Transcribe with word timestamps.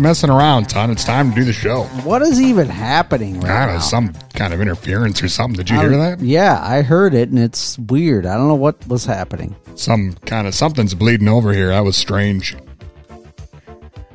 Messing 0.00 0.30
around, 0.30 0.68
Ton. 0.68 0.90
It's 0.90 1.04
time 1.04 1.30
to 1.30 1.34
do 1.36 1.44
the 1.44 1.52
show. 1.52 1.84
What 2.04 2.22
is 2.22 2.40
even 2.40 2.68
happening 2.68 3.40
right 3.40 3.50
I 3.50 3.58
don't 3.60 3.66
know, 3.68 3.72
now? 3.74 3.78
some 3.80 4.12
kind 4.34 4.52
of 4.54 4.60
interference 4.60 5.22
or 5.22 5.28
something. 5.28 5.56
Did 5.56 5.70
you 5.70 5.78
hear 5.78 5.90
that? 5.90 6.20
Yeah, 6.20 6.58
I 6.62 6.82
heard 6.82 7.14
it, 7.14 7.28
and 7.28 7.38
it's 7.38 7.78
weird. 7.78 8.26
I 8.26 8.36
don't 8.36 8.48
know 8.48 8.54
what 8.54 8.86
was 8.88 9.04
happening. 9.04 9.54
Some 9.76 10.14
kind 10.26 10.46
of 10.46 10.54
something's 10.54 10.94
bleeding 10.94 11.28
over 11.28 11.52
here. 11.52 11.68
That 11.68 11.84
was 11.84 11.96
strange. 11.96 12.56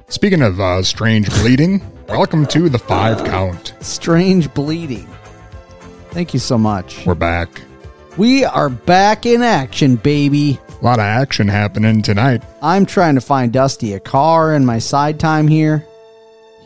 Speaking 0.07 0.41
of 0.41 0.59
uh, 0.59 0.83
strange 0.83 1.29
bleeding, 1.41 1.81
welcome 2.07 2.45
to 2.47 2.69
the 2.69 2.79
five 2.79 3.23
count. 3.25 3.73
Strange 3.81 4.53
bleeding. 4.53 5.07
Thank 6.11 6.33
you 6.33 6.39
so 6.39 6.57
much. 6.57 7.05
We're 7.05 7.15
back. 7.15 7.49
We 8.17 8.45
are 8.45 8.69
back 8.69 9.25
in 9.25 9.41
action, 9.41 9.97
baby. 9.97 10.59
A 10.85 10.87
lot 10.87 10.99
of 10.99 11.05
action 11.05 11.47
happening 11.47 12.03
tonight. 12.03 12.43
I'm 12.61 12.85
trying 12.85 13.15
to 13.15 13.21
find 13.21 13.51
Dusty 13.51 13.93
a 13.93 13.99
car 13.99 14.53
in 14.53 14.67
my 14.67 14.77
side 14.77 15.19
time 15.19 15.47
here. 15.47 15.83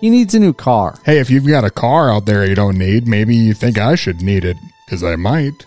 He 0.02 0.10
needs 0.10 0.36
a 0.36 0.42
new 0.42 0.52
car. 0.52 1.00
Hey, 1.06 1.20
if 1.20 1.30
you've 1.30 1.48
got 1.48 1.64
a 1.64 1.70
car 1.70 2.12
out 2.12 2.26
there 2.26 2.46
you 2.46 2.54
don't 2.54 2.78
need, 2.78 3.08
maybe 3.08 3.34
you 3.34 3.54
think 3.54 3.78
I 3.78 3.96
should 3.96 4.22
need 4.22 4.44
it, 4.44 4.58
because 4.86 5.06
I 5.06 5.16
might. 5.16 5.66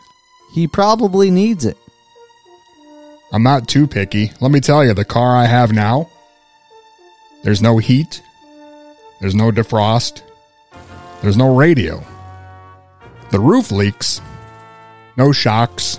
He 0.53 0.67
probably 0.67 1.31
needs 1.31 1.65
it. 1.65 1.79
I'm 3.33 3.43
not 3.43 3.69
too 3.69 3.87
picky. 3.87 4.33
Let 4.43 4.51
me 4.51 4.61
tell 4.61 4.85
you, 4.85 4.93
the 4.93 5.07
car 5.07 5.35
I 5.35 5.47
have 5.47 5.73
now, 5.73 6.11
there's 7.45 7.63
no 7.63 7.79
heat, 7.79 8.21
there's 9.19 9.35
no 9.35 9.51
defrost, 9.51 10.21
there's 11.23 11.39
no 11.39 11.57
radio. 11.57 12.05
The 13.31 13.41
roof 13.41 13.73
leaks, 13.73 14.21
no 15.17 15.33
shocks. 15.33 15.99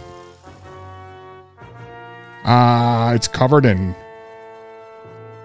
Uh, 2.44 3.14
it's 3.16 3.28
covered 3.28 3.66
in 3.66 3.96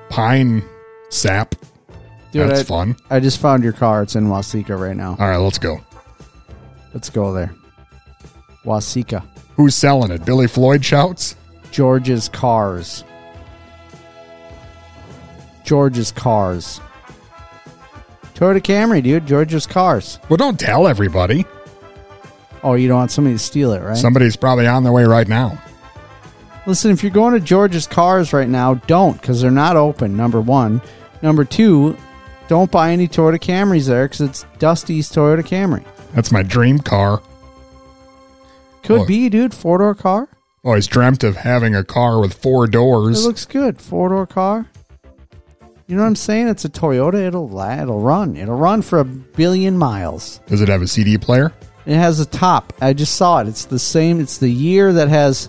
pine 0.08 0.62
sap. 1.10 1.54
Dude, 2.32 2.48
That's 2.48 2.60
I, 2.60 2.64
fun. 2.64 2.96
I 3.10 3.20
just 3.20 3.40
found 3.40 3.62
your 3.62 3.72
car. 3.72 4.02
It's 4.02 4.14
in 4.16 4.26
Waseca 4.26 4.78
right 4.78 4.96
now. 4.96 5.16
All 5.18 5.28
right, 5.28 5.36
let's 5.36 5.58
go. 5.58 5.80
Let's 6.92 7.08
go 7.10 7.32
there. 7.32 7.54
Waseca. 8.64 9.24
Who's 9.56 9.74
selling 9.74 10.10
it? 10.10 10.24
Billy 10.24 10.46
Floyd 10.46 10.84
shouts? 10.84 11.36
George's 11.70 12.28
Cars. 12.28 13.04
George's 15.64 16.12
Cars. 16.12 16.80
Toyota 18.34 18.60
Camry, 18.60 19.02
dude. 19.02 19.26
George's 19.26 19.66
Cars. 19.66 20.18
Well, 20.28 20.36
don't 20.36 20.58
tell 20.60 20.86
everybody. 20.86 21.44
Oh, 22.62 22.74
you 22.74 22.88
don't 22.88 22.98
want 22.98 23.10
somebody 23.10 23.34
to 23.36 23.38
steal 23.38 23.72
it, 23.72 23.80
right? 23.80 23.96
Somebody's 23.96 24.36
probably 24.36 24.66
on 24.66 24.82
their 24.84 24.92
way 24.92 25.04
right 25.04 25.28
now. 25.28 25.60
Listen, 26.68 26.90
if 26.90 27.02
you're 27.02 27.10
going 27.10 27.32
to 27.32 27.40
George's 27.40 27.86
Cars 27.86 28.34
right 28.34 28.48
now, 28.48 28.74
don't 28.74 29.18
because 29.18 29.40
they're 29.40 29.50
not 29.50 29.76
open. 29.76 30.18
Number 30.18 30.38
one. 30.38 30.82
Number 31.22 31.44
two, 31.44 31.96
don't 32.46 32.70
buy 32.70 32.90
any 32.92 33.08
Toyota 33.08 33.38
Camrys 33.40 33.88
there 33.88 34.04
because 34.06 34.20
it's 34.20 34.46
Dusty's 34.58 35.10
Toyota 35.10 35.40
Camry. 35.42 35.82
That's 36.12 36.30
my 36.30 36.42
dream 36.42 36.78
car. 36.78 37.22
Could 38.82 39.00
Oh. 39.00 39.06
be, 39.06 39.30
dude. 39.30 39.54
Four 39.54 39.78
door 39.78 39.94
car. 39.94 40.28
Oh, 40.62 40.68
Always 40.68 40.86
dreamt 40.86 41.24
of 41.24 41.36
having 41.36 41.74
a 41.74 41.82
car 41.82 42.20
with 42.20 42.34
four 42.34 42.66
doors. 42.66 43.24
It 43.24 43.26
looks 43.26 43.46
good. 43.46 43.80
Four 43.80 44.10
door 44.10 44.26
car. 44.26 44.66
You 45.86 45.96
know 45.96 46.02
what 46.02 46.08
I'm 46.08 46.16
saying? 46.16 46.48
It's 46.48 46.66
a 46.66 46.68
Toyota. 46.68 47.14
It'll 47.26 47.48
la- 47.48 47.80
it'll 47.80 48.00
run. 48.00 48.36
It'll 48.36 48.58
run 48.58 48.82
for 48.82 48.98
a 48.98 49.04
billion 49.06 49.78
miles. 49.78 50.40
Does 50.48 50.60
it 50.60 50.68
have 50.68 50.82
a 50.82 50.86
CD 50.86 51.16
player? 51.16 51.50
It 51.86 51.96
has 51.96 52.20
a 52.20 52.26
top. 52.26 52.74
I 52.82 52.92
just 52.92 53.14
saw 53.14 53.38
it. 53.40 53.48
It's 53.48 53.64
the 53.64 53.78
same. 53.78 54.20
It's 54.20 54.36
the 54.36 54.50
year 54.50 54.92
that 54.92 55.08
has 55.08 55.48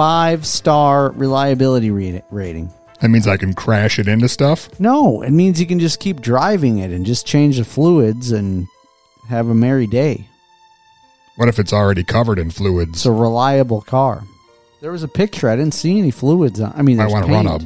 five 0.00 0.46
star 0.46 1.10
reliability 1.10 1.90
rating. 1.90 2.72
That 3.02 3.10
means 3.10 3.28
I 3.28 3.36
can 3.36 3.52
crash 3.52 3.98
it 3.98 4.08
into 4.08 4.30
stuff. 4.30 4.80
No, 4.80 5.20
it 5.20 5.30
means 5.30 5.60
you 5.60 5.66
can 5.66 5.78
just 5.78 6.00
keep 6.00 6.22
driving 6.22 6.78
it 6.78 6.90
and 6.90 7.04
just 7.04 7.26
change 7.26 7.58
the 7.58 7.66
fluids 7.66 8.32
and 8.32 8.66
have 9.28 9.48
a 9.48 9.54
merry 9.54 9.86
day. 9.86 10.26
What 11.36 11.50
if 11.50 11.58
it's 11.58 11.74
already 11.74 12.02
covered 12.02 12.38
in 12.38 12.50
fluids? 12.50 12.92
It's 12.92 13.04
a 13.04 13.12
reliable 13.12 13.82
car. 13.82 14.22
There 14.80 14.90
was 14.90 15.02
a 15.02 15.08
picture. 15.08 15.50
I 15.50 15.56
didn't 15.56 15.74
see 15.74 15.98
any 15.98 16.10
fluids 16.10 16.62
on. 16.62 16.72
I 16.74 16.80
mean, 16.80 16.98
I 16.98 17.06
want 17.06 17.26
to 17.26 17.32
run 17.32 17.46
a 17.46 17.58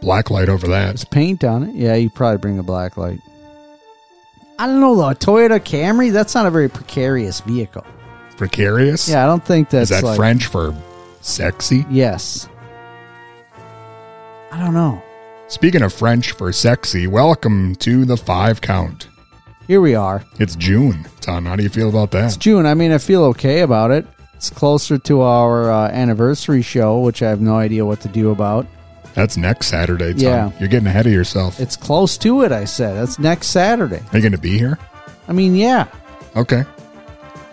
black 0.00 0.30
light 0.30 0.48
over 0.48 0.66
There's 0.66 1.02
that. 1.02 1.10
paint 1.10 1.44
on 1.44 1.64
it. 1.64 1.74
Yeah, 1.74 1.94
you 1.96 2.08
probably 2.08 2.38
bring 2.38 2.58
a 2.58 2.62
black 2.62 2.96
light. 2.96 3.20
I 4.58 4.66
don't 4.66 4.80
know 4.80 4.96
though. 4.96 5.10
A 5.10 5.14
Toyota 5.14 5.60
Camry. 5.60 6.10
That's 6.10 6.34
not 6.34 6.46
a 6.46 6.50
very 6.50 6.70
precarious 6.70 7.40
vehicle. 7.40 7.84
Precarious? 8.38 9.10
Yeah, 9.10 9.24
I 9.24 9.26
don't 9.26 9.44
think 9.44 9.68
that's 9.68 9.90
Is 9.90 10.00
that 10.00 10.06
like, 10.06 10.16
French 10.16 10.46
for 10.46 10.74
sexy? 11.22 11.86
Yes. 11.90 12.48
I 14.50 14.58
don't 14.58 14.74
know. 14.74 15.02
Speaking 15.48 15.82
of 15.82 15.92
French 15.92 16.32
for 16.32 16.52
sexy, 16.52 17.06
welcome 17.06 17.74
to 17.76 18.04
the 18.04 18.16
five 18.16 18.60
count. 18.60 19.08
Here 19.66 19.80
we 19.80 19.94
are. 19.94 20.24
It's 20.38 20.56
June. 20.56 21.06
Tom, 21.20 21.46
how 21.46 21.56
do 21.56 21.62
you 21.62 21.68
feel 21.68 21.88
about 21.88 22.10
that? 22.10 22.26
It's? 22.26 22.36
June. 22.36 22.66
I 22.66 22.74
mean, 22.74 22.92
I 22.92 22.98
feel 22.98 23.24
okay 23.26 23.60
about 23.60 23.90
it. 23.90 24.06
It's 24.34 24.50
closer 24.50 24.98
to 24.98 25.20
our 25.22 25.70
uh, 25.70 25.88
anniversary 25.88 26.62
show, 26.62 27.00
which 27.00 27.22
I 27.22 27.28
have 27.28 27.40
no 27.40 27.56
idea 27.56 27.86
what 27.86 28.00
to 28.00 28.08
do 28.08 28.30
about. 28.30 28.66
That's 29.14 29.36
next 29.36 29.68
Saturday, 29.68 30.12
Tom. 30.14 30.20
Yeah. 30.20 30.52
You're 30.58 30.68
getting 30.68 30.88
ahead 30.88 31.06
of 31.06 31.12
yourself. 31.12 31.60
It's 31.60 31.76
close 31.76 32.18
to 32.18 32.42
it, 32.42 32.50
I 32.50 32.64
said. 32.64 32.96
That's 32.96 33.18
next 33.18 33.48
Saturday. 33.48 34.00
Are 34.12 34.16
you 34.18 34.22
going 34.22 34.32
to 34.32 34.38
be 34.38 34.58
here? 34.58 34.78
I 35.28 35.32
mean, 35.32 35.54
yeah, 35.54 35.86
Okay. 36.34 36.64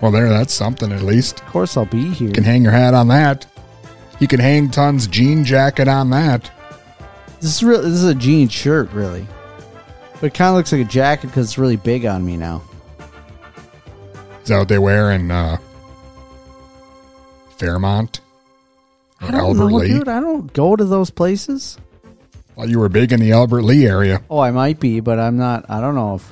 Well, 0.02 0.12
there, 0.12 0.30
that's 0.30 0.54
something 0.54 0.92
at 0.94 1.02
least. 1.02 1.42
of 1.42 1.46
course 1.48 1.76
I'll 1.76 1.86
be 1.86 2.10
here. 2.12 2.28
You 2.30 2.34
can 2.34 2.46
hang 2.46 2.64
your 2.64 2.72
hat 2.72 2.94
on 2.94 3.10
that. 3.10 3.46
You 4.20 4.28
can 4.28 4.40
hang 4.40 4.70
Ton's 4.70 5.08
jean 5.08 5.44
jacket 5.46 5.88
on 5.88 6.10
that. 6.10 6.52
This 7.40 7.56
is 7.56 7.64
real. 7.64 7.82
This 7.82 7.92
is 7.94 8.04
a 8.04 8.16
jean 8.16 8.50
shirt, 8.50 8.92
really, 8.92 9.26
but 10.16 10.24
it 10.28 10.34
kind 10.34 10.50
of 10.50 10.56
looks 10.56 10.72
like 10.74 10.82
a 10.82 10.90
jacket 10.90 11.28
because 11.28 11.48
it's 11.48 11.58
really 11.58 11.78
big 11.78 12.06
on 12.06 12.26
me 12.26 12.36
now. 12.36 12.62
Is 14.44 14.50
that 14.50 14.58
what 14.60 14.68
they 14.68 14.80
wear 14.80 15.12
in 15.12 15.32
uh, 15.32 15.58
Fairmont? 17.58 18.22
I 19.22 19.32
don't 19.32 19.40
Albert 19.40 19.58
know, 19.70 19.78
Lee? 19.78 19.88
dude. 19.90 20.08
I 20.08 20.20
don't 20.20 20.52
go 20.54 20.76
to 20.76 20.84
those 20.86 21.10
places. 21.10 21.78
Well, 22.56 22.70
you 22.70 22.80
were 22.80 22.90
big 22.90 23.12
in 23.14 23.20
the 23.20 23.32
Albert 23.34 23.62
Lea 23.64 23.86
area. 23.88 24.22
Oh, 24.30 24.40
I 24.40 24.52
might 24.52 24.80
be, 24.80 25.00
but 25.00 25.20
I'm 25.20 25.38
not. 25.38 25.66
I 25.70 25.80
don't 25.80 25.96
know 25.96 26.16
if. 26.16 26.30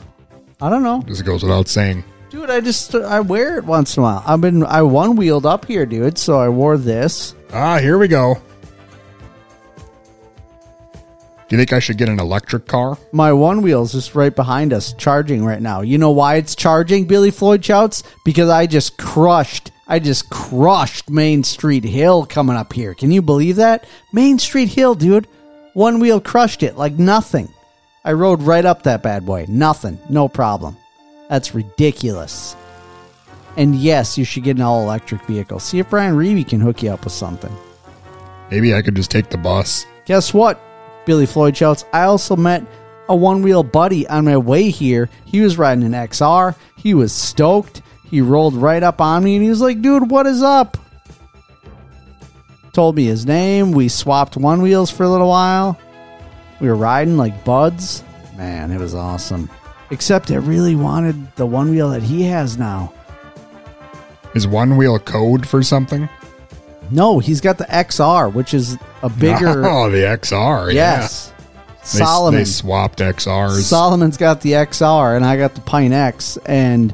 I 0.60 0.70
don't 0.70 0.82
know, 0.82 1.04
This 1.06 1.22
goes 1.22 1.44
without 1.44 1.68
saying. 1.68 2.04
dude. 2.32 2.50
I 2.50 2.60
just 2.62 2.96
I 2.96 3.20
wear 3.20 3.60
it 3.60 3.64
once 3.66 3.96
in 3.96 4.02
a 4.02 4.04
while. 4.04 4.24
I've 4.26 4.42
been 4.42 4.64
I 4.64 4.82
one 4.82 5.16
wheeled 5.16 5.46
up 5.46 5.66
here, 5.66 5.86
dude. 5.86 6.18
So 6.18 6.40
I 6.40 6.50
wore 6.50 6.78
this. 6.78 7.36
Ah, 7.54 7.80
here 7.80 7.98
we 7.98 8.08
go. 8.08 8.42
Do 11.48 11.56
you 11.56 11.58
think 11.58 11.72
I 11.72 11.80
should 11.80 11.98
get 11.98 12.10
an 12.10 12.20
electric 12.20 12.68
car? 12.68 12.98
My 13.14 13.32
one 13.32 13.62
wheel's 13.62 13.94
just 13.94 14.16
right 14.16 14.36
behind 14.36 14.74
us, 14.74 14.92
charging 14.94 15.46
right 15.46 15.62
now. 15.62 15.80
You 15.80 15.98
know 15.98 16.12
why 16.12 16.36
it's 16.36 16.58
charging, 16.58 17.06
Billy 17.06 17.32
Floyd 17.32 17.64
shouts? 17.64 18.04
Because 18.26 18.50
I 18.50 18.68
just 18.68 18.98
crushed, 18.98 19.72
I 19.88 20.00
just 20.00 20.30
crushed 20.30 21.10
Main 21.10 21.46
Street 21.46 21.86
Hill 21.86 22.26
coming 22.26 22.58
up 22.58 22.74
here. 22.74 22.94
Can 22.94 23.12
you 23.12 23.22
believe 23.22 23.56
that? 23.56 23.88
Main 24.12 24.40
Street 24.40 24.68
Hill, 24.68 24.94
dude. 24.94 25.28
One 25.74 26.00
wheel 26.00 26.20
crushed 26.20 26.64
it 26.64 26.76
like 26.76 26.94
nothing. 26.94 27.48
I 28.04 28.12
rode 28.12 28.42
right 28.42 28.66
up 28.66 28.84
that 28.84 29.02
bad 29.04 29.26
boy. 29.26 29.46
Nothing. 29.48 30.00
No 30.10 30.28
problem. 30.28 30.76
That's 31.30 31.56
ridiculous. 31.56 32.58
And 33.58 33.76
yes, 33.76 34.18
you 34.18 34.24
should 34.24 34.44
get 34.44 34.58
an 34.58 34.62
all 34.62 34.84
electric 34.84 35.26
vehicle. 35.26 35.60
See 35.60 35.80
if 35.80 35.90
Brian 35.90 36.16
Reevy 36.16 36.48
can 36.48 36.62
hook 36.62 36.84
you 36.84 36.92
up 36.92 37.04
with 37.04 37.14
something. 37.14 37.52
Maybe 38.52 38.74
I 38.74 38.84
could 38.84 38.96
just 38.96 39.12
take 39.12 39.30
the 39.30 39.38
bus. 39.38 39.86
Guess 40.06 40.34
what? 40.34 40.62
Billy 41.06 41.26
Floyd 41.26 41.58
shouts. 41.58 41.84
I 41.92 42.04
also 42.04 42.36
met 42.36 42.64
a 43.10 43.16
one 43.16 43.42
wheel 43.42 43.64
buddy 43.64 44.08
on 44.08 44.26
my 44.26 44.38
way 44.38 44.70
here. 44.70 45.10
He 45.26 45.42
was 45.42 45.58
riding 45.58 45.84
an 45.84 45.94
XR. 45.94 46.56
He 46.78 46.94
was 46.94 47.12
stoked. 47.12 47.82
He 48.10 48.22
rolled 48.22 48.54
right 48.54 48.84
up 48.84 49.02
on 49.02 49.24
me 49.24 49.36
and 49.36 49.44
he 49.44 49.50
was 49.50 49.62
like, 49.62 49.82
dude, 49.82 50.12
what 50.12 50.28
is 50.28 50.44
up? 50.44 50.78
Told 52.74 52.96
me 52.96 53.06
his 53.06 53.26
name. 53.26 53.72
We 53.72 53.90
swapped 53.90 54.38
one 54.38 54.62
wheels 54.62 54.92
for 54.92 55.04
a 55.04 55.10
little 55.10 55.30
while. 55.30 55.80
We 56.62 56.68
were 56.68 56.76
riding 56.76 57.18
like 57.18 57.44
buds. 57.44 58.04
Man, 58.36 58.72
it 58.72 58.80
was 58.80 58.94
awesome. 58.94 59.50
Except 59.90 60.30
I 60.30 60.36
really 60.36 60.76
wanted 60.76 61.36
the 61.36 61.46
one 61.46 61.72
wheel 61.72 61.90
that 61.90 62.04
he 62.04 62.24
has 62.24 62.58
now. 62.58 62.94
Is 64.38 64.48
one 64.48 64.78
wheel 64.78 65.00
code 65.00 65.48
for 65.48 65.64
something? 65.64 66.08
No, 66.92 67.18
he's 67.18 67.42
got 67.42 67.58
the 67.58 67.64
XR, 67.66 68.32
which 68.32 68.54
is 68.54 68.78
a 69.02 69.10
bigger. 69.10 69.66
Oh, 69.68 69.90
the 69.90 70.04
XR. 70.04 70.72
yes. 70.72 71.34
Yeah. 71.36 71.44
They, 71.80 71.84
Solomon. 72.06 72.40
they 72.40 72.46
swapped 72.46 73.00
XRs. 73.00 73.62
Solomon's 73.64 74.16
got 74.18 74.42
the 74.42 74.52
XR 74.52 75.16
and 75.16 75.26
I 75.26 75.38
got 75.38 75.56
the 75.56 75.62
Pint 75.62 75.92
X 75.94 76.38
and 76.46 76.94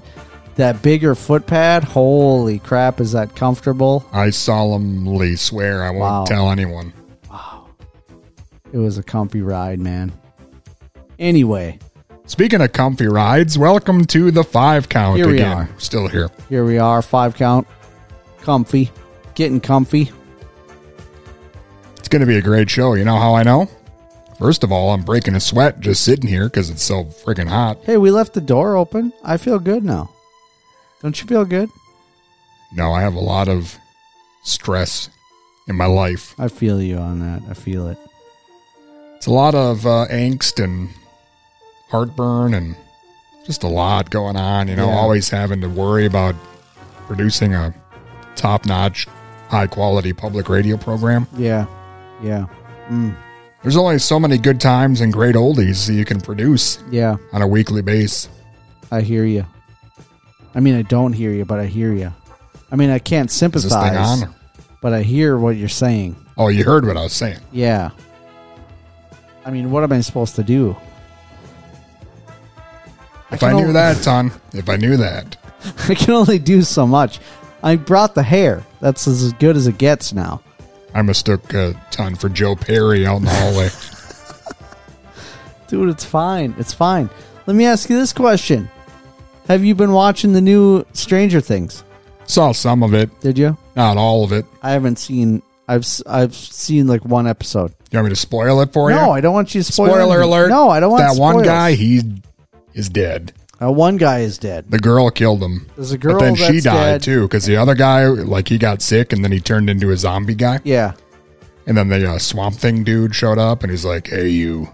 that 0.56 0.82
bigger 0.82 1.16
foot 1.16 1.46
pad. 1.48 1.84
Holy 1.84 2.60
crap, 2.60 3.02
is 3.02 3.12
that 3.12 3.36
comfortable? 3.36 4.06
I 4.14 4.30
solemnly 4.30 5.36
swear 5.36 5.84
I 5.84 5.90
won't 5.90 6.02
Wow. 6.02 6.24
tell 6.26 6.50
anyone. 6.50 6.94
Wow. 7.30 7.66
It 8.72 8.78
was 8.78 8.98
a 8.98 9.04
comfy 9.04 9.42
ride, 9.42 9.80
man. 9.82 10.14
Anyway, 11.20 11.78
Speaking 12.34 12.62
of 12.62 12.74
comfy 12.74 13.06
rides, 13.06 13.60
welcome 13.60 14.06
to 14.06 14.32
the 14.32 14.44
five 14.44 14.90
count 14.90 15.18
Here 15.18 15.28
we 15.28 15.34
again. 15.36 15.52
are. 15.56 15.70
Still 15.78 16.08
here. 16.08 16.32
here 16.50 16.66
we 16.66 16.80
are, 16.80 17.04
five 17.04 17.36
count, 17.36 17.68
comfy, 18.42 18.90
getting 19.36 19.62
comfy. 19.62 20.12
It's 21.98 22.08
going 22.08 22.22
to 22.22 22.26
be 22.26 22.38
a 22.38 22.42
great 22.42 22.72
show. 22.72 22.96
You 22.96 23.06
know 23.06 23.18
how 23.20 23.36
I 23.36 23.44
know? 23.44 23.70
First 24.40 24.64
of 24.64 24.72
all, 24.72 24.90
I'm 24.96 25.04
breaking 25.04 25.36
a 25.36 25.40
sweat 25.40 25.80
just 25.80 26.04
sitting 26.04 26.28
here 26.28 26.46
because 26.46 26.72
it's 26.72 26.82
so 26.82 27.04
freaking 27.04 27.48
hot. 27.48 27.78
Hey, 27.84 27.98
we 27.98 28.10
left 28.10 28.34
the 28.34 28.42
door 28.42 28.78
open. 28.78 29.14
I 29.24 29.38
feel 29.38 29.60
good 29.60 29.84
now. 29.84 30.10
Don't 31.04 31.22
you 31.22 31.28
feel 31.28 31.46
good? 31.46 31.70
No, 32.74 32.94
I 32.94 33.02
have 33.02 33.14
a 33.14 33.20
lot 33.20 33.48
of 33.48 33.78
stress 34.42 35.08
in 35.68 35.76
my 35.76 35.86
life. 35.86 36.34
I 36.40 36.48
feel 36.48 36.82
you 36.82 36.98
on 36.98 37.20
that. 37.20 37.48
I 37.48 37.54
feel 37.54 37.90
it. 37.90 38.00
It's 39.18 39.28
a 39.28 39.32
lot 39.32 39.54
of 39.54 39.86
uh, 39.86 40.08
angst 40.10 40.64
and 40.64 40.90
heartburn 41.94 42.56
and 42.56 42.76
just 43.46 43.62
a 43.64 43.68
lot 43.68 44.10
going 44.10 44.36
on. 44.36 44.68
You 44.68 44.76
know, 44.76 44.88
Yeah. 44.88 44.96
always 44.98 45.30
having 45.30 45.62
to 45.62 45.70
worry 45.70 46.06
about 46.08 46.34
producing 47.08 47.54
a 47.54 47.72
top 48.36 48.66
notch, 48.66 49.08
high 49.50 49.68
quality 49.68 50.12
public 50.12 50.50
radio 50.50 50.76
program. 50.76 51.28
Yeah. 51.38 51.68
Yeah. 52.24 52.46
Mm. 52.90 53.16
There's 53.62 53.78
only 53.78 54.00
so 54.00 54.20
many 54.20 54.38
good 54.40 54.60
times 54.60 55.02
and 55.02 55.14
great 55.14 55.36
oldies 55.36 55.86
that 55.88 55.94
you 55.94 56.04
can 56.04 56.20
produce 56.20 56.80
Yeah. 56.90 57.16
on 57.32 57.42
a 57.44 57.48
weekly 57.48 57.82
base. 57.84 58.28
I 58.92 59.02
hear 59.02 59.24
you. 59.24 59.46
I 60.56 60.60
mean, 60.60 60.76
I 60.76 60.82
don't 60.82 61.14
hear 61.14 61.32
you, 61.32 61.46
but 61.46 61.60
I 61.60 61.66
hear 61.68 61.94
you. 61.94 62.12
I 62.72 62.76
mean, 62.76 62.90
I 62.90 62.98
can't 63.00 63.30
Is 63.30 63.40
this 63.40 63.50
thing 63.52 63.62
sympathize, 63.70 64.24
but 64.82 64.94
I 64.94 65.04
hear 65.04 65.38
what 65.38 65.56
you're 65.58 65.70
saying. 65.70 66.16
Oh, 66.38 66.48
you 66.48 66.64
heard 66.64 66.88
what 66.88 66.98
I 66.98 67.04
was 67.04 67.14
saying. 67.14 67.38
Yeah. 67.52 67.92
I 69.46 69.52
mean, 69.52 69.70
what 69.72 69.84
am 69.84 69.92
I 69.94 70.02
supposed 70.02 70.36
to 70.38 70.44
do? 70.44 70.76
If 73.34 73.40
can 73.42 73.50
I 73.50 73.54
knew 73.54 73.60
only- 73.62 73.74
that, 73.74 73.98
son, 73.98 74.32
if 74.54 74.70
I 74.70 74.76
knew 74.78 74.98
that. 74.98 75.36
I 75.90 75.96
can 75.96 76.14
only 76.14 76.40
do 76.40 76.62
so 76.62 76.86
much. 76.88 77.20
I 77.62 77.76
brought 77.78 78.16
the 78.16 78.24
hair. 78.24 78.64
That's 78.82 79.08
as 79.08 79.32
good 79.34 79.56
as 79.56 79.68
it 79.68 79.78
gets 79.78 80.12
now. 80.14 80.42
I 80.94 81.02
mistook 81.02 81.54
a 81.54 81.74
ton 81.92 82.16
for 82.16 82.30
Joe 82.30 82.56
Perry 82.56 83.06
out 83.08 83.18
in 83.18 83.24
the 83.26 83.32
hallway. 83.32 83.70
Dude, 85.68 85.90
it's 85.90 86.06
fine. 86.06 86.54
It's 86.60 86.74
fine. 86.74 87.10
Let 87.48 87.56
me 87.56 87.66
ask 87.66 87.90
you 87.90 87.98
this 87.98 88.14
question. 88.14 88.70
Have 89.48 89.64
you 89.64 89.76
been 89.76 89.92
watching 89.92 90.34
the 90.34 90.42
new 90.42 90.86
Stranger 90.94 91.42
Things? 91.42 91.84
Saw 92.26 92.52
some 92.52 92.84
of 92.84 92.94
it, 92.94 93.10
Did 93.22 93.38
you? 93.38 93.58
not 93.76 93.98
all 93.98 94.24
of 94.24 94.32
it. 94.32 94.46
I 94.62 94.72
haven't 94.72 94.98
seen 94.98 95.42
I've 95.68 95.82
s- 95.82 96.04
I've 96.06 96.36
seen 96.36 96.88
like 96.88 97.04
one 97.06 97.28
episode. 97.28 97.74
You 97.92 97.98
want 97.98 98.06
me 98.06 98.10
to 98.12 98.16
spoil 98.20 98.62
it 98.62 98.72
for 98.74 98.90
you? 98.92 98.96
No, 98.96 99.12
I 99.12 99.20
don't 99.22 99.34
want 99.34 99.54
you 99.56 99.62
to 99.64 99.72
spoil 99.72 99.88
it. 99.88 99.90
Spoiler 99.92 100.16
anything. 100.22 100.30
alert. 100.30 100.50
No, 100.50 100.70
I 100.70 100.80
don't 100.80 100.92
want 100.92 101.04
that 101.16 101.20
one 101.20 101.44
guy. 101.44 101.74
He 101.74 102.02
is 102.74 102.90
dead. 102.90 103.34
Uh, 103.62 103.72
one 103.72 103.98
guy 103.98 104.20
is 104.20 104.38
dead. 104.38 104.66
The 104.70 104.80
girl 104.80 105.10
killed 105.10 105.42
him. 105.42 105.70
There's 105.76 105.92
a 105.92 105.98
girl 105.98 106.20
but 106.20 106.20
then 106.20 106.36
she 106.36 106.60
died 106.60 106.74
dead. 106.74 107.02
too 107.04 107.22
because 107.24 107.46
the 107.46 107.56
other 107.56 107.76
guy, 107.76 108.06
like, 108.08 108.48
he 108.48 108.58
got 108.58 108.82
sick 108.82 109.14
and 109.14 109.24
then 109.24 109.32
he 109.32 109.40
turned 109.40 109.70
into 109.70 109.92
a 109.92 109.98
zombie 109.98 110.36
guy. 110.36 110.60
Yeah. 110.64 110.94
And 111.66 111.78
then 111.78 111.88
the 111.88 112.12
uh, 112.12 112.20
Swamp 112.20 112.56
Thing 112.56 112.84
dude 112.84 113.16
showed 113.16 113.38
up 113.38 113.64
and 113.64 113.72
he's 113.72 113.86
like, 113.86 114.08
"Hey, 114.08 114.28
you, 114.28 114.68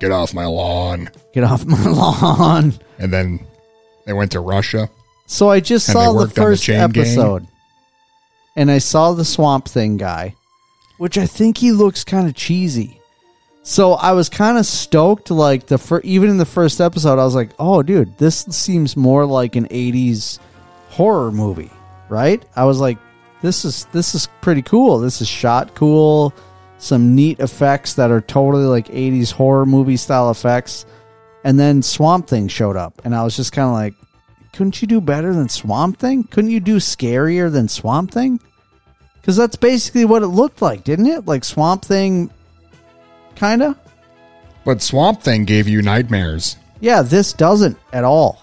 get 0.00 0.10
off 0.10 0.34
my 0.34 0.44
lawn." 0.44 1.08
Get 1.32 1.44
off 1.44 1.64
my 1.64 1.84
lawn. 1.84 2.74
And 2.98 3.12
then 3.12 3.46
they 4.06 4.12
went 4.12 4.32
to 4.32 4.40
Russia. 4.40 4.90
So 5.26 5.50
I 5.50 5.60
just 5.60 5.86
saw 5.86 6.12
the 6.12 6.26
the 6.26 6.34
first 6.34 6.66
gang? 6.66 6.80
episode. 6.80 7.46
And 8.56 8.70
I 8.70 8.78
saw 8.78 9.12
the 9.12 9.24
Swamp 9.24 9.68
Thing 9.68 9.96
guy, 9.96 10.34
which 10.98 11.16
I 11.16 11.26
think 11.26 11.58
he 11.58 11.70
looks 11.70 12.02
kind 12.02 12.28
of 12.28 12.34
cheesy. 12.34 13.00
So 13.66 13.94
I 13.94 14.12
was 14.12 14.28
kind 14.28 14.58
of 14.58 14.66
stoked 14.66 15.30
like 15.30 15.66
the 15.66 15.78
fir- 15.78 16.02
even 16.04 16.28
in 16.28 16.36
the 16.36 16.44
first 16.44 16.82
episode 16.82 17.18
I 17.18 17.24
was 17.24 17.34
like, 17.34 17.50
"Oh 17.58 17.82
dude, 17.82 18.16
this 18.18 18.44
seems 18.50 18.94
more 18.94 19.24
like 19.24 19.56
an 19.56 19.66
80s 19.70 20.38
horror 20.90 21.32
movie." 21.32 21.70
Right? 22.10 22.44
I 22.54 22.66
was 22.66 22.78
like, 22.78 22.98
"This 23.40 23.64
is 23.64 23.86
this 23.90 24.14
is 24.14 24.28
pretty 24.42 24.60
cool. 24.60 24.98
This 24.98 25.22
is 25.22 25.28
shot 25.28 25.74
cool. 25.74 26.34
Some 26.76 27.14
neat 27.14 27.40
effects 27.40 27.94
that 27.94 28.10
are 28.10 28.20
totally 28.20 28.66
like 28.66 28.88
80s 28.88 29.32
horror 29.32 29.64
movie 29.64 29.96
style 29.96 30.30
effects." 30.30 30.84
And 31.42 31.58
then 31.58 31.82
Swamp 31.82 32.26
Thing 32.26 32.48
showed 32.48 32.76
up, 32.76 33.00
and 33.04 33.14
I 33.14 33.24
was 33.24 33.34
just 33.34 33.52
kind 33.52 33.68
of 33.68 33.74
like, 33.74 33.94
couldn't 34.52 34.80
you 34.82 34.88
do 34.88 35.00
better 35.00 35.32
than 35.32 35.48
Swamp 35.48 35.98
Thing? 35.98 36.24
Couldn't 36.24 36.50
you 36.50 36.60
do 36.60 36.76
scarier 36.76 37.50
than 37.50 37.68
Swamp 37.68 38.10
Thing? 38.10 38.40
Because 39.20 39.36
that's 39.36 39.56
basically 39.56 40.04
what 40.04 40.22
it 40.22 40.28
looked 40.28 40.60
like, 40.60 40.84
didn't 40.84 41.06
it? 41.06 41.26
Like 41.26 41.44
Swamp 41.44 41.82
Thing, 41.82 42.30
kind 43.36 43.62
of? 43.62 43.76
But 44.64 44.82
Swamp 44.82 45.22
Thing 45.22 45.44
gave 45.44 45.68
you 45.68 45.82
nightmares. 45.82 46.56
Yeah, 46.80 47.02
this 47.02 47.32
doesn't 47.32 47.78
at 47.92 48.04
all. 48.04 48.42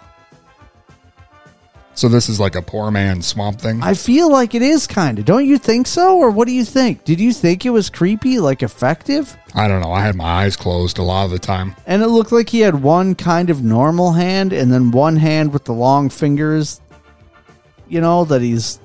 So 1.94 2.08
this 2.08 2.30
is 2.30 2.40
like 2.40 2.56
a 2.56 2.62
poor 2.62 2.90
man's 2.90 3.28
Swamp 3.28 3.60
Thing. 3.60 3.84
I 3.84 3.94
feel 3.94 4.32
like 4.32 4.56
it 4.56 4.62
is 4.62 4.88
kind 4.88 5.20
of. 5.20 5.26
Don't 5.26 5.46
you 5.46 5.58
think 5.58 5.88
so? 5.88 6.18
Or 6.18 6.32
what 6.32 6.48
do 6.48 6.54
you 6.54 6.64
think? 6.64 7.04
Did 7.04 7.20
you 7.20 7.34
think 7.34 7.66
it 7.66 7.70
was 7.70 7.90
creepy, 7.90 8.40
like 8.40 8.64
effective? 8.64 9.36
I 9.54 9.68
don't 9.68 9.82
know. 9.82 9.92
I 9.92 10.02
had 10.02 10.16
my 10.16 10.24
eyes 10.24 10.56
closed 10.56 10.98
a 10.98 11.04
lot 11.04 11.26
of 11.26 11.32
the 11.32 11.40
time. 11.40 11.76
And 11.86 12.02
it 12.02 12.08
looked 12.08 12.32
like 12.32 12.50
he 12.50 12.62
had 12.62 12.82
one 12.82 13.14
kind 13.14 13.50
of 13.50 13.64
normal 13.64 14.14
hand 14.14 14.54
and 14.54 14.72
then 14.72 14.92
one 14.92 15.18
hand 15.18 15.52
with 15.52 15.66
the 15.66 15.74
long 15.74 16.10
fingers. 16.10 16.80
You 17.88 18.02
know, 18.02 18.26
that 18.26 18.42
he's. 18.42 18.80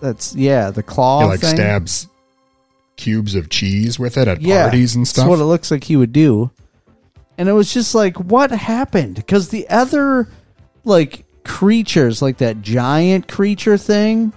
That's, 0.00 0.34
yeah, 0.34 0.70
the 0.70 0.82
claw. 0.82 1.20
he 1.20 1.26
like 1.26 1.40
thing. 1.40 1.56
stabs 1.56 2.08
cubes 2.96 3.34
of 3.34 3.48
cheese 3.48 3.98
with 3.98 4.16
it 4.16 4.28
at 4.28 4.40
yeah, 4.40 4.62
parties 4.62 4.94
and 4.94 5.06
stuff. 5.06 5.24
That's 5.24 5.30
what 5.30 5.40
it 5.40 5.44
looks 5.44 5.70
like 5.70 5.84
he 5.84 5.96
would 5.96 6.12
do. 6.12 6.50
And 7.36 7.48
it 7.48 7.52
was 7.52 7.72
just 7.72 7.94
like, 7.94 8.16
what 8.18 8.50
happened? 8.50 9.16
Because 9.16 9.48
the 9.48 9.68
other, 9.68 10.28
like, 10.84 11.24
creatures, 11.44 12.22
like 12.22 12.38
that 12.38 12.62
giant 12.62 13.28
creature 13.28 13.76
thing, 13.76 14.32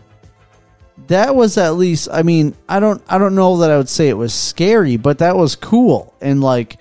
that 1.08 1.36
was 1.36 1.58
at 1.58 1.76
least. 1.76 2.10
I 2.12 2.24
mean, 2.24 2.56
I 2.68 2.80
don't, 2.80 3.02
I 3.08 3.18
don't 3.18 3.36
know 3.36 3.58
that 3.58 3.72
I 3.72 3.78
would 3.78 3.90
say 3.90 4.10
it 4.10 4.18
was 4.18 4.34
scary, 4.34 4.98
but 4.98 5.20
that 5.20 5.36
was 5.36 5.56
cool 5.56 6.16
and 6.22 6.42
like 6.42 6.78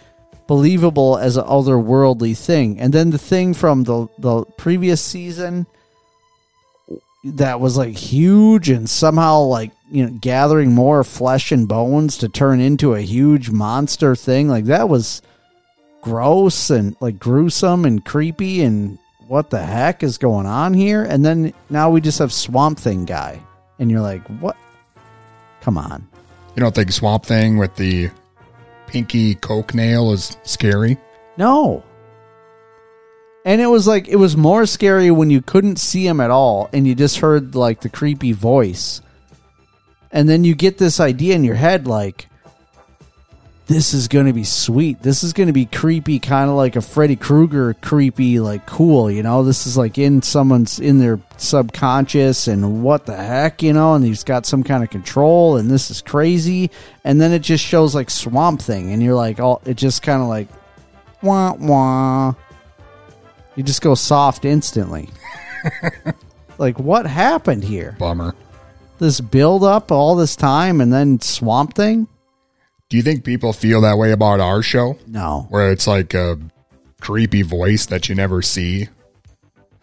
believable 0.47 1.19
as 1.19 1.37
an 1.37 1.45
otherworldly 1.45 2.37
thing. 2.37 2.81
And 2.81 2.93
then 2.93 3.11
the 3.11 3.19
thing 3.19 3.53
from 3.55 3.85
the 3.85 4.09
the 4.19 4.45
previous 4.57 5.03
season 5.03 5.67
that 7.35 7.61
was 7.61 7.77
like 7.77 7.97
huge 7.97 8.69
and 8.69 8.89
somehow 8.89 9.41
like 9.41 9.73
you 9.91 10.05
know 10.05 10.13
gathering 10.21 10.73
more 10.73 11.03
flesh 11.05 11.53
and 11.53 11.69
bones 11.69 12.19
to 12.19 12.29
turn 12.29 12.61
into 12.61 12.95
a 12.95 13.01
huge 13.01 13.51
monster 13.51 14.15
thing 14.15 14.49
like 14.49 14.67
that 14.67 14.89
was 14.89 15.23
gross 16.01 16.71
and 16.71 16.97
like 17.01 17.19
gruesome 17.19 17.85
and 17.85 18.05
creepy 18.05 18.63
and 18.63 18.99
what 19.27 19.51
the 19.51 19.63
heck 19.63 20.03
is 20.03 20.19
going 20.19 20.47
on 20.47 20.73
here 20.73 21.03
and 21.03 21.25
then 21.25 21.53
now 21.69 21.91
we 21.91 22.01
just 22.01 22.19
have 22.19 22.33
swamp 22.33 22.79
thing 22.79 23.05
guy 23.05 23.41
and 23.79 23.91
you're 23.91 24.01
like 24.01 24.23
what 24.41 24.57
come 25.61 25.77
on 25.77 26.07
you 26.57 26.63
don't 26.63 26.75
think 26.75 26.91
Swamp 26.91 27.27
Thing 27.27 27.59
with 27.59 27.77
the 27.77 28.11
pinky 28.87 29.35
coke 29.35 29.75
nail 29.75 30.13
is 30.13 30.39
scary. 30.43 30.97
No. 31.37 31.85
And 33.47 33.61
it 33.61 33.69
was 33.69 33.87
like 33.87 34.09
it 34.09 34.17
was 34.17 34.37
more 34.37 34.67
scary 34.67 35.13
when 35.13 35.31
you 35.31 35.41
couldn't 35.41 35.79
see 35.79 36.05
him 36.05 36.21
at 36.21 36.33
all 36.33 36.69
and 36.73 36.85
you 36.85 36.97
just 36.97 37.19
heard 37.19 37.55
like 37.55 37.81
the 37.81 37.89
creepy 37.89 38.33
voice. 38.33 39.01
And 40.11 40.29
then 40.29 40.43
you 40.43 40.57
get 40.57 40.79
this 40.79 40.99
idea 40.99 41.37
in 41.37 41.45
your 41.45 41.55
head 41.55 41.87
like 41.87 42.29
this 43.69 43.95
is 43.95 44.09
going 44.09 44.27
to 44.27 44.33
be 44.33 44.43
sweet. 44.43 45.01
This 45.01 45.23
is 45.23 45.33
going 45.33 45.47
to 45.47 45.53
be 45.53 45.65
creepy 45.67 46.19
kind 46.19 46.51
of 46.51 46.57
like 46.57 46.75
a 46.75 46.81
Freddy 46.81 47.15
Krueger 47.15 47.75
creepy 47.75 48.41
like 48.41 48.67
cool, 48.67 49.09
you 49.09 49.23
know. 49.23 49.45
This 49.45 49.65
is 49.69 49.77
like 49.77 49.97
in 49.97 50.23
someone's 50.23 50.81
in 50.81 50.99
their 50.99 51.21
subconscious 51.37 52.49
and 52.49 52.83
what 52.83 53.07
the 53.07 53.17
heck, 53.17 53.63
you 53.63 53.73
know, 53.73 53.95
and 53.95 54.05
he's 54.05 54.25
got 54.25 54.45
some 54.45 54.65
kind 54.65 54.83
of 54.83 54.91
control 54.91 55.57
and 55.57 55.71
this 55.71 55.89
is 55.93 56.03
crazy. 56.03 56.73
And 57.05 57.21
then 57.21 57.31
it 57.31 57.43
just 57.43 57.65
shows 57.65 57.95
like 57.95 58.11
Swamp 58.11 58.61
Thing 58.61 58.93
and 58.93 59.01
you're 59.01 59.15
like, 59.15 59.39
"Oh, 59.39 59.61
it 59.65 59.75
just 59.75 60.03
kind 60.03 60.21
of 60.21 60.27
like 60.27 60.49
wah 61.23 61.55
wah. 61.55 62.35
You 63.57 63.63
just 63.63 63.83
go 63.83 63.95
soft 63.95 64.45
instantly. 64.45 65.09
like 66.59 66.79
what 66.79 67.07
happened 67.07 67.65
here? 67.65 67.97
Bummer. 67.99 68.35
This 68.99 69.21
build 69.21 69.65
up 69.65 69.91
all 69.91 70.15
this 70.15 70.37
time 70.37 70.81
and 70.81 70.93
then 70.93 71.21
Swamp 71.21 71.75
Thing? 71.75 72.07
Do 72.89 72.97
you 72.97 73.03
think 73.03 73.25
people 73.25 73.53
feel 73.53 73.81
that 73.81 73.99
way 73.99 74.13
about 74.13 74.41
our 74.41 74.63
show? 74.63 74.97
No. 75.07 75.47
Where 75.51 75.73
it's 75.73 75.87
like 75.87 76.15
a 76.15 76.39
creepy 77.01 77.43
voice 77.43 77.87
that 77.87 78.09
you 78.09 78.15
never 78.15 78.43
see, 78.43 78.89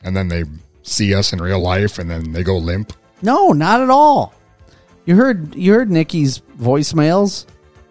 and 0.03 0.15
then 0.15 0.29
they 0.29 0.45
see 0.83 1.13
us 1.13 1.33
in 1.33 1.41
real 1.41 1.59
life, 1.59 1.99
and 1.99 2.09
then 2.09 2.31
they 2.31 2.43
go 2.43 2.57
limp? 2.57 2.93
No, 3.21 3.49
not 3.49 3.81
at 3.81 3.89
all. 3.89 4.33
You 5.05 5.15
heard 5.17 5.53
you 5.53 5.73
heard 5.73 5.91
Nikki's 5.91 6.39
voicemails 6.57 7.45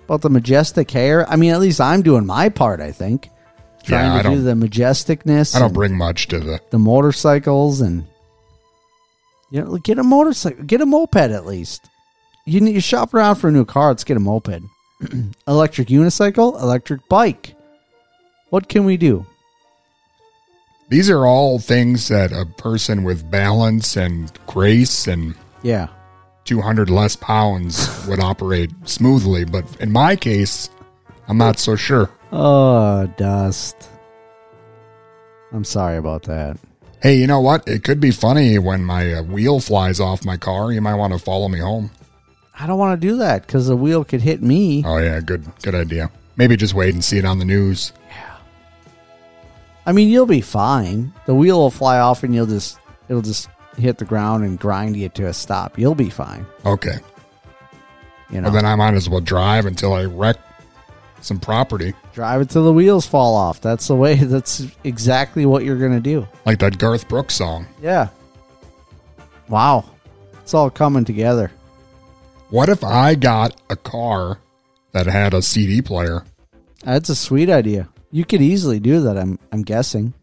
about 0.06 0.22
the 0.22 0.30
majestic 0.30 0.90
hair. 0.90 1.28
I 1.28 1.36
mean, 1.36 1.52
at 1.52 1.60
least 1.60 1.80
I'm 1.80 2.00
doing 2.00 2.24
my 2.24 2.48
part. 2.48 2.80
I 2.80 2.90
think 2.90 3.28
trying 3.82 4.14
Yeah, 4.16 4.22
to 4.22 4.30
do 4.30 4.42
the 4.42 4.52
majesticness. 4.52 5.54
I 5.54 5.58
don't 5.58 5.72
bring 5.74 5.96
much 5.96 6.28
to 6.28 6.38
the. 6.40 6.60
the 6.70 6.78
motorcycles 6.78 7.80
and 7.80 8.06
you 9.50 9.62
know, 9.62 9.76
get 9.78 9.98
a 9.98 10.02
motorcycle, 10.02 10.64
get 10.64 10.80
a 10.80 10.86
moped 10.86 11.16
at 11.16 11.46
least. 11.46 11.88
You 12.46 12.60
need 12.60 12.74
you 12.74 12.80
shop 12.80 13.12
around 13.14 13.36
for 13.36 13.48
a 13.48 13.52
new 13.52 13.64
car. 13.64 13.88
Let's 13.88 14.04
get 14.04 14.16
a 14.16 14.20
moped, 14.20 14.62
electric 15.48 15.88
unicycle, 15.88 16.60
electric 16.60 17.06
bike. 17.08 17.54
What 18.50 18.68
can 18.68 18.84
we 18.84 18.96
do? 18.96 19.26
These 20.88 21.08
are 21.08 21.26
all 21.26 21.58
things 21.58 22.08
that 22.08 22.32
a 22.32 22.44
person 22.44 23.02
with 23.04 23.30
balance 23.30 23.96
and 23.96 24.30
grace 24.46 25.06
and 25.06 25.34
Yeah, 25.62 25.88
200 26.44 26.90
less 26.90 27.16
pounds 27.16 28.06
would 28.06 28.20
operate 28.20 28.70
smoothly. 28.84 29.44
But 29.44 29.64
in 29.80 29.90
my 29.92 30.16
case, 30.16 30.68
I'm 31.28 31.38
not 31.38 31.58
so 31.58 31.76
sure. 31.76 32.10
Oh, 32.32 33.06
dust. 33.16 33.76
I'm 35.52 35.64
sorry 35.64 35.98
about 35.98 36.22
that. 36.24 36.56
Hey, 37.02 37.16
you 37.16 37.26
know 37.26 37.40
what? 37.40 37.66
It 37.68 37.84
could 37.84 38.00
be 38.00 38.10
funny 38.10 38.58
when 38.58 38.84
my 38.84 39.14
uh, 39.14 39.22
wheel 39.22 39.60
flies 39.60 40.00
off 40.00 40.24
my 40.24 40.36
car. 40.36 40.72
You 40.72 40.80
might 40.80 40.94
want 40.94 41.12
to 41.12 41.18
follow 41.18 41.48
me 41.48 41.58
home. 41.58 41.90
I 42.58 42.66
don't 42.66 42.78
want 42.78 42.98
to 43.00 43.06
do 43.06 43.16
that 43.18 43.46
because 43.46 43.66
the 43.66 43.76
wheel 43.76 44.04
could 44.04 44.20
hit 44.22 44.42
me. 44.42 44.82
Oh 44.86 44.98
yeah, 44.98 45.20
good 45.20 45.44
good 45.62 45.74
idea. 45.74 46.10
Maybe 46.36 46.56
just 46.56 46.74
wait 46.74 46.94
and 46.94 47.04
see 47.04 47.18
it 47.18 47.24
on 47.24 47.38
the 47.38 47.44
news. 47.44 47.92
Yeah. 48.08 48.36
I 49.84 49.92
mean, 49.92 50.08
you'll 50.08 50.26
be 50.26 50.40
fine. 50.40 51.12
The 51.26 51.34
wheel 51.34 51.58
will 51.58 51.70
fly 51.70 51.98
off 51.98 52.22
and 52.22 52.34
you'll 52.34 52.46
just 52.46 52.78
it'll 53.08 53.22
just 53.22 53.48
hit 53.76 53.98
the 53.98 54.04
ground 54.04 54.44
and 54.44 54.58
grind 54.58 54.96
you 54.96 55.08
to 55.10 55.26
a 55.26 55.32
stop. 55.32 55.78
You'll 55.78 55.94
be 55.94 56.10
fine. 56.10 56.46
Okay. 56.64 56.98
You 58.30 58.40
know, 58.40 58.44
Well, 58.48 58.52
then 58.52 58.64
I 58.66 58.76
might 58.76 58.94
as 58.94 59.08
well 59.08 59.20
drive 59.20 59.66
until 59.66 59.92
I 59.94 60.04
wreck 60.04 60.36
some 61.24 61.38
property, 61.40 61.94
drive 62.12 62.40
it 62.40 62.50
till 62.50 62.64
the 62.64 62.72
wheels 62.72 63.06
fall 63.06 63.34
off. 63.34 63.60
That's 63.60 63.88
the 63.88 63.96
way. 63.96 64.14
That's 64.16 64.66
exactly 64.84 65.46
what 65.46 65.64
you're 65.64 65.78
gonna 65.78 66.00
do. 66.00 66.26
like 66.44 66.58
that 66.60 66.78
Garth 66.78 67.08
Brooks 67.08 67.34
song. 67.34 67.66
Yeah. 67.80 68.08
Wow, 69.48 69.84
it's 70.40 70.54
all 70.54 70.70
coming 70.70 71.04
together. 71.04 71.50
What 72.50 72.68
if 72.68 72.84
I 72.84 73.14
got 73.14 73.60
a 73.70 73.76
car 73.76 74.38
that 74.92 75.06
had 75.06 75.34
a 75.34 75.42
CD 75.42 75.80
player? 75.82 76.24
That's 76.84 77.08
a 77.08 77.14
sweet 77.16 77.48
idea. 77.48 77.88
You 78.10 78.24
could 78.24 78.42
easily 78.42 78.78
do 78.80 79.00
that. 79.02 79.16
I'm 79.18 79.38
I'm 79.52 79.62
guessing. 79.62 80.14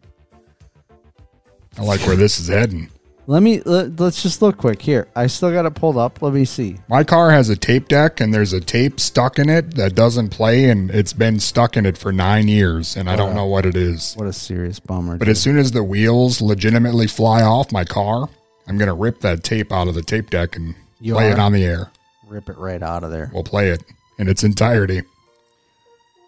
I 1.78 1.82
like 1.82 2.00
where 2.06 2.16
this 2.16 2.38
is 2.38 2.48
heading. 2.48 2.90
Let 3.30 3.44
me 3.44 3.60
let, 3.60 4.00
let's 4.00 4.24
just 4.24 4.42
look 4.42 4.56
quick 4.56 4.82
here. 4.82 5.06
I 5.14 5.28
still 5.28 5.52
got 5.52 5.64
it 5.64 5.76
pulled 5.76 5.96
up. 5.96 6.20
Let 6.20 6.32
me 6.34 6.44
see. 6.44 6.78
My 6.88 7.04
car 7.04 7.30
has 7.30 7.48
a 7.48 7.54
tape 7.54 7.86
deck 7.86 8.18
and 8.18 8.34
there's 8.34 8.52
a 8.52 8.60
tape 8.60 8.98
stuck 8.98 9.38
in 9.38 9.48
it 9.48 9.76
that 9.76 9.94
doesn't 9.94 10.30
play 10.30 10.68
and 10.68 10.90
it's 10.90 11.12
been 11.12 11.38
stuck 11.38 11.76
in 11.76 11.86
it 11.86 11.96
for 11.96 12.10
nine 12.10 12.48
years 12.48 12.96
and 12.96 13.08
I 13.08 13.14
don't 13.14 13.36
know 13.36 13.46
what 13.46 13.66
it 13.66 13.76
is. 13.76 14.14
What 14.14 14.26
a 14.26 14.32
serious 14.32 14.80
bummer. 14.80 15.16
But 15.16 15.28
as 15.28 15.40
soon 15.40 15.58
as 15.58 15.70
the 15.70 15.84
wheels 15.84 16.40
legitimately 16.40 17.06
fly 17.06 17.42
off 17.42 17.70
my 17.70 17.84
car, 17.84 18.28
I'm 18.66 18.78
going 18.78 18.88
to 18.88 18.94
rip 18.94 19.20
that 19.20 19.44
tape 19.44 19.70
out 19.70 19.86
of 19.86 19.94
the 19.94 20.02
tape 20.02 20.30
deck 20.30 20.56
and 20.56 20.74
You 20.98 21.12
play 21.12 21.30
it 21.30 21.38
on 21.38 21.52
the 21.52 21.64
air. 21.64 21.92
Rip 22.26 22.48
it 22.48 22.58
right 22.58 22.82
out 22.82 23.04
of 23.04 23.12
there. 23.12 23.30
We'll 23.32 23.44
play 23.44 23.68
it 23.70 23.84
in 24.18 24.26
its 24.26 24.42
entirety. 24.42 25.02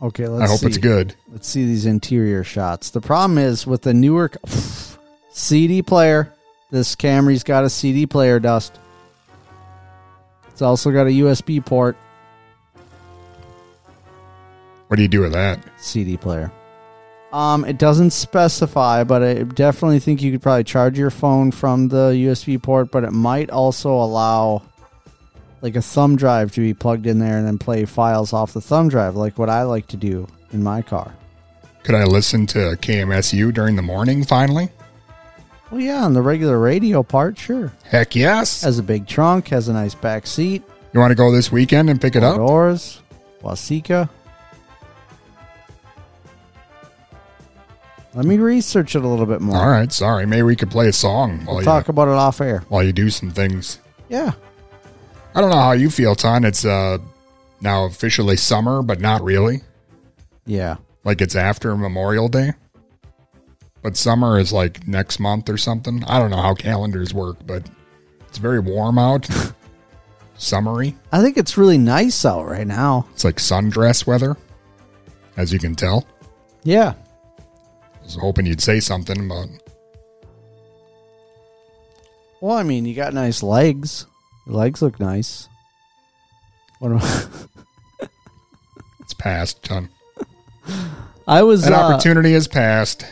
Okay, 0.01 0.29
let's 0.29 0.49
I 0.49 0.53
hope 0.53 0.61
see. 0.61 0.67
it's 0.69 0.79
good. 0.79 1.17
Let's 1.33 1.49
see 1.49 1.65
these 1.65 1.85
interior 1.85 2.45
shots. 2.45 2.91
The 2.91 3.01
problem 3.01 3.39
is 3.39 3.67
with 3.67 3.83
the 3.83 3.93
newer 3.93 4.31
CD 5.33 5.83
player. 5.83 6.33
This 6.73 6.95
Camry's 6.95 7.45
got 7.45 7.65
a 7.65 7.71
CD 7.71 8.07
player, 8.07 8.41
Dust. 8.41 8.79
It's 10.49 10.63
also 10.63 10.91
got 10.91 11.07
a 11.07 11.11
USB 11.11 11.63
port. 11.63 11.99
What 14.89 14.97
do 14.97 15.03
you 15.03 15.09
do 15.09 15.21
with 15.21 15.33
that? 15.33 15.63
CD 15.77 16.17
player. 16.17 16.51
Um, 17.31 17.67
it 17.67 17.77
doesn't 17.77 18.11
specify, 18.11 19.05
but 19.05 19.23
I 19.23 19.43
definitely 19.43 20.01
think 20.01 20.23
you 20.23 20.33
could 20.33 20.41
probably 20.41 20.65
charge 20.65 20.99
your 20.99 21.11
phone 21.11 21.51
from 21.51 21.89
the 21.89 22.13
USB 22.13 22.61
port. 22.63 22.91
But 22.91 23.05
it 23.05 23.13
might 23.13 23.51
also 23.51 23.91
allow, 23.91 24.63
like 25.61 25.77
a 25.77 25.83
thumb 25.83 26.17
drive, 26.17 26.53
to 26.53 26.61
be 26.63 26.73
plugged 26.73 27.07
in 27.07 27.19
there 27.19 27.37
and 27.37 27.47
then 27.47 27.59
play 27.59 27.85
files 27.85 28.33
off 28.33 28.55
the 28.55 28.63
thumb 28.63 28.89
drive, 28.89 29.15
like 29.15 29.39
what 29.39 29.51
I 29.51 29.65
like 29.65 29.89
to 29.89 29.99
do 29.99 30.27
in 30.53 30.63
my 30.63 30.81
car. 30.81 31.15
Could 31.83 31.97
I 31.97 32.05
listen 32.05 32.47
to 32.49 32.59
KMSU 32.81 33.53
during 33.53 33.77
the 33.77 33.83
morning 33.83 34.25
finally? 34.25 34.71
Well, 35.73 35.81
yeah, 35.81 36.05
on 36.05 36.13
the 36.13 36.21
regular 36.23 36.59
radio 36.59 37.03
part, 37.03 37.39
sure. 37.39 37.73
Heck 37.85 38.15
yes. 38.15 38.61
Has 38.63 38.79
a 38.79 38.83
big 38.83 39.07
trunk, 39.07 39.49
has 39.49 39.69
a 39.69 39.73
nice 39.73 39.95
back 39.95 40.27
seat, 40.27 40.63
You 40.93 41.01
want 41.01 41.11
to 41.13 41.15
go 41.15 41.33
this 41.33 41.51
weekend 41.51 41.89
and 41.89 41.99
pick 41.99 42.15
it 42.15 42.23
up? 42.23 42.37
doors, 42.37 43.01
Waseca. 43.43 44.09
Let 48.15 48.27
me 48.27 48.37
research 48.37 48.95
it 48.95 49.03
a 49.03 49.09
little 49.09 49.25
bit 49.25 49.41
more. 49.41 49.57
All 49.57 49.71
right, 49.71 49.91
sorry. 49.91 50.27
Maybe 50.27 50.43
we 50.43 50.57
could 50.57 50.71
play 50.71 50.89
a 50.89 50.93
song 50.93 51.39
while 51.47 51.55
We'll 51.57 51.63
you, 51.63 51.65
talk 51.65 51.89
about 51.89 52.09
it 52.09 52.15
off 52.15 52.43
air. 52.43 52.63
while 52.69 52.83
you 52.83 52.93
do 52.93 53.09
some 53.09 53.31
things. 53.31 53.79
Yeah. 54.11 54.33
I 55.35 55.41
don't 55.41 55.49
know 55.49 55.57
how 55.57 55.73
you 55.73 55.89
feel, 55.89 56.15
Ton. 56.15 56.45
It's 56.45 56.67
uh, 56.67 56.99
now 57.63 57.87
officially 57.87 58.37
summer, 58.37 58.83
but 58.83 59.01
not 59.01 59.23
really. 59.23 59.63
Yeah. 60.45 60.77
Like 61.05 61.23
it's 61.23 61.35
after 61.35 61.75
Memorial 61.75 62.29
Day. 62.29 62.53
But 63.83 63.97
summer 63.97 64.39
is 64.39 64.53
like 64.53 64.87
next 64.87 65.19
month 65.19 65.49
or 65.49 65.57
something. 65.57 66.05
I 66.05 66.19
don't 66.19 66.31
know 66.31 66.41
how 66.41 66.55
calendars 66.55 67.13
work, 67.13 67.39
but 67.47 67.69
it's 68.29 68.39
very 68.39 68.61
warm 68.61 68.99
out. 68.99 69.29
Summery. 70.39 70.97
I 71.13 71.21
think 71.21 71.37
it's 71.37 71.57
really 71.57 71.79
nice 71.79 72.25
out 72.25 72.47
right 72.47 72.67
now. 72.67 73.07
It's 73.13 73.25
like 73.25 73.37
sundress 73.37 74.07
weather, 74.07 74.37
as 75.37 75.53
you 75.53 75.59
can 75.59 75.75
tell. 75.77 76.07
Yeah. 76.65 76.95
I 77.39 78.05
was 78.05 78.17
hoping 78.17 78.47
you'd 78.47 78.61
say 78.61 78.81
something 78.81 79.27
about 79.27 79.49
Well, 82.41 82.57
I 82.57 82.65
mean, 82.65 82.87
you 82.87 82.95
got 82.95 83.15
nice 83.15 83.43
legs. 83.43 84.07
Your 84.47 84.57
legs 84.57 84.83
look 84.83 84.99
nice. 84.99 85.49
What 86.81 86.93
am 86.93 86.99
I? 86.99 87.27
it's 89.01 89.15
past, 89.15 89.63
Ton. 89.63 89.89
I 91.29 91.43
was 91.45 91.63
That 91.63 91.73
uh, 91.73 91.77
opportunity 91.77 92.33
has 92.33 92.49
passed. 92.49 93.05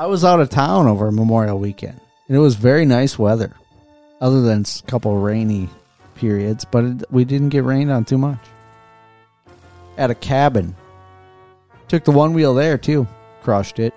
I 0.00 0.06
was 0.06 0.24
out 0.24 0.40
of 0.40 0.48
town 0.48 0.86
over 0.86 1.12
Memorial 1.12 1.58
Weekend, 1.58 2.00
and 2.26 2.34
it 2.34 2.40
was 2.40 2.54
very 2.54 2.86
nice 2.86 3.18
weather, 3.18 3.54
other 4.18 4.40
than 4.40 4.62
a 4.62 4.90
couple 4.90 5.14
rainy 5.18 5.68
periods. 6.14 6.64
But 6.64 6.84
it, 6.84 7.04
we 7.10 7.26
didn't 7.26 7.50
get 7.50 7.64
rained 7.64 7.90
on 7.90 8.06
too 8.06 8.16
much. 8.16 8.38
At 9.98 10.10
a 10.10 10.14
cabin, 10.14 10.74
took 11.88 12.04
the 12.04 12.12
one 12.12 12.32
wheel 12.32 12.54
there 12.54 12.78
too, 12.78 13.06
crushed 13.42 13.78
it, 13.78 13.92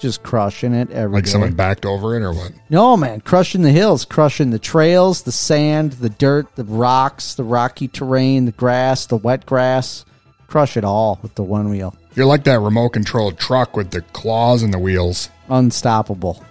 just 0.00 0.24
crushing 0.24 0.74
it 0.74 0.90
every 0.90 1.18
Like 1.18 1.24
day. 1.26 1.30
someone 1.30 1.52
backed 1.54 1.86
over 1.86 2.16
it 2.16 2.24
or 2.24 2.32
what? 2.32 2.50
No, 2.68 2.96
man, 2.96 3.20
crushing 3.20 3.62
the 3.62 3.70
hills, 3.70 4.04
crushing 4.04 4.50
the 4.50 4.58
trails, 4.58 5.22
the 5.22 5.30
sand, 5.30 5.92
the 5.92 6.10
dirt, 6.10 6.56
the 6.56 6.64
rocks, 6.64 7.36
the 7.36 7.44
rocky 7.44 7.86
terrain, 7.86 8.44
the 8.44 8.50
grass, 8.50 9.06
the 9.06 9.16
wet 9.16 9.46
grass. 9.46 10.04
Crush 10.48 10.76
it 10.76 10.82
all 10.82 11.20
with 11.22 11.36
the 11.36 11.44
one 11.44 11.68
wheel. 11.70 11.94
You're 12.14 12.26
like 12.26 12.44
that 12.44 12.60
remote 12.60 12.90
controlled 12.90 13.38
truck 13.38 13.76
with 13.76 13.90
the 13.90 14.00
claws 14.00 14.62
and 14.62 14.74
the 14.74 14.78
wheels. 14.78 15.30
Unstoppable. 15.48 16.42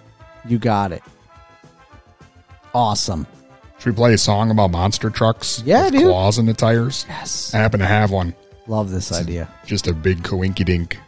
You 0.46 0.58
got 0.58 0.92
it. 0.92 1.02
Awesome. 2.74 3.26
Should 3.78 3.90
we 3.90 3.96
play 3.96 4.14
a 4.14 4.18
song 4.18 4.50
about 4.50 4.70
monster 4.70 5.10
trucks? 5.10 5.62
Yeah, 5.64 5.84
with 5.84 5.92
dude. 5.92 6.02
Claws 6.04 6.38
in 6.38 6.46
the 6.46 6.54
tires. 6.54 7.04
Yes. 7.08 7.54
I 7.54 7.58
happen 7.58 7.80
to 7.80 7.86
have 7.86 8.10
one. 8.10 8.34
Love 8.66 8.90
this 8.90 9.12
idea. 9.12 9.48
Just 9.66 9.86
a 9.86 9.92
big 9.92 10.22
coinky 10.22 10.64
dink. 10.64 10.98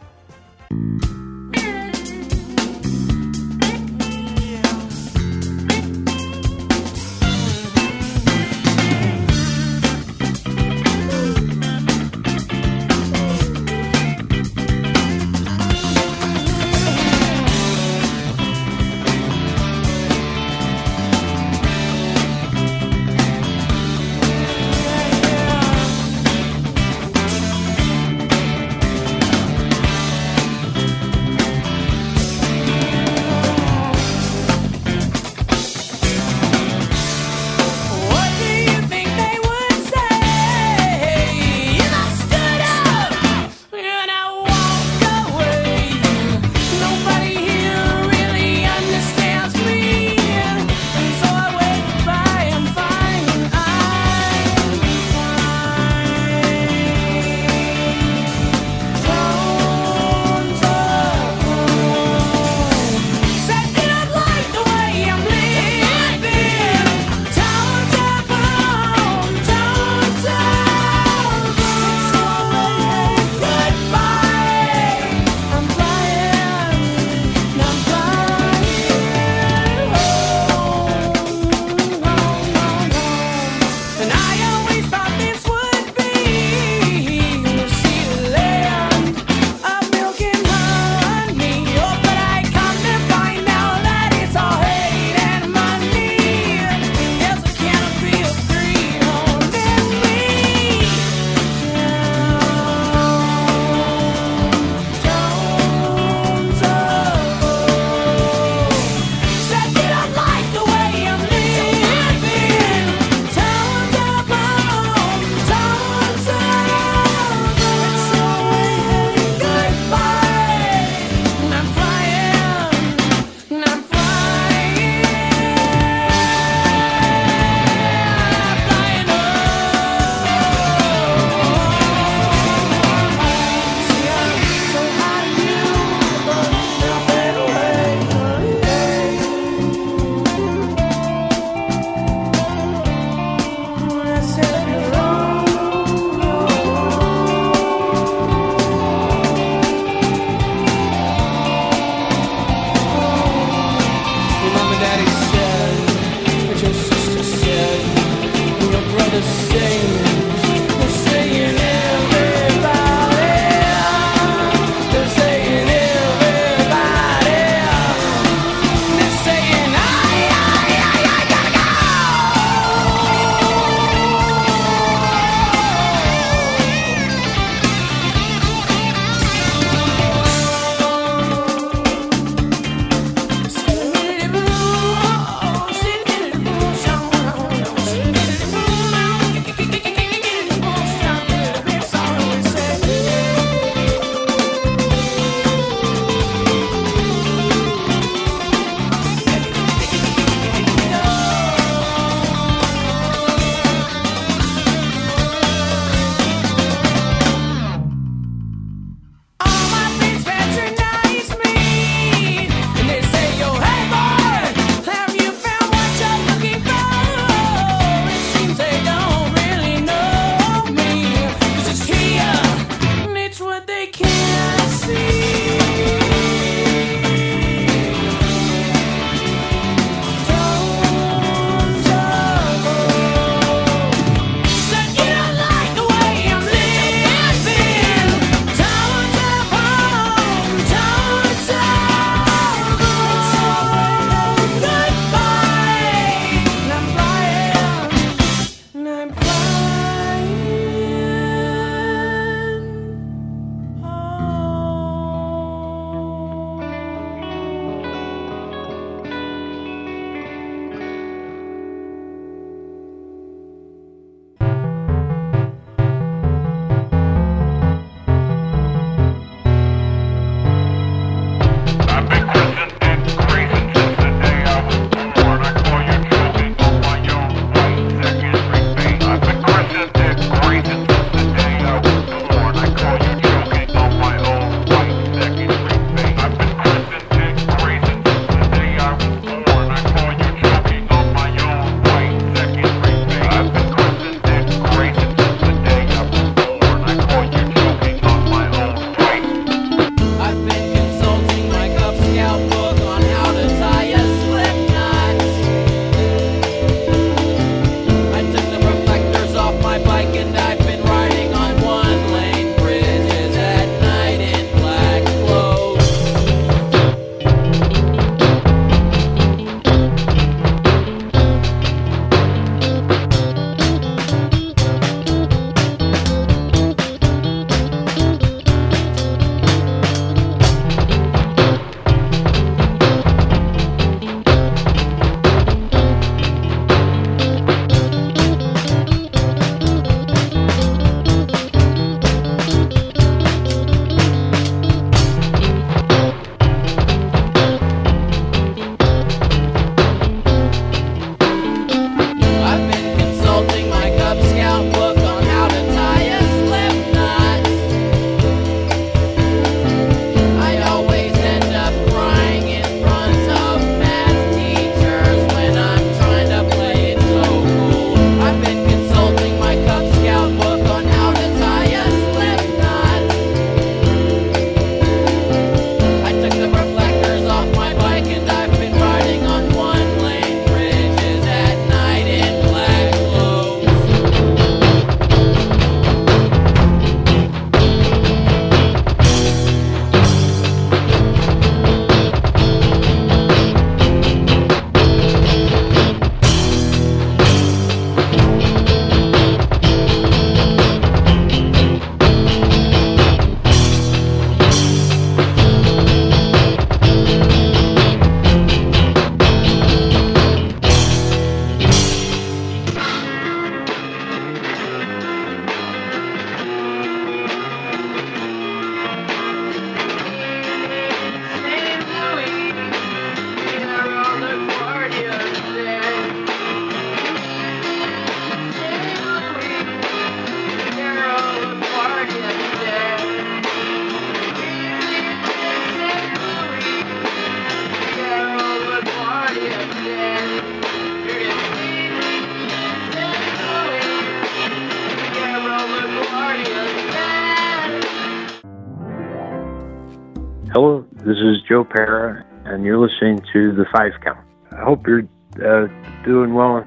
Hello, 450.63 450.85
this 450.93 451.17
is 451.17 451.41
Joe 451.45 451.65
Para, 451.65 452.25
and 452.45 452.63
you're 452.63 452.77
listening 452.79 453.19
to 453.33 453.51
The 453.51 453.65
Five 453.75 453.91
Count. 454.01 454.25
I 454.53 454.63
hope 454.63 454.87
you're 454.87 455.03
uh, 455.43 455.67
doing 456.05 456.35
well. 456.35 456.65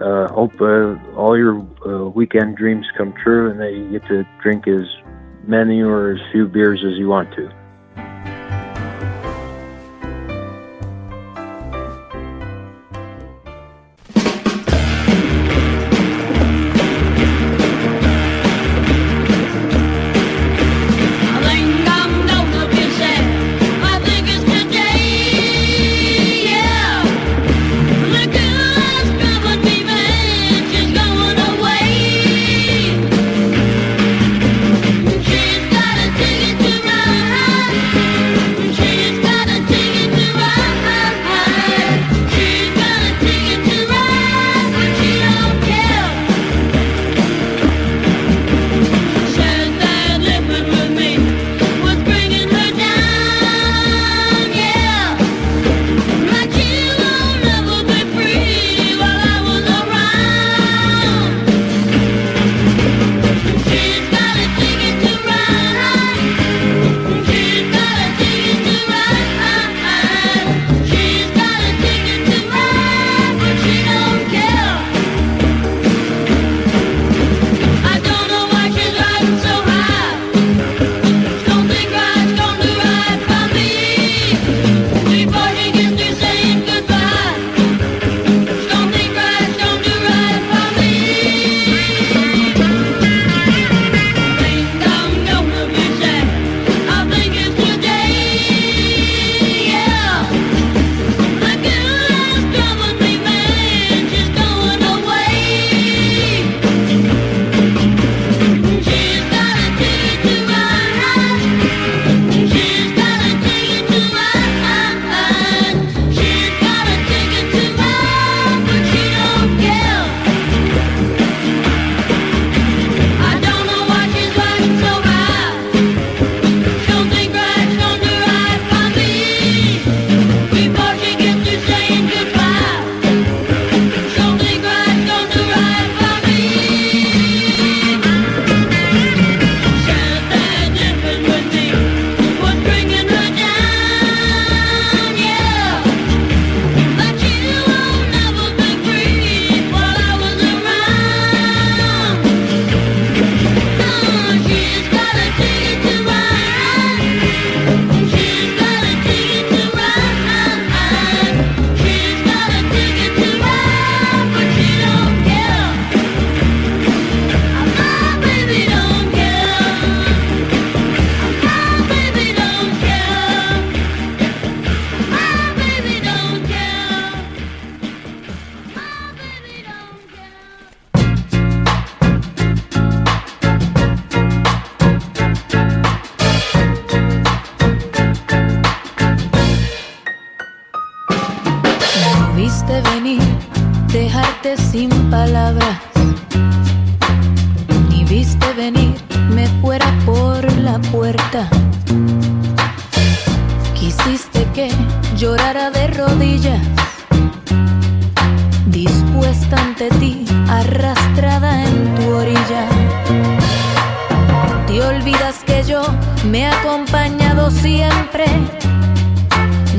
Uh, 0.00 0.26
hope 0.32 0.60
uh, 0.60 0.96
all 1.14 1.38
your 1.38 1.60
uh, 1.86 2.08
weekend 2.08 2.56
dreams 2.56 2.84
come 2.98 3.14
true 3.22 3.48
and 3.48 3.60
that 3.60 3.72
you 3.72 3.88
get 3.92 4.04
to 4.08 4.26
drink 4.42 4.66
as 4.66 4.84
many 5.46 5.80
or 5.80 6.10
as 6.10 6.18
few 6.32 6.48
beers 6.48 6.82
as 6.84 6.98
you 6.98 7.06
want 7.06 7.32
to. 7.36 7.48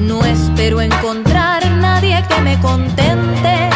No 0.07 0.23
espero 0.23 0.79
encontrar 0.81 1.69
nadie 1.71 2.23
que 2.29 2.41
me 2.41 2.59
contente. 2.59 3.69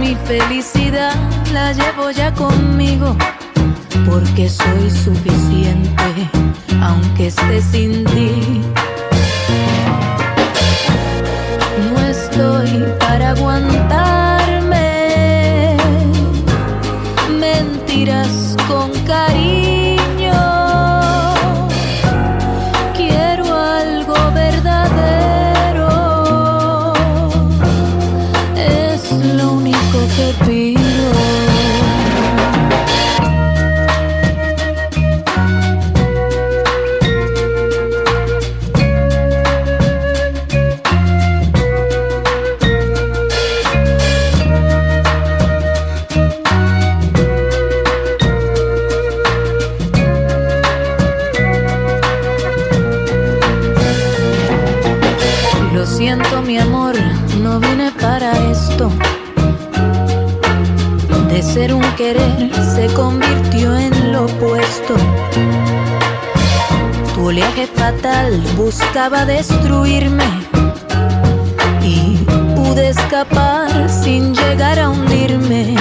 Mi 0.00 0.16
felicidad 0.26 1.14
la 1.52 1.72
llevo 1.72 2.10
ya 2.10 2.32
conmigo, 2.34 3.16
porque 4.08 4.48
soy 4.48 4.90
suficiente, 4.90 6.30
aunque 6.82 7.28
esté 7.28 7.62
sin 7.62 8.04
ti. 8.04 8.62
No 11.90 12.00
estoy 12.00 12.84
para 12.98 13.30
aguantar 13.30 14.05
buscaba 69.06 69.24
destruirme 69.24 70.24
y 71.80 72.16
pude 72.56 72.88
escapar 72.88 73.88
sin 73.88 74.34
llegar 74.34 74.80
a 74.80 74.90
hundirme. 74.90 75.76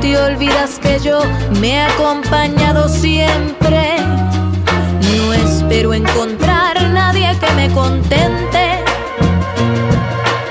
Te 0.00 0.18
olvidas 0.18 0.80
que 0.80 0.98
yo 0.98 1.20
me 1.60 1.74
he 1.74 1.80
acompañado 1.82 2.88
siempre. 2.88 3.96
No 5.16 5.32
espero 5.34 5.94
encontrar 5.94 6.82
nadie 6.90 7.28
que 7.38 7.52
me 7.52 7.70
contente, 7.70 8.82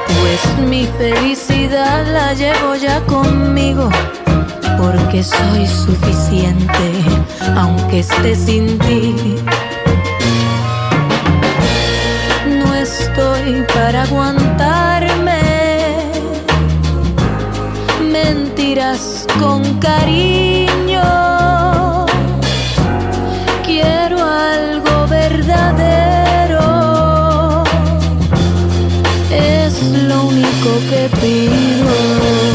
pues 0.07 0.69
mi 0.69 0.87
felicidad 0.97 2.05
la 2.07 2.33
llevo 2.33 2.75
ya 2.75 3.01
conmigo 3.01 3.89
porque 4.77 5.23
soy 5.23 5.67
suficiente, 5.67 6.87
aunque 7.57 7.99
esté 7.99 8.33
sin 8.33 8.79
ti. 8.79 9.35
para 13.87 14.03
aguantarme 14.03 15.39
mentiras 18.11 19.25
con 19.39 19.63
cariño. 19.79 21.07
Quiero 23.65 24.17
algo 24.21 25.07
verdadero, 25.07 26.65
es 29.31 29.81
lo 30.09 30.25
único 30.25 30.69
que 30.89 31.09
pido. 31.21 32.46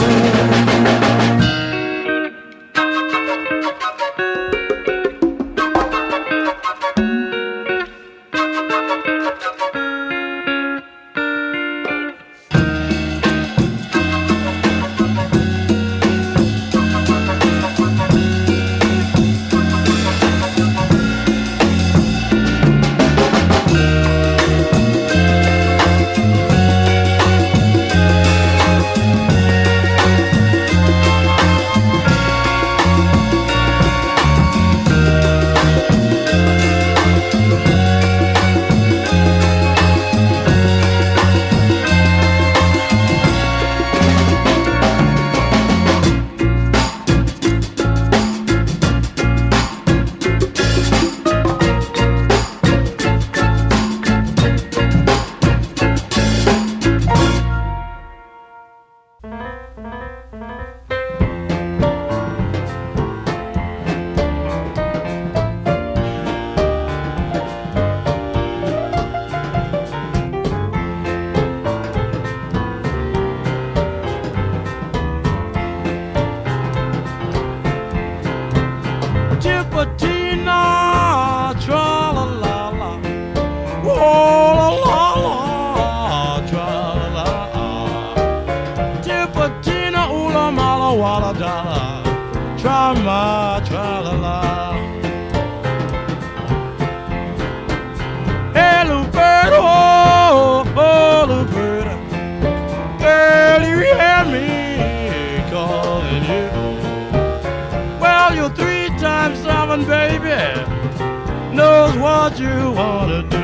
what 112.02 112.36
you 112.36 112.72
wanna 112.72 113.22
do. 113.30 113.41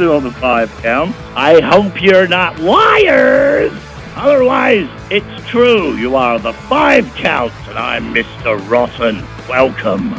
to 0.00 0.12
on 0.14 0.22
the 0.22 0.32
five 0.32 0.70
count. 0.82 1.14
I 1.34 1.60
hope 1.60 2.02
you're 2.02 2.26
not 2.26 2.58
liars. 2.58 3.72
Otherwise, 4.16 4.88
it's 5.10 5.48
true. 5.48 5.94
You 5.94 6.16
are 6.16 6.38
the 6.38 6.52
five 6.52 7.06
counts, 7.14 7.56
and 7.68 7.78
I'm 7.78 8.12
Mr. 8.12 8.58
Rotten. 8.68 9.24
Welcome. 9.48 10.17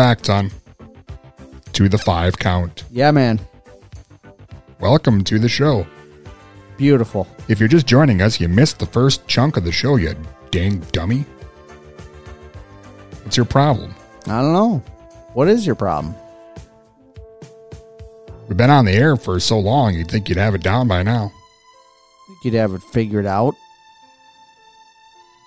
Back, 0.00 0.22
Ton. 0.22 0.50
To 1.74 1.86
the 1.86 1.98
five 1.98 2.38
count. 2.38 2.84
Yeah, 2.90 3.10
man. 3.10 3.38
Welcome 4.80 5.22
to 5.24 5.38
the 5.38 5.46
show. 5.46 5.86
Beautiful. 6.78 7.28
If 7.48 7.60
you're 7.60 7.68
just 7.68 7.86
joining 7.86 8.22
us, 8.22 8.40
you 8.40 8.48
missed 8.48 8.78
the 8.78 8.86
first 8.86 9.26
chunk 9.26 9.58
of 9.58 9.64
the 9.64 9.72
show, 9.72 9.96
you 9.96 10.16
dang 10.50 10.78
dummy. 10.92 11.26
What's 13.24 13.36
your 13.36 13.44
problem? 13.44 13.94
I 14.24 14.40
don't 14.40 14.54
know. 14.54 14.78
What 15.34 15.48
is 15.48 15.66
your 15.66 15.74
problem? 15.74 16.14
We've 18.48 18.56
been 18.56 18.70
on 18.70 18.86
the 18.86 18.92
air 18.92 19.16
for 19.16 19.38
so 19.38 19.58
long, 19.58 19.92
you'd 19.92 20.10
think 20.10 20.30
you'd 20.30 20.38
have 20.38 20.54
it 20.54 20.62
down 20.62 20.88
by 20.88 21.02
now. 21.02 21.30
Think 22.26 22.38
you'd 22.44 22.54
have 22.54 22.72
it 22.72 22.82
figured 22.84 23.26
out? 23.26 23.54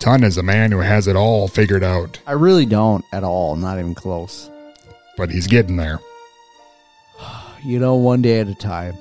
Ton 0.03 0.21
is 0.25 0.37
a 0.37 0.43
man 0.43 0.69
who 0.73 0.79
has 0.81 1.07
it 1.07 1.15
all 1.15 1.47
figured 1.47 1.81
out, 1.81 2.19
I 2.27 2.33
really 2.33 2.65
don't 2.65 3.05
at 3.13 3.23
all. 3.23 3.55
Not 3.55 3.79
even 3.79 3.95
close. 3.95 4.51
but 5.15 5.29
he's 5.31 5.47
getting 5.47 5.77
there. 5.77 5.99
You 7.63 7.79
know, 7.79 7.95
one 7.95 8.21
day 8.21 8.41
at 8.41 8.49
a 8.49 8.55
time. 8.55 8.93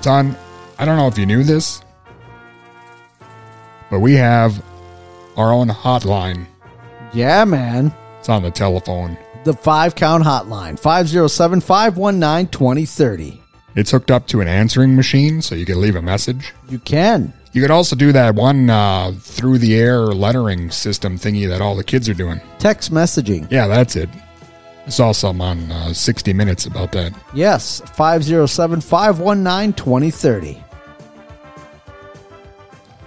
Ton, 0.00 0.34
I 0.78 0.86
don't 0.86 0.96
know 0.96 1.06
if 1.06 1.18
you 1.18 1.26
knew 1.26 1.42
this, 1.44 1.82
but 3.90 4.00
we 4.00 4.14
have 4.14 4.64
our 5.36 5.52
own 5.52 5.68
hotline. 5.68 6.46
Yeah, 7.12 7.44
man. 7.44 7.94
It's 8.20 8.30
on 8.30 8.42
the 8.42 8.50
telephone. 8.50 9.18
The 9.44 9.52
five 9.52 9.94
count 9.94 10.24
hotline 10.24 10.78
507 10.78 11.60
519 11.60 12.46
2030. 12.50 13.42
It's 13.76 13.90
hooked 13.90 14.10
up 14.10 14.26
to 14.28 14.40
an 14.40 14.48
answering 14.48 14.96
machine, 14.96 15.42
so 15.42 15.54
you 15.54 15.66
can 15.66 15.82
leave 15.82 15.96
a 15.96 16.00
message. 16.00 16.54
You 16.70 16.78
can. 16.78 17.34
You 17.54 17.62
could 17.62 17.70
also 17.70 17.94
do 17.94 18.10
that 18.10 18.34
one 18.34 18.68
uh, 18.68 19.12
through 19.16 19.58
the 19.58 19.76
air 19.76 20.00
lettering 20.00 20.72
system 20.72 21.16
thingy 21.16 21.48
that 21.48 21.60
all 21.60 21.76
the 21.76 21.84
kids 21.84 22.08
are 22.08 22.14
doing. 22.14 22.40
Text 22.58 22.92
messaging. 22.92 23.48
Yeah, 23.48 23.68
that's 23.68 23.94
it. 23.94 24.08
I 24.86 24.90
saw 24.90 25.12
some 25.12 25.40
on 25.40 25.70
uh, 25.70 25.92
60 25.92 26.32
Minutes 26.32 26.66
about 26.66 26.90
that. 26.92 27.14
Yes, 27.32 27.80
507 27.94 28.80
519 28.80 29.72
2030. 29.72 30.60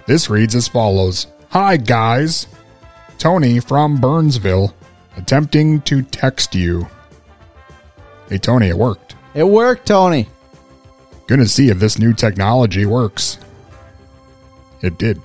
This 0.06 0.30
reads 0.30 0.54
as 0.54 0.66
follows 0.66 1.26
Hi, 1.50 1.76
guys. 1.76 2.46
Tony 3.18 3.60
from 3.60 4.00
Burnsville 4.00 4.74
attempting 5.18 5.82
to 5.82 6.00
text 6.00 6.54
you. 6.54 6.88
Hey, 8.30 8.38
Tony, 8.38 8.68
it 8.68 8.78
worked. 8.78 9.14
It 9.34 9.44
worked, 9.44 9.88
Tony. 9.88 10.26
Gonna 11.26 11.44
see 11.44 11.68
if 11.68 11.78
this 11.78 11.98
new 11.98 12.14
technology 12.14 12.86
works. 12.86 13.36
It 14.82 14.98
did. 14.98 15.20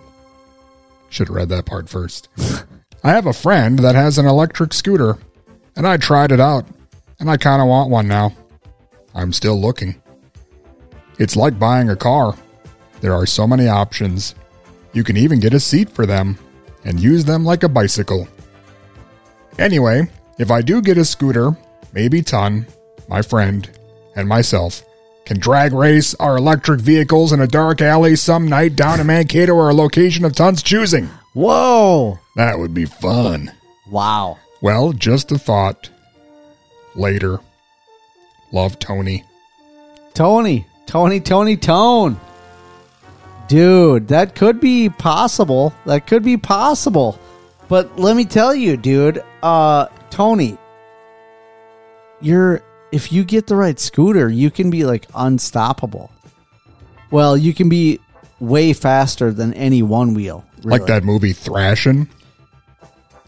Should 1.10 1.28
have 1.28 1.36
read 1.36 1.50
that 1.50 1.66
part 1.66 1.90
first. 1.90 2.30
I 3.04 3.12
have 3.12 3.26
a 3.26 3.34
friend 3.34 3.80
that 3.80 3.96
has 3.96 4.18
an 4.18 4.26
electric 4.26 4.74
scooter, 4.74 5.18
and 5.76 5.86
I 5.86 5.98
tried 5.98 6.32
it 6.32 6.40
out, 6.40 6.66
and 7.20 7.30
I 7.30 7.38
kind 7.38 7.62
of 7.62 7.68
want 7.68 7.90
one 7.90 8.08
now. 8.08 8.36
I'm 9.14 9.34
still 9.34 9.60
looking. 9.60 10.02
It's 11.20 11.36
like 11.36 11.60
buying 11.60 11.90
a 11.90 11.96
car. 11.96 12.36
There 13.02 13.14
are 13.14 13.26
so 13.26 13.46
many 13.46 13.68
options. 13.68 14.36
You 14.94 15.04
can 15.04 15.18
even 15.18 15.40
get 15.40 15.54
a 15.54 15.60
seat 15.60 15.90
for 15.90 16.06
them 16.06 16.38
and 16.86 17.00
use 17.00 17.26
them 17.26 17.44
like 17.44 17.64
a 17.64 17.70
bicycle. 17.70 18.28
Anyway, 19.60 20.10
if 20.40 20.50
I 20.50 20.62
do 20.62 20.82
get 20.82 20.98
a 20.98 21.06
scooter, 21.06 21.56
maybe 21.94 22.22
Ton, 22.22 22.66
my 23.08 23.22
friend, 23.22 23.70
and 24.16 24.28
myself 24.28 24.84
can 25.26 25.40
drag 25.40 25.74
race 25.74 26.14
our 26.16 26.38
electric 26.38 26.82
vehicles 26.82 27.32
in 27.32 27.40
a 27.40 27.48
dark 27.48 27.82
alley 27.82 28.16
some 28.16 28.48
night 28.48 28.76
down 28.76 29.00
in 29.00 29.08
Mankato 29.08 29.54
or 29.54 29.70
a 29.70 29.74
location 29.74 30.26
of 30.26 30.36
Ton's 30.36 30.62
choosing. 30.62 31.10
Whoa. 31.34 32.20
That 32.36 32.60
would 32.60 32.74
be 32.74 32.86
fun. 32.86 33.52
Wow. 33.90 34.38
Well, 34.62 34.94
just 34.94 35.32
a 35.32 35.38
thought. 35.38 35.90
Later. 36.96 37.40
Love 38.52 38.80
Tony. 38.80 39.24
Tony. 40.14 40.66
Tony, 40.86 41.20
Tony, 41.20 41.58
Tone. 41.58 42.20
Dude, 43.48 44.10
that 44.10 44.36
could 44.36 44.60
be 44.60 44.90
possible. 44.90 45.74
That 45.86 46.08
could 46.08 46.24
be 46.24 46.38
possible. 46.38 47.20
But 47.68 47.98
let 48.00 48.16
me 48.16 48.26
tell 48.26 48.54
you, 48.54 48.78
dude, 48.78 49.24
uh, 49.42 49.88
Tony, 50.10 50.58
you're 52.22 52.62
if 52.94 53.12
you 53.12 53.24
get 53.24 53.48
the 53.48 53.56
right 53.56 53.80
scooter, 53.80 54.30
you 54.30 54.52
can 54.52 54.70
be 54.70 54.86
like 54.86 55.08
unstoppable. 55.16 56.12
Well, 57.10 57.36
you 57.36 57.52
can 57.52 57.68
be 57.68 58.00
way 58.40 58.74
faster 58.74 59.32
than 59.32 59.54
any 59.56 59.82
one 59.82 60.14
wheel. 60.14 60.46
Like 60.64 60.86
that 60.86 61.04
movie 61.04 61.34
Thrashing? 61.34 62.08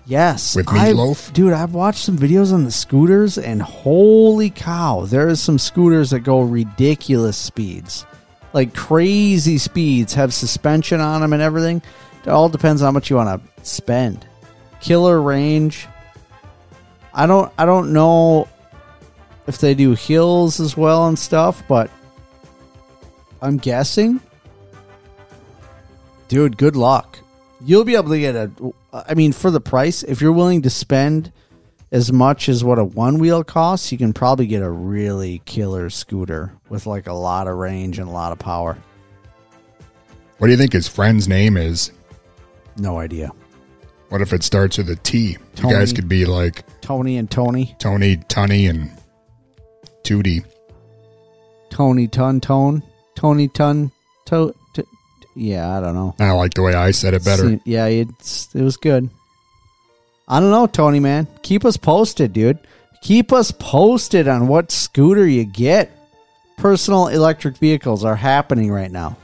Yes. 0.06 0.56
With 0.56 0.70
I've- 0.70 0.94
Meatloaf? 0.94 1.34
dude, 1.34 1.52
I've 1.54 1.74
watched 1.74 2.06
some 2.06 2.16
videos 2.18 2.54
on 2.54 2.64
the 2.64 2.72
scooters 2.72 3.40
and 3.40 3.60
holy 3.60 4.52
cow, 4.52 5.06
there 5.08 5.28
is 5.28 5.42
some 5.42 5.58
scooters 5.58 6.12
that 6.12 6.20
go 6.20 6.42
ridiculous 6.42 7.36
speeds. 7.36 8.06
Like 8.54 8.76
crazy 8.76 9.58
speeds, 9.58 10.14
have 10.14 10.32
suspension 10.32 11.02
on 11.02 11.22
them 11.22 11.34
and 11.34 11.42
everything. 11.42 11.82
It 12.24 12.30
all 12.30 12.50
depends 12.50 12.82
on 12.84 12.86
how 12.88 12.92
much 12.92 13.10
you 13.10 13.16
want 13.16 13.44
to 13.44 13.66
spend. 13.66 14.26
Killer 14.80 15.20
range. 15.20 15.88
I 17.14 17.26
don't 17.26 17.52
I 17.58 17.66
don't 17.66 17.94
know 17.94 18.48
if 19.48 19.60
they 19.60 19.74
do 19.74 19.94
hills 19.94 20.60
as 20.60 20.76
well 20.76 21.08
and 21.08 21.18
stuff, 21.18 21.64
but 21.68 21.90
I'm 23.42 23.58
guessing. 23.58 24.20
Dude, 26.28 26.58
good 26.58 26.76
luck. 26.76 27.20
You'll 27.62 27.84
be 27.84 27.96
able 27.96 28.10
to 28.10 28.20
get 28.20 28.36
a. 28.36 28.52
I 28.92 29.14
mean, 29.14 29.34
for 29.34 29.52
the 29.52 29.62
price, 29.62 30.04
if 30.04 30.22
you're 30.22 30.32
willing 30.32 30.64
to 30.64 30.70
spend 30.70 31.32
as 31.92 32.12
much 32.12 32.50
as 32.50 32.64
what 32.64 32.80
a 32.80 32.84
one 32.84 33.20
wheel 33.20 33.44
costs, 33.44 33.92
you 33.92 33.98
can 33.98 34.14
probably 34.14 34.48
get 34.48 34.62
a 34.62 34.70
really 34.70 35.42
killer 35.46 35.90
scooter 35.90 36.52
with 36.70 36.86
like 36.86 37.08
a 37.08 37.14
lot 37.14 37.48
of 37.48 37.58
range 37.58 38.00
and 38.00 38.08
a 38.08 38.12
lot 38.12 38.32
of 38.32 38.40
power. 38.40 38.78
What 40.38 40.48
do 40.48 40.52
you 40.52 40.58
think 40.58 40.74
his 40.74 40.88
friend's 40.88 41.28
name 41.28 41.56
is? 41.56 41.92
No 42.78 43.00
idea. 43.00 43.32
What 44.10 44.22
if 44.22 44.34
it 44.34 44.44
starts 44.44 44.78
with 44.78 44.90
a 44.90 44.96
T? 44.98 45.38
You 45.58 45.64
guys 45.64 45.94
could 45.94 46.10
be 46.10 46.26
like 46.26 46.64
Tony 46.82 47.18
and 47.18 47.30
Tony. 47.30 47.76
Tony, 47.80 48.18
Tunny, 48.28 48.68
and 48.68 48.92
Tootie. 50.06 50.46
Tony 51.70 52.08
Ton 52.08 52.40
Tone. 52.40 52.84
Tony 53.16 53.48
Ton 53.48 53.92
To. 54.26 54.54
to 54.76 54.86
yeah, 55.36 55.78
I 55.78 55.82
don't 55.82 55.96
know. 55.96 56.16
I 56.20 56.32
like 56.32 56.54
the 56.54 56.62
way 56.62 56.74
I 56.74 56.92
said 56.92 57.14
it 57.14 57.26
better. 57.26 57.50
See- 57.50 57.62
yeah, 57.66 57.88
it's, 57.88 58.54
it 58.56 58.62
was 58.62 58.78
good. 58.78 59.10
I 60.28 60.40
don't 60.40 60.52
know, 60.52 60.68
Tony, 60.68 61.00
man. 61.00 61.28
Keep 61.42 61.66
us 61.66 61.78
posted, 61.78 62.34
dude. 62.34 62.60
Keep 63.02 63.34
us 63.34 63.52
posted 63.52 64.28
on 64.28 64.48
what 64.48 64.72
scooter 64.72 65.28
you 65.28 65.44
get. 65.44 65.92
Personal 66.58 67.08
electric 67.10 67.58
vehicles 67.58 68.06
are 68.06 68.16
happening 68.16 68.72
right 68.72 68.92
now. 68.92 69.18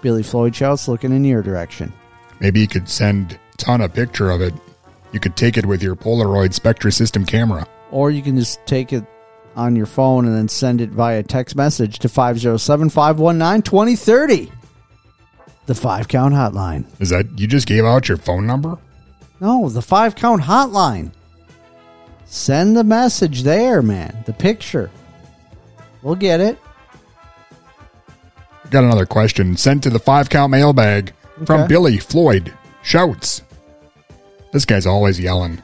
Billy 0.00 0.22
Floyd 0.22 0.56
shouts, 0.56 0.88
looking 0.88 1.12
in 1.12 1.24
your 1.24 1.42
direction. 1.42 1.92
Maybe 2.40 2.60
you 2.60 2.68
could 2.68 2.88
send 2.88 3.38
Ton 3.58 3.80
a 3.82 3.88
picture 3.88 4.30
of 4.30 4.40
it. 4.40 4.54
You 5.12 5.20
could 5.20 5.36
take 5.36 5.56
it 5.56 5.66
with 5.66 5.82
your 5.82 5.94
Polaroid 5.94 6.52
Spectra 6.52 6.90
system 6.90 7.24
camera. 7.24 7.68
Or 7.92 8.10
you 8.10 8.22
can 8.22 8.36
just 8.36 8.64
take 8.66 8.92
it 8.92 9.04
on 9.56 9.76
your 9.76 9.86
phone 9.86 10.26
and 10.26 10.34
then 10.36 10.48
send 10.48 10.80
it 10.80 10.90
via 10.90 11.22
text 11.22 11.56
message 11.56 11.98
to 12.00 12.08
507 12.08 12.90
519 12.90 13.62
2030. 13.62 14.50
The 15.66 15.74
five 15.74 16.08
count 16.08 16.34
hotline. 16.34 16.84
Is 17.00 17.10
that 17.10 17.38
you 17.38 17.46
just 17.46 17.66
gave 17.66 17.84
out 17.84 18.08
your 18.08 18.18
phone 18.18 18.46
number? 18.46 18.76
No, 19.40 19.68
the 19.68 19.82
five 19.82 20.14
count 20.14 20.42
hotline. 20.42 21.12
Send 22.26 22.76
the 22.76 22.84
message 22.84 23.42
there, 23.42 23.80
man. 23.80 24.24
The 24.26 24.32
picture. 24.32 24.90
We'll 26.02 26.16
get 26.16 26.40
it. 26.40 26.58
Got 28.70 28.84
another 28.84 29.06
question 29.06 29.56
sent 29.56 29.82
to 29.84 29.90
the 29.90 29.98
five 29.98 30.28
count 30.28 30.50
mailbag 30.50 31.12
from 31.46 31.68
Billy 31.68 31.98
Floyd. 31.98 32.52
Shouts. 32.82 33.42
This 34.52 34.64
guy's 34.64 34.86
always 34.86 35.18
yelling. 35.18 35.62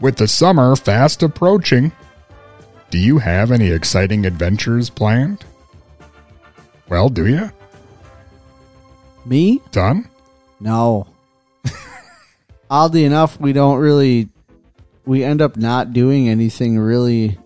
With 0.00 0.16
the 0.16 0.28
summer 0.28 0.74
fast 0.76 1.22
approaching, 1.22 1.92
do 2.90 2.98
you 2.98 3.18
have 3.18 3.50
any 3.50 3.70
exciting 3.70 4.26
adventures 4.26 4.90
planned? 4.90 5.44
Well, 6.88 7.08
do 7.08 7.26
you? 7.26 7.50
Me? 9.24 9.60
Done? 9.70 10.08
No. 10.60 11.06
Oddly 12.70 13.04
enough, 13.04 13.40
we 13.40 13.52
don't 13.52 13.78
really. 13.78 14.28
We 15.06 15.22
end 15.22 15.42
up 15.42 15.56
not 15.56 15.92
doing 15.92 16.28
anything 16.28 16.78
really 16.78 17.38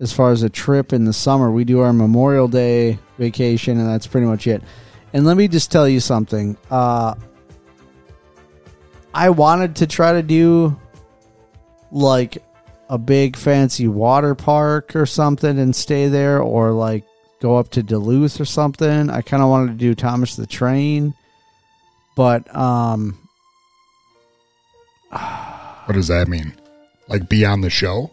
as 0.00 0.12
far 0.12 0.30
as 0.30 0.42
a 0.42 0.48
trip 0.48 0.92
in 0.92 1.04
the 1.04 1.12
summer. 1.12 1.50
We 1.50 1.64
do 1.64 1.80
our 1.80 1.92
Memorial 1.92 2.48
Day 2.48 2.98
vacation, 3.18 3.78
and 3.78 3.88
that's 3.88 4.06
pretty 4.06 4.26
much 4.26 4.46
it. 4.46 4.62
And 5.12 5.24
let 5.26 5.36
me 5.36 5.48
just 5.48 5.70
tell 5.70 5.88
you 5.88 6.00
something. 6.00 6.56
Uh, 6.70 7.14
I 9.12 9.30
wanted 9.30 9.76
to 9.76 9.86
try 9.86 10.12
to 10.12 10.22
do 10.22 10.78
like 11.90 12.42
a 12.88 12.98
big 12.98 13.36
fancy 13.36 13.88
water 13.88 14.34
park 14.34 14.96
or 14.96 15.06
something 15.06 15.58
and 15.58 15.74
stay 15.74 16.08
there, 16.08 16.40
or 16.40 16.72
like 16.72 17.04
go 17.40 17.56
up 17.56 17.70
to 17.70 17.82
Duluth 17.82 18.40
or 18.40 18.44
something. 18.44 19.10
I 19.10 19.22
kind 19.22 19.42
of 19.42 19.48
wanted 19.48 19.72
to 19.72 19.78
do 19.78 19.94
Thomas 19.94 20.36
the 20.36 20.46
Train 20.46 21.14
but 22.18 22.52
um 22.54 23.16
What 25.86 25.94
does 25.94 26.08
that 26.08 26.28
mean? 26.28 26.52
Like 27.06 27.30
be 27.30 27.46
on 27.46 27.62
the 27.62 27.70
show? 27.70 28.10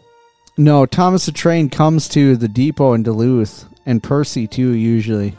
No, 0.56 0.86
Thomas 0.86 1.26
the 1.26 1.32
Train 1.32 1.68
comes 1.68 2.08
to 2.10 2.36
the 2.36 2.48
depot 2.48 2.94
in 2.94 3.02
Duluth 3.02 3.66
and 3.84 4.02
Percy 4.02 4.46
too 4.46 4.70
usually, 4.70 5.34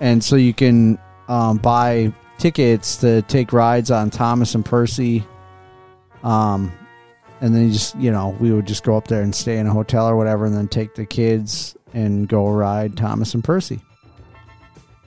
and 0.00 0.24
so 0.24 0.36
you 0.36 0.54
can 0.54 0.98
um, 1.28 1.58
buy 1.58 2.10
tickets 2.38 2.96
to 2.98 3.20
take 3.22 3.52
rides 3.52 3.90
on 3.90 4.08
Thomas 4.08 4.54
and 4.54 4.64
Percy. 4.64 5.22
Um, 6.22 6.72
and 7.44 7.54
then 7.54 7.66
you 7.66 7.72
just 7.72 7.94
you 7.96 8.10
know 8.10 8.34
we 8.40 8.52
would 8.52 8.66
just 8.66 8.84
go 8.84 8.96
up 8.96 9.06
there 9.06 9.20
and 9.20 9.34
stay 9.34 9.58
in 9.58 9.66
a 9.66 9.72
hotel 9.72 10.08
or 10.08 10.16
whatever, 10.16 10.46
and 10.46 10.56
then 10.56 10.66
take 10.66 10.94
the 10.94 11.04
kids 11.04 11.76
and 11.92 12.26
go 12.26 12.48
ride 12.48 12.96
Thomas 12.96 13.34
and 13.34 13.44
Percy. 13.44 13.80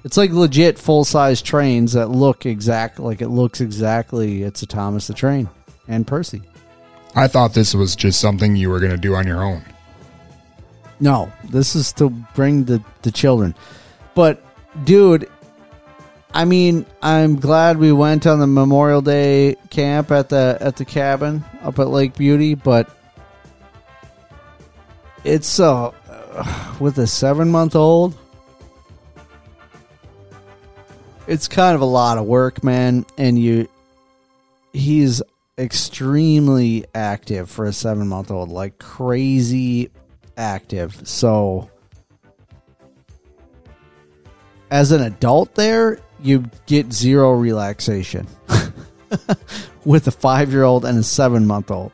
It's 0.04 0.18
like 0.18 0.30
legit 0.30 0.78
full 0.78 1.04
size 1.04 1.42
trains 1.42 1.94
that 1.94 2.10
look 2.12 2.46
exact 2.46 3.00
like 3.00 3.24
it 3.24 3.30
looks 3.30 3.60
exactly. 3.60 4.44
It's 4.44 4.62
a 4.62 4.68
Thomas 4.68 5.08
the 5.08 5.16
Train 5.16 5.50
and 5.88 6.06
Percy. 6.06 6.44
I 7.16 7.28
thought 7.28 7.56
this 7.56 7.74
was 7.74 7.96
just 7.96 8.22
something 8.22 8.56
you 8.56 8.70
were 8.70 8.80
going 8.80 8.92
to 8.92 8.98
do 8.98 9.16
on 9.16 9.26
your 9.26 9.44
own. 9.44 9.64
No, 11.00 11.34
this 11.46 11.76
is 11.76 11.92
to 11.94 12.12
bring 12.36 12.66
the 12.66 12.84
the 13.02 13.12
children. 13.12 13.56
But 14.14 14.44
dude, 14.86 15.28
I 16.34 16.46
mean, 16.46 16.86
I'm 17.02 17.38
glad 17.38 17.78
we 17.78 17.92
went 17.92 18.28
on 18.28 18.40
the 18.40 18.48
Memorial 18.48 19.02
Day 19.02 19.56
camp 19.70 20.12
at 20.12 20.30
the 20.30 20.58
at 20.60 20.76
the 20.76 20.86
cabin 20.86 21.44
up 21.62 21.80
at 21.80 21.88
Lake 21.88 22.16
Beauty, 22.16 22.54
but 22.54 22.90
it's 25.24 25.60
uh 25.60 25.92
with 26.80 27.00
a 27.00 27.04
7-month-old 27.04 28.16
it's 31.28 31.48
kind 31.48 31.76
of 31.76 31.82
a 31.82 31.86
lot 31.86 32.18
of 32.18 32.26
work, 32.26 32.64
man, 32.64 33.06
and 33.18 33.38
you 33.38 33.68
he's 34.74 35.22
extremely 35.58 36.86
active 36.96 37.50
for 37.50 37.66
a 37.66 37.72
7-month-old, 37.72 38.50
like 38.50 38.80
crazy 38.80 39.90
active. 40.38 41.08
So 41.08 41.70
as 44.72 44.92
an 44.92 45.02
adult 45.02 45.56
there, 45.56 46.00
you 46.22 46.50
get 46.66 46.92
zero 46.94 47.32
relaxation. 47.34 48.28
With 49.86 50.08
a 50.08 50.12
5-year-old 50.12 50.84
and 50.84 50.98
a 50.98 51.02
7-month-old. 51.02 51.94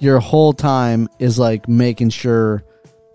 Your 0.00 0.18
whole 0.18 0.52
time 0.52 1.08
is 1.18 1.38
like 1.38 1.68
making 1.68 2.10
sure 2.10 2.64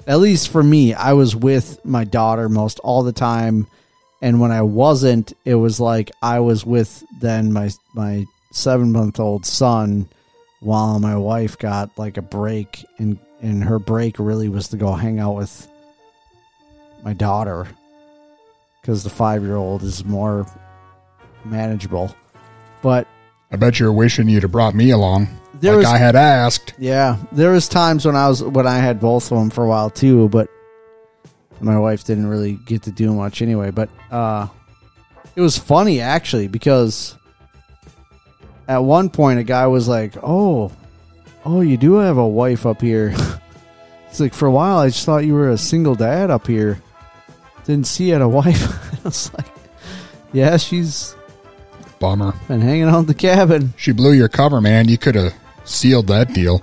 at 0.08 0.20
least 0.20 0.50
for 0.50 0.62
me, 0.62 0.94
I 0.94 1.14
was 1.14 1.36
with 1.36 1.84
my 1.84 2.04
daughter 2.04 2.48
most 2.48 2.80
all 2.80 3.04
the 3.04 3.12
time 3.12 3.68
and 4.22 4.40
when 4.40 4.52
I 4.52 4.62
wasn't, 4.62 5.34
it 5.46 5.56
was 5.56 5.80
like 5.80 6.12
I 6.22 6.40
was 6.40 6.66
with 6.66 7.04
then 7.20 7.52
my 7.52 7.70
my 7.94 8.26
7-month-old 8.54 9.46
son 9.46 10.08
while 10.62 11.00
my 11.00 11.18
wife 11.18 11.58
got 11.58 11.98
like 11.98 12.18
a 12.18 12.22
break 12.22 12.86
and 12.98 13.20
and 13.42 13.64
her 13.64 13.80
break 13.80 14.18
really 14.18 14.50
was 14.50 14.70
to 14.70 14.78
go 14.78 14.94
hang 14.94 15.20
out 15.20 15.36
with 15.36 15.68
my 17.04 17.14
daughter 17.14 17.68
because 18.86 19.04
the 19.04 19.10
five 19.10 19.42
year 19.42 19.56
old 19.56 19.82
is 19.82 20.06
more 20.06 20.46
manageable 21.44 22.16
but 22.84 23.08
I 23.52 23.56
bet 23.56 23.80
you're 23.80 23.92
wishing 23.92 24.30
you'd 24.30 24.44
have 24.44 24.52
brought 24.52 24.76
me 24.76 24.92
along. 24.92 25.28
Like 25.62 25.78
was- 25.78 25.86
I 25.88 25.98
had 25.98 26.16
asked. 26.16 26.76
yeah 26.78 27.18
there 27.32 27.52
was 27.52 27.68
times 27.68 28.06
when 28.06 28.16
i 28.16 28.28
was 28.28 28.44
when 28.44 28.68
i 28.68 28.78
had 28.78 29.00
both 29.00 29.32
of 29.32 29.40
them 29.40 29.50
for 29.50 29.64
a 29.64 29.68
while 29.68 29.90
too 29.90 30.30
but 30.30 30.50
my 31.62 31.80
wife 31.80 32.04
didn't 32.04 32.28
really 32.28 32.60
get 32.66 32.84
to 32.84 32.92
do 32.92 33.12
much 33.14 33.42
anyway 33.42 33.72
but 33.72 33.90
uh 34.12 34.48
it 35.36 35.42
was 35.42 35.58
funny 35.58 36.00
actually 36.02 36.48
because 36.48 37.16
at 38.68 38.80
one 38.84 39.10
point 39.10 39.40
a 39.40 39.44
guy 39.44 39.66
was 39.66 39.88
like 39.88 40.16
oh 40.22 40.72
oh 41.46 41.62
you 41.62 41.78
do 41.78 41.94
have 41.96 42.18
a 42.18 42.28
wife 42.28 42.66
up 42.68 42.82
here 42.82 43.16
it's 44.10 44.20
like 44.20 44.34
for 44.34 44.48
a 44.48 44.52
while 44.52 44.78
i 44.78 44.88
just 44.90 45.06
thought 45.06 45.26
you 45.26 45.34
were 45.34 45.50
a 45.50 45.58
single 45.58 45.96
dad 45.96 46.30
up 46.30 46.46
here 46.46 46.80
didn't 47.66 47.88
see 47.88 48.08
you 48.08 48.14
had 48.14 48.22
a 48.22 48.28
wife 48.28 48.94
i 48.94 49.04
was 49.04 49.34
like 49.34 49.48
yeah 50.34 50.58
she's 50.58 51.16
Bummer. 52.00 52.34
been 52.48 52.62
hanging 52.62 52.84
out 52.84 53.00
in 53.00 53.06
the 53.06 53.14
cabin 53.14 53.74
She 53.78 53.92
blew 53.94 54.12
your 54.12 54.28
cover, 54.28 54.60
man. 54.62 54.90
You 54.90 54.98
could 54.98 55.16
have 55.16 55.34
sealed 55.64 56.08
that 56.08 56.34
deal. 56.34 56.62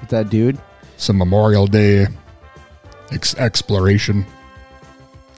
with 0.00 0.08
that 0.10 0.30
dude 0.30 0.56
Some 0.96 1.18
Memorial 1.18 1.66
Day 1.66 2.06
ex- 3.10 3.34
exploration. 3.34 4.24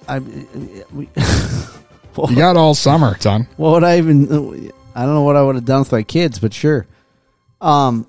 i 0.08 0.18
we, 0.18 1.08
You 2.28 2.36
got 2.36 2.56
all 2.56 2.74
summer, 2.74 3.16
son. 3.18 3.48
What 3.56 3.72
would 3.72 3.82
I 3.84 3.98
even? 3.98 4.70
I 4.94 5.04
don't 5.04 5.14
know 5.14 5.22
what 5.22 5.34
I 5.36 5.42
would 5.42 5.56
have 5.56 5.64
done 5.64 5.80
with 5.80 5.90
my 5.90 6.04
kids, 6.04 6.38
but 6.38 6.54
sure. 6.54 6.86
Um, 7.60 8.06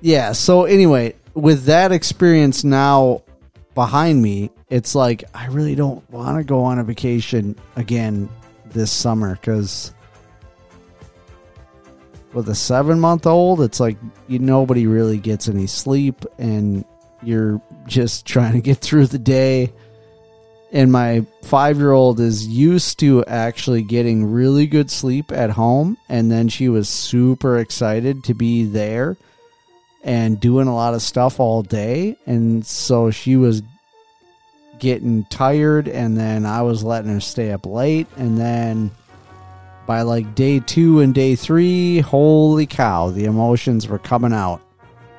yeah. 0.00 0.32
So 0.32 0.64
anyway, 0.64 1.14
with 1.34 1.64
that 1.66 1.92
experience 1.92 2.64
now 2.64 3.22
behind 3.76 4.20
me, 4.20 4.50
it's 4.68 4.94
like 4.94 5.24
I 5.34 5.46
really 5.46 5.74
don't 5.74 6.08
want 6.10 6.38
to 6.38 6.44
go 6.44 6.64
on 6.64 6.78
a 6.78 6.84
vacation 6.84 7.56
again 7.76 8.28
this 8.66 8.90
summer 8.90 9.34
because 9.36 9.92
with 12.32 12.48
a 12.48 12.54
seven 12.54 13.00
month 13.00 13.26
old, 13.26 13.62
it's 13.62 13.80
like 13.80 13.96
you 14.28 14.38
nobody 14.38 14.86
really 14.86 15.18
gets 15.18 15.48
any 15.48 15.66
sleep, 15.66 16.24
and 16.38 16.84
you're 17.22 17.60
just 17.86 18.26
trying 18.26 18.52
to 18.52 18.60
get 18.60 18.78
through 18.78 19.06
the 19.06 19.18
day. 19.18 19.72
And 20.72 20.90
my 20.90 21.24
five 21.42 21.78
year 21.78 21.92
old 21.92 22.20
is 22.20 22.46
used 22.46 22.98
to 22.98 23.24
actually 23.24 23.82
getting 23.82 24.32
really 24.32 24.66
good 24.66 24.90
sleep 24.90 25.30
at 25.30 25.50
home 25.50 25.96
and 26.08 26.30
then 26.30 26.48
she 26.48 26.68
was 26.68 26.88
super 26.88 27.58
excited 27.58 28.24
to 28.24 28.34
be 28.34 28.64
there 28.64 29.16
and 30.02 30.40
doing 30.40 30.66
a 30.66 30.74
lot 30.74 30.92
of 30.92 31.02
stuff 31.02 31.38
all 31.38 31.62
day. 31.62 32.16
And 32.26 32.66
so 32.66 33.12
she 33.12 33.36
was 33.36 33.62
getting 34.78 35.24
tired 35.24 35.88
and 35.88 36.16
then 36.16 36.44
i 36.44 36.62
was 36.62 36.82
letting 36.82 37.10
her 37.10 37.20
stay 37.20 37.52
up 37.52 37.64
late 37.66 38.06
and 38.16 38.38
then 38.38 38.90
by 39.86 40.02
like 40.02 40.34
day 40.34 40.60
two 40.60 41.00
and 41.00 41.14
day 41.14 41.34
three 41.34 42.00
holy 42.00 42.66
cow 42.66 43.10
the 43.10 43.24
emotions 43.24 43.88
were 43.88 43.98
coming 43.98 44.32
out 44.32 44.60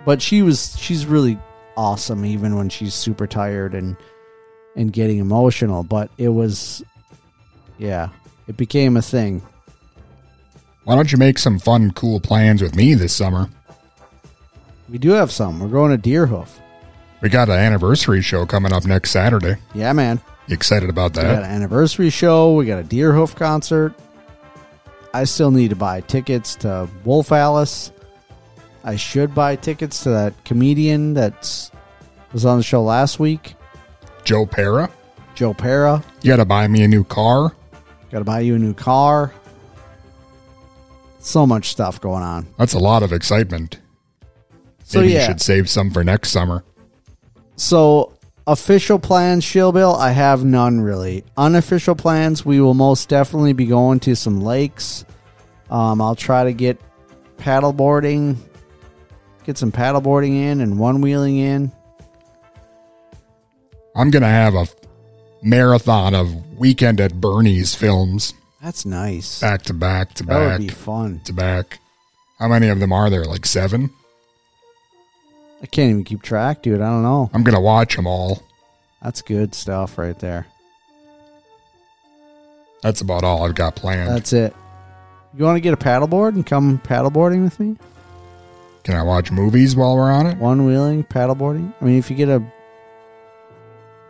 but 0.05 0.22
she 0.22 0.41
was 0.41 0.78
she's 0.78 1.05
really 1.05 1.39
awesome 1.76 2.26
even 2.26 2.55
when 2.55 2.70
she's 2.70 2.93
super 2.93 3.28
tired 3.28 3.74
and 3.74 3.95
and 4.78 4.93
getting 4.93 5.18
emotional, 5.18 5.84
but 5.84 6.10
it 6.18 6.30
was, 6.30 6.84
yeah, 7.78 8.10
it 8.47 8.55
became 8.55 8.95
a 8.95 9.01
thing. 9.01 9.41
Why 10.86 10.95
don't 10.95 11.12
you 11.12 11.18
make 11.18 11.38
some 11.38 11.60
fun, 11.60 11.91
cool 11.91 12.22
plans 12.22 12.62
with 12.62 12.76
me 12.76 12.93
this 12.93 13.14
summer? 13.14 13.49
We 14.88 14.99
do 14.99 15.10
have 15.10 15.32
some. 15.32 15.60
We're 15.60 15.68
going 15.68 15.99
to 15.99 16.10
Deerhoof. 16.10 16.47
We 17.22 17.30
got 17.30 17.49
an 17.49 17.55
anniversary 17.55 18.22
show 18.22 18.45
coming 18.45 18.72
up 18.72 18.86
next 18.86 19.11
Saturday. 19.11 19.55
Yeah, 19.74 19.93
man. 19.93 20.22
You 20.47 20.53
excited 20.53 20.89
about 20.89 21.13
that? 21.15 21.24
We 21.24 21.30
got 21.30 21.43
an 21.43 21.51
anniversary 21.51 22.09
show. 22.09 22.53
We 22.53 22.65
got 22.65 22.80
a 22.80 22.84
Deerhoof 22.84 23.36
concert. 23.36 23.93
I 25.13 25.24
still 25.24 25.51
need 25.51 25.70
to 25.72 25.76
buy 25.76 26.01
tickets 26.01 26.55
to 26.57 26.88
Wolf 27.03 27.32
Alice. 27.32 27.91
I 28.84 28.95
should 28.95 29.34
buy 29.34 29.55
tickets 29.55 30.03
to 30.03 30.09
that 30.11 30.45
comedian 30.45 31.13
that's 31.13 31.72
was 32.34 32.45
on 32.45 32.57
the 32.57 32.63
show 32.63 32.84
last 32.84 33.20
week, 33.20 33.55
Joe 34.24 34.45
Pera? 34.45 34.89
Joe 35.36 35.53
Pera. 35.53 36.03
You 36.22 36.32
got 36.32 36.38
to 36.38 36.45
buy 36.45 36.68
me 36.68 36.84
a 36.84 36.88
new 36.88 37.03
car. 37.03 37.55
Got 38.11 38.20
to 38.20 38.24
buy 38.26 38.41
you 38.41 38.55
a 38.55 38.59
new 38.59 38.74
car. 38.74 39.34
So 41.20 41.45
much 41.47 41.70
stuff 41.70 41.99
going 41.99 42.24
on. 42.24 42.47
That's 42.57 42.74
a 42.74 42.80
lot 42.80 43.03
of 43.03 43.11
excitement. 43.11 43.80
So 44.84 44.99
Maybe 44.99 45.13
yeah. 45.13 45.22
you 45.22 45.26
should 45.28 45.41
save 45.41 45.70
some 45.70 45.91
for 45.91 46.03
next 46.03 46.30
summer. 46.30 46.63
So 47.58 48.14
official 48.45 48.99
plans, 48.99 49.43
Shillbill, 49.43 49.97
I 49.99 50.12
have 50.12 50.45
none 50.45 50.80
really. 50.80 51.24
Unofficial 51.36 51.95
plans, 51.95 52.45
we 52.45 52.62
will 52.62 52.74
most 52.76 53.10
definitely 53.10 53.53
be 53.53 53.66
going 53.66 53.99
to 54.01 54.16
some 54.16 54.39
lakes. 54.41 55.03
Um, 55.70 55.99
I'll 56.01 56.16
try 56.16 56.45
to 56.45 56.53
get 56.53 56.80
paddleboarding, 57.38 58.38
get 59.43 59.58
some 59.58 59.72
paddleboarding 59.72 60.34
in 60.34 60.62
and 60.62 60.80
one 60.80 61.01
wheeling 61.01 61.38
in. 61.38 61.72
I'm 63.95 64.12
going 64.12 64.22
to 64.24 64.30
have 64.30 64.53
a 64.53 64.68
marathon 65.41 66.14
of 66.14 66.32
Weekend 66.58 67.01
at 67.01 67.20
Bernie's 67.20 67.74
films 67.76 68.34
That's 68.62 68.86
nice. 68.86 69.41
back 69.41 69.64
to 69.64 69.74
back 69.74 70.14
to 70.16 70.24
that 70.26 70.39
would 70.39 70.47
back 70.49 70.60
be 70.60 70.68
fun. 70.70 71.20
to 71.26 71.34
back. 71.34 71.80
How 72.39 72.47
many 72.47 72.70
of 72.70 72.80
them 72.80 72.93
are 72.93 73.10
there? 73.10 73.26
Like 73.26 73.45
seven? 73.47 73.89
I 75.62 75.66
can't 75.66 75.89
even 75.89 76.03
keep 76.03 76.22
track, 76.22 76.62
dude. 76.62 76.82
I 76.82 76.89
don't 76.89 77.03
know. 77.03 77.30
I'm 77.34 77.43
going 77.43 77.55
to 77.55 77.62
watch 77.62 77.95
them 77.95 78.08
all. 78.08 78.43
That's 79.01 79.22
good 79.22 79.55
stuff 79.55 79.97
right 79.97 80.18
there. 80.20 80.47
That's 82.82 83.01
about 83.01 83.24
all 83.24 83.45
I've 83.45 83.55
got 83.55 83.76
planned. 83.76 84.10
That's 84.10 84.34
it. 84.34 84.55
You 85.36 85.43
want 85.43 85.58
to 85.58 85.62
get 85.62 85.74
a 85.74 85.78
paddleboard 85.78 86.30
and 86.36 86.45
come 86.45 86.80
paddleboarding 86.80 87.43
with 87.43 87.60
me? 87.60 87.78
Can 88.84 88.95
I 88.95 89.03
watch 89.03 89.32
movies 89.32 89.76
while 89.76 89.95
we're 89.95 90.12
on 90.12 90.28
it? 90.28 90.38
One 90.38 90.66
wheeling, 90.66 91.03
paddleboarding. 91.03 91.74
I 91.82 91.86
mean, 91.86 91.97
if 91.97 92.10
you 92.10 92.16
get 92.16 92.30
a 92.30 92.41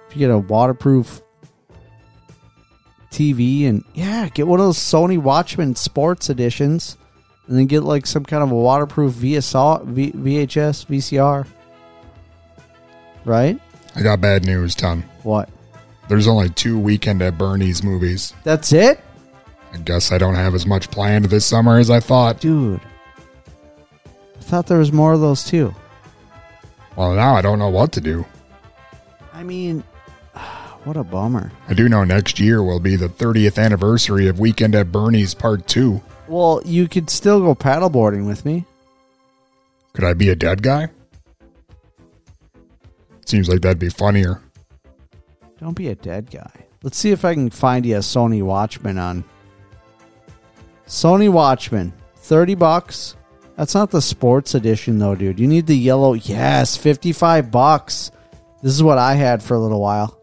if 0.08 0.16
you 0.16 0.20
get 0.20 0.30
a 0.30 0.38
waterproof 0.38 1.22
TV 3.12 3.68
and 3.68 3.84
yeah, 3.93 4.30
get 4.30 4.48
one 4.48 4.60
of 4.60 4.66
those 4.66 4.78
Sony 4.78 5.18
Watchman 5.18 5.76
Sports 5.76 6.30
editions. 6.30 6.98
And 7.48 7.58
then 7.58 7.66
get 7.66 7.84
like 7.84 8.06
some 8.06 8.26
kind 8.26 8.43
of 8.43 8.52
a 8.52 8.56
waterproof 8.56 9.14
VSR, 9.14 9.86
v, 9.86 10.12
VHS, 10.12 10.86
VCR. 10.86 11.48
Right? 13.26 13.60
I 13.95 14.02
got 14.02 14.22
bad 14.22 14.45
news, 14.45 14.76
Tom. 14.76 15.04
What? 15.24 15.50
There's 16.08 16.28
only 16.28 16.50
two 16.50 16.80
Weekend 16.80 17.22
at 17.22 17.38
Bernie's 17.38 17.84
movies. 17.84 18.34
That's 18.43 18.72
it, 18.72 19.00
I 19.74 19.78
guess 19.78 20.12
I 20.12 20.18
don't 20.18 20.36
have 20.36 20.56
as 20.56 20.66
much 20.66 20.89
planned 20.91 21.26
this 21.26 21.45
summer 21.45 21.78
as 21.78 21.89
I 21.89 22.00
thought. 22.00 22.39
dude. 22.39 22.80
I 24.38 24.39
thought 24.50 24.68
there 24.68 24.78
was 24.80 24.93
more 24.93 25.14
of 25.14 25.20
those 25.20 25.43
too. 25.43 25.76
Well, 26.95 27.14
now 27.14 27.36
I 27.36 27.41
don't 27.41 27.60
know 27.60 27.70
what 27.70 27.91
to 27.93 28.02
do. 28.02 28.26
I 29.34 29.43
mean, 29.43 29.84
what 30.84 30.95
a 30.95 31.04
bummer. 31.04 31.52
I 31.68 31.74
do 31.74 31.89
know 31.89 32.04
next 32.06 32.39
year 32.39 32.64
will 32.64 32.80
be 32.80 32.95
the 32.95 33.10
30th 33.10 33.62
anniversary 33.62 34.28
of 34.28 34.39
Weekend 34.39 34.74
at 34.74 34.91
Bernie's 34.91 35.34
Part 35.34 35.68
2. 35.68 36.02
Well, 36.28 36.62
you 36.66 36.88
could 36.88 37.10
still 37.10 37.40
go 37.40 37.56
paddleboarding 37.56 38.26
with 38.26 38.46
me. 38.46 38.66
Could 39.94 40.04
I 40.04 40.14
be 40.14 40.30
a 40.30 40.36
dead 40.36 40.62
guy? 40.62 40.90
Seems 43.26 43.50
like 43.50 43.62
that'd 43.62 43.80
be 43.80 43.90
funnier. 43.90 44.42
Don't 45.60 45.76
be 45.76 45.88
a 45.88 45.96
dead 45.96 46.30
guy. 46.30 46.68
Let's 46.84 46.98
see 46.98 47.12
if 47.12 47.26
I 47.26 47.34
can 47.34 47.50
find 47.50 47.86
you 47.86 47.96
a 47.96 48.00
Sony 48.00 48.44
Watchman 48.44 48.98
on 48.98 49.24
Sony 50.86 51.30
Watchman. 51.30 51.94
30 52.16 52.56
bucks. 52.56 53.16
That's 53.56 53.74
not 53.74 53.90
the 53.90 54.02
sports 54.02 54.54
edition 54.54 55.00
though, 55.00 55.16
dude. 55.16 55.40
You 55.40 55.48
need 55.48 55.66
the 55.66 55.76
yellow. 55.76 56.14
Yes, 56.14 56.78
55 56.78 57.50
bucks. 57.50 58.12
This 58.62 58.74
is 58.74 58.84
what 58.84 58.98
I 58.98 59.16
had 59.16 59.42
for 59.42 59.56
a 59.56 59.60
little 59.60 59.82
while. 59.82 60.20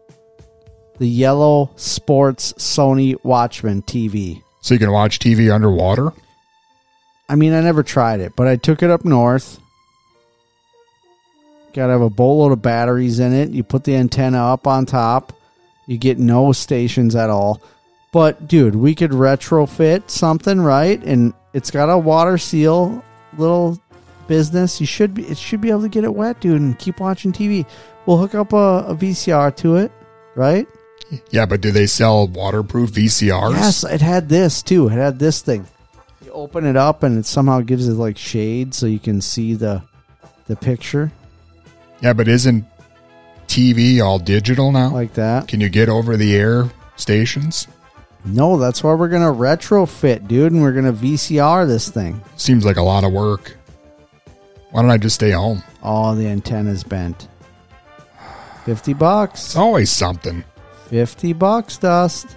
The 0.97 1.07
yellow 1.07 1.71
sports 1.75 2.53
Sony 2.53 3.21
Watchman 3.23 3.81
TV. 3.81 4.41
So 4.65 4.73
you 4.73 4.79
can 4.79 4.91
watch 4.91 5.19
TV 5.19 5.53
underwater? 5.53 6.11
I 7.29 7.35
mean, 7.35 7.53
I 7.53 7.61
never 7.61 7.83
tried 7.83 8.19
it, 8.19 8.35
but 8.35 8.47
I 8.47 8.55
took 8.55 8.81
it 8.81 8.89
up 8.89 9.05
north. 9.05 9.59
Got 11.75 11.85
to 11.85 11.91
have 11.91 12.01
a 12.01 12.09
boatload 12.09 12.51
of 12.51 12.63
batteries 12.63 13.19
in 13.19 13.31
it. 13.31 13.51
You 13.51 13.63
put 13.63 13.83
the 13.83 13.95
antenna 13.95 14.43
up 14.43 14.65
on 14.65 14.87
top. 14.87 15.33
You 15.85 15.99
get 15.99 16.17
no 16.17 16.51
stations 16.51 17.15
at 17.15 17.29
all. 17.29 17.61
But 18.11 18.47
dude, 18.47 18.73
we 18.73 18.95
could 18.95 19.11
retrofit 19.11 20.09
something, 20.09 20.59
right? 20.59 20.99
And 21.03 21.35
it's 21.53 21.69
got 21.69 21.91
a 21.91 21.97
water 21.99 22.39
seal 22.39 23.05
little 23.37 23.79
business. 24.25 24.81
You 24.81 24.87
should 24.87 25.13
be 25.13 25.27
it 25.27 25.37
should 25.37 25.61
be 25.61 25.69
able 25.69 25.83
to 25.83 25.89
get 25.89 26.05
it 26.05 26.15
wet, 26.15 26.41
dude, 26.41 26.59
and 26.59 26.79
keep 26.79 26.99
watching 26.99 27.31
TV. 27.31 27.67
We'll 28.07 28.17
hook 28.17 28.33
up 28.33 28.51
a, 28.51 28.85
a 28.87 28.95
VCR 28.95 29.55
to 29.57 29.75
it, 29.75 29.91
right? 30.33 30.67
Yeah, 31.29 31.45
but 31.45 31.61
do 31.61 31.71
they 31.71 31.85
sell 31.85 32.27
waterproof 32.27 32.91
VCRs? 32.91 33.51
Yes, 33.53 33.83
it 33.83 34.01
had 34.01 34.27
this 34.29 34.61
too. 34.63 34.87
It 34.87 34.93
had 34.93 35.19
this 35.19 35.41
thing. 35.41 35.67
You 36.23 36.31
open 36.31 36.65
it 36.65 36.75
up 36.75 37.03
and 37.03 37.17
it 37.19 37.25
somehow 37.25 37.61
gives 37.61 37.87
it 37.87 37.93
like 37.93 38.17
shade 38.17 38.73
so 38.73 38.85
you 38.87 38.99
can 38.99 39.21
see 39.21 39.53
the 39.53 39.83
the 40.47 40.55
picture 40.55 41.11
Yeah, 42.01 42.13
but 42.13 42.27
isn't 42.27 42.65
TV 43.47 44.03
all 44.03 44.19
digital 44.19 44.71
now? 44.71 44.89
like 44.91 45.13
that. 45.13 45.47
Can 45.47 45.59
you 45.61 45.69
get 45.69 45.89
over 45.89 46.17
the 46.17 46.35
air 46.35 46.69
stations? 46.95 47.67
No, 48.25 48.57
that's 48.57 48.83
why 48.83 48.93
we're 48.95 49.07
gonna 49.09 49.31
retrofit, 49.31 50.27
dude, 50.27 50.51
and 50.51 50.61
we're 50.61 50.71
gonna 50.73 50.93
VCR 50.93 51.67
this 51.67 51.89
thing. 51.89 52.19
Seems 52.37 52.65
like 52.65 52.77
a 52.77 52.81
lot 52.81 53.03
of 53.03 53.11
work. 53.13 53.55
Why 54.71 54.81
don't 54.81 54.91
I 54.91 54.97
just 54.97 55.15
stay 55.15 55.31
home? 55.31 55.61
Oh, 55.83 56.15
the 56.15 56.27
antenna's 56.27 56.83
bent. 56.83 57.27
Fifty 58.65 58.93
bucks. 58.93 59.45
It's 59.45 59.55
always 59.55 59.91
something. 59.91 60.43
Fifty 60.87 61.33
bucks, 61.33 61.77
Dust. 61.77 62.35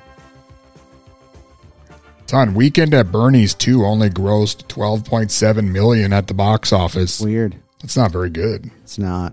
It's 2.21 2.35
on 2.35 2.55
Weekend 2.55 2.93
at 2.93 3.11
Bernie's 3.11 3.55
2 3.55 3.87
only 3.87 4.11
grossed 4.11 4.67
12.7 4.67 5.71
million 5.71 6.13
at 6.13 6.27
the 6.27 6.35
box 6.35 6.75
office. 6.75 7.21
Weird. 7.21 7.57
That's 7.81 7.97
not 7.97 8.13
very 8.13 8.29
good. 8.29 8.71
It's 8.83 8.99
not. 8.99 9.33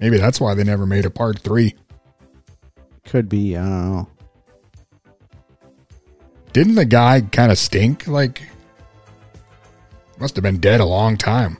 Maybe 0.00 0.18
that's 0.18 0.38
why 0.38 0.54
they 0.54 0.64
never 0.64 0.84
made 0.84 1.06
a 1.06 1.10
part 1.10 1.38
3. 1.38 1.74
Could 3.06 3.28
be. 3.30 3.56
I 3.56 3.62
don't 3.62 3.92
know. 3.92 4.08
Didn't 6.52 6.74
the 6.74 6.84
guy 6.84 7.22
kind 7.22 7.50
of 7.50 7.58
stink? 7.58 8.06
Like, 8.06 8.42
must 10.18 10.36
have 10.36 10.42
been 10.42 10.58
dead 10.58 10.80
a 10.80 10.86
long 10.86 11.16
time. 11.16 11.56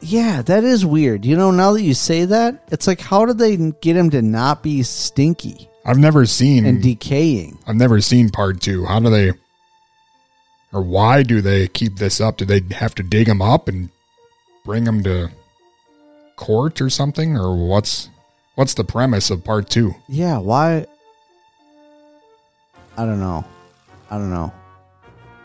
Yeah, 0.00 0.42
that 0.42 0.64
is 0.64 0.84
weird. 0.84 1.24
You 1.24 1.36
know, 1.36 1.50
now 1.50 1.72
that 1.72 1.82
you 1.82 1.94
say 1.94 2.26
that, 2.26 2.68
it's 2.70 2.86
like, 2.86 3.00
how 3.00 3.24
did 3.24 3.38
they 3.38 3.56
get 3.56 3.96
him 3.96 4.10
to 4.10 4.22
not 4.22 4.62
be 4.62 4.82
stinky 4.82 5.68
I've 5.84 5.98
never 5.98 6.26
seen 6.26 6.66
and 6.66 6.82
decaying? 6.82 7.58
I've 7.66 7.76
never 7.76 8.00
seen 8.00 8.30
part 8.30 8.60
2. 8.60 8.84
How 8.84 9.00
do 9.00 9.10
they 9.10 9.32
or 10.72 10.82
why 10.82 11.22
do 11.22 11.40
they 11.40 11.68
keep 11.68 11.96
this 11.96 12.20
up? 12.20 12.36
Do 12.36 12.44
they 12.44 12.60
have 12.74 12.94
to 12.96 13.02
dig 13.02 13.28
him 13.28 13.40
up 13.40 13.68
and 13.68 13.88
bring 14.64 14.84
him 14.84 15.02
to 15.04 15.30
court 16.36 16.80
or 16.80 16.90
something 16.90 17.36
or 17.36 17.56
what's 17.66 18.10
what's 18.56 18.74
the 18.74 18.84
premise 18.84 19.30
of 19.30 19.44
part 19.44 19.70
2? 19.70 19.94
Yeah, 20.08 20.38
why? 20.38 20.86
I 22.96 23.04
don't 23.04 23.20
know. 23.20 23.44
I 24.10 24.18
don't 24.18 24.30
know. 24.30 24.52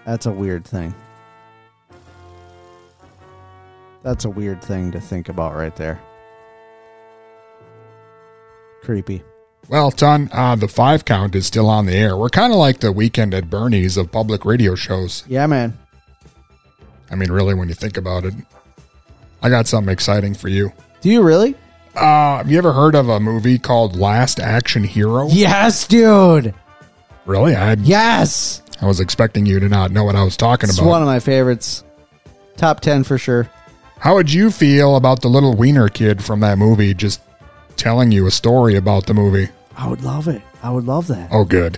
That's 0.05 0.25
a 0.25 0.31
weird 0.31 0.65
thing. 0.65 0.93
That's 4.03 4.25
a 4.25 4.29
weird 4.29 4.63
thing 4.63 4.91
to 4.91 4.99
think 4.99 5.29
about 5.29 5.55
right 5.55 5.75
there. 5.75 6.01
Creepy. 8.83 9.23
Well, 9.69 9.91
Ton, 9.91 10.29
uh, 10.33 10.55
the 10.55 10.67
five 10.67 11.05
count 11.05 11.35
is 11.35 11.45
still 11.45 11.69
on 11.69 11.85
the 11.85 11.93
air. 11.93 12.17
We're 12.17 12.29
kind 12.29 12.51
of 12.51 12.57
like 12.57 12.79
the 12.79 12.91
weekend 12.91 13.33
at 13.33 13.49
Bernie's 13.49 13.95
of 13.95 14.11
public 14.11 14.43
radio 14.43 14.75
shows. 14.75 15.23
Yeah, 15.27 15.45
man. 15.45 15.77
I 17.11 17.15
mean, 17.15 17.31
really, 17.31 17.53
when 17.53 17.67
you 17.69 17.75
think 17.75 17.97
about 17.97 18.25
it. 18.25 18.33
I 19.43 19.49
got 19.49 19.67
something 19.67 19.91
exciting 19.91 20.33
for 20.33 20.49
you. 20.49 20.71
Do 21.01 21.09
you 21.09 21.21
really? 21.21 21.55
Uh, 21.95 22.37
have 22.37 22.49
you 22.49 22.57
ever 22.57 22.73
heard 22.73 22.95
of 22.95 23.09
a 23.09 23.19
movie 23.19 23.59
called 23.59 23.95
Last 23.95 24.39
Action 24.39 24.83
Hero? 24.83 25.27
Yes, 25.29 25.87
dude. 25.87 26.53
Really? 27.25 27.55
I 27.55 27.73
Yes. 27.73 28.61
I 28.81 28.87
was 28.87 28.99
expecting 28.99 29.45
you 29.45 29.59
to 29.59 29.69
not 29.69 29.91
know 29.91 30.03
what 30.03 30.15
I 30.15 30.23
was 30.23 30.35
talking 30.37 30.69
It's 30.69 30.79
about. 30.79 30.89
one 30.89 31.01
of 31.03 31.05
my 31.07 31.19
favorites. 31.19 31.83
Top 32.57 32.79
10 32.79 33.03
for 33.03 33.17
sure. 33.17 33.49
How 34.01 34.15
would 34.15 34.33
you 34.33 34.49
feel 34.49 34.95
about 34.95 35.21
the 35.21 35.27
little 35.27 35.55
wiener 35.55 35.87
kid 35.87 36.23
from 36.23 36.39
that 36.39 36.57
movie 36.57 36.95
just 36.95 37.21
telling 37.77 38.11
you 38.11 38.25
a 38.25 38.31
story 38.31 38.75
about 38.75 39.05
the 39.05 39.13
movie? 39.13 39.47
I 39.77 39.87
would 39.87 40.01
love 40.01 40.27
it. 40.27 40.41
I 40.63 40.71
would 40.71 40.85
love 40.85 41.05
that. 41.09 41.29
Oh, 41.31 41.45
good. 41.45 41.77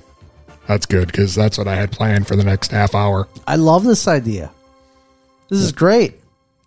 That's 0.66 0.86
good 0.86 1.08
because 1.08 1.36
that's 1.36 1.58
what 1.58 1.68
I 1.68 1.76
had 1.76 1.92
planned 1.92 2.26
for 2.26 2.38
the 2.38 2.46
next 2.46 2.72
half 2.72 2.96
hour. 2.96 3.28
I 3.46 3.58
love 3.58 3.84
this 3.84 4.08
idea. 4.08 4.52
This 5.50 5.60
is 5.60 5.74
great. 5.74 6.22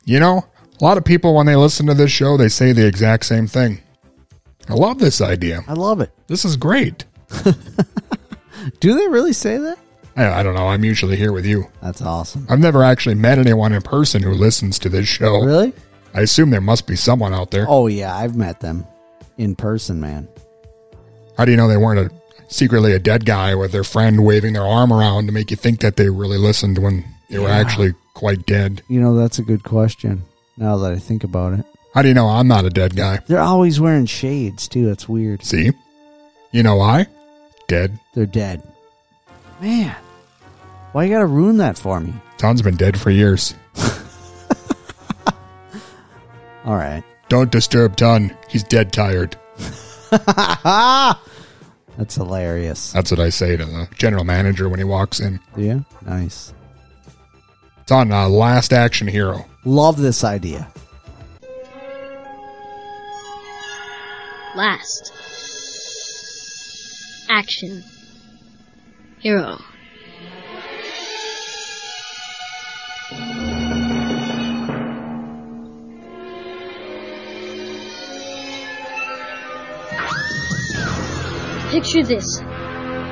You 0.04 0.20
know, 0.20 0.44
a 0.78 0.84
lot 0.84 0.98
of 0.98 1.06
people, 1.06 1.34
when 1.34 1.46
they 1.46 1.56
listen 1.56 1.86
to 1.86 1.94
this 1.94 2.10
show, 2.12 2.36
they 2.36 2.50
say 2.50 2.72
the 2.72 2.86
exact 2.86 3.24
same 3.24 3.46
thing. 3.46 3.80
I 4.68 4.74
love 4.74 4.98
this 4.98 5.22
idea. 5.22 5.64
I 5.66 5.72
love 5.72 6.02
it. 6.02 6.10
This 6.26 6.44
is 6.44 6.58
great. 6.58 7.06
Do 8.80 8.94
they 8.94 9.08
really 9.08 9.32
say 9.32 9.56
that? 9.56 9.78
I, 10.16 10.40
I 10.40 10.42
don't 10.42 10.54
know. 10.54 10.68
I'm 10.68 10.84
usually 10.84 11.16
here 11.16 11.32
with 11.32 11.44
you. 11.46 11.66
That's 11.82 12.00
awesome. 12.02 12.46
I've 12.48 12.58
never 12.60 12.82
actually 12.82 13.14
met 13.16 13.38
anyone 13.38 13.72
in 13.72 13.82
person 13.82 14.22
who 14.22 14.32
listens 14.32 14.78
to 14.80 14.88
this 14.88 15.06
show. 15.06 15.42
Really? 15.44 15.72
I 16.14 16.20
assume 16.22 16.50
there 16.50 16.60
must 16.60 16.86
be 16.86 16.96
someone 16.96 17.34
out 17.34 17.50
there. 17.50 17.66
Oh 17.68 17.86
yeah, 17.88 18.14
I've 18.16 18.36
met 18.36 18.60
them 18.60 18.86
in 19.36 19.54
person, 19.54 20.00
man. 20.00 20.28
How 21.36 21.44
do 21.44 21.50
you 21.50 21.56
know 21.58 21.68
they 21.68 21.76
weren't 21.76 22.10
a, 22.10 22.14
secretly 22.48 22.92
a 22.92 22.98
dead 22.98 23.26
guy 23.26 23.54
with 23.54 23.72
their 23.72 23.84
friend 23.84 24.24
waving 24.24 24.54
their 24.54 24.66
arm 24.66 24.92
around 24.92 25.26
to 25.26 25.32
make 25.32 25.50
you 25.50 25.56
think 25.56 25.80
that 25.80 25.96
they 25.96 26.08
really 26.08 26.38
listened 26.38 26.78
when 26.78 27.04
they 27.28 27.38
were 27.38 27.50
actually 27.50 27.92
quite 28.14 28.46
dead? 28.46 28.82
You 28.88 29.00
know, 29.00 29.14
that's 29.14 29.38
a 29.38 29.42
good 29.42 29.62
question. 29.64 30.22
Now 30.56 30.78
that 30.78 30.92
I 30.92 30.96
think 30.98 31.22
about 31.24 31.52
it, 31.58 31.66
How 31.92 32.00
do 32.00 32.08
you 32.08 32.14
know 32.14 32.28
I'm 32.28 32.48
not 32.48 32.64
a 32.64 32.70
dead 32.70 32.96
guy? 32.96 33.18
they're 33.26 33.40
always 33.40 33.78
wearing 33.78 34.06
shades 34.06 34.68
too. 34.68 34.86
That's 34.86 35.06
weird. 35.06 35.44
See? 35.44 35.72
You 36.52 36.62
know 36.62 36.76
why? 36.76 37.08
Dead. 37.68 37.98
They're 38.14 38.24
dead. 38.24 38.62
Man, 39.60 39.94
why 40.96 41.04
you 41.04 41.12
gotta 41.12 41.26
ruin 41.26 41.58
that 41.58 41.76
for 41.76 42.00
me? 42.00 42.14
Tom's 42.38 42.62
been 42.62 42.76
dead 42.76 42.98
for 42.98 43.10
years. 43.10 43.54
All 46.64 46.74
right. 46.74 47.04
Don't 47.28 47.52
disturb 47.52 47.96
Ton. 47.96 48.34
He's 48.48 48.62
dead 48.62 48.94
tired. 48.94 49.36
That's 50.10 51.18
hilarious. 52.14 52.92
That's 52.92 53.10
what 53.10 53.20
I 53.20 53.28
say 53.28 53.58
to 53.58 53.66
the 53.66 53.86
general 53.98 54.24
manager 54.24 54.70
when 54.70 54.78
he 54.78 54.84
walks 54.84 55.20
in. 55.20 55.38
Yeah, 55.54 55.80
nice. 56.06 56.54
It's 57.82 57.92
on 57.92 58.10
uh, 58.10 58.30
Last 58.30 58.72
Action 58.72 59.06
Hero. 59.06 59.44
Love 59.66 60.00
this 60.00 60.24
idea. 60.24 60.66
Last. 64.54 65.12
Action. 67.28 67.84
Hero. 69.18 69.58
Picture 81.70 82.04
this 82.04 82.38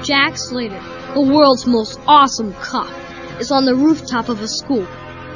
Jack 0.06 0.38
Slater, 0.38 0.80
the 1.12 1.20
world's 1.20 1.66
most 1.66 1.98
awesome 2.06 2.52
cop, 2.54 2.88
is 3.40 3.50
on 3.50 3.64
the 3.64 3.74
rooftop 3.74 4.28
of 4.28 4.40
a 4.40 4.46
school, 4.46 4.86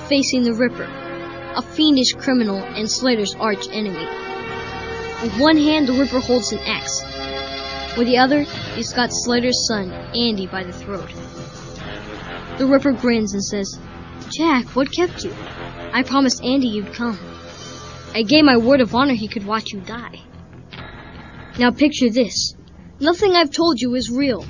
facing 0.07 0.45
the 0.45 0.55
Ripper, 0.55 0.89
a 1.57 1.61
fiendish 1.61 2.13
criminal 2.13 2.59
and 2.59 2.89
Slater's 2.89 3.35
arch 3.35 3.67
enemy. 3.73 4.07
With 5.21 5.37
one 5.41 5.57
hand, 5.57 5.89
the 5.89 5.95
Ripper 5.95 6.21
holds 6.21 6.53
an 6.53 6.61
axe. 6.61 7.03
With 7.99 8.07
the 8.07 8.19
other, 8.19 8.43
he's 8.77 8.93
got 8.93 9.11
Slater's 9.13 9.67
son, 9.67 9.91
Andy, 10.15 10.47
by 10.47 10.63
the 10.63 10.73
throat. 10.73 11.13
The 12.59 12.67
Ripper 12.67 12.93
grins 12.93 13.35
and 13.35 13.43
says, 13.43 13.81
Jack, 14.31 14.77
what 14.77 14.93
kept 14.93 15.25
you? 15.25 15.35
I 15.93 16.05
promised 16.05 16.45
Andy 16.45 16.69
you'd 16.69 16.95
come. 16.95 17.19
I 18.15 18.23
gave 18.23 18.45
my 18.45 18.59
word 18.59 18.81
of 18.81 18.95
honor 18.95 19.15
he 19.15 19.27
could 19.27 19.45
watch 19.45 19.73
you 19.73 19.81
die. 19.81 20.21
Now 21.59 21.73
picture 21.73 22.11
this. 22.11 22.55
Nothing 23.01 23.37
I've 23.37 23.53
told 23.53 23.81
you 23.81 23.95
is 23.95 24.11
real. 24.11 24.45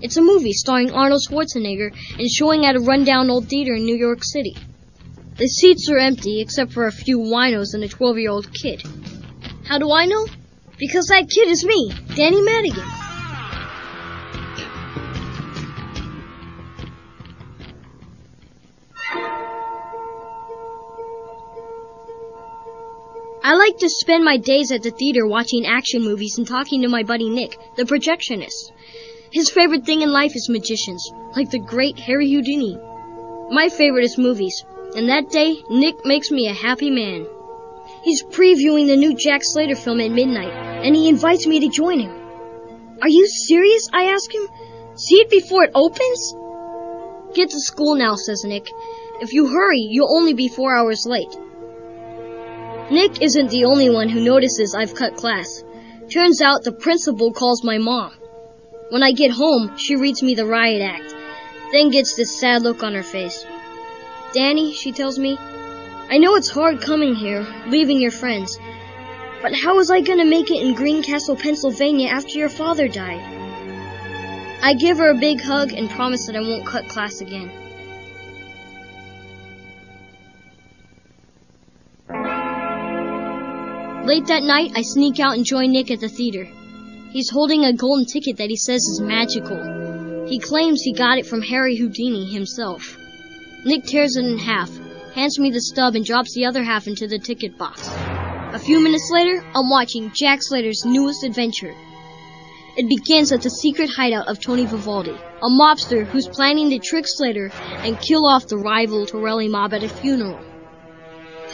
It's 0.00 0.16
a 0.16 0.22
movie 0.22 0.52
starring 0.52 0.92
Arnold 0.92 1.22
Schwarzenegger 1.28 1.92
and 2.18 2.30
showing 2.30 2.64
at 2.64 2.76
a 2.76 2.80
rundown 2.80 3.28
old 3.28 3.48
theater 3.48 3.74
in 3.74 3.84
New 3.84 3.96
York 3.96 4.22
City. 4.22 4.56
The 5.36 5.48
seats 5.48 5.90
are 5.90 5.98
empty 5.98 6.40
except 6.40 6.72
for 6.72 6.86
a 6.86 6.92
few 6.92 7.18
winos 7.18 7.74
and 7.74 7.82
a 7.82 7.88
12 7.88 8.18
year 8.18 8.30
old 8.30 8.52
kid. 8.52 8.82
How 9.64 9.78
do 9.78 9.90
I 9.90 10.06
know? 10.06 10.26
Because 10.78 11.06
that 11.06 11.28
kid 11.28 11.48
is 11.48 11.64
me, 11.64 11.92
Danny 12.14 12.40
Madigan. 12.40 13.01
I 23.44 23.54
like 23.54 23.78
to 23.78 23.88
spend 23.88 24.24
my 24.24 24.36
days 24.36 24.70
at 24.70 24.84
the 24.84 24.92
theater 24.92 25.26
watching 25.26 25.66
action 25.66 26.02
movies 26.02 26.38
and 26.38 26.46
talking 26.46 26.82
to 26.82 26.88
my 26.88 27.02
buddy 27.02 27.28
Nick, 27.28 27.58
the 27.74 27.82
projectionist. 27.82 28.70
His 29.32 29.50
favorite 29.50 29.84
thing 29.84 30.02
in 30.02 30.12
life 30.12 30.36
is 30.36 30.48
magicians, 30.48 31.10
like 31.34 31.50
the 31.50 31.58
great 31.58 31.98
Harry 31.98 32.30
Houdini. 32.30 32.78
My 33.50 33.68
favorite 33.68 34.04
is 34.04 34.16
movies, 34.16 34.64
and 34.94 35.08
that 35.08 35.30
day, 35.30 35.56
Nick 35.68 36.04
makes 36.04 36.30
me 36.30 36.46
a 36.46 36.54
happy 36.54 36.90
man. 36.90 37.26
He's 38.04 38.22
previewing 38.22 38.86
the 38.86 38.96
new 38.96 39.16
Jack 39.16 39.42
Slater 39.42 39.74
film 39.74 40.00
at 40.00 40.12
midnight, 40.12 40.52
and 40.84 40.94
he 40.94 41.08
invites 41.08 41.44
me 41.44 41.58
to 41.60 41.68
join 41.68 41.98
him. 41.98 42.14
Are 43.02 43.08
you 43.08 43.26
serious? 43.26 43.88
I 43.92 44.04
ask 44.04 44.32
him. 44.32 44.46
See 44.94 45.16
it 45.16 45.30
before 45.30 45.64
it 45.64 45.72
opens? 45.74 46.34
Get 47.34 47.50
to 47.50 47.60
school 47.60 47.96
now, 47.96 48.14
says 48.14 48.44
Nick. 48.44 48.68
If 49.20 49.32
you 49.32 49.48
hurry, 49.48 49.80
you'll 49.80 50.16
only 50.16 50.34
be 50.34 50.46
four 50.46 50.76
hours 50.76 51.06
late. 51.06 51.36
Nick 52.92 53.22
isn't 53.22 53.48
the 53.48 53.64
only 53.64 53.88
one 53.88 54.10
who 54.10 54.20
notices 54.20 54.74
I've 54.74 54.94
cut 54.94 55.16
class. 55.16 55.64
Turns 56.12 56.42
out 56.42 56.62
the 56.62 56.72
principal 56.72 57.32
calls 57.32 57.64
my 57.64 57.78
mom. 57.78 58.12
When 58.90 59.02
I 59.02 59.12
get 59.12 59.30
home, 59.30 59.78
she 59.78 59.96
reads 59.96 60.22
me 60.22 60.34
the 60.34 60.44
riot 60.44 60.82
act, 60.82 61.14
then 61.72 61.88
gets 61.88 62.16
this 62.16 62.38
sad 62.38 62.60
look 62.60 62.82
on 62.82 62.92
her 62.92 63.02
face. 63.02 63.46
Danny, 64.34 64.74
she 64.74 64.92
tells 64.92 65.18
me, 65.18 65.38
I 66.10 66.18
know 66.18 66.34
it's 66.34 66.50
hard 66.50 66.82
coming 66.82 67.14
here, 67.14 67.46
leaving 67.66 67.98
your 67.98 68.10
friends, 68.10 68.58
but 69.40 69.54
how 69.54 69.76
was 69.76 69.90
I 69.90 70.02
gonna 70.02 70.26
make 70.26 70.50
it 70.50 70.62
in 70.62 70.74
Greencastle, 70.74 71.36
Pennsylvania 71.36 72.10
after 72.10 72.38
your 72.38 72.50
father 72.50 72.88
died? 72.88 73.22
I 74.62 74.74
give 74.74 74.98
her 74.98 75.08
a 75.08 75.18
big 75.18 75.40
hug 75.40 75.72
and 75.72 75.88
promise 75.88 76.26
that 76.26 76.36
I 76.36 76.40
won't 76.40 76.66
cut 76.66 76.88
class 76.88 77.22
again. 77.22 77.50
Late 84.04 84.26
that 84.26 84.42
night, 84.42 84.72
I 84.74 84.82
sneak 84.82 85.20
out 85.20 85.34
and 85.34 85.44
join 85.44 85.70
Nick 85.70 85.88
at 85.92 86.00
the 86.00 86.08
theater. 86.08 86.44
He's 87.12 87.30
holding 87.30 87.64
a 87.64 87.72
golden 87.72 88.04
ticket 88.04 88.36
that 88.38 88.50
he 88.50 88.56
says 88.56 88.82
is 88.82 89.00
magical. 89.00 90.26
He 90.26 90.40
claims 90.40 90.82
he 90.82 90.92
got 90.92 91.18
it 91.18 91.26
from 91.26 91.40
Harry 91.40 91.76
Houdini 91.76 92.26
himself. 92.26 92.98
Nick 93.64 93.84
tears 93.84 94.16
it 94.16 94.24
in 94.24 94.38
half, 94.38 94.70
hands 95.14 95.38
me 95.38 95.52
the 95.52 95.60
stub, 95.60 95.94
and 95.94 96.04
drops 96.04 96.34
the 96.34 96.46
other 96.46 96.64
half 96.64 96.88
into 96.88 97.06
the 97.06 97.20
ticket 97.20 97.56
box. 97.56 97.88
A 97.88 98.58
few 98.58 98.80
minutes 98.80 99.08
later, 99.12 99.44
I'm 99.54 99.70
watching 99.70 100.10
Jack 100.12 100.42
Slater's 100.42 100.84
newest 100.84 101.22
adventure. 101.22 101.72
It 102.76 102.88
begins 102.88 103.30
at 103.30 103.42
the 103.42 103.50
secret 103.50 103.88
hideout 103.88 104.26
of 104.26 104.40
Tony 104.40 104.66
Vivaldi, 104.66 105.12
a 105.42 105.48
mobster 105.48 106.04
who's 106.04 106.26
planning 106.26 106.70
to 106.70 106.80
trick 106.80 107.04
Slater 107.06 107.52
and 107.84 108.00
kill 108.00 108.26
off 108.26 108.48
the 108.48 108.58
rival 108.58 109.06
Torelli 109.06 109.48
mob 109.48 109.74
at 109.74 109.84
a 109.84 109.88
funeral. 109.88 110.40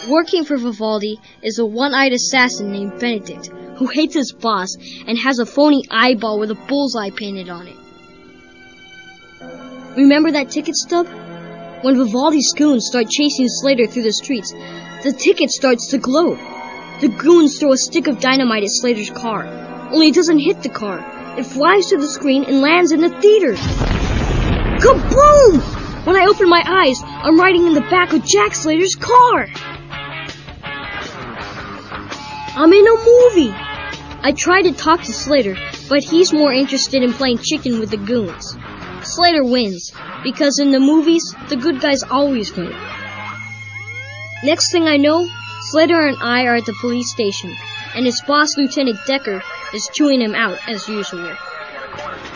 Working 0.06 0.44
for 0.44 0.56
Vivaldi 0.56 1.18
is 1.42 1.58
a 1.58 1.66
one-eyed 1.66 2.12
assassin 2.12 2.70
named 2.70 3.00
Benedict, 3.00 3.48
who 3.76 3.86
hates 3.86 4.14
his 4.14 4.32
boss 4.32 4.76
and 5.06 5.18
has 5.18 5.38
a 5.38 5.46
phony 5.46 5.84
eyeball 5.90 6.38
with 6.38 6.50
a 6.50 6.54
bullseye 6.54 7.10
painted 7.10 7.48
on 7.48 7.66
it. 7.66 7.76
Remember 9.96 10.30
that 10.30 10.50
ticket 10.50 10.76
stub? 10.76 11.08
When 11.82 11.96
Vivaldi's 11.96 12.52
goons 12.54 12.86
start 12.86 13.08
chasing 13.10 13.48
Slater 13.48 13.86
through 13.86 14.04
the 14.04 14.12
streets, 14.12 14.52
the 15.02 15.12
ticket 15.12 15.50
starts 15.50 15.88
to 15.88 15.98
glow. 15.98 16.36
The 17.00 17.08
goons 17.08 17.58
throw 17.58 17.72
a 17.72 17.76
stick 17.76 18.06
of 18.06 18.20
dynamite 18.20 18.62
at 18.62 18.70
Slater's 18.70 19.10
car, 19.10 19.46
only 19.90 20.08
it 20.08 20.14
doesn't 20.14 20.38
hit 20.38 20.62
the 20.62 20.68
car. 20.68 21.04
It 21.38 21.44
flies 21.44 21.86
to 21.86 21.96
the 21.96 22.08
screen 22.08 22.44
and 22.44 22.60
lands 22.60 22.92
in 22.92 23.00
the 23.00 23.10
theater. 23.20 23.54
Kaboom! 24.78 25.60
When 26.06 26.16
I 26.16 26.26
open 26.26 26.48
my 26.48 26.62
eyes, 26.64 27.00
I'm 27.04 27.38
riding 27.38 27.66
in 27.66 27.74
the 27.74 27.82
back 27.82 28.12
of 28.12 28.24
Jack 28.24 28.54
Slater's 28.54 28.94
car. 28.94 29.48
I'm 32.58 32.72
in 32.72 32.88
a 32.88 32.96
movie. 32.96 33.54
I 34.20 34.32
try 34.36 34.62
to 34.62 34.72
talk 34.72 35.02
to 35.02 35.12
Slater, 35.12 35.56
but 35.88 36.02
he's 36.02 36.32
more 36.32 36.52
interested 36.52 37.04
in 37.04 37.12
playing 37.12 37.38
chicken 37.38 37.78
with 37.78 37.90
the 37.90 37.96
goons. 37.96 38.56
Slater 39.04 39.44
wins, 39.44 39.92
because 40.24 40.58
in 40.58 40.72
the 40.72 40.80
movies, 40.80 41.22
the 41.50 41.54
good 41.54 41.80
guys 41.80 42.02
always 42.02 42.52
win. 42.56 42.74
Next 44.42 44.72
thing 44.72 44.88
I 44.88 44.96
know, 44.96 45.28
Slater 45.70 46.00
and 46.08 46.16
I 46.20 46.46
are 46.46 46.56
at 46.56 46.66
the 46.66 46.74
police 46.80 47.12
station, 47.12 47.56
and 47.94 48.04
his 48.04 48.20
boss, 48.22 48.56
Lieutenant 48.56 48.98
Decker, 49.06 49.40
is 49.72 49.88
chewing 49.94 50.20
him 50.20 50.34
out 50.34 50.58
as 50.68 50.88
usual. 50.88 51.36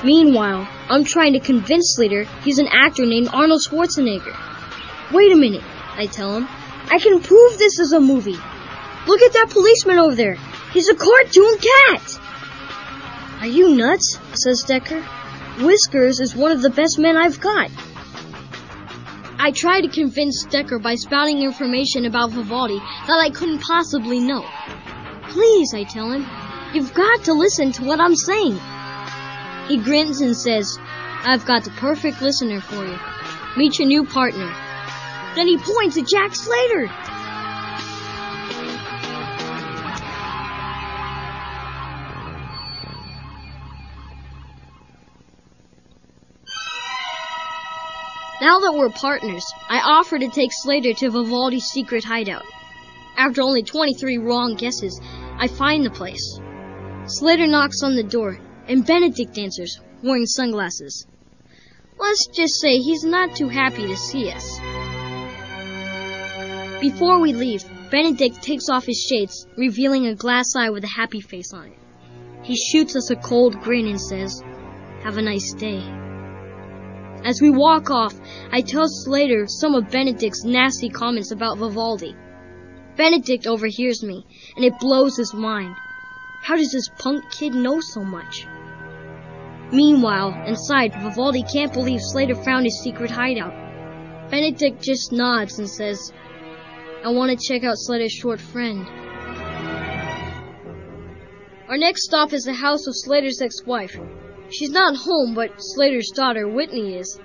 Meanwhile, 0.05 0.68
I'm 0.89 1.03
trying 1.03 1.33
to 1.33 1.41
convince 1.41 1.95
Slater 1.97 2.29
he's 2.45 2.61
an 2.61 2.68
actor 2.70 3.05
named 3.07 3.31
Arnold 3.33 3.62
Schwarzenegger. 3.68 4.37
Wait 5.12 5.33
a 5.33 5.37
minute, 5.37 5.64
I 5.97 6.07
tell 6.07 6.37
him. 6.37 6.47
I 6.93 7.01
can 7.01 7.20
prove 7.20 7.59
this 7.59 7.81
is 7.81 7.93
a 7.93 7.99
movie. 7.99 8.39
Look 9.07 9.22
at 9.22 9.32
that 9.32 9.50
policeman 9.50 9.98
over 9.98 10.14
there. 10.14 10.36
He's 10.72 10.88
a 10.88 10.94
cartoon 10.94 11.59
cat. 11.59 12.20
Are 13.40 13.46
you 13.46 13.74
nuts? 13.74 14.18
says 14.34 14.62
Decker. 14.62 15.03
Whiskers 15.59 16.20
is 16.20 16.34
one 16.34 16.53
of 16.53 16.62
the 16.62 16.70
best 16.70 16.98
men 16.98 17.16
I've 17.16 17.40
got. 17.40 17.70
I 19.38 19.50
try 19.50 19.80
to 19.80 19.88
convince 19.88 20.44
Decker 20.44 20.78
by 20.78 20.94
spouting 20.94 21.42
information 21.42 22.07
about 22.07 22.30
Vivaldi 22.30 22.78
that 22.78 23.20
I 23.20 23.30
couldn't 23.30 23.61
possibly 23.61 24.20
know. 24.20 24.46
Please, 25.30 25.74
I 25.74 25.82
tell 25.82 26.12
him, 26.12 26.24
you've 26.72 26.94
got 26.94 27.24
to 27.24 27.32
listen 27.32 27.72
to 27.72 27.84
what 27.84 28.00
I'm 28.00 28.14
saying. 28.14 28.59
He 29.66 29.78
grins 29.78 30.20
and 30.20 30.36
says, 30.36 30.78
I've 31.24 31.44
got 31.44 31.64
the 31.64 31.70
perfect 31.72 32.22
listener 32.22 32.61
for 32.61 32.84
you. 32.86 32.98
Meet 33.57 33.80
your 33.80 33.88
new 33.88 34.05
partner. 34.05 34.55
Then 35.34 35.48
he 35.48 35.59
points 35.59 35.98
at 35.98 36.07
Jack 36.07 36.34
Slater. 36.34 36.88
Now 48.43 48.59
that 48.59 48.74
we're 48.74 48.90
partners, 48.90 49.45
I 49.68 49.78
offer 49.78 50.18
to 50.18 50.26
take 50.26 50.51
Slater 50.53 50.95
to 50.95 51.11
Vivaldi's 51.11 51.66
secret 51.66 52.03
hideout. 52.03 52.45
After 53.16 53.40
only 53.40 53.62
23 53.62 54.18
wrong 54.18 54.57
guesses, 54.57 55.01
I 55.38 55.47
find 55.47 55.86
the 55.86 55.90
place. 55.90 56.40
Slater 57.07 57.47
knocks 57.47 57.84
on 57.84 57.95
the 57.95 58.03
door, 58.03 58.40
and 58.66 58.84
Benedict 58.84 59.38
answers, 59.38 59.78
wearing 60.03 60.26
sunglasses. 60.26 61.07
Let's 62.01 62.26
just 62.34 62.61
say 62.61 62.78
he's 62.78 63.05
not 63.05 63.36
too 63.36 63.49
happy 63.49 63.86
to 63.86 63.97
see 63.97 64.32
us. 64.32 64.59
Before 66.80 67.20
we 67.20 67.34
leave, 67.34 67.62
Benedict 67.93 68.43
takes 68.43 68.68
off 68.68 68.86
his 68.86 69.07
shades, 69.09 69.47
revealing 69.57 70.09
a 70.09 70.16
glass 70.16 70.57
eye 70.57 70.70
with 70.70 70.82
a 70.82 70.95
happy 70.97 71.20
face 71.20 71.53
on 71.53 71.66
it. 71.66 71.78
He 72.43 72.57
shoots 72.57 72.97
us 72.97 73.09
a 73.09 73.14
cold 73.14 73.61
grin 73.61 73.86
and 73.86 74.01
says, 74.01 74.43
Have 75.05 75.16
a 75.16 75.22
nice 75.22 75.55
day. 75.55 76.12
As 77.25 77.41
we 77.41 77.51
walk 77.51 77.91
off, 77.91 78.14
I 78.51 78.61
tell 78.61 78.89
Slater 78.89 79.47
some 79.47 79.75
of 79.75 79.91
Benedict's 79.91 80.45
nasty 80.45 80.89
comments 80.89 81.31
about 81.31 81.59
Vivaldi. 81.59 82.16
Benedict 82.97 83.47
overhears 83.47 84.03
me, 84.03 84.27
and 84.57 84.64
it 84.64 84.79
blows 84.81 85.16
his 85.16 85.33
mind. 85.33 85.75
How 86.43 86.57
does 86.57 86.73
this 86.73 86.89
punk 86.99 87.31
kid 87.31 87.55
know 87.55 87.81
so 87.81 88.03
much? 88.03 88.47
Meanwhile, 89.70 90.43
inside, 90.47 90.93
Vivaldi 90.95 91.45
can't 91.45 91.73
believe 91.73 92.01
Slater 92.03 92.35
found 92.35 92.66
his 92.66 92.83
secret 92.83 93.11
hideout. 93.11 93.55
Benedict 94.31 94.83
just 94.83 95.12
nods 95.12 95.59
and 95.59 95.68
says, 95.68 96.12
I 97.05 97.09
want 97.09 97.31
to 97.31 97.47
check 97.47 97.62
out 97.62 97.79
Slater's 97.79 98.12
short 98.12 98.41
friend. 98.41 98.87
Our 101.68 101.79
next 101.79 102.03
stop 102.03 102.33
is 102.33 102.45
the 102.45 102.53
house 102.53 102.87
of 102.87 102.95
Slater's 102.97 103.41
ex-wife. 103.41 103.97
She's 104.53 104.70
not 104.70 104.96
home, 104.96 105.34
but 105.34 105.62
Slater's 105.62 106.11
daughter, 106.11 106.46
Whitney, 106.46 106.96
is. 106.96 107.18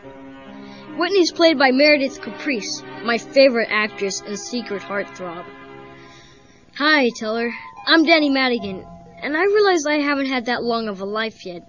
Whitney's 0.97 1.31
played 1.31 1.59
by 1.59 1.71
Meredith 1.71 2.21
Caprice, 2.21 2.81
my 3.03 3.17
favorite 3.17 3.67
actress 3.69 4.21
and 4.21 4.39
secret 4.39 4.81
heartthrob. 4.81 5.45
Hi, 6.77 7.09
tell 7.17 7.35
her. 7.35 7.53
I'm 7.85 8.05
Danny 8.05 8.29
Madigan, 8.29 8.85
and 9.21 9.35
I 9.35 9.43
realize 9.43 9.85
I 9.85 9.99
haven't 9.99 10.27
had 10.27 10.45
that 10.45 10.63
long 10.63 10.87
of 10.87 11.01
a 11.01 11.05
life 11.05 11.45
yet. 11.45 11.63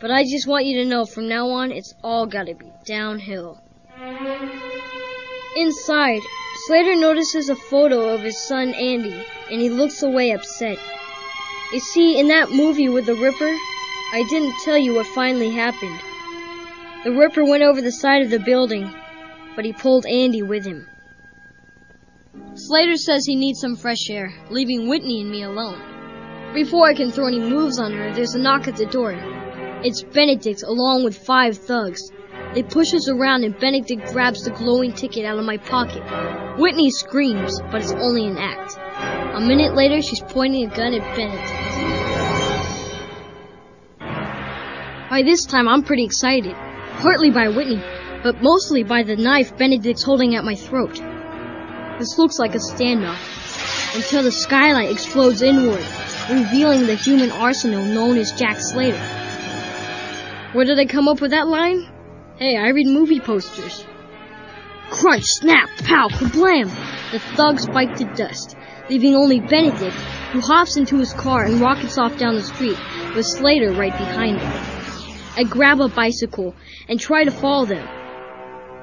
But 0.00 0.10
I 0.10 0.24
just 0.24 0.48
want 0.48 0.66
you 0.66 0.82
to 0.82 0.88
know 0.88 1.04
from 1.04 1.28
now 1.28 1.48
on, 1.50 1.70
it's 1.70 1.94
all 2.02 2.26
gotta 2.26 2.54
be 2.54 2.72
downhill. 2.84 3.62
Inside, 5.56 6.22
Slater 6.66 6.96
notices 6.96 7.48
a 7.48 7.56
photo 7.56 8.14
of 8.14 8.22
his 8.22 8.36
son 8.36 8.74
Andy, 8.74 9.24
and 9.48 9.60
he 9.60 9.68
looks 9.68 10.02
away 10.02 10.32
upset. 10.32 10.78
You 11.72 11.78
see, 11.78 12.18
in 12.18 12.28
that 12.28 12.50
movie 12.50 12.88
with 12.88 13.06
the 13.06 13.14
Ripper, 13.14 13.56
I 14.12 14.24
didn't 14.24 14.54
tell 14.62 14.76
you 14.76 14.94
what 14.94 15.06
finally 15.06 15.50
happened. 15.50 15.98
The 17.02 17.12
Ripper 17.12 17.44
went 17.44 17.62
over 17.62 17.80
the 17.80 17.90
side 17.90 18.20
of 18.20 18.28
the 18.28 18.38
building, 18.38 18.94
but 19.56 19.64
he 19.64 19.72
pulled 19.72 20.04
Andy 20.04 20.42
with 20.42 20.66
him. 20.66 20.86
Slater 22.54 22.96
says 22.96 23.24
he 23.24 23.36
needs 23.36 23.60
some 23.60 23.74
fresh 23.74 24.10
air, 24.10 24.30
leaving 24.50 24.86
Whitney 24.86 25.22
and 25.22 25.30
me 25.30 25.44
alone. 25.44 25.80
Before 26.52 26.86
I 26.86 26.92
can 26.92 27.10
throw 27.10 27.26
any 27.26 27.40
moves 27.40 27.78
on 27.78 27.94
her, 27.94 28.12
there's 28.12 28.34
a 28.34 28.38
knock 28.38 28.68
at 28.68 28.76
the 28.76 28.84
door. 28.84 29.14
It's 29.82 30.02
Benedict 30.02 30.62
along 30.62 31.04
with 31.04 31.16
five 31.16 31.56
thugs. 31.56 32.02
They 32.52 32.62
push 32.62 32.92
us 32.92 33.08
around 33.08 33.44
and 33.44 33.58
Benedict 33.58 34.12
grabs 34.12 34.44
the 34.44 34.50
glowing 34.50 34.92
ticket 34.92 35.24
out 35.24 35.38
of 35.38 35.46
my 35.46 35.56
pocket. 35.56 36.02
Whitney 36.58 36.90
screams, 36.90 37.58
but 37.70 37.80
it's 37.80 37.92
only 37.92 38.26
an 38.26 38.36
act. 38.36 38.76
A 39.34 39.40
minute 39.40 39.74
later, 39.74 40.02
she's 40.02 40.20
pointing 40.20 40.70
a 40.70 40.76
gun 40.76 40.92
at 40.92 41.16
Benedict. 41.16 41.61
By 45.12 45.22
this 45.22 45.44
time, 45.44 45.68
I'm 45.68 45.82
pretty 45.82 46.04
excited. 46.04 46.56
Partly 47.00 47.30
by 47.30 47.48
Whitney, 47.48 47.82
but 48.22 48.40
mostly 48.40 48.82
by 48.82 49.02
the 49.02 49.14
knife 49.14 49.54
Benedict's 49.58 50.02
holding 50.02 50.36
at 50.36 50.42
my 50.42 50.54
throat. 50.54 50.94
This 51.98 52.16
looks 52.16 52.38
like 52.38 52.54
a 52.54 52.58
standoff 52.58 53.94
until 53.94 54.22
the 54.22 54.32
skylight 54.32 54.90
explodes 54.90 55.42
inward, 55.42 55.84
revealing 56.30 56.86
the 56.86 56.94
human 56.94 57.30
arsenal 57.30 57.84
known 57.84 58.16
as 58.16 58.32
Jack 58.32 58.58
Slater. 58.58 58.96
Where 60.54 60.64
did 60.64 60.78
I 60.78 60.86
come 60.86 61.08
up 61.08 61.20
with 61.20 61.32
that 61.32 61.46
line? 61.46 61.86
Hey, 62.38 62.56
I 62.56 62.68
read 62.68 62.86
movie 62.86 63.20
posters. 63.20 63.84
Crunch, 64.88 65.24
snap, 65.24 65.68
pow, 65.84 66.08
kablam! 66.08 66.70
The 67.12 67.18
thugs 67.36 67.66
bite 67.66 67.96
to 67.98 68.04
dust, 68.14 68.56
leaving 68.88 69.14
only 69.14 69.40
Benedict, 69.40 69.94
who 70.32 70.40
hops 70.40 70.78
into 70.78 70.96
his 70.96 71.12
car 71.12 71.44
and 71.44 71.60
rockets 71.60 71.98
off 71.98 72.16
down 72.16 72.34
the 72.34 72.42
street, 72.42 72.78
with 73.14 73.26
Slater 73.26 73.72
right 73.72 73.92
behind 73.92 74.40
him. 74.40 74.71
I 75.34 75.44
grab 75.44 75.80
a 75.80 75.88
bicycle 75.88 76.54
and 76.88 77.00
try 77.00 77.24
to 77.24 77.30
follow 77.30 77.64
them. 77.64 77.86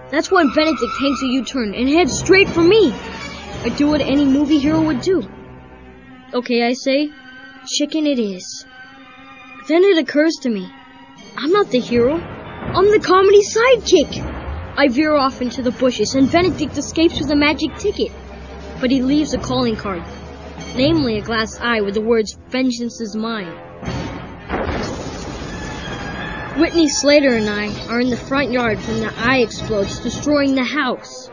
That's 0.10 0.32
when 0.32 0.52
Benedict 0.54 0.94
takes 1.00 1.22
a 1.22 1.28
U-turn 1.28 1.76
and 1.76 1.88
heads 1.88 2.18
straight 2.18 2.50
for 2.50 2.64
me. 2.64 2.92
I 2.92 3.70
do 3.78 3.88
what 3.88 4.02
any 4.02 4.26
movie 4.26 4.58
hero 4.58 4.82
would 4.82 5.02
do. 5.02 5.22
Okay, 6.34 6.64
I 6.66 6.74
say, 6.74 7.10
chicken 7.68 8.08
it 8.08 8.18
is. 8.18 8.66
Then 9.68 9.84
it 9.84 9.98
occurs 9.98 10.34
to 10.42 10.50
me, 10.50 10.68
I'm 11.38 11.52
not 11.52 11.70
the 11.70 11.80
hero. 11.80 12.18
I'm 12.18 12.92
the 12.92 13.00
comedy 13.00 13.42
sidekick. 13.44 14.18
I 14.78 14.88
veer 14.88 15.16
off 15.16 15.42
into 15.42 15.62
the 15.62 15.72
bushes 15.72 16.16
and 16.16 16.32
Benedict 16.32 16.78
escapes 16.78 17.20
with 17.20 17.30
a 17.30 17.36
magic 17.36 17.76
ticket. 17.76 18.12
But 18.82 18.92
he 18.92 19.02
leaves 19.02 19.34
a 19.34 19.38
calling 19.38 19.76
card, 19.76 20.04
namely 20.76 21.18
a 21.18 21.22
glass 21.22 21.60
eye 21.60 21.82
with 21.82 21.94
the 21.94 22.02
words, 22.02 22.38
Vengeance 22.50 23.00
is 23.02 23.16
mine. 23.16 23.69
Whitney 26.60 26.90
Slater 26.90 27.36
and 27.36 27.50
I 27.50 27.70
are 27.88 28.02
in 28.02 28.10
the 28.10 28.18
front 28.18 28.52
yard 28.52 28.80
when 28.80 29.00
the 29.00 29.14
eye 29.18 29.38
explodes, 29.38 30.02
destroying 30.02 30.56
the 30.56 30.64
house. 30.66 31.30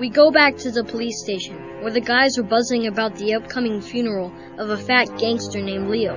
We 0.00 0.08
go 0.08 0.32
back 0.32 0.56
to 0.56 0.72
the 0.72 0.82
police 0.82 1.22
station, 1.22 1.82
where 1.82 1.92
the 1.92 2.00
guys 2.00 2.36
are 2.36 2.42
buzzing 2.42 2.88
about 2.88 3.14
the 3.14 3.34
upcoming 3.34 3.80
funeral 3.80 4.32
of 4.58 4.70
a 4.70 4.76
fat 4.76 5.16
gangster 5.16 5.62
named 5.62 5.88
Leo. 5.88 6.16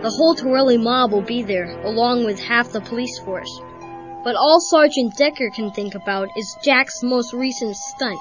The 0.00 0.10
whole 0.10 0.36
Torelli 0.36 0.78
mob 0.78 1.10
will 1.10 1.22
be 1.22 1.42
there, 1.42 1.80
along 1.82 2.24
with 2.24 2.38
half 2.38 2.70
the 2.70 2.80
police 2.80 3.18
force. 3.18 3.50
But 4.22 4.36
all 4.36 4.60
Sergeant 4.60 5.16
Decker 5.16 5.50
can 5.50 5.72
think 5.72 5.96
about 5.96 6.28
is 6.36 6.56
Jack's 6.62 7.02
most 7.02 7.32
recent 7.32 7.74
stunt. 7.74 8.20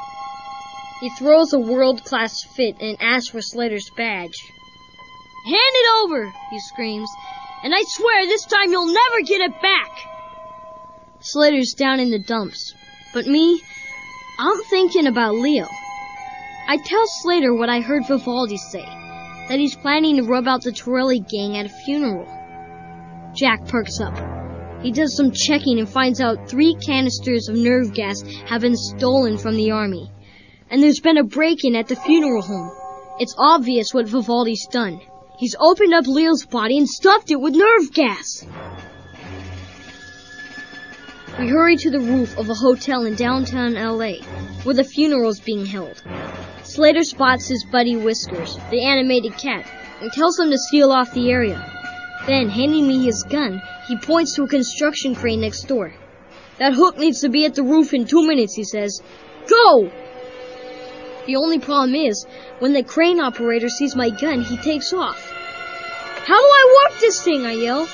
He 1.03 1.09
throws 1.09 1.51
a 1.51 1.59
world-class 1.59 2.45
fit 2.55 2.77
and 2.79 2.95
asks 3.01 3.27
for 3.27 3.41
Slater's 3.41 3.89
badge. 3.97 4.37
Hand 5.43 5.57
it 5.57 6.01
over, 6.01 6.33
he 6.49 6.59
screams, 6.61 7.09
and 7.61 7.75
I 7.75 7.83
swear 7.85 8.25
this 8.25 8.45
time 8.45 8.71
you'll 8.71 8.85
never 8.85 9.21
get 9.25 9.41
it 9.41 9.61
back. 9.61 9.91
Slater's 11.19 11.73
down 11.73 11.99
in 11.99 12.09
the 12.09 12.19
dumps, 12.19 12.73
but 13.13 13.27
me, 13.27 13.61
I'm 14.39 14.63
thinking 14.69 15.07
about 15.07 15.35
Leo. 15.35 15.67
I 16.69 16.77
tell 16.77 17.05
Slater 17.05 17.53
what 17.53 17.67
I 17.67 17.81
heard 17.81 18.07
Vivaldi 18.07 18.55
say, 18.55 18.85
that 19.49 19.59
he's 19.59 19.75
planning 19.75 20.15
to 20.15 20.23
rub 20.23 20.47
out 20.47 20.61
the 20.61 20.71
Torelli 20.71 21.19
gang 21.19 21.57
at 21.57 21.65
a 21.65 21.69
funeral. 21.83 22.25
Jack 23.35 23.67
perks 23.67 23.99
up. 23.99 24.17
He 24.81 24.93
does 24.93 25.17
some 25.17 25.31
checking 25.33 25.79
and 25.79 25.89
finds 25.89 26.21
out 26.21 26.47
three 26.49 26.75
canisters 26.75 27.49
of 27.49 27.57
nerve 27.57 27.93
gas 27.93 28.21
have 28.45 28.61
been 28.61 28.77
stolen 28.77 29.37
from 29.37 29.57
the 29.57 29.71
army. 29.71 30.09
And 30.73 30.81
there's 30.81 31.01
been 31.01 31.19
a 31.19 31.23
break-in 31.23 31.75
at 31.75 31.87
the 31.87 31.95
funeral 31.95 32.41
home. 32.41 32.71
It's 33.19 33.35
obvious 33.37 33.93
what 33.93 34.07
Vivaldi's 34.07 34.65
done. 34.71 35.01
He's 35.37 35.55
opened 35.59 35.93
up 35.93 36.07
Leo's 36.07 36.47
body 36.47 36.79
and 36.79 36.89
stuffed 36.89 37.29
it 37.29 37.39
with 37.39 37.53
nerve 37.53 37.93
gas. 37.93 38.43
We 41.37 41.47
hurry 41.47 41.75
to 41.77 41.91
the 41.91 41.99
roof 41.99 42.35
of 42.39 42.49
a 42.49 42.55
hotel 42.55 43.05
in 43.05 43.13
downtown 43.13 43.75
LA, 43.75 44.13
where 44.63 44.73
the 44.73 44.83
funeral's 44.83 45.39
being 45.39 45.67
held. 45.67 46.01
Slater 46.63 47.03
spots 47.03 47.47
his 47.47 47.63
buddy 47.71 47.95
Whiskers, 47.95 48.57
the 48.71 48.83
animated 48.83 49.37
cat, 49.37 49.69
and 50.01 50.11
tells 50.11 50.39
him 50.39 50.49
to 50.49 50.57
seal 50.57 50.91
off 50.91 51.13
the 51.13 51.29
area. 51.29 51.63
Then, 52.25 52.49
handing 52.49 52.87
me 52.87 53.05
his 53.05 53.21
gun, 53.21 53.61
he 53.87 53.95
points 53.95 54.33
to 54.37 54.45
a 54.45 54.47
construction 54.47 55.13
crane 55.13 55.41
next 55.41 55.67
door. 55.67 55.93
That 56.57 56.73
hook 56.73 56.97
needs 56.97 57.21
to 57.21 57.29
be 57.29 57.45
at 57.45 57.53
the 57.53 57.61
roof 57.61 57.93
in 57.93 58.07
two 58.07 58.25
minutes, 58.25 58.55
he 58.55 58.63
says. 58.63 59.03
Go! 59.47 59.91
The 61.25 61.37
only 61.37 61.59
problem 61.59 61.95
is, 61.95 62.25
when 62.59 62.73
the 62.73 62.83
crane 62.83 63.19
operator 63.19 63.69
sees 63.69 63.95
my 63.95 64.09
gun, 64.09 64.41
he 64.41 64.57
takes 64.57 64.91
off. 64.91 65.31
How 66.25 66.39
do 66.39 66.47
I 66.47 66.89
work 66.89 66.99
this 66.99 67.21
thing? 67.21 67.45
I 67.45 67.53
yell. 67.53 67.87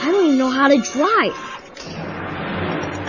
I 0.00 0.10
don't 0.10 0.26
even 0.26 0.38
know 0.38 0.50
how 0.50 0.68
to 0.68 0.78
drive. 0.80 1.36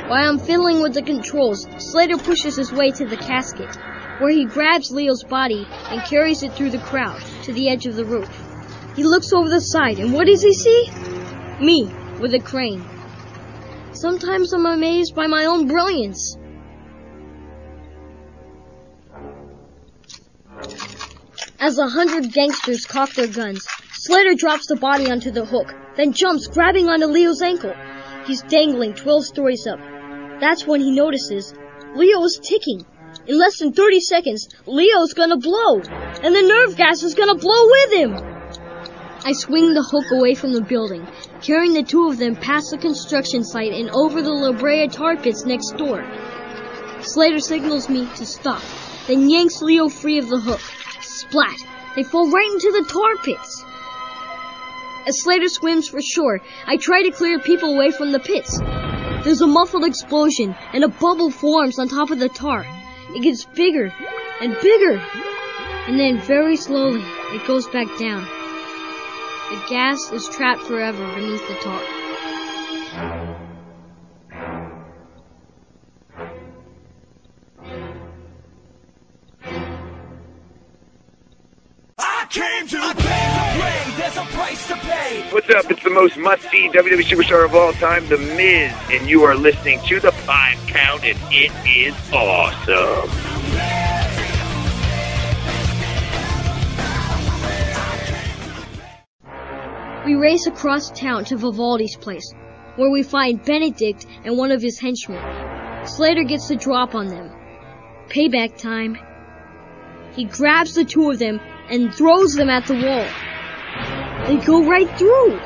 While 0.10 0.28
I'm 0.28 0.40
fiddling 0.40 0.82
with 0.82 0.94
the 0.94 1.04
controls, 1.04 1.68
Slater 1.78 2.18
pushes 2.18 2.56
his 2.56 2.72
way 2.72 2.90
to 2.92 3.06
the 3.06 3.16
casket, 3.16 3.76
where 4.20 4.32
he 4.32 4.46
grabs 4.46 4.92
Leo's 4.92 5.24
body 5.24 5.68
and 5.90 6.02
carries 6.02 6.42
it 6.42 6.54
through 6.54 6.72
the 6.72 6.80
crowd 6.80 7.22
to 7.44 7.54
the 7.54 7.70
edge 7.70 7.86
of 7.86 7.96
the 7.96 8.06
roof. 8.06 8.30
He 8.96 9.04
looks 9.04 9.32
over 9.32 9.50
the 9.50 9.62
side, 9.62 10.00
and 10.00 10.12
what 10.12 10.26
does 10.26 10.42
he 10.42 10.54
see? 10.54 10.90
Me, 11.62 11.86
with 12.20 12.34
a 12.34 12.40
crane. 12.40 12.84
Sometimes 13.92 14.52
I'm 14.52 14.66
amazed 14.66 15.14
by 15.14 15.28
my 15.28 15.46
own 15.46 15.68
brilliance. 15.68 16.39
As 21.60 21.78
a 21.78 21.88
hundred 21.88 22.32
gangsters 22.34 22.86
cock 22.86 23.14
their 23.14 23.28
guns, 23.28 23.66
Slater 23.94 24.34
drops 24.34 24.68
the 24.68 24.76
body 24.76 25.12
onto 25.12 25.32
the 25.32 25.46
hook, 25.46 25.74
then 25.96 26.14
jumps, 26.14 26.48
grabbing 26.48 26.90
onto 26.90 27.06
Leo's 27.06 27.42
ankle. 27.42 27.74
He's 28.26 28.42
dangling 28.44 28.94
12 28.94 29.26
stories 29.26 29.68
up. 29.68 29.80
That's 30.40 30.66
when 30.66 30.82
he 30.82 30.92
notices 30.92 31.54
Leo 31.96 32.24
is 32.24 32.40
ticking. 32.42 32.86
In 33.28 33.38
less 33.38 33.60
than 33.60 33.74
30 33.74 34.00
seconds, 34.00 34.48
Leo's 34.66 35.14
gonna 35.14 35.38
blow, 35.38 35.82
and 36.24 36.36
the 36.36 36.42
nerve 36.42 36.78
gas 36.78 37.04
is 37.04 37.16
gonna 37.16 37.36
blow 37.36 37.66
with 37.66 37.94
him. 37.94 38.14
I 39.26 39.34
swing 39.34 39.74
the 39.74 39.84
hook 39.84 40.12
away 40.12 40.34
from 40.34 40.54
the 40.54 40.62
building, 40.62 41.06
carrying 41.42 41.74
the 41.74 41.84
two 41.84 42.08
of 42.08 42.18
them 42.18 42.36
past 42.36 42.72
the 42.72 42.78
construction 42.78 43.44
site 43.44 43.74
and 43.74 43.90
over 43.90 44.22
the 44.22 44.32
La 44.32 44.54
Brea 44.54 44.88
tar 44.88 45.18
pits 45.18 45.46
next 45.46 45.76
door. 45.78 46.06
Slater 47.02 47.40
signals 47.40 47.90
me 47.90 48.08
to 48.16 48.26
stop, 48.26 48.62
then 49.08 49.30
yanks 49.30 49.62
Leo 49.62 49.90
free 49.90 50.18
of 50.18 50.30
the 50.30 50.40
hook. 50.40 50.62
Splat! 51.02 51.58
They 51.96 52.04
fall 52.04 52.30
right 52.30 52.52
into 52.52 52.72
the 52.72 52.88
tar 52.90 53.18
pits. 53.24 53.64
As 55.08 55.22
Slater 55.22 55.50
swims 55.50 55.88
for 55.88 56.02
shore, 56.02 56.42
I 56.68 56.78
try 56.78 57.04
to 57.04 57.12
clear 57.12 57.40
people 57.40 57.74
away 57.74 57.92
from 57.92 58.12
the 58.12 58.20
pits. 58.20 58.60
There's 59.24 59.42
a 59.42 59.48
muffled 59.48 59.86
explosion, 59.86 60.56
and 60.74 60.84
a 60.84 60.88
bubble 60.88 61.32
forms 61.32 61.80
on 61.80 61.88
top 61.88 62.12
of 62.12 62.20
the 62.20 62.30
tar. 62.30 62.66
It 63.16 63.24
gets 63.24 63.44
bigger 63.44 63.92
and 64.42 64.56
bigger, 64.62 65.02
and 65.88 66.00
then 66.00 66.20
very 66.20 66.56
slowly 66.56 67.04
it 67.34 67.48
goes 67.48 67.68
back 67.68 67.88
down. 67.98 68.24
The 69.50 69.66
gas 69.68 70.12
is 70.12 70.30
trapped 70.30 70.62
forever 70.62 71.06
beneath 71.16 71.48
the 71.48 71.56
tar. 71.56 72.09
I 82.30 82.32
came 82.32 82.68
to 82.68 82.94
play. 83.02 83.50
What's 85.32 85.50
up? 85.50 85.72
It's 85.72 85.84
the 85.84 85.90
most 85.90 86.16
must-see 86.16 86.70
WWE 86.70 87.04
superstar 87.04 87.44
of 87.44 87.56
all 87.56 87.74
time, 87.74 88.08
The 88.08 88.20
Miz, 88.20 88.72
and 88.92 89.10
you 89.10 89.24
are 89.24 89.36
listening 89.36 89.80
to 89.88 90.00
the 90.00 90.12
Five 90.12 90.60
Count, 90.68 91.04
and 91.04 91.18
it 91.32 91.52
is 91.66 91.96
awesome. 92.14 93.10
We 100.06 100.14
race 100.14 100.46
across 100.46 100.92
town 100.92 101.26
to 101.26 101.38
Vivaldi's 101.38 101.96
place, 101.96 102.32
where 102.76 102.92
we 102.92 103.02
find 103.02 103.44
Benedict 103.44 104.06
and 104.24 104.38
one 104.38 104.52
of 104.52 104.62
his 104.62 104.80
henchmen. 104.80 105.88
Slater 105.88 106.24
gets 106.24 106.48
the 106.48 106.56
drop 106.56 106.94
on 106.94 107.08
them. 107.08 107.32
Payback 108.08 108.56
time. 108.58 109.00
He 110.14 110.26
grabs 110.26 110.76
the 110.76 110.86
two 110.86 111.10
of 111.10 111.18
them 111.18 111.40
and 111.70 111.94
throws 111.94 112.34
them 112.34 112.50
at 112.50 112.66
the 112.66 112.76
wall. 112.76 113.08
They 114.28 114.44
go 114.46 114.66
right 114.66 114.90
through. 114.98 115.40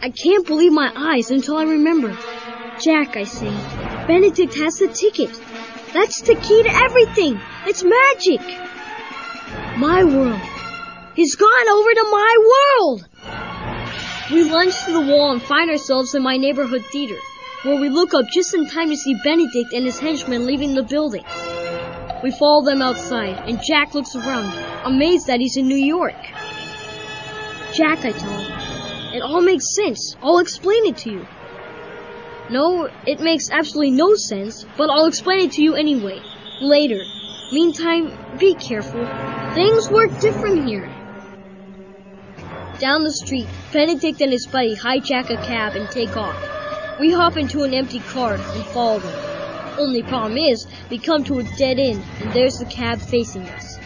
I 0.00 0.10
can't 0.10 0.46
believe 0.46 0.72
my 0.72 0.92
eyes 0.94 1.30
until 1.30 1.56
I 1.56 1.64
remember. 1.64 2.16
Jack, 2.80 3.16
I 3.16 3.24
say, 3.24 3.50
Benedict 4.06 4.54
has 4.56 4.78
the 4.78 4.88
ticket. 4.88 5.30
That's 5.92 6.22
the 6.22 6.34
key 6.34 6.62
to 6.62 6.74
everything. 6.74 7.40
It's 7.66 7.84
magic. 7.84 8.40
My 9.78 10.02
world. 10.04 10.40
He's 11.14 11.36
gone 11.36 11.68
over 11.68 11.94
to 11.94 12.08
my 12.10 12.36
world. 12.52 13.08
We 14.30 14.42
lunge 14.42 14.74
to 14.86 14.92
the 14.92 15.00
wall 15.00 15.32
and 15.32 15.42
find 15.42 15.70
ourselves 15.70 16.14
in 16.14 16.22
my 16.22 16.36
neighborhood 16.36 16.84
theater, 16.86 17.18
where 17.62 17.80
we 17.80 17.88
look 17.88 18.14
up 18.14 18.26
just 18.32 18.54
in 18.54 18.68
time 18.68 18.90
to 18.90 18.96
see 18.96 19.14
Benedict 19.22 19.72
and 19.72 19.84
his 19.84 20.00
henchmen 20.00 20.46
leaving 20.46 20.74
the 20.74 20.82
building. 20.82 21.24
We 22.24 22.30
follow 22.30 22.64
them 22.64 22.80
outside, 22.80 23.50
and 23.50 23.60
Jack 23.62 23.92
looks 23.92 24.16
around, 24.16 24.50
amazed 24.86 25.26
that 25.26 25.40
he's 25.40 25.58
in 25.58 25.68
New 25.68 25.76
York. 25.76 26.16
Jack, 27.74 27.98
I 28.02 28.12
tell 28.12 28.38
him, 28.38 29.14
it 29.14 29.20
all 29.20 29.42
makes 29.42 29.74
sense. 29.76 30.16
I'll 30.22 30.38
explain 30.38 30.86
it 30.86 30.96
to 31.04 31.10
you. 31.10 31.26
No, 32.48 32.88
it 33.06 33.20
makes 33.20 33.50
absolutely 33.50 33.90
no 33.90 34.14
sense, 34.14 34.64
but 34.78 34.88
I'll 34.88 35.04
explain 35.04 35.40
it 35.40 35.52
to 35.52 35.62
you 35.62 35.74
anyway, 35.74 36.22
later. 36.62 37.04
Meantime, 37.52 38.16
be 38.38 38.54
careful. 38.54 39.04
Things 39.52 39.90
work 39.90 40.18
different 40.18 40.66
here. 40.66 40.90
Down 42.78 43.04
the 43.04 43.12
street, 43.12 43.48
Benedict 43.70 44.22
and 44.22 44.32
his 44.32 44.46
buddy 44.46 44.74
hijack 44.74 45.28
a 45.28 45.36
cab 45.44 45.76
and 45.76 45.90
take 45.90 46.16
off. 46.16 46.98
We 46.98 47.12
hop 47.12 47.36
into 47.36 47.64
an 47.64 47.74
empty 47.74 48.00
car 48.00 48.36
and 48.36 48.64
follow 48.68 49.00
them. 49.00 49.33
Only 49.78 50.02
problem 50.02 50.38
is, 50.38 50.66
we 50.88 50.98
come 50.98 51.24
to 51.24 51.40
a 51.40 51.42
dead 51.42 51.78
end, 51.78 52.02
and 52.20 52.32
there's 52.32 52.58
the 52.58 52.64
cab 52.64 53.00
facing 53.00 53.42
us. 53.42 53.78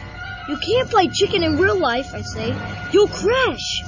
You 0.49 0.57
can't 0.57 0.91
play 0.91 1.09
chicken 1.09 1.43
in 1.43 1.57
real 1.57 1.79
life, 1.79 2.15
I 2.15 2.23
say. 2.23 2.55
You'll 2.93 3.09
crash. 3.09 3.83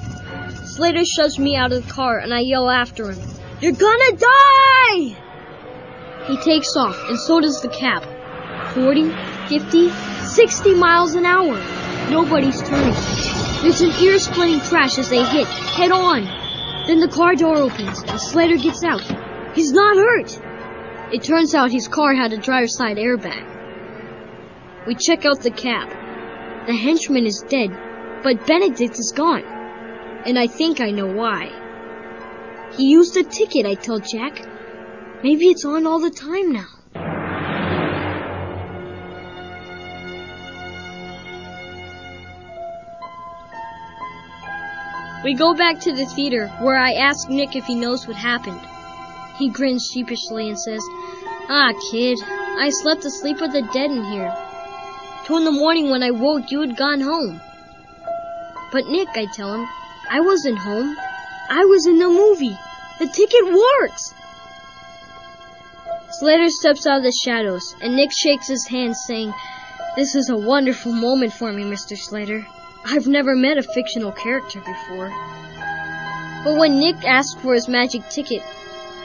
Slater 0.64 1.04
shoves 1.04 1.38
me 1.38 1.56
out 1.56 1.72
of 1.72 1.86
the 1.86 1.92
car, 1.92 2.18
and 2.18 2.32
I 2.32 2.40
yell 2.40 2.70
after 2.70 3.10
him. 3.10 3.18
You're 3.60 3.72
gonna 3.72 4.16
die! 4.16 5.16
He 6.26 6.36
takes 6.38 6.76
off, 6.76 6.96
and 7.08 7.18
so 7.18 7.40
does 7.40 7.60
the 7.60 7.68
cab. 7.68 8.04
40, 8.74 9.10
50, 9.48 9.90
60 10.26 10.74
miles 10.74 11.14
an 11.14 11.26
hour. 11.26 11.58
Nobody's 12.10 12.62
turning. 12.62 12.94
There's 13.62 13.82
an 13.82 13.90
ear-splitting 14.02 14.60
crash 14.60 14.98
as 14.98 15.10
they 15.10 15.22
hit, 15.22 15.46
head 15.46 15.90
on. 15.90 16.24
Then 16.86 17.00
the 17.00 17.08
car 17.08 17.34
door 17.34 17.56
opens, 17.56 18.02
and 18.02 18.18
Slater 18.18 18.56
gets 18.56 18.82
out. 18.82 19.02
He's 19.54 19.72
not 19.72 19.96
hurt. 19.96 20.49
It 21.12 21.24
turns 21.24 21.56
out 21.56 21.72
his 21.72 21.88
car 21.88 22.14
had 22.14 22.32
a 22.32 22.36
driver's 22.36 22.76
side 22.76 22.96
airbag. 22.96 24.86
We 24.86 24.94
check 24.94 25.26
out 25.26 25.40
the 25.40 25.50
cab. 25.50 25.88
The 26.66 26.74
henchman 26.76 27.26
is 27.26 27.44
dead, 27.48 27.70
but 28.22 28.46
Benedict 28.46 28.96
is 28.96 29.12
gone. 29.14 29.42
And 30.24 30.38
I 30.38 30.46
think 30.46 30.80
I 30.80 30.92
know 30.92 31.08
why. 31.08 31.50
He 32.76 32.90
used 32.90 33.16
a 33.16 33.24
ticket, 33.24 33.66
I 33.66 33.74
tell 33.74 33.98
Jack. 33.98 34.46
Maybe 35.24 35.46
it's 35.46 35.64
on 35.64 35.84
all 35.84 35.98
the 35.98 36.10
time 36.10 36.52
now. 36.52 36.68
We 45.24 45.34
go 45.34 45.54
back 45.54 45.80
to 45.80 45.92
the 45.92 46.06
theater, 46.06 46.46
where 46.60 46.78
I 46.78 46.92
ask 46.92 47.28
Nick 47.28 47.56
if 47.56 47.64
he 47.66 47.74
knows 47.74 48.06
what 48.06 48.16
happened. 48.16 48.69
He 49.40 49.48
grins 49.48 49.88
sheepishly 49.90 50.50
and 50.50 50.60
says, 50.60 50.82
Ah, 51.48 51.72
kid, 51.90 52.18
I 52.22 52.68
slept 52.68 53.00
the 53.00 53.10
sleep 53.10 53.40
of 53.40 53.52
the 53.52 53.62
dead 53.72 53.90
in 53.90 54.04
here. 54.04 54.30
Two 55.24 55.38
in 55.38 55.44
the 55.44 55.50
morning 55.50 55.88
when 55.88 56.02
I 56.02 56.10
woke, 56.10 56.50
you 56.50 56.60
had 56.60 56.76
gone 56.76 57.00
home. 57.00 57.40
But 58.70 58.86
Nick, 58.88 59.08
I 59.14 59.24
tell 59.34 59.54
him, 59.54 59.66
I 60.10 60.20
wasn't 60.20 60.58
home. 60.58 60.94
I 61.48 61.64
was 61.64 61.86
in 61.86 61.98
the 61.98 62.10
movie. 62.10 62.54
The 62.98 63.06
ticket 63.06 63.46
works. 63.46 64.12
Slater 66.10 66.50
steps 66.50 66.86
out 66.86 66.98
of 66.98 67.04
the 67.04 67.12
shadows, 67.24 67.74
and 67.80 67.96
Nick 67.96 68.12
shakes 68.12 68.48
his 68.48 68.66
hand, 68.66 68.94
saying, 68.94 69.32
This 69.96 70.14
is 70.14 70.28
a 70.28 70.36
wonderful 70.36 70.92
moment 70.92 71.32
for 71.32 71.50
me, 71.50 71.62
Mr. 71.62 71.96
Slater. 71.96 72.46
I've 72.84 73.06
never 73.06 73.34
met 73.34 73.56
a 73.56 73.62
fictional 73.62 74.12
character 74.12 74.60
before. 74.60 75.08
But 76.44 76.58
when 76.58 76.78
Nick 76.78 77.06
asks 77.06 77.40
for 77.40 77.54
his 77.54 77.68
magic 77.68 78.06
ticket, 78.10 78.42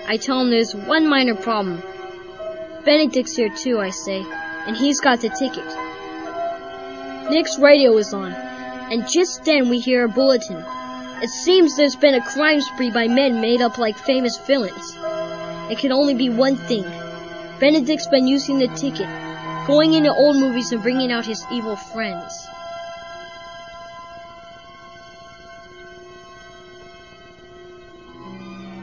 I 0.08 0.18
tell 0.18 0.40
him 0.40 0.52
there's 0.52 0.76
one 0.76 1.08
minor 1.10 1.36
problem. 1.36 1.82
Benedict's 2.86 3.36
here 3.36 3.50
too, 3.50 3.80
I 3.80 3.90
say, 3.90 4.24
and 4.68 4.78
he's 4.78 5.02
got 5.02 5.22
the 5.22 5.30
ticket. 5.30 5.66
Nick's 7.32 7.58
radio 7.58 7.98
is 7.98 8.14
on, 8.14 8.32
and 8.32 9.08
just 9.12 9.44
then 9.46 9.70
we 9.70 9.80
hear 9.80 10.06
a 10.06 10.10
bulletin. 10.10 10.64
It 11.24 11.30
seems 11.30 11.76
there's 11.76 11.96
been 11.96 12.14
a 12.14 12.24
crime 12.24 12.62
spree 12.62 12.92
by 12.92 13.08
men 13.08 13.42
made 13.42 13.62
up 13.62 13.80
like 13.80 13.98
famous 13.98 14.38
villains. 14.38 14.96
It 15.72 15.80
can 15.80 15.92
only 15.92 16.14
be 16.14 16.30
one 16.30 16.56
thing. 16.56 16.84
Benedict's 17.60 18.08
been 18.08 18.28
using 18.28 18.60
the 18.60 18.68
ticket, 18.68 19.10
going 19.66 19.94
into 19.94 20.14
old 20.14 20.36
movies 20.36 20.72
and 20.72 20.84
bringing 20.84 21.12
out 21.12 21.26
his 21.26 21.44
evil 21.52 21.76
friends. 21.76 22.48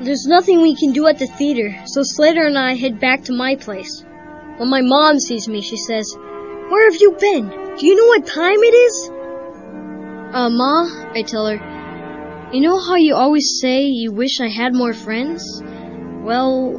There's 0.03 0.27
nothing 0.27 0.61
we 0.61 0.75
can 0.75 0.91
do 0.93 1.07
at 1.07 1.21
the 1.21 1.29
theater, 1.29 1.81
so 1.87 2.03
Slater 2.03 2.45
and 2.45 2.59
I 2.59 2.75
head 2.75 2.99
back 2.99 3.23
to 3.25 3.33
my 3.33 3.55
place. 3.55 4.05
When 4.57 4.69
my 4.69 4.81
mom 4.81 5.21
sees 5.21 5.47
me, 5.47 5.63
she 5.63 5.77
says, 5.77 6.13
Where 6.19 6.91
have 6.91 7.01
you 7.01 7.13
been? 7.21 7.49
Do 7.79 7.87
you 7.87 7.95
know 7.95 8.07
what 8.07 8.27
time 8.27 8.59
it 8.59 8.75
is? 8.75 9.11
Uh, 10.35 10.51
Ma, 10.51 10.89
I 11.15 11.23
tell 11.23 11.47
her, 11.47 12.51
you 12.53 12.61
know 12.61 12.81
how 12.81 12.97
you 12.97 13.15
always 13.15 13.61
say 13.61 13.83
you 13.83 14.11
wish 14.11 14.41
I 14.41 14.49
had 14.49 14.75
more 14.75 14.93
friends? 14.93 15.63
Well, 16.25 16.75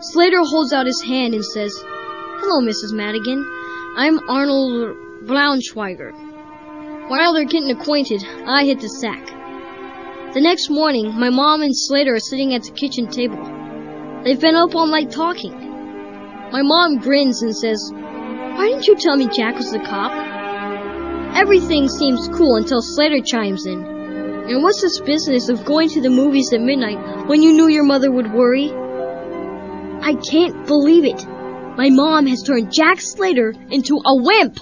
Slater 0.00 0.42
holds 0.44 0.72
out 0.72 0.86
his 0.86 1.02
hand 1.02 1.34
and 1.34 1.44
says, 1.44 1.78
Hello, 1.84 2.66
Mrs. 2.66 2.94
Madigan. 2.94 3.44
I'm 3.98 4.18
Arnold 4.30 4.96
Braunschweiger. 5.26 6.12
While 7.10 7.34
they're 7.34 7.44
getting 7.44 7.70
acquainted, 7.70 8.24
I 8.46 8.64
hit 8.64 8.80
the 8.80 8.88
sack. 8.88 9.41
The 10.34 10.40
next 10.40 10.70
morning, 10.70 11.12
my 11.12 11.28
mom 11.28 11.60
and 11.60 11.76
Slater 11.76 12.14
are 12.14 12.18
sitting 12.18 12.54
at 12.54 12.62
the 12.62 12.70
kitchen 12.70 13.06
table. 13.06 13.36
They've 14.24 14.40
been 14.40 14.54
up 14.54 14.74
all 14.74 14.86
night 14.86 15.10
talking. 15.10 15.52
My 16.50 16.62
mom 16.62 17.00
grins 17.00 17.42
and 17.42 17.54
says, 17.54 17.92
Why 17.92 18.68
didn't 18.68 18.86
you 18.86 18.96
tell 18.96 19.14
me 19.14 19.28
Jack 19.28 19.56
was 19.56 19.70
the 19.70 19.78
cop? 19.80 20.10
Everything 21.36 21.86
seems 21.86 22.28
cool 22.28 22.56
until 22.56 22.80
Slater 22.80 23.20
chimes 23.20 23.66
in. 23.66 23.84
And 23.84 24.62
what's 24.62 24.80
this 24.80 25.00
business 25.00 25.50
of 25.50 25.66
going 25.66 25.90
to 25.90 26.00
the 26.00 26.08
movies 26.08 26.50
at 26.54 26.62
midnight 26.62 27.28
when 27.28 27.42
you 27.42 27.52
knew 27.52 27.68
your 27.68 27.84
mother 27.84 28.10
would 28.10 28.32
worry? 28.32 28.72
I 28.72 30.14
can't 30.14 30.66
believe 30.66 31.04
it. 31.04 31.26
My 31.76 31.90
mom 31.90 32.26
has 32.26 32.42
turned 32.42 32.72
Jack 32.72 33.02
Slater 33.02 33.52
into 33.68 33.96
a 33.96 34.16
wimp. 34.16 34.60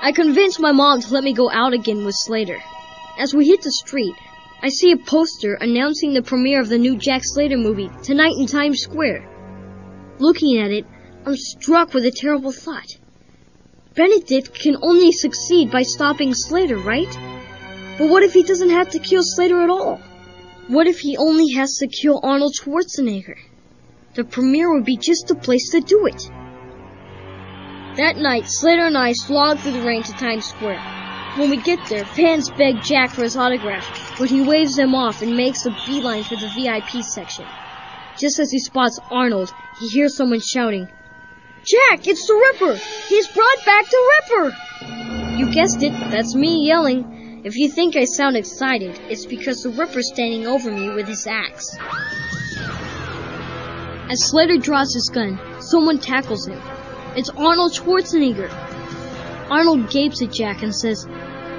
I 0.00 0.12
convinced 0.12 0.60
my 0.60 0.70
mom 0.70 1.00
to 1.00 1.12
let 1.12 1.24
me 1.24 1.32
go 1.32 1.50
out 1.50 1.72
again 1.72 2.04
with 2.04 2.14
Slater. 2.16 2.62
As 3.18 3.34
we 3.34 3.48
hit 3.48 3.62
the 3.62 3.72
street, 3.72 4.14
I 4.62 4.68
see 4.68 4.92
a 4.92 4.96
poster 4.96 5.54
announcing 5.54 6.14
the 6.14 6.22
premiere 6.22 6.60
of 6.60 6.68
the 6.68 6.78
new 6.78 6.96
Jack 6.96 7.22
Slater 7.24 7.56
movie 7.56 7.90
tonight 8.04 8.34
in 8.38 8.46
Times 8.46 8.80
Square. 8.80 9.28
Looking 10.20 10.58
at 10.60 10.70
it, 10.70 10.86
I'm 11.26 11.36
struck 11.36 11.94
with 11.94 12.04
a 12.04 12.12
terrible 12.12 12.52
thought. 12.52 12.96
Benedict 13.96 14.54
can 14.54 14.76
only 14.82 15.10
succeed 15.10 15.72
by 15.72 15.82
stopping 15.82 16.32
Slater, 16.32 16.78
right? 16.78 17.12
But 17.98 18.08
what 18.08 18.22
if 18.22 18.32
he 18.32 18.44
doesn't 18.44 18.70
have 18.70 18.90
to 18.90 19.00
kill 19.00 19.22
Slater 19.24 19.62
at 19.62 19.70
all? 19.70 20.00
What 20.68 20.86
if 20.86 21.00
he 21.00 21.16
only 21.16 21.54
has 21.54 21.74
to 21.78 21.88
kill 21.88 22.20
Arnold 22.22 22.54
Schwarzenegger? 22.54 23.36
The 24.14 24.22
premiere 24.22 24.72
would 24.72 24.84
be 24.84 24.96
just 24.96 25.26
the 25.26 25.34
place 25.34 25.70
to 25.70 25.80
do 25.80 26.06
it. 26.06 26.22
That 27.98 28.16
night, 28.16 28.44
Slater 28.46 28.86
and 28.86 28.96
I 28.96 29.10
slog 29.10 29.58
through 29.58 29.72
the 29.72 29.82
rain 29.82 30.04
to 30.04 30.12
Times 30.12 30.46
Square. 30.46 30.80
When 31.34 31.50
we 31.50 31.56
get 31.56 31.80
there, 31.88 32.04
fans 32.04 32.48
beg 32.48 32.80
Jack 32.80 33.10
for 33.10 33.24
his 33.24 33.36
autograph, 33.36 34.14
but 34.16 34.30
he 34.30 34.40
waves 34.40 34.76
them 34.76 34.94
off 34.94 35.20
and 35.20 35.36
makes 35.36 35.66
a 35.66 35.76
beeline 35.84 36.22
for 36.22 36.36
the 36.36 36.48
VIP 36.54 37.02
section. 37.02 37.44
Just 38.16 38.38
as 38.38 38.52
he 38.52 38.60
spots 38.60 39.00
Arnold, 39.10 39.52
he 39.80 39.88
hears 39.88 40.16
someone 40.16 40.38
shouting, 40.38 40.86
Jack, 41.64 42.06
it's 42.06 42.24
the 42.28 42.34
Ripper! 42.34 42.76
He's 43.08 43.26
brought 43.26 43.64
back 43.66 43.86
the 43.90 44.10
Ripper! 44.14 44.56
You 45.36 45.52
guessed 45.52 45.82
it, 45.82 45.90
that's 46.08 46.36
me 46.36 46.68
yelling. 46.68 47.42
If 47.44 47.56
you 47.56 47.68
think 47.68 47.96
I 47.96 48.04
sound 48.04 48.36
excited, 48.36 49.00
it's 49.08 49.26
because 49.26 49.64
the 49.64 49.70
Ripper's 49.70 50.12
standing 50.12 50.46
over 50.46 50.70
me 50.70 50.88
with 50.90 51.08
his 51.08 51.26
axe. 51.26 51.76
As 54.08 54.24
Slater 54.30 54.56
draws 54.56 54.94
his 54.94 55.10
gun, 55.12 55.40
someone 55.60 55.98
tackles 55.98 56.46
him. 56.46 56.62
It's 57.18 57.30
Arnold 57.30 57.72
Schwarzenegger. 57.72 58.48
Arnold 59.50 59.90
gapes 59.90 60.22
at 60.22 60.32
Jack 60.32 60.62
and 60.62 60.72
says, 60.72 61.04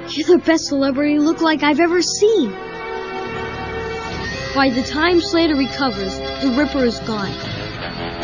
You're 0.08 0.38
the 0.38 0.42
best 0.42 0.64
celebrity 0.68 1.18
look-like 1.18 1.62
I've 1.62 1.80
ever 1.80 2.00
seen. 2.00 2.50
By 4.54 4.70
the 4.74 4.82
time 4.82 5.20
Slater 5.20 5.56
recovers, 5.56 6.16
the 6.16 6.54
Ripper 6.56 6.86
is 6.86 6.98
gone. 7.00 7.34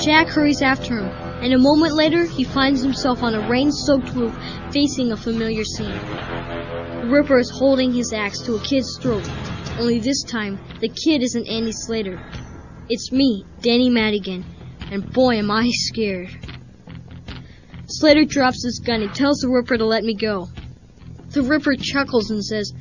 Jack 0.00 0.28
hurries 0.28 0.62
after 0.62 1.00
him, 1.00 1.10
and 1.42 1.52
a 1.52 1.58
moment 1.58 1.92
later, 1.92 2.24
he 2.24 2.42
finds 2.42 2.80
himself 2.80 3.22
on 3.22 3.34
a 3.34 3.46
rain-soaked 3.50 4.14
roof 4.14 4.34
facing 4.72 5.12
a 5.12 5.16
familiar 5.18 5.64
scene. 5.64 5.90
The 5.90 7.08
Ripper 7.10 7.38
is 7.38 7.50
holding 7.50 7.92
his 7.92 8.14
axe 8.14 8.40
to 8.46 8.54
a 8.54 8.60
kid's 8.60 8.98
throat, 8.98 9.28
only 9.78 9.98
this 9.98 10.22
time, 10.22 10.58
the 10.80 10.88
kid 10.88 11.22
isn't 11.22 11.46
Andy 11.46 11.72
Slater. 11.72 12.18
It's 12.88 13.12
me, 13.12 13.44
Danny 13.60 13.90
Madigan, 13.90 14.42
and 14.90 15.12
boy 15.12 15.36
am 15.36 15.50
I 15.50 15.68
scared. 15.70 16.55
Slater 17.86 18.24
drops 18.24 18.64
his 18.64 18.80
gun 18.80 19.02
and 19.02 19.14
tells 19.14 19.38
the 19.38 19.48
Ripper 19.48 19.78
to 19.78 19.84
let 19.84 20.04
me 20.04 20.14
go. 20.14 20.48
The 21.30 21.42
Ripper 21.42 21.76
chuckles 21.76 22.30
and 22.30 22.44
says, 22.44 22.72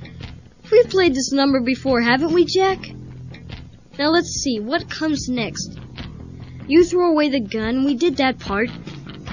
We've 0.71 0.89
played 0.89 1.13
this 1.13 1.31
number 1.31 1.61
before, 1.61 2.01
haven't 2.01 2.33
we, 2.33 2.45
Jack? 2.45 2.79
Now 3.99 4.09
let's 4.09 4.41
see, 4.41 4.59
what 4.59 4.89
comes 4.89 5.29
next? 5.29 5.77
You 6.67 6.83
throw 6.83 7.11
away 7.11 7.29
the 7.29 7.39
gun, 7.39 7.85
we 7.85 7.95
did 7.95 8.17
that 8.17 8.39
part. 8.39 8.69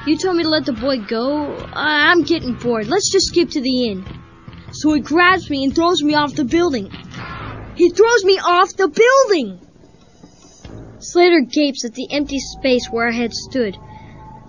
You 0.06 0.18
told 0.18 0.36
me 0.36 0.42
to 0.42 0.48
let 0.48 0.66
the 0.66 0.72
boy 0.72 0.98
go. 0.98 1.56
I'm 1.72 2.22
getting 2.22 2.54
bored. 2.54 2.88
Let's 2.88 3.10
just 3.10 3.28
skip 3.28 3.50
to 3.50 3.60
the 3.60 3.86
inn. 3.86 4.04
So 4.72 4.92
he 4.92 5.00
grabs 5.00 5.48
me 5.48 5.64
and 5.64 5.74
throws 5.74 6.02
me 6.02 6.14
off 6.14 6.34
the 6.34 6.44
building. 6.44 6.90
He 7.76 7.90
throws 7.90 8.24
me 8.24 8.38
off 8.38 8.76
the 8.76 8.88
building! 8.88 9.60
Slater 10.98 11.40
gapes 11.40 11.84
at 11.84 11.94
the 11.94 12.08
empty 12.10 12.38
space 12.38 12.88
where 12.90 13.08
I 13.08 13.12
had 13.12 13.32
stood. 13.32 13.76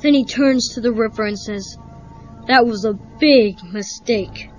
Then 0.03 0.13
he 0.13 0.25
turns 0.25 0.73
to 0.73 0.81
the 0.81 0.91
Ripper 0.91 1.25
and 1.25 1.39
says, 1.39 1.77
That 2.47 2.65
was 2.65 2.83
a 2.83 2.91
big 2.93 3.63
mistake. 3.63 4.49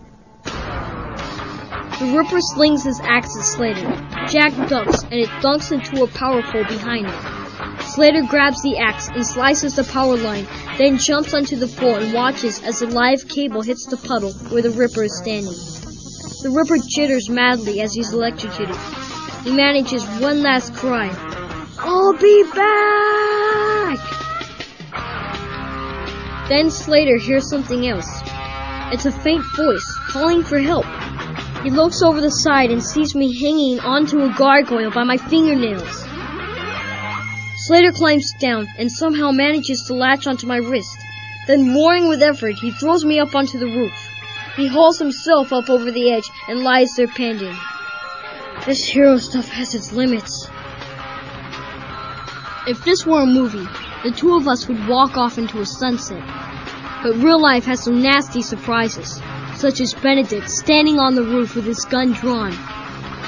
The 0.44 2.14
Ripper 2.16 2.40
slings 2.40 2.84
his 2.84 2.98
axe 3.00 3.36
at 3.36 3.44
Slater. 3.44 3.90
Jack 4.26 4.70
ducks, 4.70 5.02
and 5.02 5.12
it 5.12 5.28
dunks 5.44 5.70
into 5.70 6.02
a 6.02 6.06
power 6.06 6.42
pole 6.42 6.64
behind 6.64 7.06
him. 7.06 7.80
Slater 7.82 8.22
grabs 8.22 8.62
the 8.62 8.78
axe 8.78 9.08
and 9.08 9.24
slices 9.24 9.76
the 9.76 9.84
power 9.84 10.16
line, 10.16 10.46
then 10.78 10.96
jumps 10.96 11.34
onto 11.34 11.56
the 11.56 11.68
floor 11.68 11.98
and 11.98 12.14
watches 12.14 12.62
as 12.62 12.78
the 12.78 12.86
live 12.86 13.28
cable 13.28 13.60
hits 13.60 13.84
the 13.84 13.98
puddle 13.98 14.32
where 14.48 14.62
the 14.62 14.70
Ripper 14.70 15.02
is 15.02 15.18
standing. 15.18 15.52
The 16.42 16.50
Ripper 16.50 16.78
jitters 16.88 17.28
madly 17.28 17.82
as 17.82 17.92
he's 17.92 18.14
electrocuted. 18.14 18.76
He 19.44 19.52
manages 19.52 20.06
one 20.22 20.42
last 20.42 20.72
cry. 20.74 21.10
I'll 21.78 22.16
be 22.16 22.44
back! 22.54 24.13
Then 26.48 26.70
Slater 26.70 27.16
hears 27.16 27.48
something 27.48 27.86
else. 27.86 28.08
It's 28.92 29.06
a 29.06 29.12
faint 29.12 29.44
voice 29.56 29.98
calling 30.08 30.42
for 30.42 30.58
help. 30.58 30.84
He 31.62 31.70
looks 31.70 32.02
over 32.02 32.20
the 32.20 32.30
side 32.30 32.70
and 32.70 32.84
sees 32.84 33.14
me 33.14 33.32
hanging 33.40 33.80
onto 33.80 34.22
a 34.22 34.34
gargoyle 34.36 34.90
by 34.90 35.04
my 35.04 35.16
fingernails. 35.16 36.04
Slater 37.66 37.92
climbs 37.92 38.30
down 38.38 38.68
and 38.78 38.92
somehow 38.92 39.30
manages 39.30 39.84
to 39.86 39.94
latch 39.94 40.26
onto 40.26 40.46
my 40.46 40.58
wrist. 40.58 40.98
Then, 41.46 41.74
roaring 41.74 42.08
with 42.08 42.22
effort, 42.22 42.56
he 42.56 42.70
throws 42.72 43.06
me 43.06 43.18
up 43.18 43.34
onto 43.34 43.58
the 43.58 43.66
roof. 43.66 44.10
He 44.56 44.66
hauls 44.66 44.98
himself 44.98 45.50
up 45.50 45.70
over 45.70 45.90
the 45.90 46.10
edge 46.12 46.28
and 46.48 46.62
lies 46.62 46.94
there 46.94 47.08
panting. 47.08 47.56
This 48.66 48.84
hero 48.84 49.16
stuff 49.16 49.48
has 49.48 49.74
its 49.74 49.92
limits. 49.92 50.46
If 52.66 52.84
this 52.84 53.06
were 53.06 53.22
a 53.22 53.26
movie, 53.26 53.66
the 54.04 54.10
two 54.10 54.36
of 54.36 54.46
us 54.46 54.68
would 54.68 54.86
walk 54.86 55.16
off 55.16 55.38
into 55.38 55.60
a 55.60 55.66
sunset. 55.66 56.22
But 57.02 57.16
real 57.16 57.40
life 57.40 57.64
has 57.64 57.82
some 57.82 58.02
nasty 58.02 58.42
surprises, 58.42 59.20
such 59.56 59.80
as 59.80 59.94
Benedict 59.94 60.50
standing 60.50 60.98
on 60.98 61.14
the 61.14 61.22
roof 61.22 61.56
with 61.56 61.64
his 61.64 61.84
gun 61.86 62.12
drawn. 62.12 62.52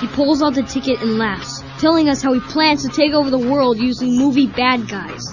He 0.01 0.07
pulls 0.09 0.43
out 0.43 0.55
the 0.55 0.63
ticket 0.63 1.01
and 1.01 1.17
laughs, 1.17 1.63
telling 1.79 2.11
us 2.11 2.21
how 2.21 2.35
he 2.35 2.41
plans 2.41 2.83
to 2.83 2.91
take 2.91 3.15
over 3.15 3.31
the 3.31 3.39
world 3.39 3.79
using 3.79 4.17
movie 4.17 4.47
bad 4.47 4.87
guys. 4.87 5.25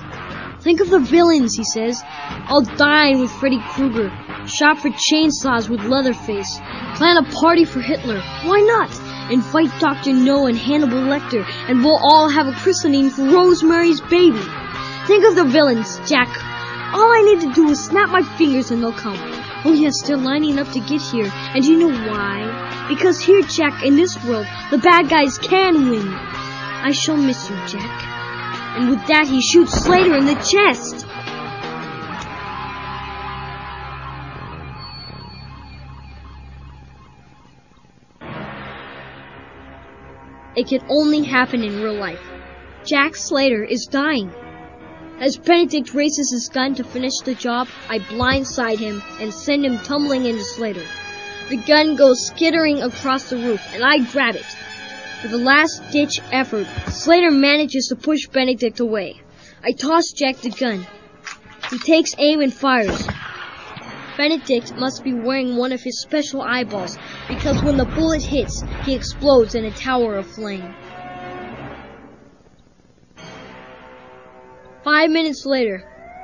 Think 0.61 0.79
of 0.79 0.89
the 0.89 0.99
villains, 0.99 1.55
he 1.55 1.65
says. 1.65 2.01
I'll 2.05 2.61
dine 2.61 3.19
with 3.19 3.29
Freddy 3.31 3.59
Krueger, 3.71 4.09
shop 4.47 4.77
for 4.77 4.91
chainsaws 4.91 5.67
with 5.67 5.81
Leatherface, 5.81 6.57
plan 6.95 7.17
a 7.17 7.29
party 7.33 7.65
for 7.65 7.81
Hitler. 7.81 8.21
Why 8.45 8.61
not? 8.61 8.89
Fight 9.51 9.71
Dr. 9.79 10.13
No 10.13 10.47
and 10.47 10.57
Hannibal 10.57 10.99
Lecter, 10.99 11.43
and 11.67 11.83
we'll 11.83 11.99
all 12.01 12.29
have 12.29 12.47
a 12.47 12.53
christening 12.53 13.09
for 13.09 13.23
Rosemary's 13.23 13.99
Baby. 14.01 14.41
Think 15.07 15.25
of 15.25 15.35
the 15.35 15.43
villains, 15.43 15.99
Jack. 16.09 16.29
All 16.93 17.11
I 17.11 17.21
need 17.25 17.41
to 17.41 17.53
do 17.53 17.69
is 17.69 17.83
snap 17.83 18.09
my 18.09 18.21
fingers 18.37 18.71
and 18.71 18.81
they'll 18.81 18.93
come. 18.93 19.17
Oh 19.65 19.73
yes, 19.73 20.01
they're 20.05 20.15
lining 20.15 20.59
up 20.59 20.71
to 20.71 20.79
get 20.79 21.01
here, 21.01 21.29
and 21.29 21.65
you 21.65 21.77
know 21.77 22.09
why? 22.09 22.85
Because 22.87 23.19
here, 23.19 23.41
Jack, 23.41 23.83
in 23.83 23.95
this 23.95 24.23
world, 24.23 24.45
the 24.71 24.77
bad 24.77 25.09
guys 25.09 25.37
can 25.37 25.89
win. 25.89 26.07
I 26.07 26.91
shall 26.91 27.17
miss 27.17 27.49
you, 27.49 27.55
Jack. 27.67 28.03
And 28.77 28.89
with 28.89 29.05
that, 29.07 29.27
he 29.27 29.41
shoots 29.41 29.73
Slater 29.73 30.15
in 30.15 30.25
the 30.25 30.35
chest. 30.35 31.05
It 40.55 40.67
can 40.67 40.85
only 40.89 41.23
happen 41.23 41.63
in 41.63 41.81
real 41.81 41.95
life. 41.95 42.21
Jack 42.85 43.15
Slater 43.15 43.63
is 43.63 43.87
dying. 43.91 44.33
As 45.19 45.37
Benedict 45.37 45.93
raises 45.93 46.31
his 46.31 46.49
gun 46.49 46.75
to 46.75 46.83
finish 46.83 47.19
the 47.23 47.35
job, 47.35 47.67
I 47.87 47.99
blindside 47.99 48.79
him 48.79 49.01
and 49.19 49.33
send 49.33 49.65
him 49.65 49.79
tumbling 49.79 50.25
into 50.25 50.43
Slater. 50.43 50.83
The 51.49 51.57
gun 51.57 51.95
goes 51.95 52.25
skittering 52.25 52.81
across 52.81 53.29
the 53.29 53.37
roof, 53.37 53.61
and 53.73 53.83
I 53.83 53.99
grab 53.99 54.35
it. 54.35 54.45
With 55.21 55.33
a 55.33 55.37
last 55.37 55.81
ditch 55.91 56.19
effort, 56.31 56.67
Slater 56.89 57.31
manages 57.31 57.87
to 57.87 57.95
push 57.95 58.27
Benedict 58.27 58.79
away. 58.79 59.21
I 59.63 59.71
toss 59.71 60.11
Jack 60.11 60.37
the 60.37 60.49
gun. 60.49 60.85
He 61.69 61.79
takes 61.79 62.15
aim 62.17 62.41
and 62.41 62.53
fires. 62.53 63.07
Benedict 64.17 64.75
must 64.75 65.03
be 65.03 65.13
wearing 65.13 65.55
one 65.55 65.71
of 65.71 65.81
his 65.81 66.01
special 66.01 66.41
eyeballs 66.41 66.97
because 67.27 67.63
when 67.63 67.77
the 67.77 67.85
bullet 67.85 68.21
hits, 68.21 68.63
he 68.83 68.93
explodes 68.93 69.55
in 69.55 69.65
a 69.65 69.71
tower 69.71 70.17
of 70.17 70.27
flame. 70.27 70.75
Five 74.83 75.11
minutes 75.11 75.45
later, 75.45 75.81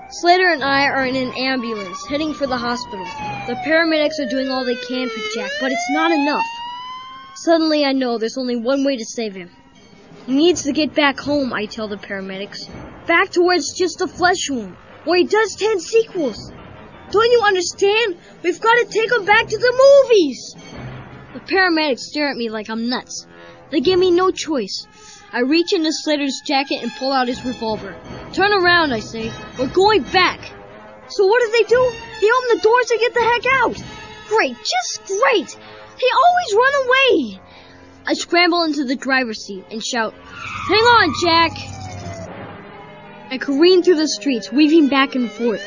Slater 0.09 0.49
and 0.49 0.61
I 0.61 0.87
are 0.87 1.05
in 1.05 1.15
an 1.15 1.31
ambulance 1.37 2.05
heading 2.07 2.33
for 2.33 2.45
the 2.45 2.57
hospital. 2.57 3.05
The 3.47 3.55
paramedics 3.65 4.19
are 4.19 4.29
doing 4.29 4.51
all 4.51 4.65
they 4.65 4.75
can 4.75 5.07
for 5.07 5.21
Jack, 5.33 5.49
but 5.61 5.71
it's 5.71 5.89
not 5.91 6.11
enough. 6.11 6.45
Suddenly 7.35 7.85
I 7.85 7.93
know 7.93 8.17
there's 8.17 8.37
only 8.37 8.57
one 8.57 8.83
way 8.83 8.97
to 8.97 9.05
save 9.05 9.33
him. 9.33 9.49
He 10.25 10.35
needs 10.35 10.63
to 10.63 10.73
get 10.73 10.93
back 10.93 11.21
home, 11.21 11.53
I 11.53 11.67
tell 11.67 11.87
the 11.87 11.95
paramedics. 11.95 12.67
Back 13.07 13.29
to 13.31 13.41
where 13.41 13.55
it's 13.55 13.77
just 13.77 14.01
a 14.01 14.07
flesh 14.07 14.49
wound, 14.49 14.75
where 15.05 15.19
he 15.19 15.23
does 15.23 15.55
ten 15.55 15.79
sequels. 15.79 16.51
Don't 17.11 17.31
you 17.31 17.41
understand? 17.45 18.17
We've 18.43 18.59
got 18.59 18.73
to 18.73 18.85
take 18.91 19.09
him 19.09 19.23
back 19.23 19.47
to 19.47 19.57
the 19.57 20.03
movies! 20.03 20.55
The 21.33 21.39
paramedics 21.39 21.99
stare 21.99 22.29
at 22.29 22.35
me 22.35 22.49
like 22.49 22.69
I'm 22.69 22.89
nuts. 22.89 23.25
They 23.71 23.79
give 23.79 23.99
me 23.99 24.11
no 24.11 24.31
choice. 24.31 24.85
I 25.31 25.41
reach 25.41 25.73
into 25.73 25.91
Slater's 25.91 26.41
jacket 26.43 26.81
and 26.81 26.91
pull 26.93 27.11
out 27.11 27.27
his 27.27 27.45
revolver. 27.45 27.95
Turn 28.33 28.51
around, 28.51 28.91
I 28.93 28.99
say. 28.99 29.31
We're 29.59 29.67
going 29.67 30.01
back. 30.01 30.51
So 31.09 31.25
what 31.27 31.41
do 31.41 31.51
they 31.51 31.69
do? 31.69 31.93
They 32.21 32.31
open 32.31 32.57
the 32.57 32.61
doors 32.63 32.91
and 32.91 32.99
get 32.99 33.13
the 33.13 33.21
heck 33.21 33.45
out. 33.61 33.83
Great, 34.27 34.57
just 34.57 35.05
great. 35.05 35.47
They 35.47 36.07
always 36.17 36.53
run 36.55 36.73
away. 36.85 37.41
I 38.07 38.13
scramble 38.13 38.63
into 38.63 38.85
the 38.85 38.95
driver's 38.95 39.45
seat 39.45 39.65
and 39.69 39.83
shout, 39.83 40.13
Hang 40.13 40.81
on, 40.81 41.13
Jack! 41.21 41.51
I 43.31 43.37
careen 43.39 43.83
through 43.83 43.97
the 43.97 44.07
streets, 44.07 44.51
weaving 44.51 44.87
back 44.87 45.13
and 45.13 45.29
forth. 45.29 45.63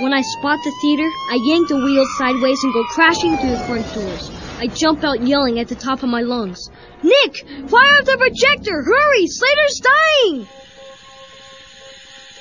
When 0.00 0.12
I 0.12 0.20
spot 0.20 0.58
the 0.62 0.72
theater, 0.82 1.08
I 1.30 1.38
yank 1.42 1.68
the 1.68 1.76
wheels 1.76 2.08
sideways 2.18 2.62
and 2.62 2.74
go 2.74 2.84
crashing 2.84 3.38
through 3.38 3.52
the 3.52 3.58
front 3.60 3.94
doors. 3.94 4.30
I 4.58 4.68
jump 4.68 5.04
out 5.04 5.20
yelling 5.20 5.58
at 5.60 5.68
the 5.68 5.74
top 5.74 6.02
of 6.02 6.08
my 6.08 6.22
lungs. 6.22 6.70
Nick! 7.02 7.46
Fire 7.68 7.98
up 7.98 8.06
the 8.06 8.16
projector! 8.16 8.82
Hurry! 8.82 9.26
Slater's 9.26 9.80
dying! 9.82 10.48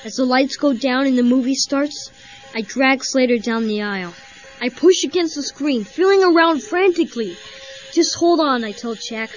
As 0.05 0.15
the 0.15 0.25
lights 0.25 0.55
go 0.55 0.71
down 0.71 1.07
and 1.07 1.17
the 1.17 1.23
movie 1.23 1.55
starts, 1.55 2.11
I 2.53 2.61
drag 2.61 3.03
Slater 3.03 3.37
down 3.37 3.67
the 3.67 3.81
aisle. 3.81 4.13
I 4.61 4.69
push 4.69 5.03
against 5.03 5.35
the 5.35 5.43
screen, 5.43 5.83
feeling 5.83 6.23
around 6.23 6.63
frantically. 6.63 7.35
Just 7.91 8.15
hold 8.15 8.39
on, 8.39 8.63
I 8.63 8.71
tell 8.71 8.95
Jack. 8.95 9.31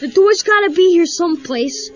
The 0.00 0.08
door's 0.08 0.42
gotta 0.42 0.70
be 0.70 0.90
here 0.90 1.06
someplace. 1.06 1.90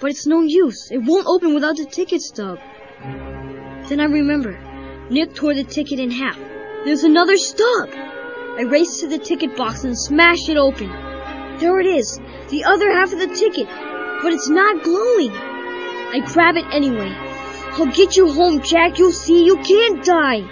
But 0.00 0.10
it's 0.10 0.26
no 0.26 0.40
use. 0.40 0.90
It 0.90 0.98
won't 0.98 1.28
open 1.28 1.54
without 1.54 1.76
the 1.76 1.86
ticket 1.86 2.20
stub. 2.22 2.58
Then 3.00 4.00
I 4.00 4.06
remember. 4.06 4.58
Nick 5.08 5.34
tore 5.34 5.54
the 5.54 5.62
ticket 5.62 6.00
in 6.00 6.10
half. 6.10 6.38
There's 6.84 7.04
another 7.04 7.36
stub. 7.36 7.90
I 8.60 8.64
race 8.64 9.00
to 9.00 9.08
the 9.08 9.16
ticket 9.16 9.56
box 9.56 9.84
and 9.84 9.98
smash 9.98 10.50
it 10.50 10.58
open. 10.58 10.88
There 11.60 11.80
it 11.80 11.86
is, 11.86 12.20
the 12.50 12.64
other 12.64 12.92
half 12.92 13.10
of 13.10 13.18
the 13.18 13.34
ticket, 13.34 13.66
but 13.66 14.34
it's 14.34 14.50
not 14.50 14.82
glowing. 14.82 15.30
I 15.32 16.20
grab 16.26 16.58
it 16.58 16.66
anyway. 16.70 17.10
I'll 17.72 17.86
get 17.86 18.18
you 18.18 18.30
home, 18.30 18.60
Jack. 18.60 18.98
You'll 18.98 19.12
see 19.12 19.46
you 19.46 19.56
can't 19.56 20.04
die. 20.04 20.44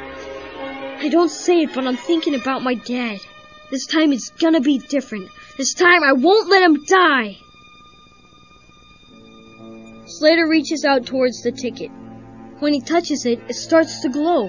I 1.04 1.10
don't 1.10 1.28
say 1.28 1.64
it, 1.64 1.74
but 1.74 1.86
I'm 1.86 1.98
thinking 1.98 2.34
about 2.34 2.62
my 2.62 2.72
dad. 2.72 3.20
This 3.70 3.84
time 3.84 4.14
it's 4.14 4.30
gonna 4.30 4.62
be 4.62 4.78
different. 4.78 5.28
This 5.58 5.74
time 5.74 6.02
I 6.02 6.14
won't 6.14 6.48
let 6.48 6.62
him 6.62 6.82
die. 6.86 7.36
Slater 10.06 10.48
reaches 10.48 10.82
out 10.86 11.04
towards 11.04 11.42
the 11.42 11.52
ticket. 11.52 11.90
When 12.60 12.72
he 12.72 12.80
touches 12.80 13.26
it, 13.26 13.38
it 13.50 13.54
starts 13.54 14.00
to 14.00 14.08
glow. 14.08 14.48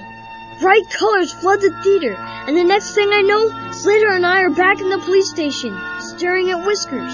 Bright 0.60 0.90
colors 0.90 1.32
flood 1.32 1.62
the 1.62 1.72
theater, 1.84 2.16
and 2.18 2.58
the 2.58 2.66
next 2.66 2.94
thing 2.94 3.10
I 3.14 3.22
know, 3.22 3.72
Slater 3.72 4.12
and 4.12 4.26
I 4.26 4.42
are 4.42 4.50
back 4.50 4.82
in 4.82 4.90
the 4.90 4.98
police 4.98 5.30
station, 5.30 5.80
staring 6.00 6.52
at 6.52 6.66
Whiskers. 6.66 7.14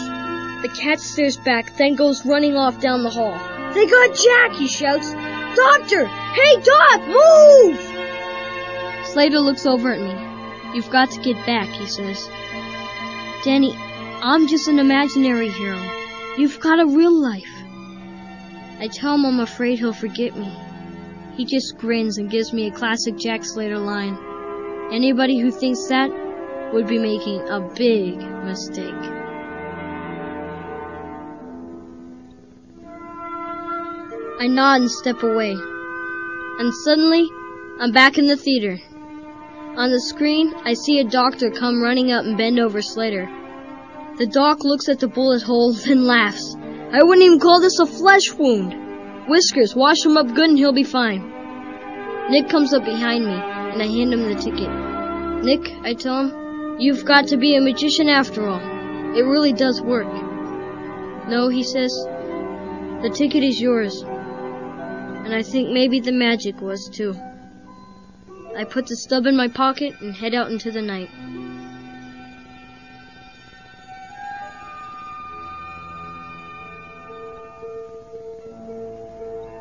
The 0.64 0.70
cat 0.74 1.00
stares 1.00 1.38
back, 1.38 1.76
then 1.76 1.94
goes 1.94 2.26
running 2.26 2.58
off 2.58 2.80
down 2.80 3.04
the 3.04 3.12
hall. 3.12 3.38
They 3.76 3.86
got 3.86 4.16
Jack, 4.16 4.54
he 4.54 4.68
shouts. 4.68 5.12
Doctor! 5.12 6.08
Hey, 6.08 6.56
Doc, 6.64 7.08
move! 7.08 7.80
Slater 9.06 9.40
looks 9.40 9.68
over 9.68 9.94
at 9.94 10.02
me. 10.02 10.76
You've 10.76 10.90
got 10.90 11.12
to 11.12 11.22
get 11.22 11.46
back, 11.46 11.68
he 11.70 11.86
says. 11.86 12.28
Danny, 13.44 13.76
I'm 14.24 14.48
just 14.48 14.68
an 14.68 14.80
imaginary 14.80 15.50
hero. 15.50 15.80
You've 16.36 16.60
got 16.60 16.80
a 16.80 16.88
real 16.88 17.14
life. 17.14 17.54
I 18.80 18.88
tell 18.88 19.14
him 19.14 19.26
I'm 19.26 19.40
afraid 19.40 19.78
he'll 19.78 19.94
forget 19.94 20.36
me. 20.36 20.52
He 21.38 21.44
just 21.44 21.78
grins 21.78 22.18
and 22.18 22.32
gives 22.32 22.54
me 22.54 22.68
a 22.68 22.72
classic 22.72 23.18
Jack 23.18 23.44
Slater 23.44 23.78
line. 23.78 24.18
Anybody 24.94 25.38
who 25.38 25.52
thinks 25.52 25.88
that 25.88 26.10
would 26.74 26.88
be 26.88 26.98
making 26.98 27.42
a 27.50 27.60
big 27.60 28.18
mistake. 28.46 28.94
I 34.40 34.48
nod 34.48 34.82
and 34.82 34.92
step 34.92 35.24
away. 35.24 35.52
And 35.52 36.74
suddenly, 36.86 37.28
I'm 37.82 37.92
back 37.92 38.18
in 38.18 38.28
the 38.28 38.38
theater. 38.38 38.78
On 39.76 39.92
the 39.92 40.00
screen, 40.00 40.54
I 40.64 40.74
see 40.74 41.00
a 41.00 41.04
doctor 41.04 41.52
come 41.52 41.82
running 41.82 42.14
up 42.14 42.24
and 42.24 42.38
bend 42.38 42.60
over 42.60 42.82
Slater. 42.82 43.28
The 44.18 44.28
doc 44.28 44.64
looks 44.64 44.88
at 44.88 45.00
the 45.00 45.10
bullet 45.10 45.42
hole, 45.42 45.74
then 45.86 46.06
laughs. 46.06 46.56
I 46.56 47.04
wouldn't 47.04 47.26
even 47.26 47.40
call 47.40 47.60
this 47.60 47.80
a 47.80 47.86
flesh 47.86 48.32
wound. 48.38 48.85
Whiskers, 49.28 49.76
wash 49.76 50.06
him 50.06 50.18
up 50.18 50.28
good 50.28 50.50
and 50.50 50.58
he'll 50.58 50.72
be 50.72 50.84
fine. 50.84 51.32
Nick 52.30 52.50
comes 52.50 52.74
up 52.74 52.86
behind 52.86 53.26
me, 53.26 53.34
and 53.34 53.82
I 53.82 53.88
hand 53.88 54.14
him 54.14 54.24
the 54.24 54.36
ticket. 54.36 54.70
Nick, 55.44 55.72
I 55.84 55.94
tell 55.94 56.28
him, 56.28 56.80
you've 56.80 57.06
got 57.06 57.28
to 57.28 57.38
be 57.38 57.56
a 57.56 57.62
magician 57.62 58.10
after 58.10 58.48
all. 58.48 58.62
It 59.16 59.24
really 59.24 59.54
does 59.54 59.82
work. 59.82 60.12
No, 61.28 61.50
he 61.50 61.64
says, 61.64 61.92
the 63.02 63.12
ticket 63.14 63.44
is 63.44 63.62
yours. 63.62 64.04
And 64.04 65.34
I 65.34 65.42
think 65.42 65.70
maybe 65.72 66.00
the 66.00 66.12
magic 66.12 66.62
was 66.62 66.90
too. 66.90 67.16
I 68.56 68.64
put 68.64 68.88
the 68.88 68.96
stub 68.96 69.26
in 69.26 69.36
my 69.36 69.48
pocket 69.48 70.00
and 70.02 70.16
head 70.16 70.34
out 70.34 70.52
into 70.52 70.72
the 70.72 70.82
night. 70.82 71.10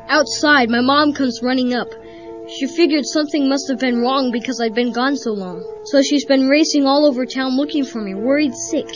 Outside, 0.07 0.69
my 0.69 0.81
mom 0.81 1.13
comes 1.13 1.41
running 1.41 1.73
up. 1.73 1.87
She 2.47 2.67
figured 2.67 3.05
something 3.05 3.49
must 3.49 3.67
have 3.69 3.79
been 3.79 4.01
wrong 4.01 4.31
because 4.31 4.61
I'd 4.61 4.75
been 4.75 4.91
gone 4.91 5.17
so 5.17 5.31
long. 5.31 5.65
So 5.85 6.01
she's 6.03 6.25
been 6.25 6.47
racing 6.47 6.85
all 6.85 7.05
over 7.05 7.25
town 7.25 7.57
looking 7.57 7.83
for 7.83 8.01
me, 8.01 8.13
worried 8.13 8.53
sick. 8.53 8.87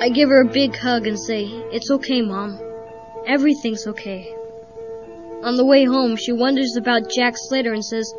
I 0.00 0.08
give 0.08 0.28
her 0.28 0.42
a 0.42 0.52
big 0.52 0.76
hug 0.76 1.06
and 1.06 1.18
say, 1.18 1.44
It's 1.72 1.90
okay, 1.90 2.22
Mom. 2.22 2.60
Everything's 3.26 3.86
okay. 3.88 4.32
On 5.42 5.56
the 5.56 5.64
way 5.64 5.84
home, 5.84 6.16
she 6.16 6.32
wonders 6.32 6.76
about 6.76 7.10
Jack 7.10 7.34
Slater 7.36 7.72
and 7.72 7.84
says, 7.84 8.14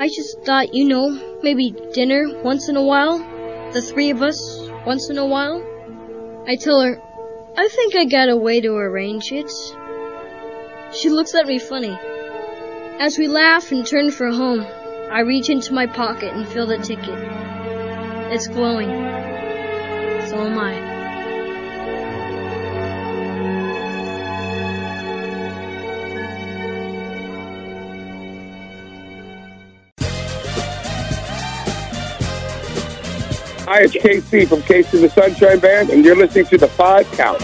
I 0.00 0.08
just 0.08 0.42
thought, 0.42 0.74
you 0.74 0.86
know, 0.86 1.38
maybe 1.42 1.74
dinner 1.92 2.42
once 2.42 2.68
in 2.68 2.76
a 2.76 2.82
while? 2.82 3.18
The 3.72 3.80
three 3.80 4.10
of 4.10 4.22
us, 4.22 4.38
once 4.84 5.08
in 5.08 5.18
a 5.18 5.26
while? 5.26 5.62
I 6.48 6.56
tell 6.56 6.80
her, 6.80 7.00
I 7.56 7.68
think 7.68 7.94
I 7.94 8.06
got 8.06 8.28
a 8.28 8.36
way 8.36 8.60
to 8.60 8.74
arrange 8.74 9.30
it. 9.30 9.50
She 10.94 11.08
looks 11.08 11.34
at 11.34 11.46
me 11.46 11.58
funny. 11.58 11.98
As 13.00 13.16
we 13.16 13.26
laugh 13.26 13.72
and 13.72 13.86
turn 13.86 14.10
for 14.10 14.30
home, 14.30 14.60
I 15.10 15.20
reach 15.20 15.48
into 15.48 15.72
my 15.72 15.86
pocket 15.86 16.34
and 16.34 16.46
feel 16.46 16.66
the 16.66 16.76
ticket. 16.76 17.18
It's 18.30 18.46
glowing. 18.46 18.90
So 20.28 20.36
am 20.36 20.58
I. 20.58 20.92
Hi, 33.64 33.80
it's 33.84 33.94
KC 33.94 34.46
from 34.46 34.60
KC 34.60 35.00
the 35.00 35.08
Sunshine 35.08 35.58
Band, 35.58 35.88
and 35.88 36.04
you're 36.04 36.16
listening 36.16 36.44
to 36.46 36.58
the 36.58 36.68
Five 36.68 37.10
Count. 37.12 37.40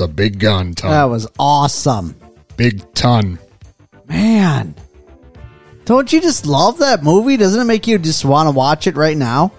That's 0.00 0.10
a 0.10 0.14
big 0.14 0.38
gun, 0.38 0.72
ton. 0.72 0.92
That 0.92 1.04
was 1.04 1.28
awesome. 1.38 2.16
big 2.56 2.94
ton. 2.94 3.38
Man. 4.08 4.74
Don't 5.84 6.10
you 6.10 6.22
just 6.22 6.46
love 6.46 6.78
that 6.78 7.02
movie? 7.02 7.36
Doesn't 7.36 7.60
it 7.60 7.64
make 7.64 7.86
you 7.86 7.98
just 7.98 8.24
want 8.24 8.46
to 8.46 8.50
watch 8.50 8.86
it 8.86 8.96
right 8.96 9.16
now? 9.16 9.52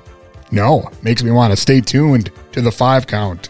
No, 0.49 0.89
makes 1.03 1.21
me 1.21 1.29
want 1.29 1.51
to 1.51 1.57
stay 1.57 1.79
tuned 1.79 2.31
to 2.53 2.61
the 2.61 2.71
five 2.71 3.05
count 3.05 3.49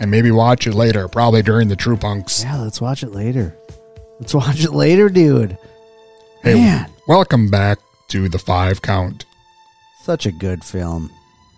and 0.00 0.10
maybe 0.10 0.30
watch 0.30 0.66
it 0.66 0.74
later, 0.74 1.08
probably 1.08 1.40
during 1.40 1.68
the 1.68 1.76
True 1.76 1.96
Punks. 1.96 2.44
Yeah, 2.44 2.58
let's 2.58 2.78
watch 2.80 3.02
it 3.02 3.12
later. 3.12 3.56
Let's 4.20 4.34
watch 4.34 4.62
it 4.62 4.72
later, 4.74 5.08
dude. 5.08 5.56
Hey, 6.42 6.56
Man. 6.56 6.90
welcome 7.06 7.48
back 7.48 7.78
to 8.08 8.28
the 8.28 8.38
five 8.38 8.82
count. 8.82 9.24
Such 10.02 10.26
a 10.26 10.32
good 10.32 10.62
film. 10.62 11.10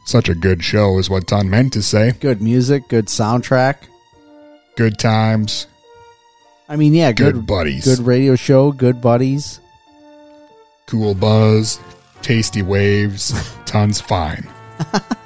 Such 0.04 0.28
a 0.28 0.34
good 0.36 0.62
show, 0.62 0.96
is 0.98 1.10
what 1.10 1.26
Ton 1.26 1.50
meant 1.50 1.72
to 1.72 1.82
say. 1.82 2.12
Good 2.20 2.40
music, 2.40 2.86
good 2.88 3.06
soundtrack. 3.06 3.76
Good 4.76 4.98
times. 4.98 5.66
I 6.68 6.76
mean, 6.76 6.94
yeah, 6.94 7.12
Good 7.12 7.34
good, 7.34 7.46
buddies. 7.46 7.84
Good 7.84 8.06
radio 8.06 8.36
show, 8.36 8.72
good 8.72 9.00
buddies. 9.00 9.60
Cool 10.86 11.14
buzz, 11.14 11.80
tasty 12.22 12.62
waves, 12.62 13.32
tons 13.64 14.00
fine. 14.00 14.48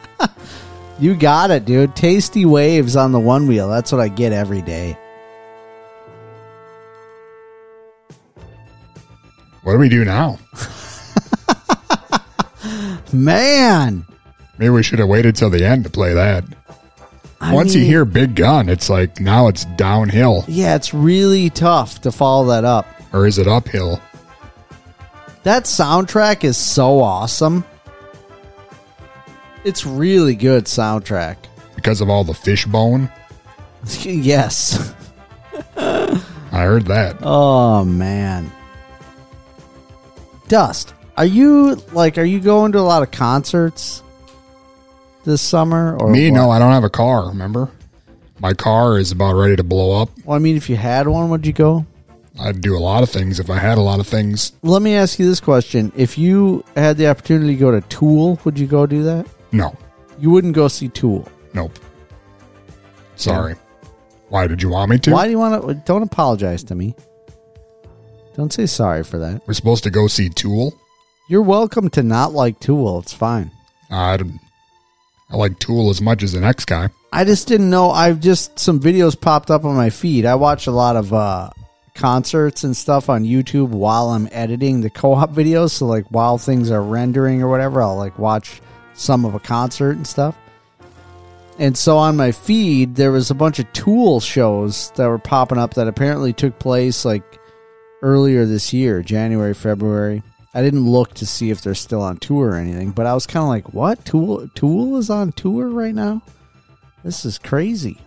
You 0.99 1.15
got 1.17 1.51
it, 1.51 1.65
dude. 1.65 1.97
Tasty 1.97 2.45
waves 2.45 2.95
on 2.95 3.11
the 3.13 3.19
one 3.19 3.49
wheel. 3.49 3.69
That's 3.69 3.91
what 3.91 4.01
I 4.01 4.09
get 4.09 4.33
every 4.33 4.63
day. 4.63 4.97
What 9.63 9.73
do 9.73 9.79
we 9.79 9.89
do 9.89 10.05
now? 10.05 10.39
Man. 13.13 14.07
Maybe 14.59 14.71
we 14.71 14.83
should 14.85 15.01
have 15.01 15.09
waited 15.09 15.35
till 15.35 15.51
the 15.51 15.65
end 15.67 15.83
to 15.85 15.91
play 15.91 16.15
that. 16.15 16.45
I 17.45 17.53
Once 17.53 17.75
you 17.75 17.85
hear 17.85 18.07
Big 18.07 18.37
Gun, 18.37 18.71
it's 18.71 18.89
like 18.89 19.21
now 19.21 19.49
it's 19.49 19.67
downhill. 19.77 20.47
Yeah, 20.49 20.77
it's 20.77 20.95
really 20.95 21.51
tough 21.51 22.01
to 22.01 22.11
follow 22.11 22.47
that 22.47 22.65
up. 22.65 22.87
Or 23.13 23.27
is 23.27 23.37
it 23.37 23.47
uphill? 23.47 24.01
That 25.43 25.65
soundtrack 25.65 26.43
is 26.43 26.57
so 26.57 27.03
awesome. 27.03 27.67
It's 29.63 29.85
really 29.85 30.35
good 30.35 30.65
soundtrack. 30.65 31.37
Because 31.75 32.01
of 32.01 32.09
all 32.09 32.25
the 32.25 32.33
fishbone? 32.33 33.11
yes. 34.01 34.95
I 35.77 36.23
heard 36.51 36.87
that. 36.87 37.19
Oh 37.21 37.85
man. 37.85 38.51
Dust. 40.49 40.95
Are 41.19 41.27
you 41.27 41.75
like 41.93 42.17
are 42.17 42.25
you 42.25 42.41
going 42.41 42.73
to 42.73 42.79
a 42.79 42.81
lot 42.81 43.03
of 43.03 43.11
concerts 43.11 44.03
this 45.25 45.43
summer 45.43 45.97
or 45.99 46.11
Me, 46.11 46.31
what? 46.31 46.37
no, 46.37 46.51
I 46.51 46.59
don't 46.59 46.73
have 46.73 46.85
a 46.85 46.91
car, 46.91 47.29
remember? 47.29 47.71
My 48.41 48.53
car 48.53 48.99
is 48.99 49.13
about 49.13 49.35
ready 49.35 49.57
to 49.57 49.63
blow 49.65 50.01
up. 50.03 50.11
Well, 50.25 50.37
I 50.37 50.39
mean 50.39 50.57
if 50.57 50.69
you 50.69 50.77
had 50.77 51.07
one, 51.09 51.31
would 51.31 51.47
you 51.47 51.53
go? 51.53 51.87
I'd 52.41 52.61
do 52.61 52.77
a 52.77 52.81
lot 52.81 53.03
of 53.05 53.11
things 53.11 53.39
if 53.39 53.49
I 53.49 53.59
had 53.59 53.79
a 53.79 53.81
lot 53.81 54.01
of 54.01 54.07
things. 54.09 54.53
Let 54.63 54.83
me 54.83 54.95
ask 54.97 55.19
you 55.21 55.27
this 55.27 55.39
question. 55.41 55.93
If 55.97 56.19
you 56.19 56.65
had 56.75 56.97
the 56.97 57.07
opportunity 57.07 57.55
to 57.55 57.61
go 57.61 57.71
to 57.71 57.81
Tool, 57.83 58.41
would 58.45 58.59
you 58.59 58.67
go 58.67 58.87
do 58.87 59.05
that? 59.05 59.27
No, 59.53 59.77
You 60.19 60.31
wouldn't 60.31 60.55
go 60.55 60.67
see 60.69 60.89
Tool. 60.89 61.29
nope. 61.55 61.79
Sorry. 63.17 63.55
Why 64.31 64.49
did 64.49 64.61
you 64.63 64.69
want 64.71 64.91
me 64.91 64.99
to? 64.99 65.13
Why 65.13 65.27
do 65.27 65.31
you 65.31 65.39
want 65.39 65.63
to 65.69 65.75
don't 65.75 66.03
apologize 66.03 66.65
to 66.65 66.75
me. 66.75 66.97
Don't 68.37 68.53
say 68.53 68.67
sorry 68.67 69.05
for 69.05 69.19
that. 69.19 69.47
We're 69.47 69.55
supposed 69.55 69.85
to 69.85 69.91
go 69.91 70.09
see 70.09 70.29
Tool? 70.29 70.75
You're 71.29 71.43
welcome 71.43 71.89
to 71.91 72.03
not 72.03 72.33
like 72.33 72.59
Tool. 72.59 72.99
It's 72.99 73.13
fine. 73.13 73.53
I, 73.91 74.17
don't- 74.17 74.41
I 75.35 75.37
like 75.37 75.59
Tool 75.59 75.91
as 75.91 76.01
much 76.01 76.23
as 76.23 76.33
the 76.33 76.41
next 76.41 76.67
guy. 76.67 76.91
I 77.13 77.25
just 77.25 77.49
didn't 77.49 77.69
know. 77.69 77.91
I've 77.91 78.21
just 78.21 78.57
some 78.57 78.79
videos 78.79 79.21
popped 79.21 79.51
up 79.51 79.65
on 79.65 79.75
my 79.75 79.91
feed. 79.91 80.27
I 80.27 80.37
watch 80.37 80.69
a 80.69 80.71
lot 80.71 80.95
of 80.95 81.13
uh, 81.13 81.51
concerts 81.97 82.63
and 82.63 82.77
stuff 82.77 83.09
on 83.09 83.25
YouTube 83.25 83.71
while 83.71 84.11
I'm 84.11 84.29
editing 84.31 84.81
the 84.81 84.91
co-op 84.91 85.31
videos. 85.35 85.73
So 85.73 85.87
like 85.87 86.05
while 86.11 86.39
things 86.39 86.71
are 86.71 86.81
rendering 86.81 87.43
or 87.43 87.49
whatever, 87.49 87.83
I'll 87.83 87.97
like 87.97 88.17
watch 88.17 88.63
some 88.95 89.25
of 89.25 89.35
a 89.35 89.41
concert 89.41 89.97
and 89.97 90.07
stuff. 90.07 90.39
And 91.59 91.77
so 91.77 91.99
on 91.99 92.17
my 92.17 92.31
feed, 92.31 92.95
there 92.95 93.11
was 93.11 93.33
a 93.33 93.35
bunch 93.35 93.59
of 93.59 93.73
Tool 93.73 94.21
shows 94.21 94.93
that 94.93 95.09
were 95.09 95.19
popping 95.19 95.59
up 95.59 95.75
that 95.75 95.89
apparently 95.89 96.33
took 96.33 96.61
place 96.61 97.05
like 97.05 97.25
earlier 98.03 98.47
this 98.47 98.73
year, 98.73 99.03
January, 99.03 99.55
February. 99.55 100.23
I 100.55 100.63
didn't 100.63 100.89
look 100.89 101.15
to 101.15 101.27
see 101.27 101.51
if 101.51 101.61
they're 101.63 101.75
still 101.75 102.01
on 102.03 102.17
tour 102.19 102.51
or 102.53 102.57
anything, 102.57 102.91
but 102.93 103.07
I 103.07 103.15
was 103.15 103.27
kind 103.27 103.43
of 103.43 103.49
like, 103.49 103.75
"What? 103.75 104.05
Tool 104.05 104.49
Tool 104.55 104.97
is 104.99 105.11
on 105.11 105.33
tour 105.33 105.69
right 105.69 105.95
now? 105.95 106.23
This 107.03 107.25
is 107.25 107.39
crazy." 107.39 107.99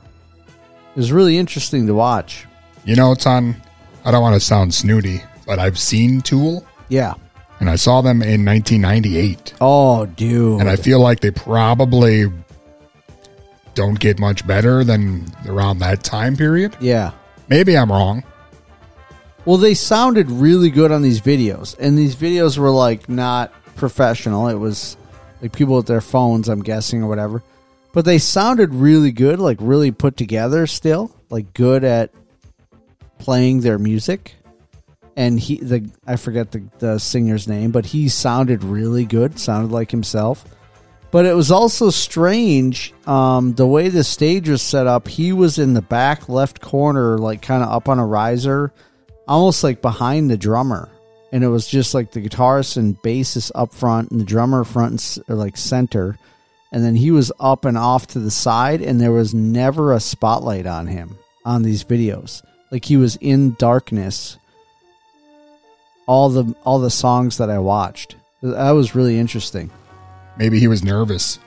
It 0.95 0.95
was 0.99 1.11
really 1.11 1.37
interesting 1.37 1.85
to 1.87 1.93
watch. 1.93 2.45
You 2.85 2.95
know, 2.95 3.11
it's 3.11 3.25
on. 3.27 3.55
I 4.05 4.11
don't 4.11 4.21
want 4.21 4.35
to 4.35 4.39
sound 4.39 4.73
snooty, 4.73 5.21
but 5.45 5.59
I've 5.59 5.77
seen 5.77 6.21
Tool, 6.21 6.65
Yeah. 6.89 7.13
and 7.59 7.69
I 7.69 7.75
saw 7.75 8.01
them 8.01 8.21
in 8.21 8.45
1998. 8.45 9.53
Oh, 9.59 10.05
dude. 10.05 10.61
And 10.61 10.69
I 10.69 10.77
feel 10.77 10.99
like 11.01 11.19
they 11.19 11.31
probably 11.31 12.31
don't 13.75 13.99
get 13.99 14.19
much 14.19 14.47
better 14.47 14.83
than 14.83 15.25
around 15.45 15.79
that 15.79 16.03
time 16.03 16.35
period. 16.37 16.75
yeah. 16.79 17.11
Maybe 17.49 17.77
I'm 17.77 17.91
wrong. 17.91 18.23
Well, 19.47 19.55
they 19.55 19.75
sounded 19.75 20.29
really 20.29 20.69
good 20.69 20.91
on 20.91 21.01
these 21.01 21.21
videos, 21.21 21.73
and 21.79 21.97
these 21.97 22.17
videos 22.17 22.57
were 22.57 22.69
like 22.69 23.07
not 23.07 23.53
professional. 23.77 24.49
It 24.49 24.55
was 24.55 24.97
like 25.41 25.53
people 25.53 25.77
with 25.77 25.87
their 25.87 26.01
phones, 26.01 26.49
I'm 26.49 26.61
guessing, 26.61 27.01
or 27.01 27.07
whatever. 27.07 27.41
But 27.93 28.03
they 28.03 28.17
sounded 28.17 28.73
really 28.73 29.13
good, 29.13 29.39
like 29.39 29.57
really 29.61 29.91
put 29.91 30.17
together. 30.17 30.67
Still, 30.67 31.15
like 31.29 31.53
good 31.53 31.85
at 31.85 32.11
playing 33.19 33.61
their 33.61 33.79
music. 33.79 34.35
And 35.15 35.39
he, 35.39 35.55
the 35.59 35.89
I 36.05 36.17
forget 36.17 36.51
the 36.51 36.67
the 36.79 36.97
singer's 36.97 37.47
name, 37.47 37.71
but 37.71 37.85
he 37.85 38.09
sounded 38.09 38.65
really 38.65 39.05
good. 39.05 39.39
Sounded 39.39 39.71
like 39.71 39.91
himself. 39.91 40.43
But 41.09 41.25
it 41.25 41.37
was 41.37 41.51
also 41.51 41.89
strange 41.89 42.93
um, 43.05 43.53
the 43.53 43.65
way 43.65 43.87
the 43.87 44.03
stage 44.03 44.49
was 44.49 44.61
set 44.61 44.87
up. 44.87 45.07
He 45.07 45.31
was 45.31 45.57
in 45.57 45.73
the 45.73 45.81
back 45.81 46.27
left 46.27 46.59
corner, 46.59 47.17
like 47.17 47.41
kind 47.41 47.63
of 47.63 47.69
up 47.69 47.87
on 47.87 47.97
a 47.97 48.05
riser, 48.05 48.73
almost 49.27 49.63
like 49.63 49.81
behind 49.81 50.29
the 50.29 50.37
drummer. 50.37 50.89
And 51.31 51.43
it 51.43 51.49
was 51.49 51.67
just 51.67 51.93
like 51.93 52.11
the 52.11 52.21
guitarist 52.21 52.77
and 52.77 53.01
bassist 53.01 53.51
up 53.53 53.73
front, 53.73 54.11
and 54.11 54.19
the 54.19 54.25
drummer 54.25 54.63
front 54.63 55.17
and 55.17 55.23
or 55.29 55.35
like 55.35 55.57
center. 55.57 56.17
And 56.71 56.83
then 56.83 56.95
he 56.95 57.11
was 57.11 57.31
up 57.39 57.65
and 57.65 57.77
off 57.77 58.07
to 58.07 58.19
the 58.19 58.31
side, 58.31 58.81
and 58.81 58.99
there 58.99 59.11
was 59.11 59.33
never 59.33 59.93
a 59.93 59.99
spotlight 59.99 60.65
on 60.65 60.87
him 60.87 61.17
on 61.45 61.63
these 61.63 61.83
videos. 61.83 62.43
Like 62.71 62.85
he 62.85 62.97
was 62.97 63.17
in 63.17 63.55
darkness. 63.55 64.37
All 66.05 66.29
the 66.29 66.55
all 66.63 66.79
the 66.79 66.89
songs 66.89 67.37
that 67.37 67.49
I 67.49 67.59
watched, 67.59 68.15
that 68.41 68.71
was 68.71 68.95
really 68.95 69.19
interesting. 69.19 69.69
Maybe 70.37 70.59
he 70.59 70.67
was 70.67 70.83
nervous 70.83 71.39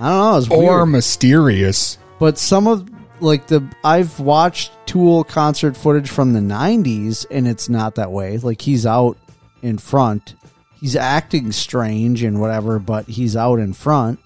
I 0.00 0.08
don't 0.08 0.18
know. 0.18 0.32
It 0.32 0.34
was 0.34 0.48
or 0.50 0.76
weird. 0.78 0.88
mysterious. 0.88 1.98
But 2.18 2.38
some 2.38 2.66
of 2.66 2.88
like 3.22 3.46
the 3.46 3.68
I've 3.84 4.18
watched 4.20 4.72
Tool 4.86 5.24
concert 5.24 5.76
footage 5.76 6.10
from 6.10 6.32
the 6.32 6.40
'90s, 6.40 7.26
and 7.30 7.46
it's 7.46 7.68
not 7.68 7.94
that 7.96 8.10
way. 8.10 8.38
Like 8.38 8.60
he's 8.60 8.86
out 8.86 9.16
in 9.62 9.78
front, 9.78 10.34
he's 10.80 10.96
acting 10.96 11.52
strange 11.52 12.22
and 12.22 12.40
whatever, 12.40 12.78
but 12.78 13.06
he's 13.06 13.36
out 13.36 13.58
in 13.58 13.72
front. 13.72 14.18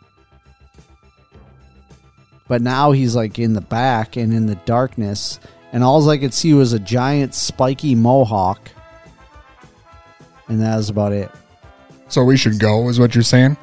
But 2.46 2.62
now 2.62 2.92
he's 2.92 3.16
like 3.16 3.38
in 3.38 3.54
the 3.54 3.60
back 3.60 4.16
and 4.16 4.32
in 4.32 4.46
the 4.46 4.54
darkness, 4.54 5.40
and 5.72 5.82
all 5.82 6.08
I 6.08 6.18
could 6.18 6.34
see 6.34 6.54
was 6.54 6.72
a 6.72 6.78
giant 6.78 7.34
spiky 7.34 7.94
mohawk, 7.94 8.70
and 10.48 10.60
that 10.60 10.76
was 10.76 10.90
about 10.90 11.12
it. 11.12 11.30
So 12.08 12.22
we 12.22 12.36
should 12.36 12.58
go, 12.58 12.88
is 12.88 13.00
what 13.00 13.14
you're 13.14 13.24
saying? 13.24 13.56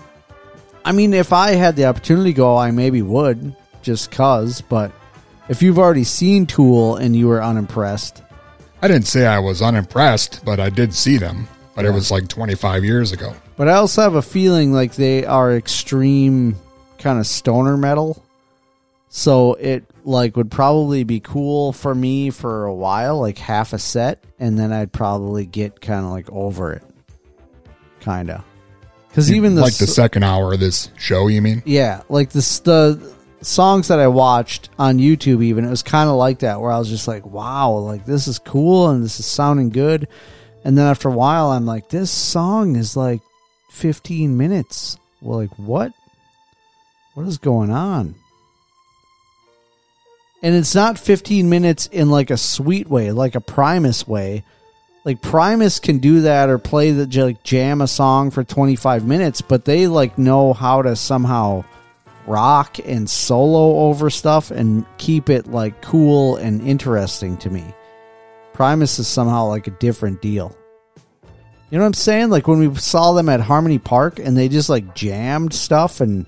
I 0.83 0.91
mean, 0.91 1.13
if 1.13 1.31
I 1.31 1.51
had 1.51 1.75
the 1.75 1.85
opportunity 1.85 2.31
to 2.31 2.37
go, 2.37 2.57
I 2.57 2.71
maybe 2.71 3.01
would, 3.01 3.55
just 3.81 4.11
cause. 4.11 4.61
But 4.61 4.91
if 5.51 5.61
you've 5.61 5.77
already 5.77 6.05
seen 6.05 6.45
Tool 6.45 6.95
and 6.95 7.13
you 7.13 7.27
were 7.27 7.43
unimpressed, 7.43 8.23
I 8.81 8.87
didn't 8.87 9.05
say 9.05 9.25
I 9.25 9.39
was 9.39 9.61
unimpressed, 9.61 10.45
but 10.45 10.61
I 10.61 10.69
did 10.69 10.93
see 10.93 11.17
them. 11.17 11.45
But 11.75 11.83
it 11.85 11.91
was 11.91 12.09
like 12.09 12.29
25 12.29 12.85
years 12.85 13.11
ago. 13.11 13.33
but 13.57 13.67
I 13.67 13.73
also 13.73 14.01
have 14.01 14.15
a 14.15 14.21
feeling 14.21 14.71
like 14.71 14.95
they 14.95 15.25
are 15.25 15.55
extreme 15.55 16.55
kind 16.99 17.19
of 17.19 17.27
stoner 17.27 17.75
metal. 17.75 18.23
So 19.09 19.55
it 19.55 19.83
like 20.05 20.37
would 20.37 20.49
probably 20.49 21.03
be 21.03 21.19
cool 21.19 21.73
for 21.73 21.93
me 21.93 22.29
for 22.29 22.65
a 22.65 22.73
while, 22.73 23.19
like 23.19 23.37
half 23.37 23.73
a 23.73 23.79
set, 23.79 24.23
and 24.39 24.57
then 24.57 24.71
I'd 24.71 24.93
probably 24.93 25.45
get 25.45 25.81
kind 25.81 26.05
of 26.05 26.11
like 26.11 26.29
over 26.31 26.73
it, 26.73 26.83
kind 27.99 28.29
of. 28.29 28.43
Because 29.09 29.31
even 29.33 29.55
the 29.55 29.61
like 29.61 29.75
the 29.75 29.87
second 29.87 30.23
hour 30.23 30.53
of 30.53 30.61
this 30.61 30.89
show, 30.97 31.27
you 31.27 31.41
mean? 31.41 31.61
Yeah, 31.65 32.03
like 32.07 32.29
the 32.29 32.39
the 32.63 33.13
songs 33.41 33.87
that 33.87 33.99
I 33.99 34.07
watched 34.07 34.69
on 34.77 34.97
YouTube, 34.97 35.43
even 35.43 35.65
it 35.65 35.69
was 35.69 35.83
kind 35.83 36.09
of 36.09 36.15
like 36.15 36.39
that, 36.39 36.61
where 36.61 36.71
I 36.71 36.79
was 36.79 36.89
just 36.89 37.07
like, 37.07 37.25
"Wow, 37.25 37.71
like 37.71 38.05
this 38.05 38.27
is 38.27 38.39
cool 38.39 38.89
and 38.89 39.03
this 39.03 39.19
is 39.19 39.25
sounding 39.25 39.69
good." 39.69 40.07
And 40.63 40.77
then 40.77 40.85
after 40.85 41.09
a 41.09 41.13
while, 41.13 41.51
I'm 41.51 41.65
like, 41.65 41.89
"This 41.89 42.11
song 42.11 42.75
is 42.75 42.95
like 42.95 43.21
15 43.71 44.37
minutes." 44.37 44.97
Well, 45.21 45.39
like 45.39 45.57
what? 45.57 45.93
What 47.13 47.27
is 47.27 47.37
going 47.37 47.71
on? 47.71 48.15
And 50.43 50.55
it's 50.55 50.73
not 50.73 50.97
15 50.97 51.49
minutes 51.49 51.85
in 51.87 52.09
like 52.09 52.31
a 52.31 52.37
sweet 52.37 52.89
way, 52.89 53.11
like 53.11 53.35
a 53.35 53.41
Primus 53.41 54.07
way. 54.07 54.43
Like 55.03 55.21
Primus 55.21 55.79
can 55.79 55.99
do 55.99 56.21
that 56.21 56.49
or 56.49 56.57
play 56.57 56.91
the 56.91 57.23
like 57.23 57.43
jam 57.43 57.81
a 57.81 57.87
song 57.87 58.31
for 58.31 58.43
25 58.43 59.05
minutes, 59.05 59.41
but 59.41 59.65
they 59.65 59.87
like 59.87 60.17
know 60.17 60.53
how 60.53 60.81
to 60.81 60.95
somehow 60.95 61.63
rock 62.31 62.77
and 62.85 63.09
solo 63.09 63.87
over 63.87 64.09
stuff 64.09 64.51
and 64.51 64.85
keep 64.97 65.29
it 65.29 65.47
like 65.47 65.81
cool 65.81 66.37
and 66.37 66.65
interesting 66.65 67.37
to 67.37 67.49
me. 67.49 67.73
Primus 68.53 68.99
is 68.99 69.07
somehow 69.07 69.47
like 69.47 69.67
a 69.67 69.71
different 69.71 70.21
deal. 70.21 70.55
You 71.69 71.77
know 71.77 71.83
what 71.83 71.87
I'm 71.87 71.93
saying? 71.93 72.29
Like 72.29 72.47
when 72.47 72.59
we 72.59 72.75
saw 72.75 73.13
them 73.13 73.29
at 73.29 73.39
Harmony 73.39 73.79
Park 73.79 74.19
and 74.19 74.37
they 74.37 74.49
just 74.49 74.69
like 74.69 74.95
jammed 74.95 75.53
stuff 75.53 76.01
and 76.01 76.25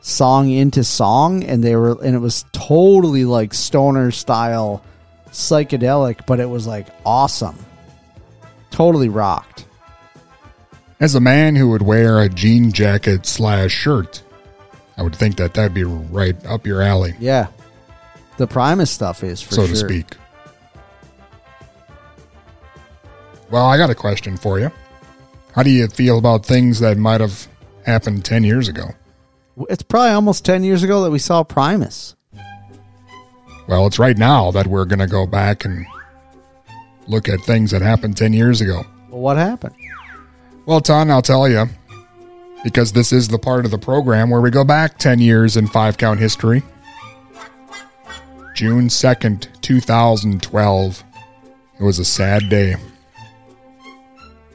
song 0.00 0.50
into 0.50 0.84
song 0.84 1.42
and 1.42 1.62
they 1.62 1.74
were 1.74 2.00
and 2.04 2.14
it 2.14 2.20
was 2.20 2.44
totally 2.52 3.24
like 3.24 3.52
stoner 3.52 4.10
style 4.10 4.84
psychedelic, 5.30 6.26
but 6.26 6.40
it 6.40 6.48
was 6.48 6.66
like 6.66 6.86
awesome. 7.04 7.58
Totally 8.70 9.08
rocked. 9.08 9.66
As 10.98 11.14
a 11.14 11.20
man 11.20 11.56
who 11.56 11.68
would 11.70 11.82
wear 11.82 12.20
a 12.20 12.28
jean 12.28 12.72
jacket 12.72 13.26
slash 13.26 13.70
shirt, 13.70 14.22
I 14.96 15.02
would 15.02 15.14
think 15.14 15.36
that 15.36 15.54
that'd 15.54 15.74
be 15.74 15.84
right 15.84 16.36
up 16.46 16.66
your 16.66 16.82
alley, 16.82 17.14
Yeah. 17.18 17.48
The 18.38 18.46
Primus 18.46 18.90
stuff 18.90 19.24
is 19.24 19.40
for 19.40 19.54
so 19.54 19.62
sure. 19.66 19.74
to 19.74 19.76
speak. 19.76 20.14
Well, 23.50 23.64
I 23.66 23.76
got 23.76 23.90
a 23.90 23.94
question 23.94 24.36
for 24.36 24.58
you. 24.58 24.70
How 25.54 25.62
do 25.62 25.70
you 25.70 25.88
feel 25.88 26.18
about 26.18 26.44
things 26.44 26.80
that 26.80 26.98
might 26.98 27.20
have 27.20 27.46
happened 27.86 28.24
10 28.24 28.44
years 28.44 28.68
ago? 28.68 28.88
It's 29.70 29.82
probably 29.82 30.10
almost 30.10 30.44
10 30.44 30.64
years 30.64 30.82
ago 30.82 31.02
that 31.04 31.10
we 31.10 31.18
saw 31.18 31.42
Primus. 31.44 32.14
Well, 33.68 33.86
it's 33.86 33.98
right 33.98 34.18
now 34.18 34.50
that 34.50 34.66
we're 34.66 34.84
going 34.84 34.98
to 34.98 35.06
go 35.06 35.26
back 35.26 35.64
and 35.64 35.86
look 37.06 37.28
at 37.28 37.40
things 37.40 37.70
that 37.70 37.80
happened 37.82 38.16
10 38.16 38.32
years 38.32 38.60
ago. 38.60 38.84
Well, 39.10 39.20
what 39.20 39.36
happened? 39.36 39.74
Well, 40.66 40.80
Ton, 40.80 41.10
I'll 41.10 41.22
tell 41.22 41.48
you, 41.48 41.66
because 42.64 42.92
this 42.92 43.12
is 43.12 43.28
the 43.28 43.38
part 43.38 43.64
of 43.64 43.70
the 43.70 43.78
program 43.78 44.30
where 44.30 44.40
we 44.40 44.50
go 44.50 44.64
back 44.64 44.98
10 44.98 45.18
years 45.20 45.56
in 45.56 45.66
five 45.66 45.98
count 45.98 46.18
history. 46.20 46.62
June 48.54 48.88
2nd, 48.88 49.48
2012. 49.60 51.04
It 51.78 51.82
was 51.82 51.98
a 51.98 52.04
sad 52.04 52.48
day. 52.48 52.72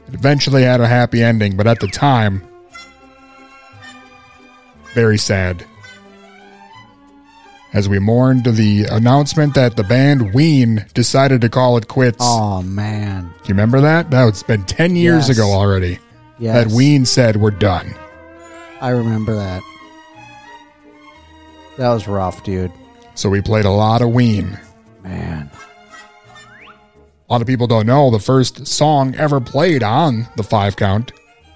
It 0.08 0.14
eventually 0.14 0.62
had 0.64 0.80
a 0.80 0.86
happy 0.88 1.22
ending, 1.22 1.56
but 1.56 1.66
at 1.68 1.78
the 1.80 1.86
time, 1.86 2.42
very 4.94 5.16
sad. 5.18 5.64
As 7.72 7.88
we 7.88 7.98
mourned 7.98 8.44
the 8.44 8.84
announcement 8.90 9.54
that 9.54 9.76
the 9.76 9.84
band 9.84 10.34
Ween 10.34 10.84
decided 10.92 11.40
to 11.40 11.48
call 11.48 11.78
it 11.78 11.88
quits. 11.88 12.18
Oh, 12.20 12.60
man. 12.60 13.22
Do 13.22 13.48
you 13.48 13.54
remember 13.54 13.80
that? 13.80 14.10
That 14.10 14.24
was 14.24 14.42
been 14.42 14.64
10 14.64 14.94
years 14.96 15.28
Yes. 15.28 15.38
ago 15.38 15.50
already. 15.52 15.98
Yes. 16.42 16.64
That 16.64 16.74
Ween 16.74 17.06
said 17.06 17.36
we're 17.36 17.52
done. 17.52 17.94
I 18.80 18.88
remember 18.88 19.32
that. 19.32 19.62
That 21.78 21.90
was 21.90 22.08
rough, 22.08 22.42
dude. 22.42 22.72
So 23.14 23.30
we 23.30 23.40
played 23.40 23.64
a 23.64 23.70
lot 23.70 24.02
of 24.02 24.08
Ween. 24.08 24.58
Man. 25.04 25.48
A 26.66 27.32
lot 27.32 27.42
of 27.42 27.46
people 27.46 27.68
don't 27.68 27.86
know 27.86 28.10
the 28.10 28.18
first 28.18 28.66
song 28.66 29.14
ever 29.14 29.40
played 29.40 29.84
on 29.84 30.26
the 30.34 30.42
five 30.42 30.74
count 30.74 31.12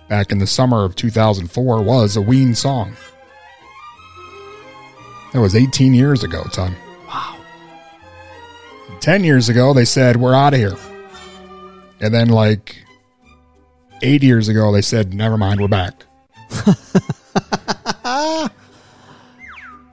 back 0.08 0.30
in 0.30 0.38
the 0.38 0.46
summer 0.46 0.84
of 0.84 0.94
2004 0.94 1.82
was 1.82 2.14
a 2.14 2.22
Ween 2.22 2.54
song. 2.54 2.94
That 5.32 5.40
was 5.40 5.56
18 5.56 5.94
years 5.94 6.22
ago, 6.22 6.44
Ton. 6.52 6.76
Wow. 7.08 7.36
10 9.00 9.24
years 9.24 9.48
ago, 9.48 9.74
they 9.74 9.84
said, 9.84 10.16
we're 10.16 10.32
out 10.32 10.54
of 10.54 10.60
here. 10.60 10.76
And 11.98 12.14
then, 12.14 12.28
like, 12.28 12.85
eight 14.02 14.22
years 14.22 14.48
ago, 14.48 14.72
they 14.72 14.82
said, 14.82 15.14
never 15.14 15.36
mind, 15.36 15.60
we're 15.60 15.68
back. 15.68 16.04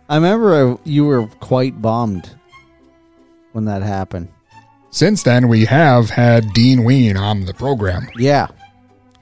I 0.09 0.15
remember 0.15 0.73
uh, 0.73 0.77
you 0.84 1.05
were 1.05 1.27
quite 1.39 1.81
bummed 1.81 2.30
when 3.53 3.65
that 3.65 3.81
happened. 3.81 4.30
Since 4.91 5.23
then, 5.23 5.47
we 5.47 5.65
have 5.65 6.09
had 6.11 6.53
Dean 6.53 6.84
Ween 6.84 7.17
on 7.17 7.45
the 7.45 7.53
program. 7.53 8.07
Yeah. 8.15 8.47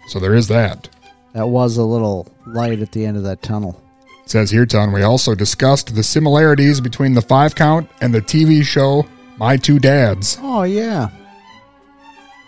So 0.08 0.20
there 0.20 0.34
is 0.34 0.50
that. 0.50 0.90
That 1.34 1.48
was 1.48 1.78
a 1.78 1.84
little 1.84 2.28
light 2.46 2.82
at 2.82 2.92
the 2.92 3.06
end 3.06 3.16
of 3.16 3.24
that 3.24 3.42
tunnel. 3.42 3.82
It 4.24 4.30
says 4.30 4.52
here, 4.52 4.66
Ton, 4.66 4.92
we 4.92 5.04
also 5.04 5.34
discussed 5.34 5.96
the 5.96 6.04
similarities 6.04 6.82
between 6.82 7.14
the 7.14 7.22
five 7.22 7.56
count 7.56 7.90
and 8.02 8.14
the 8.14 8.22
TV 8.22 8.64
show 8.64 9.06
My 9.38 9.56
Two 9.56 9.80
Dads. 9.80 10.38
Oh, 10.42 10.64
yeah. 10.64 11.10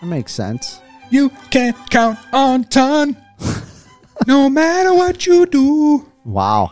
That 0.00 0.06
makes 0.06 0.32
sense. 0.32 0.82
You 1.10 1.30
can't 1.50 1.76
count 1.90 2.18
on 2.32 2.64
Ton, 2.64 3.16
no 4.26 4.48
matter 4.50 4.92
what 4.94 5.26
you 5.26 5.46
do. 5.46 6.10
Wow. 6.24 6.70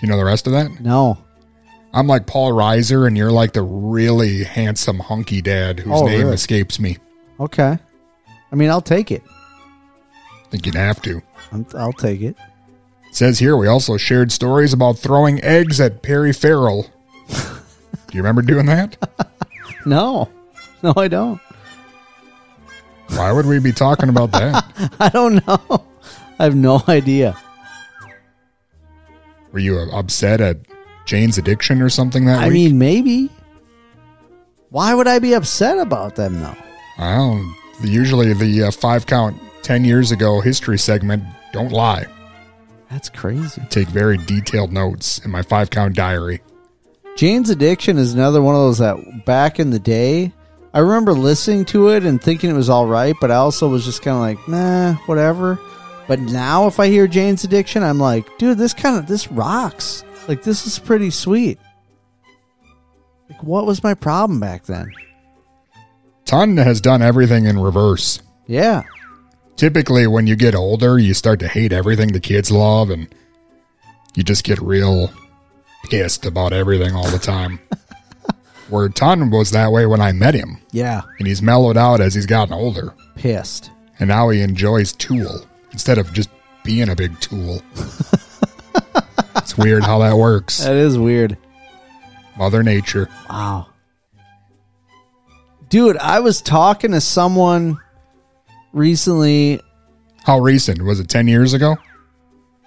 You 0.00 0.08
know 0.08 0.16
the 0.16 0.24
rest 0.24 0.46
of 0.46 0.52
that? 0.52 0.80
No. 0.80 1.18
I'm 1.92 2.06
like 2.06 2.26
Paul 2.26 2.52
Reiser, 2.52 3.06
and 3.06 3.16
you're 3.16 3.32
like 3.32 3.52
the 3.54 3.62
really 3.62 4.44
handsome, 4.44 4.98
hunky 4.98 5.40
dad 5.40 5.80
whose 5.80 6.00
Oh, 6.02 6.06
name 6.06 6.20
really? 6.20 6.34
escapes 6.34 6.78
me. 6.78 6.98
Okay. 7.40 7.78
I 8.52 8.54
mean, 8.54 8.68
I'll 8.70 8.80
take 8.82 9.10
it. 9.10 9.22
I 9.26 10.48
think 10.50 10.66
you'd 10.66 10.74
have 10.74 11.00
to. 11.02 11.22
I'm, 11.52 11.66
I'll 11.74 11.92
take 11.92 12.20
it. 12.20 12.36
It 13.08 13.14
says 13.16 13.38
here 13.38 13.56
we 13.56 13.66
also 13.66 13.96
shared 13.96 14.30
stories 14.30 14.72
about 14.74 14.98
throwing 14.98 15.42
eggs 15.42 15.80
at 15.80 16.02
Perry 16.02 16.32
Farrell. 16.32 16.86
Do 17.28 18.12
you 18.12 18.20
remember 18.20 18.42
doing 18.42 18.66
that? 18.66 18.96
No. 19.86 20.28
No, 20.82 20.92
I 20.96 21.06
don't. 21.06 21.40
Why 23.10 23.32
would 23.32 23.46
we 23.46 23.58
be 23.60 23.72
talking 23.72 24.08
about 24.08 24.32
that? 24.32 24.64
I 25.00 25.08
don't 25.08 25.46
know. 25.46 25.84
I 26.38 26.44
have 26.44 26.56
no 26.56 26.82
idea. 26.88 27.36
Were 29.52 29.58
you 29.58 29.78
upset 29.78 30.40
at 30.40 30.58
Jane's 31.06 31.38
addiction 31.38 31.80
or 31.80 31.88
something 31.88 32.26
that 32.26 32.40
I 32.40 32.48
week? 32.48 32.52
mean, 32.54 32.78
maybe. 32.78 33.30
Why 34.70 34.94
would 34.94 35.06
I 35.08 35.18
be 35.18 35.32
upset 35.34 35.78
about 35.78 36.16
them, 36.16 36.40
though? 36.40 36.56
I 36.98 37.14
don't. 37.16 37.54
Usually, 37.82 38.32
the 38.34 38.64
uh, 38.64 38.70
five 38.70 39.06
count 39.06 39.40
ten 39.62 39.84
years 39.84 40.10
ago 40.12 40.40
history 40.40 40.78
segment 40.78 41.22
don't 41.52 41.72
lie. 41.72 42.06
That's 42.90 43.08
crazy. 43.08 43.62
Take 43.70 43.88
very 43.88 44.16
detailed 44.16 44.72
notes 44.72 45.18
in 45.24 45.30
my 45.30 45.42
five 45.42 45.70
count 45.70 45.94
diary. 45.94 46.40
Jane's 47.16 47.48
Addiction 47.50 47.96
is 47.96 48.12
another 48.12 48.42
one 48.42 48.54
of 48.54 48.60
those 48.60 48.78
that 48.78 49.24
back 49.24 49.58
in 49.58 49.70
the 49.70 49.78
day, 49.78 50.32
I 50.76 50.80
remember 50.80 51.14
listening 51.14 51.64
to 51.66 51.88
it 51.88 52.04
and 52.04 52.22
thinking 52.22 52.50
it 52.50 52.52
was 52.52 52.68
all 52.68 52.84
right, 52.84 53.14
but 53.18 53.30
I 53.30 53.36
also 53.36 53.66
was 53.66 53.86
just 53.86 54.02
kind 54.02 54.14
of 54.14 54.20
like, 54.20 54.46
nah, 54.46 54.92
whatever. 55.06 55.58
But 56.06 56.20
now 56.20 56.66
if 56.66 56.78
I 56.78 56.88
hear 56.88 57.06
Jane's 57.06 57.44
Addiction, 57.44 57.82
I'm 57.82 57.98
like, 57.98 58.36
dude, 58.36 58.58
this 58.58 58.74
kind 58.74 58.98
of 58.98 59.06
this 59.06 59.32
rocks. 59.32 60.04
Like 60.28 60.42
this 60.42 60.66
is 60.66 60.78
pretty 60.78 61.08
sweet. 61.08 61.58
Like 63.30 63.42
what 63.42 63.64
was 63.64 63.82
my 63.82 63.94
problem 63.94 64.38
back 64.38 64.64
then? 64.66 64.92
Ton 66.26 66.58
has 66.58 66.82
done 66.82 67.00
everything 67.00 67.46
in 67.46 67.58
reverse. 67.58 68.20
Yeah. 68.46 68.82
Typically, 69.56 70.06
when 70.06 70.26
you 70.26 70.36
get 70.36 70.54
older, 70.54 70.98
you 70.98 71.14
start 71.14 71.40
to 71.40 71.48
hate 71.48 71.72
everything 71.72 72.12
the 72.12 72.20
kids 72.20 72.50
love, 72.50 72.90
and 72.90 73.08
you 74.14 74.22
just 74.22 74.44
get 74.44 74.60
real 74.60 75.10
pissed 75.84 76.26
about 76.26 76.52
everything 76.52 76.94
all 76.94 77.08
the 77.08 77.18
time. 77.18 77.60
Where 78.68 78.88
Ton 78.88 79.30
was 79.30 79.52
that 79.52 79.70
way 79.70 79.86
when 79.86 80.00
I 80.00 80.12
met 80.12 80.34
him, 80.34 80.58
Yeah. 80.72 81.02
and 81.18 81.28
he's 81.28 81.40
mellowed 81.42 81.76
out 81.76 82.00
as 82.00 82.14
he's 82.14 82.26
gotten 82.26 82.52
older, 82.52 82.92
Pissed. 83.14 83.70
and 84.00 84.08
now 84.08 84.28
he 84.30 84.40
enjoys 84.40 84.92
Tool 84.92 85.46
instead 85.72 85.98
of 85.98 86.12
just 86.12 86.28
being 86.64 86.88
a 86.88 86.96
big 86.96 87.18
tool. 87.20 87.62
it's 89.36 89.56
weird 89.56 89.84
how 89.84 89.98
that 90.00 90.16
works. 90.16 90.58
That 90.64 90.74
is 90.74 90.98
weird. 90.98 91.36
Mother 92.36 92.62
Nature. 92.64 93.08
Wow. 93.30 93.68
Dude, 95.68 95.96
I 95.98 96.20
was 96.20 96.40
talking 96.40 96.92
to 96.92 97.00
someone 97.00 97.78
recently. 98.72 99.60
How 100.24 100.38
recent? 100.40 100.82
Was 100.82 101.00
it 101.00 101.08
10 101.08 101.28
years 101.28 101.52
ago? 101.52 101.76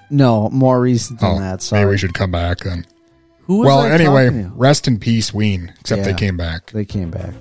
No, 0.09 0.49
more 0.49 0.79
recent 0.81 1.19
than 1.19 1.29
Oh, 1.35 1.39
that. 1.39 1.61
Sorry. 1.61 1.81
maybe 1.81 1.91
we 1.91 1.97
should 1.97 2.13
come 2.13 2.31
back 2.31 2.59
then. 2.59 2.85
Who 3.49 3.61
well, 3.61 3.81
anyway, 3.81 4.47
rest 4.53 4.87
in 4.87 4.99
peace, 4.99 5.33
Ween. 5.33 5.73
Except 5.79 6.03
they 6.03 6.13
came 6.13 6.37
back. 6.37 6.69
They 6.69 6.85
came 6.85 7.09
back. 7.09 7.33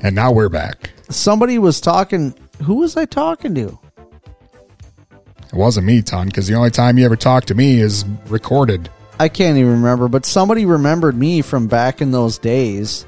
And 0.00 0.14
now 0.14 0.32
we're 0.32 0.48
back. 0.48 0.90
Somebody 1.10 1.58
was 1.58 1.82
talking. 1.82 2.34
Who 2.62 2.76
was 2.76 2.96
I 2.96 3.04
talking 3.04 3.54
to? 3.56 3.78
It 5.42 5.52
wasn't 5.52 5.86
me, 5.86 6.00
Ton, 6.00 6.28
because 6.28 6.46
the 6.46 6.54
only 6.54 6.70
time 6.70 6.96
you 6.96 7.04
ever 7.04 7.16
talk 7.16 7.44
to 7.44 7.54
me 7.54 7.78
is 7.78 8.06
recorded. 8.28 8.88
I 9.20 9.28
can't 9.28 9.58
even 9.58 9.72
remember, 9.72 10.08
but 10.08 10.24
somebody 10.24 10.64
remembered 10.64 11.14
me 11.14 11.42
from 11.42 11.66
back 11.66 12.00
in 12.00 12.10
those 12.10 12.38
days, 12.38 13.04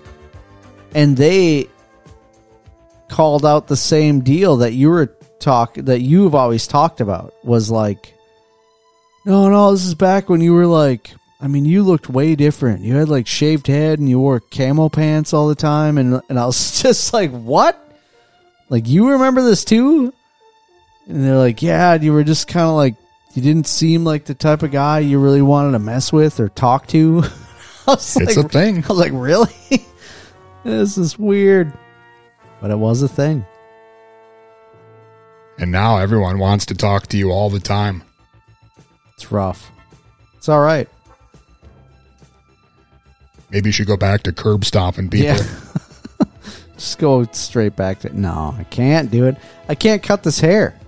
and 0.94 1.16
they 1.16 1.68
called 3.08 3.46
out 3.46 3.68
the 3.68 3.78
same 3.78 4.20
deal 4.20 4.58
that 4.58 4.74
you 4.74 4.90
were 4.90 5.06
talk 5.38 5.72
that 5.76 6.02
you've 6.02 6.34
always 6.34 6.66
talked 6.66 7.00
about 7.00 7.32
was 7.44 7.70
like, 7.70 8.12
no, 9.24 9.48
no, 9.48 9.72
this 9.72 9.86
is 9.86 9.94
back 9.94 10.28
when 10.28 10.42
you 10.42 10.52
were 10.52 10.66
like, 10.66 11.10
I 11.44 11.46
mean, 11.46 11.66
you 11.66 11.82
looked 11.82 12.08
way 12.08 12.36
different. 12.36 12.80
You 12.80 12.94
had 12.94 13.10
like 13.10 13.26
shaved 13.26 13.66
head 13.66 13.98
and 13.98 14.08
you 14.08 14.18
wore 14.18 14.40
camo 14.40 14.88
pants 14.88 15.34
all 15.34 15.46
the 15.46 15.54
time. 15.54 15.98
And, 15.98 16.22
and 16.30 16.38
I 16.38 16.46
was 16.46 16.80
just 16.82 17.12
like, 17.12 17.30
what? 17.32 17.78
Like, 18.70 18.88
you 18.88 19.10
remember 19.10 19.42
this 19.42 19.62
too? 19.62 20.14
And 21.06 21.22
they're 21.22 21.36
like, 21.36 21.60
yeah, 21.60 21.96
you 21.96 22.14
were 22.14 22.24
just 22.24 22.48
kind 22.48 22.66
of 22.66 22.76
like, 22.76 22.96
you 23.34 23.42
didn't 23.42 23.66
seem 23.66 24.04
like 24.04 24.24
the 24.24 24.32
type 24.32 24.62
of 24.62 24.70
guy 24.70 25.00
you 25.00 25.18
really 25.18 25.42
wanted 25.42 25.72
to 25.72 25.80
mess 25.80 26.10
with 26.10 26.40
or 26.40 26.48
talk 26.48 26.86
to. 26.88 27.22
It's 27.86 28.16
like, 28.16 28.38
a 28.38 28.48
thing. 28.48 28.82
I 28.84 28.88
was 28.88 28.98
like, 28.98 29.12
really? 29.12 29.52
this 30.64 30.96
is 30.96 31.18
weird. 31.18 31.70
But 32.62 32.70
it 32.70 32.78
was 32.78 33.02
a 33.02 33.08
thing. 33.08 33.44
And 35.58 35.70
now 35.70 35.98
everyone 35.98 36.38
wants 36.38 36.64
to 36.64 36.74
talk 36.74 37.08
to 37.08 37.18
you 37.18 37.30
all 37.30 37.50
the 37.50 37.60
time. 37.60 38.02
It's 39.12 39.30
rough. 39.30 39.70
It's 40.38 40.48
all 40.48 40.62
right. 40.62 40.88
Maybe 43.54 43.68
you 43.68 43.72
should 43.72 43.86
go 43.86 43.96
back 43.96 44.24
to 44.24 44.32
curb 44.32 44.64
stomping 44.64 45.08
people. 45.08 45.36
Yeah. 45.36 46.26
Just 46.76 46.98
go 46.98 47.24
straight 47.32 47.76
back 47.76 48.00
to 48.00 48.20
no, 48.20 48.54
I 48.58 48.64
can't 48.64 49.10
do 49.10 49.26
it. 49.26 49.36
I 49.68 49.74
can't 49.74 50.02
cut 50.02 50.24
this 50.24 50.40
hair. 50.40 50.78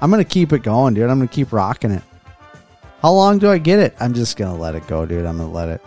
I'm 0.00 0.10
gonna 0.10 0.24
keep 0.24 0.52
it 0.52 0.62
going, 0.62 0.94
dude. 0.94 1.10
I'm 1.10 1.18
gonna 1.18 1.28
keep 1.28 1.52
rocking 1.52 1.90
it. 1.90 2.02
How 3.02 3.12
long 3.12 3.38
do 3.38 3.50
I 3.50 3.58
get 3.58 3.80
it? 3.80 3.94
I'm 4.00 4.14
just 4.14 4.36
gonna 4.36 4.56
let 4.56 4.74
it 4.74 4.86
go, 4.86 5.04
dude. 5.04 5.26
I'm 5.26 5.36
gonna 5.36 5.50
let 5.50 5.68
it 5.68 5.82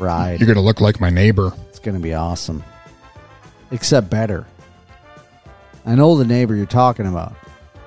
ride. 0.00 0.40
You're 0.40 0.46
going 0.46 0.56
to 0.56 0.62
look 0.62 0.80
like 0.80 1.00
my 1.00 1.10
neighbor. 1.10 1.52
It's 1.68 1.78
gonna 1.78 2.00
be 2.00 2.14
awesome. 2.14 2.64
Except 3.70 4.10
better. 4.10 4.46
I 5.86 5.94
know 5.94 6.16
the 6.16 6.24
neighbor 6.24 6.56
you're 6.56 6.66
talking 6.66 7.06
about. 7.06 7.34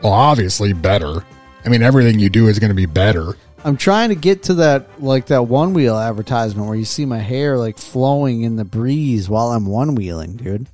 Well, 0.02 0.14
obviously 0.14 0.74
better. 0.74 1.26
I 1.66 1.70
mean, 1.70 1.82
everything 1.82 2.20
you 2.20 2.30
do 2.30 2.48
is 2.48 2.60
going 2.60 2.70
to 2.72 2.76
be 2.76 2.86
better. 2.86 3.38
I'm 3.66 3.78
trying 3.78 4.10
to 4.10 4.16
get 4.16 4.44
to 4.44 4.56
that 4.56 5.02
like 5.02 5.28
that 5.28 5.44
one 5.48 5.74
wheel 5.74 5.98
advertisement 5.98 6.68
where 6.68 6.76
you 6.78 6.86
see 6.86 7.06
my 7.06 7.20
hair 7.20 7.58
like 7.58 7.78
flowing 7.78 8.42
in 8.42 8.56
the 8.58 8.66
breeze 8.66 9.30
while 9.30 9.52
I'm 9.52 9.66
one 9.66 9.96
wheeling, 9.96 10.36
dude. 10.36 10.68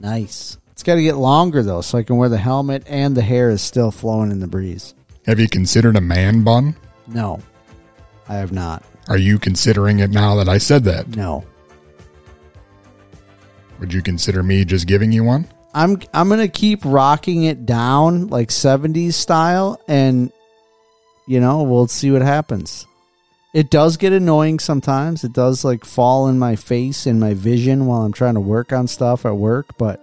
Nice. 0.00 0.58
It's 0.72 0.82
got 0.82 0.96
to 0.96 1.02
get 1.02 1.16
longer 1.16 1.62
though, 1.62 1.80
so 1.80 1.96
I 1.98 2.02
can 2.02 2.16
wear 2.16 2.28
the 2.28 2.38
helmet 2.38 2.82
and 2.88 3.16
the 3.16 3.22
hair 3.22 3.50
is 3.50 3.62
still 3.62 3.90
flowing 3.92 4.32
in 4.32 4.40
the 4.40 4.48
breeze. 4.48 4.94
Have 5.26 5.38
you 5.38 5.48
considered 5.48 5.96
a 5.96 6.00
man 6.00 6.42
bun? 6.42 6.74
No, 7.06 7.40
I 8.28 8.34
have 8.34 8.50
not. 8.50 8.82
Are 9.08 9.18
you 9.18 9.38
considering 9.38 10.00
it 10.00 10.10
now 10.10 10.34
that 10.36 10.48
I 10.48 10.58
said 10.58 10.82
that? 10.84 11.08
No, 11.08 11.44
Would 13.78 13.92
you 13.92 14.02
consider 14.02 14.42
me 14.42 14.64
just 14.64 14.86
giving 14.88 15.12
you 15.12 15.22
one? 15.24 15.46
I'm 15.74 16.00
I'm 16.12 16.28
gonna 16.28 16.48
keep 16.48 16.80
rocking 16.84 17.44
it 17.44 17.64
down 17.64 18.26
like 18.28 18.48
70s 18.48 19.14
style, 19.14 19.80
and 19.88 20.32
you 21.26 21.40
know 21.40 21.62
we'll 21.62 21.86
see 21.88 22.10
what 22.10 22.22
happens. 22.22 22.86
It 23.54 23.68
does 23.70 23.96
get 23.98 24.12
annoying 24.14 24.58
sometimes. 24.60 25.24
It 25.24 25.32
does 25.34 25.64
like 25.64 25.84
fall 25.84 26.28
in 26.28 26.38
my 26.38 26.56
face 26.56 27.04
and 27.06 27.20
my 27.20 27.34
vision 27.34 27.86
while 27.86 28.02
I'm 28.02 28.12
trying 28.12 28.34
to 28.34 28.40
work 28.40 28.72
on 28.72 28.86
stuff 28.88 29.26
at 29.26 29.36
work, 29.36 29.76
but 29.76 30.00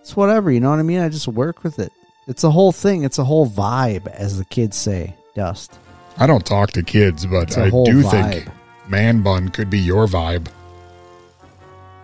it's 0.00 0.16
whatever. 0.16 0.50
You 0.50 0.58
know 0.60 0.70
what 0.70 0.80
I 0.80 0.82
mean? 0.82 0.98
I 0.98 1.08
just 1.08 1.28
work 1.28 1.62
with 1.62 1.78
it. 1.78 1.92
It's 2.26 2.42
a 2.44 2.50
whole 2.50 2.72
thing. 2.72 3.04
It's 3.04 3.18
a 3.18 3.24
whole 3.24 3.48
vibe, 3.48 4.08
as 4.08 4.38
the 4.38 4.44
kids 4.44 4.76
say. 4.76 5.14
Dust. 5.36 5.78
I 6.16 6.26
don't 6.26 6.44
talk 6.44 6.72
to 6.72 6.82
kids, 6.82 7.24
but 7.26 7.56
I 7.56 7.70
do 7.70 8.02
vibe. 8.02 8.10
think 8.10 8.48
man 8.88 9.22
bun 9.22 9.50
could 9.50 9.70
be 9.70 9.78
your 9.78 10.06
vibe. 10.08 10.48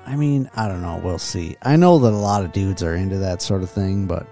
I 0.07 0.15
mean, 0.17 0.49
I 0.55 0.69
don't 0.69 0.83
know. 0.83 1.01
We'll 1.03 1.19
see. 1.19 1.57
I 1.63 1.75
know 1.77 1.99
that 1.99 2.13
a 2.13 2.17
lot 2.17 2.45
of 2.45 2.53
dudes 2.53 2.83
are 2.83 2.95
into 2.95 3.19
that 3.19 3.43
sort 3.43 3.63
of 3.65 3.71
thing, 3.71 4.07
but 4.07 4.27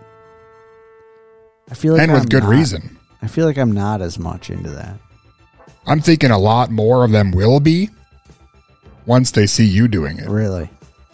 I 1.71 1.75
feel 1.75 1.95
like 1.95 2.03
And 2.03 2.13
with 2.13 2.23
I'm 2.23 2.29
good 2.29 2.43
not. 2.45 2.51
reason. 2.51 2.99
I 3.23 3.29
feel 3.29 3.47
like 3.47 3.57
I'm 3.59 3.73
not 3.73 4.01
as 4.03 4.19
much 4.19 4.51
into 4.51 4.71
that. 4.71 4.97
I'm 5.87 6.01
thinking 6.01 6.31
a 6.31 6.39
lot 6.39 6.71
more 6.71 7.05
of 7.05 7.11
them 7.13 7.31
will 7.33 7.61
be 7.61 7.89
once 9.07 9.31
they 9.31 9.47
see 9.47 9.65
you 9.65 9.89
doing 9.89 10.19
it. 10.19 10.29
Really, 10.29 10.69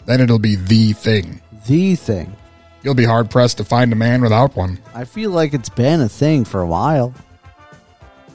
Then 0.05 0.21
it'll 0.21 0.39
be 0.39 0.55
the 0.55 0.93
thing. 0.93 1.41
the 1.67 1.95
thing. 1.95 2.35
You'll 2.83 2.93
be 2.95 3.05
hard 3.05 3.29
pressed 3.29 3.57
to 3.57 3.63
find 3.65 3.91
a 3.91 3.95
man 3.95 4.21
without 4.21 4.55
one. 4.55 4.79
I 4.95 5.03
feel 5.05 5.31
like 5.31 5.53
it's 5.53 5.69
been 5.69 6.01
a 6.01 6.09
thing 6.09 6.45
for 6.45 6.61
a 6.61 6.67
while. 6.67 7.13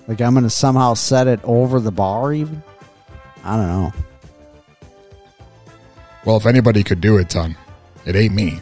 Like 0.07 0.21
I'm 0.21 0.35
gonna 0.35 0.51
somehow 0.51 0.95
set 0.95 1.27
it 1.27 1.41
over 1.45 1.81
the 1.81 1.91
bar, 1.93 2.33
even. 2.33 2.63
I 3.43 3.57
don't 3.57 3.67
know. 3.69 3.93
Well, 6.25 6.37
if 6.37 6.47
anybody 6.47 6.83
could 6.83 7.01
do 7.01 7.17
it, 7.19 7.33
son, 7.33 7.57
it 8.07 8.17
ain't 8.17 8.35
me. 8.35 8.61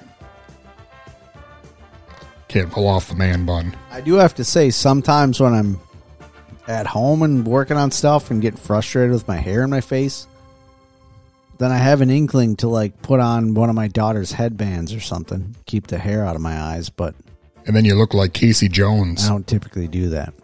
Can't 2.52 2.70
pull 2.70 2.86
off 2.86 3.08
the 3.08 3.14
man 3.14 3.46
bun. 3.46 3.74
I 3.90 4.02
do 4.02 4.12
have 4.16 4.34
to 4.34 4.44
say, 4.44 4.68
sometimes 4.68 5.40
when 5.40 5.54
I'm 5.54 5.80
at 6.68 6.86
home 6.86 7.22
and 7.22 7.46
working 7.46 7.78
on 7.78 7.90
stuff 7.90 8.30
and 8.30 8.42
getting 8.42 8.60
frustrated 8.60 9.10
with 9.10 9.26
my 9.26 9.38
hair 9.38 9.62
in 9.64 9.70
my 9.70 9.80
face, 9.80 10.26
then 11.56 11.72
I 11.72 11.78
have 11.78 12.02
an 12.02 12.10
inkling 12.10 12.56
to 12.56 12.68
like 12.68 13.00
put 13.00 13.20
on 13.20 13.54
one 13.54 13.70
of 13.70 13.74
my 13.74 13.88
daughter's 13.88 14.32
headbands 14.32 14.92
or 14.92 15.00
something, 15.00 15.56
keep 15.64 15.86
the 15.86 15.96
hair 15.96 16.26
out 16.26 16.36
of 16.36 16.42
my 16.42 16.60
eyes. 16.60 16.90
But 16.90 17.14
And 17.64 17.74
then 17.74 17.86
you 17.86 17.94
look 17.94 18.12
like 18.12 18.34
Casey 18.34 18.68
Jones. 18.68 19.24
I 19.24 19.30
don't 19.30 19.46
typically 19.46 19.88
do 19.88 20.10
that. 20.10 20.34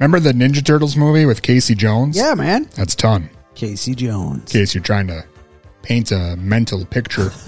Remember 0.00 0.18
the 0.18 0.32
Ninja 0.32 0.64
Turtles 0.66 0.96
movie 0.96 1.24
with 1.24 1.42
Casey 1.42 1.76
Jones? 1.76 2.16
Yeah, 2.16 2.34
man. 2.34 2.68
That's 2.74 2.96
ton. 2.96 3.30
Casey 3.54 3.94
Jones. 3.94 4.52
In 4.52 4.60
case 4.60 4.74
you're 4.74 4.82
trying 4.82 5.06
to 5.06 5.24
paint 5.82 6.10
a 6.10 6.34
mental 6.36 6.84
picture. 6.84 7.30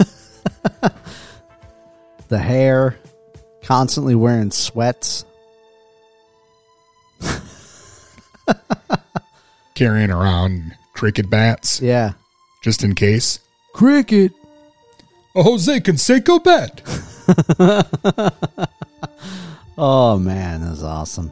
The 2.31 2.39
hair, 2.39 2.97
constantly 3.61 4.15
wearing 4.15 4.51
sweats. 4.51 5.25
carrying 9.75 10.11
around 10.11 10.73
cricket 10.93 11.29
bats 11.29 11.81
Yeah. 11.81 12.13
just 12.63 12.83
in 12.83 12.95
case. 12.95 13.39
Cricket. 13.73 14.31
A 15.35 15.43
Jose 15.43 15.79
Canseco 15.81 16.41
bat. 16.43 16.81
Oh 19.77 20.19
man, 20.19 20.61
that's 20.61 20.83
awesome. 20.83 21.31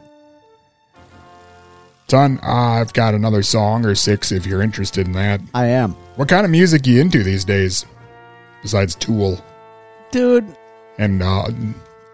Ton, 2.08 2.40
uh, 2.42 2.80
I've 2.80 2.92
got 2.92 3.14
another 3.14 3.42
song 3.44 3.84
or 3.86 3.94
six 3.94 4.32
if 4.32 4.44
you're 4.44 4.62
interested 4.62 5.06
in 5.06 5.12
that. 5.12 5.40
I 5.54 5.66
am. 5.66 5.92
What 6.16 6.28
kind 6.28 6.44
of 6.44 6.50
music 6.50 6.84
you 6.86 7.00
into 7.00 7.22
these 7.22 7.44
days? 7.44 7.86
Besides 8.62 8.94
Tool 8.96 9.42
Dude, 10.10 10.56
and 11.00 11.22
uh, 11.22 11.48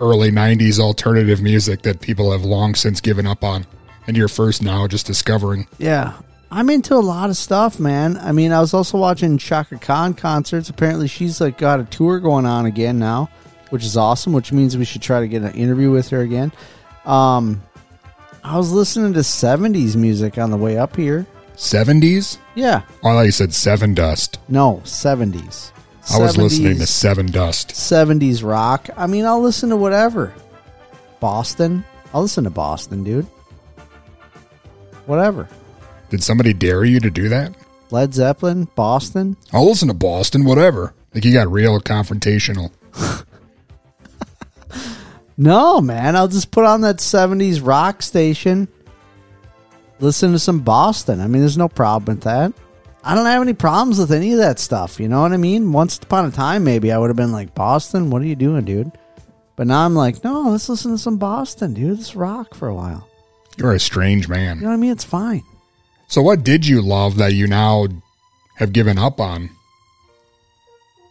early 0.00 0.30
90s 0.30 0.78
alternative 0.78 1.42
music 1.42 1.82
that 1.82 2.00
people 2.00 2.30
have 2.32 2.44
long 2.44 2.74
since 2.74 3.00
given 3.00 3.26
up 3.26 3.42
on. 3.44 3.66
And 4.06 4.16
you're 4.16 4.28
first 4.28 4.62
now 4.62 4.86
just 4.86 5.06
discovering. 5.06 5.66
Yeah. 5.78 6.12
I'm 6.50 6.70
into 6.70 6.94
a 6.94 7.02
lot 7.02 7.28
of 7.28 7.36
stuff, 7.36 7.80
man. 7.80 8.16
I 8.18 8.30
mean, 8.30 8.52
I 8.52 8.60
was 8.60 8.72
also 8.72 8.96
watching 8.98 9.36
Chaka 9.36 9.78
Khan 9.78 10.14
concerts. 10.14 10.68
Apparently, 10.70 11.08
she's 11.08 11.40
like 11.40 11.58
got 11.58 11.80
a 11.80 11.84
tour 11.84 12.20
going 12.20 12.46
on 12.46 12.66
again 12.66 13.00
now, 13.00 13.28
which 13.70 13.84
is 13.84 13.96
awesome. 13.96 14.32
Which 14.32 14.52
means 14.52 14.78
we 14.78 14.84
should 14.84 15.02
try 15.02 15.18
to 15.20 15.26
get 15.26 15.42
an 15.42 15.54
interview 15.54 15.90
with 15.90 16.08
her 16.10 16.20
again. 16.20 16.52
Um, 17.04 17.62
I 18.44 18.56
was 18.56 18.70
listening 18.70 19.12
to 19.14 19.20
'70s 19.20 19.96
music 19.96 20.38
on 20.38 20.52
the 20.52 20.56
way 20.56 20.78
up 20.78 20.94
here. 20.94 21.26
70s? 21.56 22.38
Yeah, 22.54 22.82
Oh, 23.02 23.08
I 23.08 23.12
thought 23.14 23.22
you 23.22 23.30
said 23.32 23.48
Sevendust. 23.50 24.38
no 24.48 24.82
'70s. 24.84 25.72
I 26.12 26.18
was 26.18 26.36
listening 26.36 26.78
to 26.78 26.84
70s 26.84 27.32
Sevendust. 27.32 27.72
70s 27.72 28.44
rock. 28.44 28.88
I 28.96 29.06
mean, 29.06 29.24
I'll 29.24 29.40
listen 29.40 29.70
to 29.70 29.76
whatever. 29.76 30.32
Boston. 31.20 31.84
I'll 32.14 32.22
listen 32.22 32.44
to 32.44 32.50
Boston, 32.50 33.02
dude. 33.04 33.26
Whatever. 35.06 35.48
Did 36.10 36.22
somebody 36.22 36.52
dare 36.52 36.84
you 36.84 37.00
to 37.00 37.10
do 37.10 37.28
that? 37.28 37.54
Led 37.90 38.14
Zeppelin, 38.14 38.68
Boston. 38.74 39.36
I'll 39.52 39.66
listen 39.66 39.88
to 39.88 39.94
Boston, 39.94 40.44
whatever. 40.44 40.94
Like 41.14 41.24
you 41.24 41.32
got 41.32 41.50
real 41.50 41.80
confrontational. 41.80 42.70
No, 45.36 45.80
man. 45.80 46.16
I'll 46.16 46.28
just 46.28 46.50
put 46.50 46.64
on 46.64 46.80
that 46.82 46.96
70s 46.96 47.64
rock 47.64 48.02
station. 48.02 48.68
Listen 50.00 50.32
to 50.32 50.38
some 50.38 50.60
Boston. 50.60 51.20
I 51.20 51.26
mean, 51.26 51.42
there's 51.42 51.58
no 51.58 51.68
problem 51.68 52.16
with 52.16 52.24
that. 52.24 52.52
I 53.06 53.14
don't 53.14 53.26
have 53.26 53.40
any 53.40 53.54
problems 53.54 54.00
with 54.00 54.10
any 54.10 54.32
of 54.32 54.38
that 54.38 54.58
stuff. 54.58 54.98
You 54.98 55.06
know 55.06 55.22
what 55.22 55.32
I 55.32 55.36
mean? 55.36 55.70
Once 55.70 55.96
upon 55.96 56.26
a 56.26 56.32
time, 56.32 56.64
maybe 56.64 56.90
I 56.90 56.98
would 56.98 57.08
have 57.08 57.16
been 57.16 57.30
like, 57.30 57.54
Boston, 57.54 58.10
what 58.10 58.20
are 58.20 58.26
you 58.26 58.34
doing, 58.34 58.64
dude? 58.64 58.90
But 59.54 59.68
now 59.68 59.86
I'm 59.86 59.94
like, 59.94 60.24
no, 60.24 60.50
let's 60.50 60.68
listen 60.68 60.90
to 60.90 60.98
some 60.98 61.16
Boston, 61.16 61.72
dude. 61.72 61.98
Let's 61.98 62.16
rock 62.16 62.52
for 62.52 62.66
a 62.66 62.74
while. 62.74 63.08
You're 63.58 63.74
a 63.74 63.78
strange 63.78 64.28
man. 64.28 64.56
You 64.56 64.64
know 64.64 64.70
what 64.70 64.74
I 64.74 64.78
mean? 64.78 64.90
It's 64.90 65.04
fine. 65.04 65.44
So, 66.08 66.20
what 66.20 66.42
did 66.42 66.66
you 66.66 66.82
love 66.82 67.16
that 67.18 67.32
you 67.32 67.46
now 67.46 67.86
have 68.56 68.72
given 68.72 68.98
up 68.98 69.20
on 69.20 69.50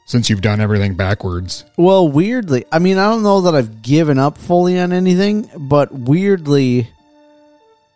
since 0.05 0.29
you've 0.29 0.41
done 0.41 0.59
everything 0.59 0.95
backwards? 0.95 1.63
Well, 1.77 2.09
weirdly, 2.09 2.65
I 2.73 2.79
mean, 2.79 2.97
I 2.97 3.09
don't 3.09 3.23
know 3.23 3.39
that 3.41 3.55
I've 3.55 3.81
given 3.81 4.19
up 4.19 4.37
fully 4.37 4.77
on 4.79 4.91
anything, 4.91 5.49
but 5.57 5.93
weirdly, 5.93 6.89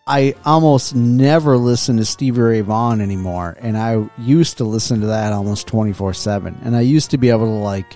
I 0.09 0.33
almost 0.43 0.95
never 0.95 1.55
listen 1.55 1.97
to 1.97 2.05
Stevie 2.05 2.41
Ray 2.41 2.61
Vaughan 2.61 2.99
anymore. 2.99 3.55
And 3.59 3.77
I 3.77 4.09
used 4.17 4.57
to 4.57 4.63
listen 4.63 5.01
to 5.01 5.07
that 5.07 5.31
almost 5.33 5.67
24 5.67 6.15
7. 6.15 6.57
And 6.63 6.75
I 6.75 6.81
used 6.81 7.11
to 7.11 7.19
be 7.19 7.29
able 7.29 7.45
to, 7.45 7.51
like, 7.51 7.95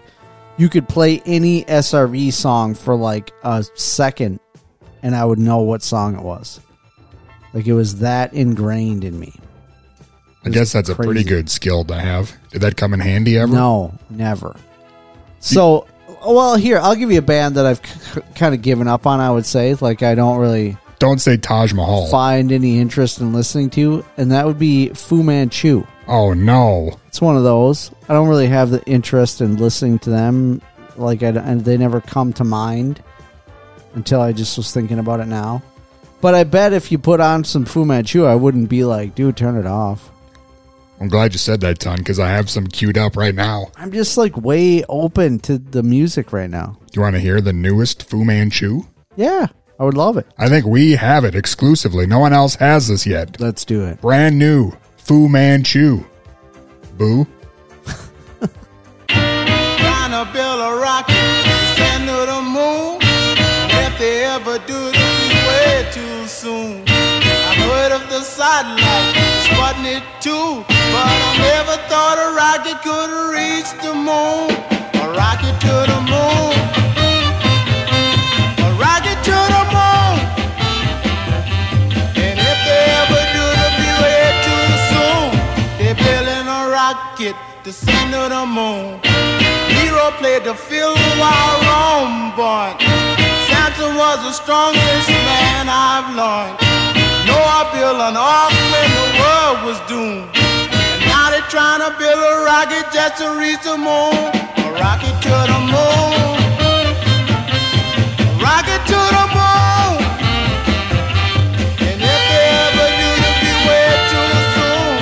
you 0.57 0.69
could 0.69 0.87
play 0.87 1.21
any 1.25 1.63
SRV 1.65 2.31
song 2.31 2.75
for 2.75 2.95
like 2.95 3.31
a 3.43 3.65
second, 3.73 4.39
and 5.01 5.15
I 5.15 5.25
would 5.25 5.39
know 5.39 5.61
what 5.61 5.81
song 5.81 6.15
it 6.15 6.21
was. 6.21 6.59
Like 7.53 7.65
it 7.67 7.73
was 7.73 7.99
that 7.99 8.33
ingrained 8.33 9.03
in 9.03 9.19
me. 9.19 9.33
I 10.45 10.49
guess 10.49 10.71
that's 10.73 10.89
a 10.89 10.95
pretty 10.95 11.23
good 11.23 11.49
skill 11.49 11.83
to 11.85 11.95
have. 11.95 12.35
Did 12.51 12.61
that 12.61 12.75
come 12.75 12.93
in 12.93 12.99
handy 12.99 13.37
ever? 13.37 13.51
No, 13.53 13.97
never. 14.09 14.55
So, 15.39 15.87
well, 16.25 16.55
here 16.57 16.79
I'll 16.79 16.95
give 16.95 17.11
you 17.11 17.19
a 17.19 17.23
band 17.23 17.55
that 17.55 17.65
I've 17.65 17.85
c- 17.85 18.21
kind 18.35 18.53
of 18.53 18.61
given 18.61 18.87
up 18.87 19.07
on. 19.07 19.19
I 19.19 19.31
would 19.31 19.45
say, 19.45 19.73
like 19.75 20.03
I 20.03 20.15
don't 20.15 20.37
really 20.37 20.77
Don't 21.03 21.19
say 21.19 21.35
Taj 21.35 21.73
Mahal. 21.73 22.07
find 22.07 22.49
any 22.49 22.79
interest 22.79 23.19
in 23.19 23.33
listening 23.33 23.69
to, 23.71 24.05
and 24.15 24.31
that 24.31 24.45
would 24.45 24.57
be 24.57 24.87
Fu 24.93 25.21
Manchu. 25.21 25.85
Oh 26.07 26.31
no. 26.31 26.97
It's 27.07 27.19
one 27.19 27.35
of 27.35 27.43
those. 27.43 27.91
I 28.07 28.13
don't 28.13 28.29
really 28.29 28.47
have 28.47 28.69
the 28.69 28.81
interest 28.85 29.41
in 29.41 29.57
listening 29.57 29.99
to 29.99 30.09
them. 30.09 30.61
Like 30.95 31.21
I, 31.21 31.27
and 31.27 31.59
they 31.59 31.75
never 31.75 31.99
come 31.99 32.31
to 32.33 32.45
mind 32.45 33.03
until 33.95 34.21
I 34.21 34.31
just 34.31 34.55
was 34.55 34.71
thinking 34.71 34.97
about 34.97 35.19
it 35.19 35.27
now. 35.27 35.61
But 36.21 36.35
I 36.35 36.45
bet 36.45 36.71
if 36.71 36.89
you 36.89 36.97
put 36.97 37.19
on 37.19 37.43
some 37.43 37.65
Fu 37.65 37.83
Manchu, 37.83 38.23
I 38.23 38.35
wouldn't 38.35 38.69
be 38.69 38.85
like, 38.85 39.13
dude, 39.13 39.35
turn 39.35 39.57
it 39.57 39.65
off. 39.67 40.09
I'm 41.01 41.09
glad 41.09 41.33
you 41.33 41.37
said 41.37 41.59
that, 41.61 41.79
Ton, 41.79 41.97
because 41.97 42.17
I 42.17 42.29
have 42.29 42.49
some 42.49 42.65
queued 42.65 42.97
up 42.97 43.17
right 43.17 43.35
now. 43.35 43.71
I'm 43.75 43.91
just 43.91 44.17
like 44.17 44.37
way 44.37 44.85
open 44.85 45.39
to 45.39 45.57
the 45.57 45.83
music 45.83 46.31
right 46.31 46.49
now. 46.49 46.77
Do 46.91 46.99
You 46.99 47.01
want 47.01 47.17
to 47.17 47.19
hear 47.19 47.41
the 47.41 47.51
newest 47.51 48.09
Fu 48.09 48.23
Manchu? 48.23 48.83
Yeah, 49.17 49.47
I 49.83 49.85
would 49.85 49.97
love 49.97 50.15
it. 50.15 50.25
I 50.37 50.47
think 50.47 50.65
we 50.65 50.93
have 50.93 51.25
it 51.25 51.35
exclusively. 51.35 52.07
No 52.07 52.17
one 52.17 52.31
else 52.31 52.55
has 52.55 52.87
this 52.87 53.05
yet. 53.05 53.37
Let's 53.41 53.65
do 53.65 53.83
it. 53.83 53.99
Brand 53.99 54.39
new 54.39 54.71
Fu 54.95 55.27
Manchu. 55.27 56.05
Boo. 56.97 57.27
Trying 59.09 60.13
to 60.15 60.23
build 60.31 60.59
a 60.61 60.79
rocket 60.79 61.43
send 61.75 62.07
to 62.07 62.15
the 62.31 62.41
moon. 62.47 62.99
If 63.83 63.99
they 63.99 64.23
ever 64.23 64.57
do 64.59 64.87
it, 64.87 64.95
it'll 64.95 65.27
be 65.27 65.35
way 65.51 65.85
too 65.91 66.27
soon. 66.27 66.85
I've 66.87 67.57
heard 67.67 67.91
of 67.91 68.09
the 68.09 68.21
satellite, 68.21 69.15
Sputnik 69.43 70.03
2, 70.21 70.63
but 70.63 71.11
I 71.11 71.35
never 71.43 71.75
thought 71.91 72.17
a 72.23 72.31
rocket 72.39 72.79
could 72.87 73.11
reach 73.35 73.67
the 73.83 73.93
moon. 73.93 74.47
A 75.03 75.11
rocket 75.11 75.59
to 75.59 75.75
the 75.91 75.99
moon. 76.09 76.62
While 91.23 91.57
Rome 91.71 92.35
born. 92.35 92.75
Samson 93.47 93.95
was 93.95 94.17
the 94.27 94.33
strongest 94.41 95.07
man 95.07 95.63
I've 95.71 96.09
learned. 96.19 96.57
Noah 97.27 97.63
built 97.71 97.99
an 98.09 98.15
ark 98.19 98.51
when 98.71 98.89
the 98.99 99.07
world 99.19 99.57
was 99.67 99.79
doomed. 99.91 100.27
And 100.35 101.01
now 101.07 101.31
they're 101.31 101.49
trying 101.55 101.81
to 101.85 101.91
build 102.01 102.19
a 102.19 102.35
rocket 102.51 102.85
just 102.91 103.13
to 103.21 103.27
reach 103.39 103.63
the 103.63 103.77
moon. 103.79 104.19
A 104.63 104.69
rocket 104.83 105.15
to 105.27 105.35
the 105.51 105.59
moon. 105.75 106.11
A 108.27 108.35
rocket 108.47 108.81
to 108.91 108.99
the 109.17 109.25
moon. 109.37 109.95
And 111.87 111.97
if 112.13 112.21
they 112.31 112.47
ever 112.67 112.87
do, 112.99 113.09
it'll 113.15 113.39
be 113.47 113.53
way 113.67 113.87
too 114.11 114.31
soon. 114.55 114.95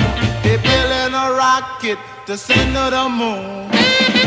They're 0.44 0.64
building 0.70 1.14
a 1.24 1.28
rocket 1.44 1.98
to 2.26 2.34
send 2.36 2.70
to 2.78 2.84
the 2.96 3.06
moon. 3.20 4.21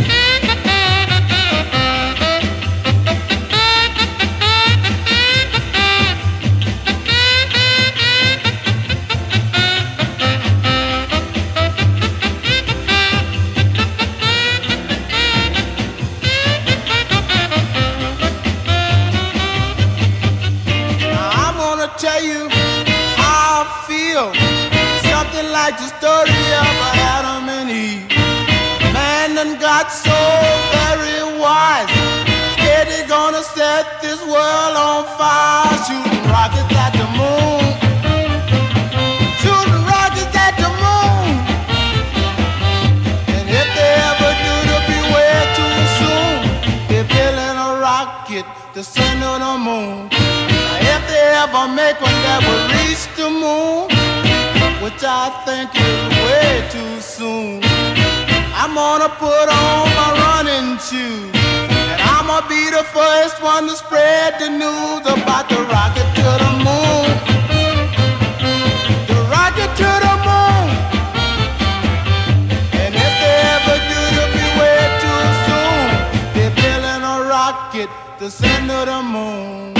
Shooting 35.86 36.24
rockets 36.34 36.74
at 36.74 36.94
the 36.98 37.06
moon. 37.14 37.62
Shooting 39.38 39.84
rockets 39.86 40.34
at 40.34 40.57
the 40.57 40.70
moon. 40.82 41.30
And 43.30 43.45
if 43.45 43.68
they 43.78 43.91
ever 44.10 44.32
do, 44.45 44.53
it'll 44.66 44.86
be 44.90 44.99
way 45.14 45.36
too 45.53 45.78
soon. 45.99 46.34
They're 46.90 47.06
building 47.06 47.57
a 47.68 47.72
rocket 47.86 48.45
to 48.74 48.84
send 48.84 49.22
to 49.22 49.38
the 49.45 49.57
moon. 49.62 50.10
Now, 50.10 50.95
if 50.95 51.02
they 51.07 51.26
ever 51.44 51.68
make 51.70 52.02
one 52.02 52.20
that 52.26 52.41
will 52.48 52.66
reach 52.82 53.06
the 53.14 53.30
moon, 53.30 53.86
which 54.82 55.03
I 55.06 55.30
think 55.45 55.70
is 55.70 56.02
way 56.26 56.66
too 56.74 56.99
soon, 56.99 57.62
I'm 58.57 58.74
gonna 58.74 59.10
put 59.22 59.48
on 59.53 59.86
my 59.94 60.10
running 60.18 60.80
shoes. 60.80 61.35
Be 62.47 62.69
the 62.69 62.84
first 62.84 63.41
one 63.41 63.67
to 63.67 63.76
spread 63.76 64.39
the 64.39 64.49
news 64.49 65.01
about 65.01 65.49
the 65.49 65.59
rocket 65.73 66.07
to 66.17 66.30
the 66.43 66.51
moon. 66.67 67.07
The 69.07 69.19
rocket 69.35 69.72
to 69.81 69.89
the 70.05 70.15
moon. 70.27 70.65
And 72.81 72.93
if 72.93 73.13
they 73.22 73.35
ever 73.55 73.77
do, 73.91 73.99
it'll 74.13 74.34
be 74.39 74.47
way 74.59 74.80
too 75.03 75.23
soon. 75.45 75.85
They're 76.35 76.55
building 76.61 77.03
a 77.03 77.17
rocket 77.35 77.89
to 78.19 78.30
send 78.30 78.69
to 78.69 78.80
the 78.85 79.01
moon. 79.01 79.73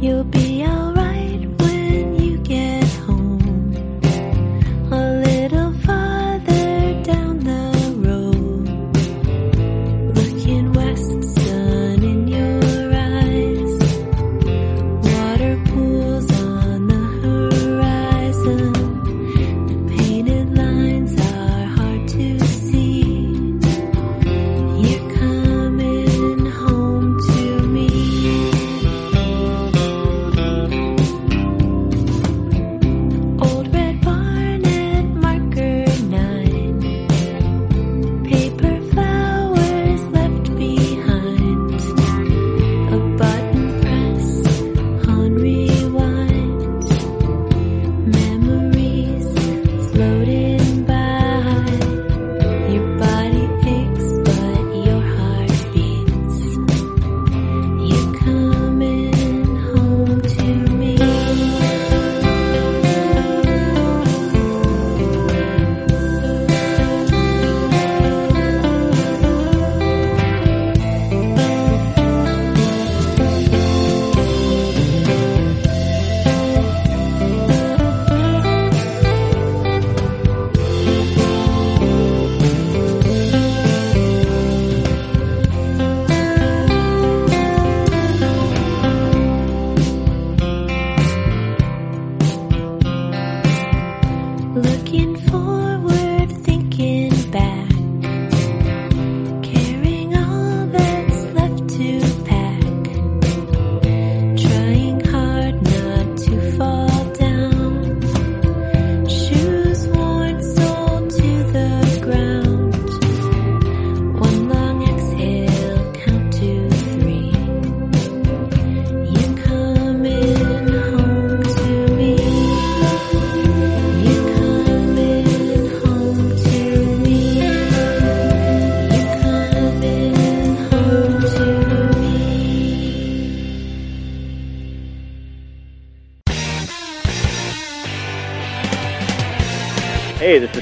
You'll 0.00 0.24
be 0.24 0.49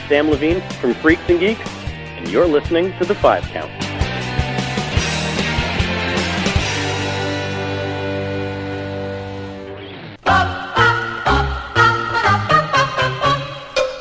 Samm 0.08 0.30
Levine 0.30 0.62
from 0.80 0.94
Freaks 0.94 1.20
and 1.28 1.38
Geeks, 1.38 1.60
and 2.16 2.30
you're 2.30 2.46
listening 2.46 2.96
to 2.96 3.04
The 3.04 3.14
Five 3.14 3.44
Count. 3.48 3.70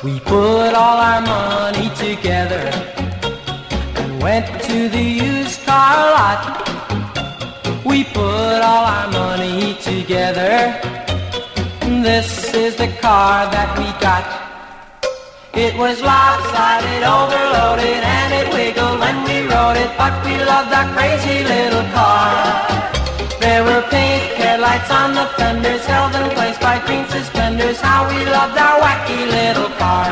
We 0.02 0.22
put 0.22 0.74
all 0.74 0.98
our 0.98 1.22
money 1.24 1.90
together 1.96 2.72
and 3.98 4.24
went 4.24 4.48
to 4.64 4.88
the 4.88 5.04
used 5.04 5.66
car 5.66 5.98
lot. 6.16 7.84
We 7.86 8.06
put 8.06 8.62
all 8.62 8.86
our 8.86 9.12
money 9.12 9.76
together. 9.82 10.80
This 12.02 12.54
is 12.54 12.78
the 12.78 12.88
car 13.02 13.52
that 13.52 13.77
was 15.78 16.02
lopsided, 16.02 17.04
overloaded, 17.04 18.02
and 18.02 18.34
it 18.34 18.52
wiggled 18.52 19.00
when 19.00 19.24
we 19.24 19.46
rode 19.46 19.78
it, 19.78 19.92
but 19.96 20.14
we 20.26 20.34
loved 20.44 20.74
our 20.74 20.92
crazy 20.96 21.44
little 21.44 21.86
car. 21.94 22.34
There 23.40 23.64
were 23.64 23.84
pink 23.84 24.24
headlights 24.42 24.90
on 24.90 25.14
the 25.14 25.28
fenders, 25.38 25.86
held 25.86 26.16
in 26.16 26.30
place 26.32 26.58
by 26.58 26.84
green 26.84 27.06
suspenders. 27.08 27.80
How 27.80 28.10
we 28.10 28.26
loved 28.26 28.58
our 28.58 28.82
wacky 28.82 29.22
little 29.38 29.70
car. 29.78 30.08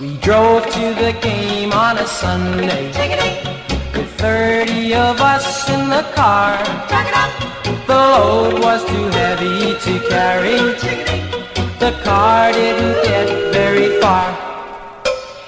We 0.00 0.16
drove 0.18 0.64
to 0.72 0.94
the 1.04 1.12
game 1.20 1.72
on 1.72 1.98
a 1.98 2.06
Sunday. 2.06 2.86
With 3.92 4.10
30 4.16 4.94
of 4.94 5.20
us 5.20 5.68
in 5.68 5.90
the 5.90 6.02
car. 6.14 6.83
The 8.14 8.20
load 8.20 8.62
was 8.62 8.84
too 8.84 9.08
heavy 9.18 9.74
to 9.86 9.92
carry. 10.08 10.58
The 11.82 11.90
car 12.04 12.52
didn't 12.52 13.02
get 13.02 13.26
very 13.52 14.00
far. 14.00 14.30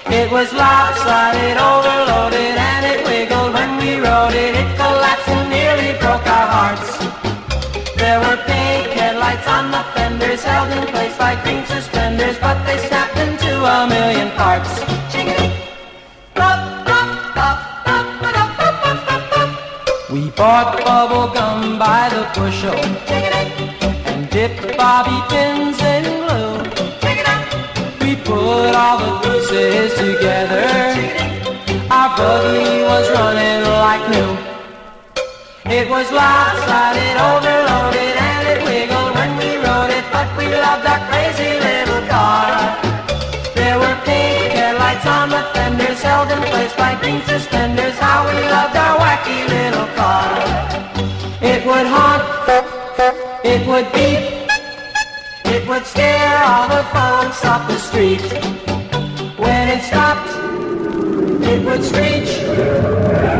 It 0.07 0.29
was 0.29 0.51
lopsided, 0.51 1.55
overloaded, 1.55 2.55
and 2.71 2.83
it 2.91 2.99
wiggled 3.07 3.53
when 3.53 3.77
we 3.77 3.95
rode 4.05 4.33
it. 4.33 4.53
It 4.61 4.69
collapsed 4.75 5.29
and 5.29 5.49
nearly 5.49 5.97
broke 6.01 6.27
our 6.27 6.47
hearts. 6.57 6.89
There 7.95 8.19
were 8.19 8.35
pink 8.43 8.91
headlights 8.99 9.47
on 9.47 9.71
the 9.71 9.83
fenders, 9.95 10.43
held 10.43 10.69
in 10.69 10.85
place 10.87 11.17
by 11.17 11.41
green 11.43 11.65
suspenders, 11.67 12.37
but 12.37 12.61
they 12.65 12.85
snapped 12.89 13.15
into 13.15 13.63
a 13.63 13.87
million 13.87 14.29
parts. 14.31 14.96
By 21.77 22.09
the 22.09 22.23
bushel 22.33 22.73
and 24.09 24.29
dip 24.31 24.51
bobby 24.77 25.17
pins 25.29 25.77
in 25.79 26.03
glue. 26.25 26.57
We 28.01 28.15
put 28.15 28.73
all 28.73 28.97
the 28.97 29.11
pieces 29.21 29.93
together. 29.93 30.65
Our 31.91 32.09
buggy 32.17 32.81
was 32.81 33.05
running 33.11 33.61
like 33.85 34.03
new. 34.09 34.31
It 35.71 35.87
was 35.89 36.11
lopsided, 36.11 37.15
overloaded, 37.29 38.15
and 38.29 38.43
it 38.53 38.59
wiggled 38.65 39.13
when 39.13 39.37
we 39.37 39.57
rode 39.57 39.91
it, 39.91 40.05
but 40.11 40.27
we 40.37 40.47
loved 40.49 40.85
our 40.87 41.01
crazy 41.09 41.59
little 41.59 42.01
car. 42.09 42.73
There 43.53 43.77
were 43.77 43.97
pink 44.03 44.51
headlights 44.53 45.05
on 45.05 45.29
the 45.29 45.43
fenders, 45.53 46.01
held 46.01 46.31
in 46.31 46.41
place 46.49 46.73
by 46.73 46.97
green 47.01 47.21
suspenders. 47.23 47.99
How 47.99 48.25
we 48.25 48.33
loved 48.49 48.75
our 48.75 48.97
wacky 48.97 49.47
little 49.47 49.87
car. 49.95 50.76
It 51.39 51.65
would 51.67 51.85
honk, 51.85 52.23
it 53.45 53.67
would 53.67 53.91
beep, 53.93 54.47
it 55.45 55.67
would 55.67 55.85
scare 55.85 56.43
all 56.43 56.67
the 56.67 56.83
folks 56.91 57.45
off 57.45 57.67
the 57.67 57.77
street. 57.77 58.21
When 59.37 59.67
it 59.69 59.83
stopped, 59.83 60.29
it 61.43 61.63
would 61.63 61.83
screech. 61.83 62.41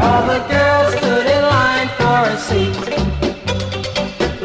All 0.04 0.28
the 0.28 0.40
girls 0.48 0.94
stood 0.98 1.26
in 1.26 1.42
line 1.42 1.90
for 1.98 2.30
a 2.30 2.38
seat. 2.38 2.76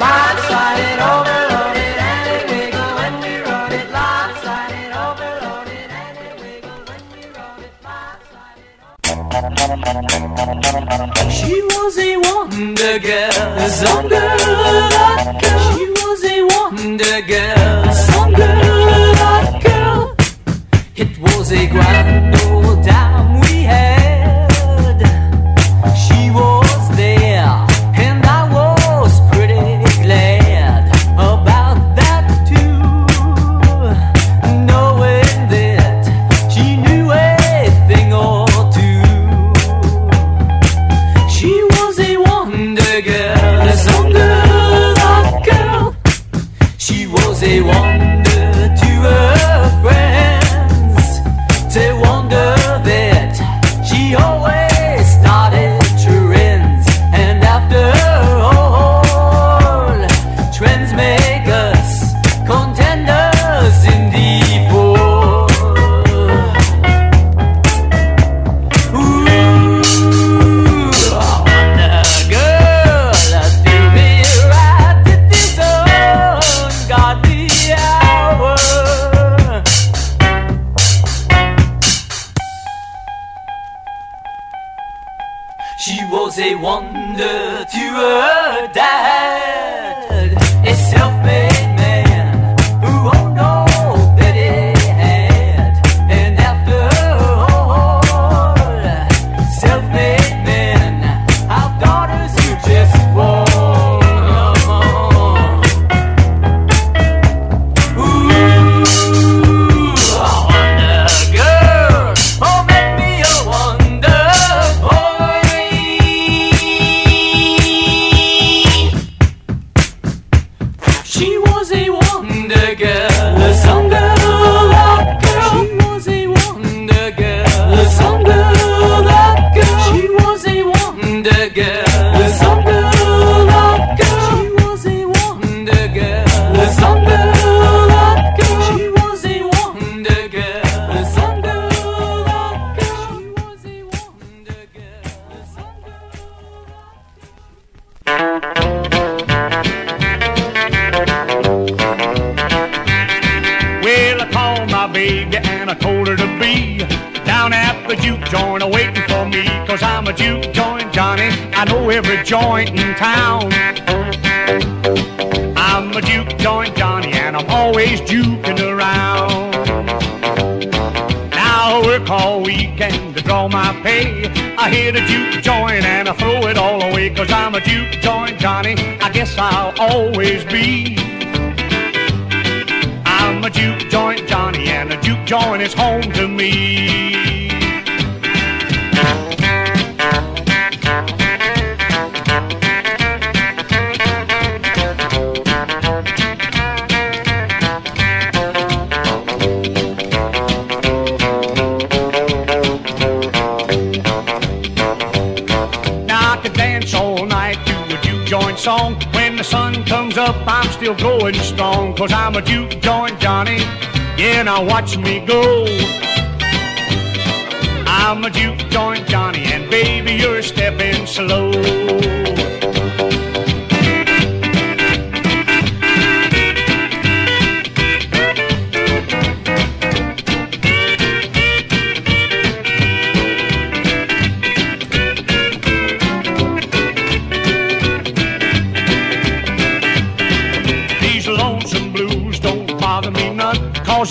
Lopsided, 0.01 0.99
overloaded, 1.13 1.97
and 2.11 2.29
it 2.35 2.43
wiggled 2.51 2.95
when 2.97 3.13
we 3.21 3.33
rode 3.45 3.73
it. 3.73 3.91
Lopsided, 3.93 4.93
overloaded, 4.97 5.91
and 5.91 6.17
it 6.19 6.41
wiggled 6.41 6.89
when 6.89 7.03
we 7.13 7.23
rode 7.37 7.61
it. 7.61 7.73
She 10.33 11.61
was 11.63 11.99
a 11.99 12.17
wonder 12.17 12.99
girl, 12.99 13.69
some 13.69 14.09
girl, 14.09 14.19
that 14.19 15.39
girl. 15.43 15.61
She 15.77 15.85
was 15.91 16.25
a 16.25 16.43
wonder 16.43 17.21
girl, 17.23 17.93
some 17.93 18.33
girl, 18.33 18.72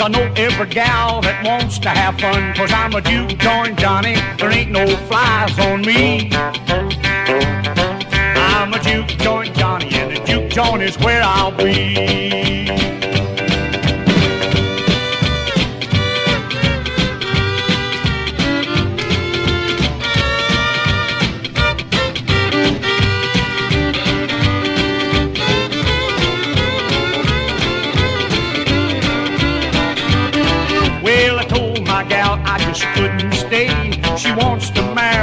Cause 0.01 0.15
I 0.15 0.17
know 0.17 0.33
every 0.35 0.65
gal 0.65 1.21
that 1.21 1.45
wants 1.45 1.77
to 1.77 1.89
have 1.89 2.19
fun. 2.19 2.55
Cause 2.55 2.71
I'm 2.73 2.95
a 2.95 3.01
Duke 3.01 3.37
darn 3.37 3.75
Johnny, 3.75 4.15
there 4.39 4.51
ain't 4.51 4.71
no 4.71 4.87
flies 5.05 5.59
on 5.59 5.83
me. 5.83 6.31
I'm 8.35 8.73
a 8.73 8.81
Duke 8.81 9.09
joint 9.19 9.55
Johnny, 9.55 9.93
and 9.93 10.17
the 10.17 10.23
Duke 10.25 10.49
joint 10.49 10.81
is 10.81 10.97
where 10.97 11.21
I'll 11.21 11.55
be. 11.55 12.50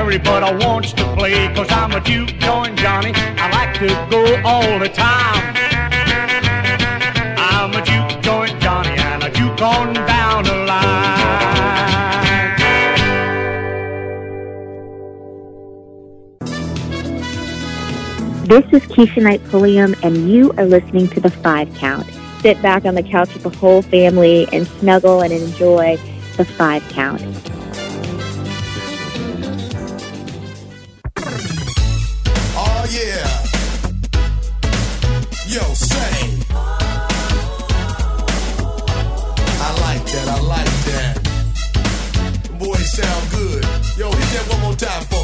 everybody 0.09 0.47
I 0.47 0.66
wants 0.66 0.94
to 0.94 1.05
play, 1.16 1.52
cause 1.55 1.66
I'm 1.70 1.93
a 1.93 2.01
Duke 2.01 2.30
join 2.39 2.74
Johnny. 2.78 3.12
I 3.14 3.51
like 3.51 3.74
to 3.74 3.89
go 4.10 4.40
all 4.43 4.78
the 4.78 4.89
time. 4.89 5.55
I'm 7.36 7.74
a 7.74 7.85
Duke 7.85 8.22
join 8.22 8.59
Johnny, 8.59 8.89
and 8.89 9.22
a 9.24 9.30
Duke 9.30 9.60
on 9.60 9.93
down 9.93 10.44
the 10.44 10.55
line. 10.64 10.86
This 18.47 18.64
is 18.72 18.89
Keshia 18.90 19.22
Knight 19.22 19.44
Pulliam, 19.51 19.94
and 20.02 20.30
you 20.30 20.52
are 20.56 20.64
listening 20.64 21.09
to 21.09 21.20
The 21.20 21.30
Five 21.30 21.74
Count. 21.74 22.06
Sit 22.40 22.62
back 22.62 22.86
on 22.86 22.94
the 22.94 23.02
couch 23.02 23.35
with 23.35 23.43
the 23.43 23.51
whole 23.51 23.82
family 23.82 24.48
and 24.55 24.66
snuggle 24.66 25.20
and 25.20 25.35
enjoy 25.35 25.98
The 26.39 26.47
Five 26.47 26.82
Count. 26.89 27.20
Yo, 43.98 44.08
hit 44.12 44.30
that 44.30 44.46
one 44.52 44.60
more 44.60 44.74
time 44.76 45.02
for 45.10 45.18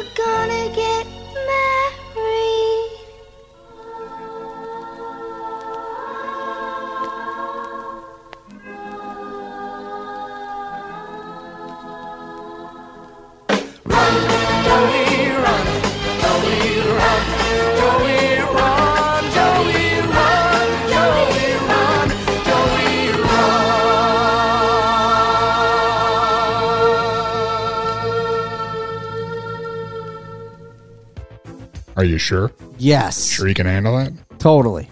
We're 0.00 0.06
gonna 0.14 0.74
get 0.74 0.89
Are 32.00 32.04
you 32.04 32.16
sure? 32.16 32.50
Yes. 32.78 33.26
Sure 33.26 33.46
you 33.46 33.52
can 33.52 33.66
handle 33.66 33.94
that? 33.98 34.10
Totally. 34.38 34.88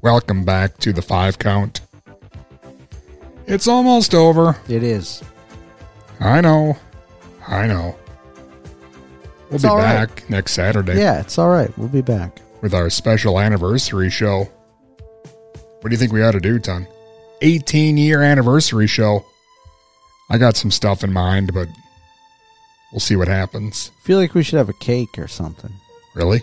Welcome 0.00 0.46
back 0.46 0.78
to 0.78 0.90
the 0.90 1.02
five 1.02 1.38
count. 1.38 1.82
It's 3.46 3.68
almost 3.68 4.14
over. 4.14 4.56
It 4.66 4.82
is. 4.82 5.22
I 6.20 6.40
know. 6.40 6.78
I 7.46 7.66
know. 7.66 7.94
We'll 9.50 9.56
It's 9.56 9.62
be 9.64 9.68
all 9.68 9.76
right. 9.76 10.06
back 10.08 10.30
next 10.30 10.52
Saturday. 10.52 10.96
Yeah, 10.98 11.20
it's 11.20 11.36
all 11.36 11.50
right. 11.50 11.70
We'll 11.76 11.88
be 11.88 12.00
back. 12.00 12.40
With 12.62 12.72
our 12.72 12.88
special 12.88 13.38
anniversary 13.38 14.08
show. 14.08 14.44
What 15.82 15.82
do 15.82 15.90
you 15.90 15.98
think 15.98 16.12
we 16.14 16.22
ought 16.22 16.30
to 16.32 16.40
do, 16.40 16.58
Ton? 16.58 16.86
18 17.42 17.98
year 17.98 18.22
anniversary 18.22 18.86
show. 18.86 19.22
I 20.30 20.38
got 20.38 20.56
some 20.56 20.70
stuff 20.70 21.04
in 21.04 21.12
mind, 21.12 21.52
but 21.52 21.68
we'll 22.90 23.00
see 23.00 23.16
what 23.16 23.28
happens. 23.28 23.90
feel 24.02 24.16
like 24.16 24.32
we 24.32 24.42
should 24.42 24.56
have 24.56 24.70
a 24.70 24.74
cake 24.80 25.18
or 25.18 25.28
something. 25.28 25.74
Really? 26.14 26.42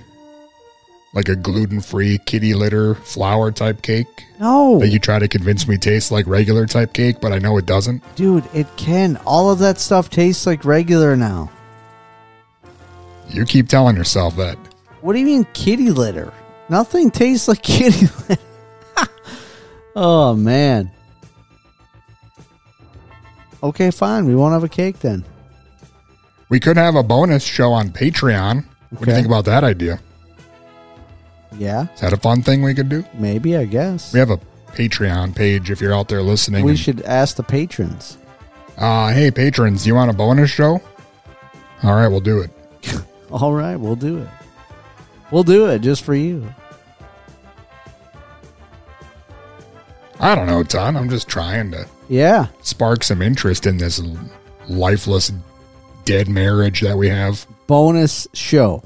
Like 1.13 1.27
a 1.27 1.35
gluten 1.35 1.81
free 1.81 2.19
kitty 2.25 2.53
litter 2.53 2.95
flour 2.95 3.51
type 3.51 3.81
cake? 3.81 4.25
No. 4.39 4.79
That 4.79 4.89
you 4.89 4.99
try 4.99 5.17
to 5.19 5.27
convince 5.27 5.67
me 5.67 5.77
tastes 5.77 6.11
like 6.11 6.27
regular 6.27 6.65
type 6.67 6.93
cake, 6.93 7.17
but 7.19 7.31
I 7.31 7.39
know 7.39 7.57
it 7.57 7.65
doesn't? 7.65 8.03
Dude, 8.15 8.47
it 8.53 8.67
can. 8.77 9.17
All 9.25 9.51
of 9.51 9.59
that 9.59 9.79
stuff 9.79 10.09
tastes 10.09 10.45
like 10.45 10.65
regular 10.65 11.15
now. 11.15 11.49
You 13.29 13.45
keep 13.45 13.67
telling 13.67 13.95
yourself 13.95 14.35
that. 14.37 14.57
What 15.01 15.13
do 15.13 15.19
you 15.19 15.25
mean 15.25 15.47
kitty 15.53 15.89
litter? 15.89 16.33
Nothing 16.67 17.09
tastes 17.09 17.47
like 17.47 17.61
kitty 17.63 18.07
litter. 18.27 18.41
oh 19.95 20.35
man. 20.35 20.91
Okay, 23.61 23.91
fine. 23.91 24.25
We 24.25 24.35
won't 24.35 24.53
have 24.53 24.63
a 24.63 24.69
cake 24.69 24.99
then. 24.99 25.25
We 26.49 26.59
could 26.59 26.77
have 26.77 26.95
a 26.95 27.03
bonus 27.03 27.43
show 27.43 27.71
on 27.73 27.89
Patreon. 27.89 28.65
What 28.89 28.99
do 29.01 29.05
you 29.05 29.11
Okay. 29.11 29.15
think 29.15 29.27
about 29.27 29.45
that 29.45 29.63
idea? 29.63 29.99
Yeah, 31.57 31.87
Is 31.95 32.01
that 32.01 32.13
a 32.13 32.17
fun 32.17 32.43
thing 32.43 32.61
we 32.61 32.73
could 32.73 32.89
do? 32.89 33.03
maybe, 33.15 33.57
I 33.57 33.65
guess. 33.65 34.13
We 34.13 34.19
have 34.19 34.29
a 34.29 34.39
Patreon 34.75 35.35
page 35.35 35.71
if 35.71 35.81
you're 35.81 35.93
out 35.93 36.07
there 36.07 36.21
listening. 36.21 36.63
We 36.63 36.71
and- 36.71 36.79
should 36.79 37.01
ask 37.01 37.35
the 37.35 37.43
patrons. 37.43 38.17
Uh, 38.77 39.11
hey, 39.11 39.29
patrons, 39.31 39.85
you 39.85 39.95
want 39.95 40.09
a 40.09 40.13
bonus 40.13 40.49
show? 40.49 40.81
All 41.83 41.93
right, 41.95 42.07
we'll 42.07 42.19
do 42.21 42.39
it. 42.41 42.51
All 43.31 43.53
right, 43.53 43.75
we'll 43.77 43.95
do 43.95 44.19
it. 44.19 44.27
We'll 45.31 45.43
do 45.43 45.67
it 45.67 45.79
just 45.79 46.03
for 46.03 46.15
you. 46.15 46.53
I 50.19 50.35
don't 50.35 50.47
know, 50.47 50.63
Ton. 50.63 50.97
I'm 50.97 51.09
just 51.09 51.27
trying 51.27 51.71
to 51.71 51.87
Yeah. 52.09 52.47
spark 52.61 53.03
some 53.03 53.21
interest 53.21 53.65
in 53.65 53.77
this 53.77 53.99
l- 53.99 54.17
lifeless, 54.67 55.31
dead 56.05 56.27
marriage 56.27 56.81
that 56.81 56.97
we 56.97 57.09
have. 57.09 57.45
Bonus 57.69 58.27
show. 58.33 58.81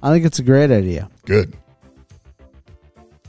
I 0.00 0.12
think 0.12 0.24
it's 0.24 0.38
a 0.38 0.44
great 0.44 0.70
idea. 0.70 1.10
Good. 1.26 1.54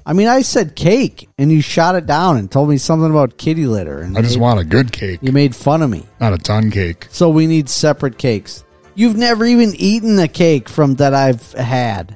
I 0.06 0.14
mean, 0.14 0.28
I 0.28 0.44
said 0.44 0.76
cake, 0.76 1.28
and 1.40 1.52
you 1.52 1.61
shot 1.64 1.95
it 1.95 2.06
down 2.06 2.38
and 2.38 2.52
told 2.52 2.69
me 2.69 2.78
something 2.78 3.10
about 3.10 3.38
kitty 3.40 3.65
litter. 3.65 3.98
And 4.02 4.15
I 4.15 4.22
just 4.22 4.36
made- 4.36 4.41
want 4.44 4.60
a 4.60 4.64
good 4.64 4.91
cake, 4.91 5.18
You 5.23 5.32
made 5.32 5.56
fun 5.56 5.82
of 5.82 5.90
me. 5.90 6.06
not 6.19 6.34
a 6.34 6.38
ton 6.38 6.69
cake. 6.69 7.07
So 7.10 7.28
we 7.28 7.48
need 7.48 7.69
separate 7.69 8.19
cakes. 8.19 8.64
You've 8.94 9.18
never 9.18 9.45
even 9.45 9.73
eaten 9.78 10.19
a 10.19 10.28
cake 10.28 10.69
from 10.69 10.94
that 10.98 11.15
I've 11.15 11.53
had. 11.53 12.15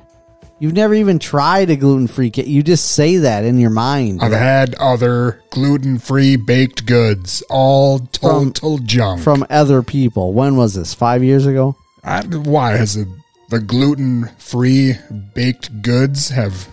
You've 0.60 0.74
never 0.74 0.94
even 0.94 1.20
tried 1.20 1.70
a 1.70 1.76
gluten 1.76 2.08
free 2.08 2.30
cake. 2.30 2.48
You 2.48 2.64
just 2.64 2.92
say 2.92 3.18
that 3.18 3.44
in 3.44 3.60
your 3.60 3.70
mind. 3.72 4.22
I've 4.22 4.32
had 4.32 4.74
other 4.76 5.42
gluten 5.50 6.00
free 6.00 6.38
baked 6.38 6.86
goods, 6.86 7.44
all 7.50 8.00
total 8.00 8.78
junk. 8.78 9.22
from 9.22 9.46
other 9.50 9.84
people. 9.84 10.32
When 10.34 10.56
was 10.56 10.74
this? 10.74 10.94
Five 10.94 11.24
years 11.26 11.46
ago? 11.46 11.76
I, 12.06 12.22
why 12.26 12.78
has 12.78 12.94
the, 12.96 13.06
the 13.50 13.60
gluten 13.60 14.30
free 14.38 14.94
baked 15.34 15.82
goods 15.82 16.30
have 16.30 16.70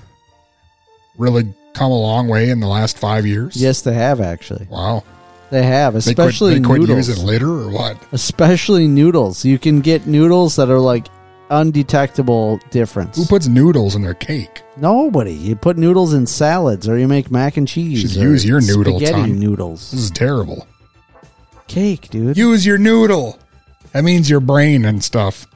really 1.19 1.53
come 1.75 1.91
a 1.91 1.99
long 2.01 2.29
way 2.29 2.51
in 2.51 2.61
the 2.61 2.69
last 2.69 2.99
five 2.99 3.27
years? 3.27 3.57
Yes, 3.57 3.83
they 3.83 3.95
have 3.95 4.21
actually. 4.21 4.67
Wow. 4.71 5.03
They 5.51 5.65
have, 5.65 5.95
They 5.95 6.15
quit- 6.15 6.19
especially 6.29 6.55
they 6.55 6.61
quit 6.65 6.81
noodles. 6.83 7.09
using 7.09 7.27
litter 7.27 7.51
or 7.51 7.69
what? 7.71 7.97
Especially 8.13 8.87
noodles. 8.87 9.45
You 9.45 9.59
can 9.59 9.81
get 9.81 10.07
noodles 10.07 10.57
that 10.57 10.71
are 10.71 10.79
like 10.79 11.09
undetectable 11.53 12.59
difference. 12.71 13.17
Who 13.17 13.27
puts 13.27 13.47
noodles 13.47 13.95
in 13.95 14.03
their 14.03 14.15
cake? 14.15 14.63
Nobody. 14.77 15.35
You 15.35 15.55
put 15.55 15.77
noodles 15.77 16.15
in 16.15 16.27
salads, 16.27 16.89
or 16.89 16.99
you 16.99 17.07
make 17.07 17.31
mac 17.31 17.57
and 17.57 17.69
cheese. 17.69 18.01
Should 18.01 18.13
use 18.13 18.45
your 18.45 18.61
noodle, 18.61 18.99
spaghetti 18.99 19.31
Tom. 19.31 19.39
noodles. 19.39 19.91
This 19.91 20.01
is 20.01 20.11
terrible. 20.11 20.67
Cake, 21.69 22.09
dude. 22.11 22.37
Use 22.37 22.67
your 22.67 22.79
noodle. 22.79 23.39
That 23.93 24.05
means 24.05 24.29
your 24.29 24.41
brain 24.41 24.85
and 24.85 25.05
stuff. 25.05 25.47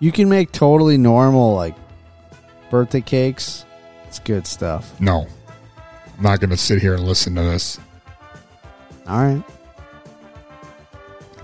You 0.00 0.12
can 0.12 0.28
make 0.28 0.52
totally 0.52 0.98
normal 0.98 1.54
like 1.54 1.74
birthday 2.70 3.00
cakes. 3.00 3.64
It's 4.06 4.18
good 4.18 4.46
stuff. 4.46 5.00
No. 5.00 5.26
I'm 6.16 6.22
not 6.22 6.40
going 6.40 6.50
to 6.50 6.56
sit 6.56 6.80
here 6.80 6.94
and 6.94 7.04
listen 7.04 7.34
to 7.36 7.42
this. 7.42 7.78
All 9.06 9.22
right. 9.22 9.42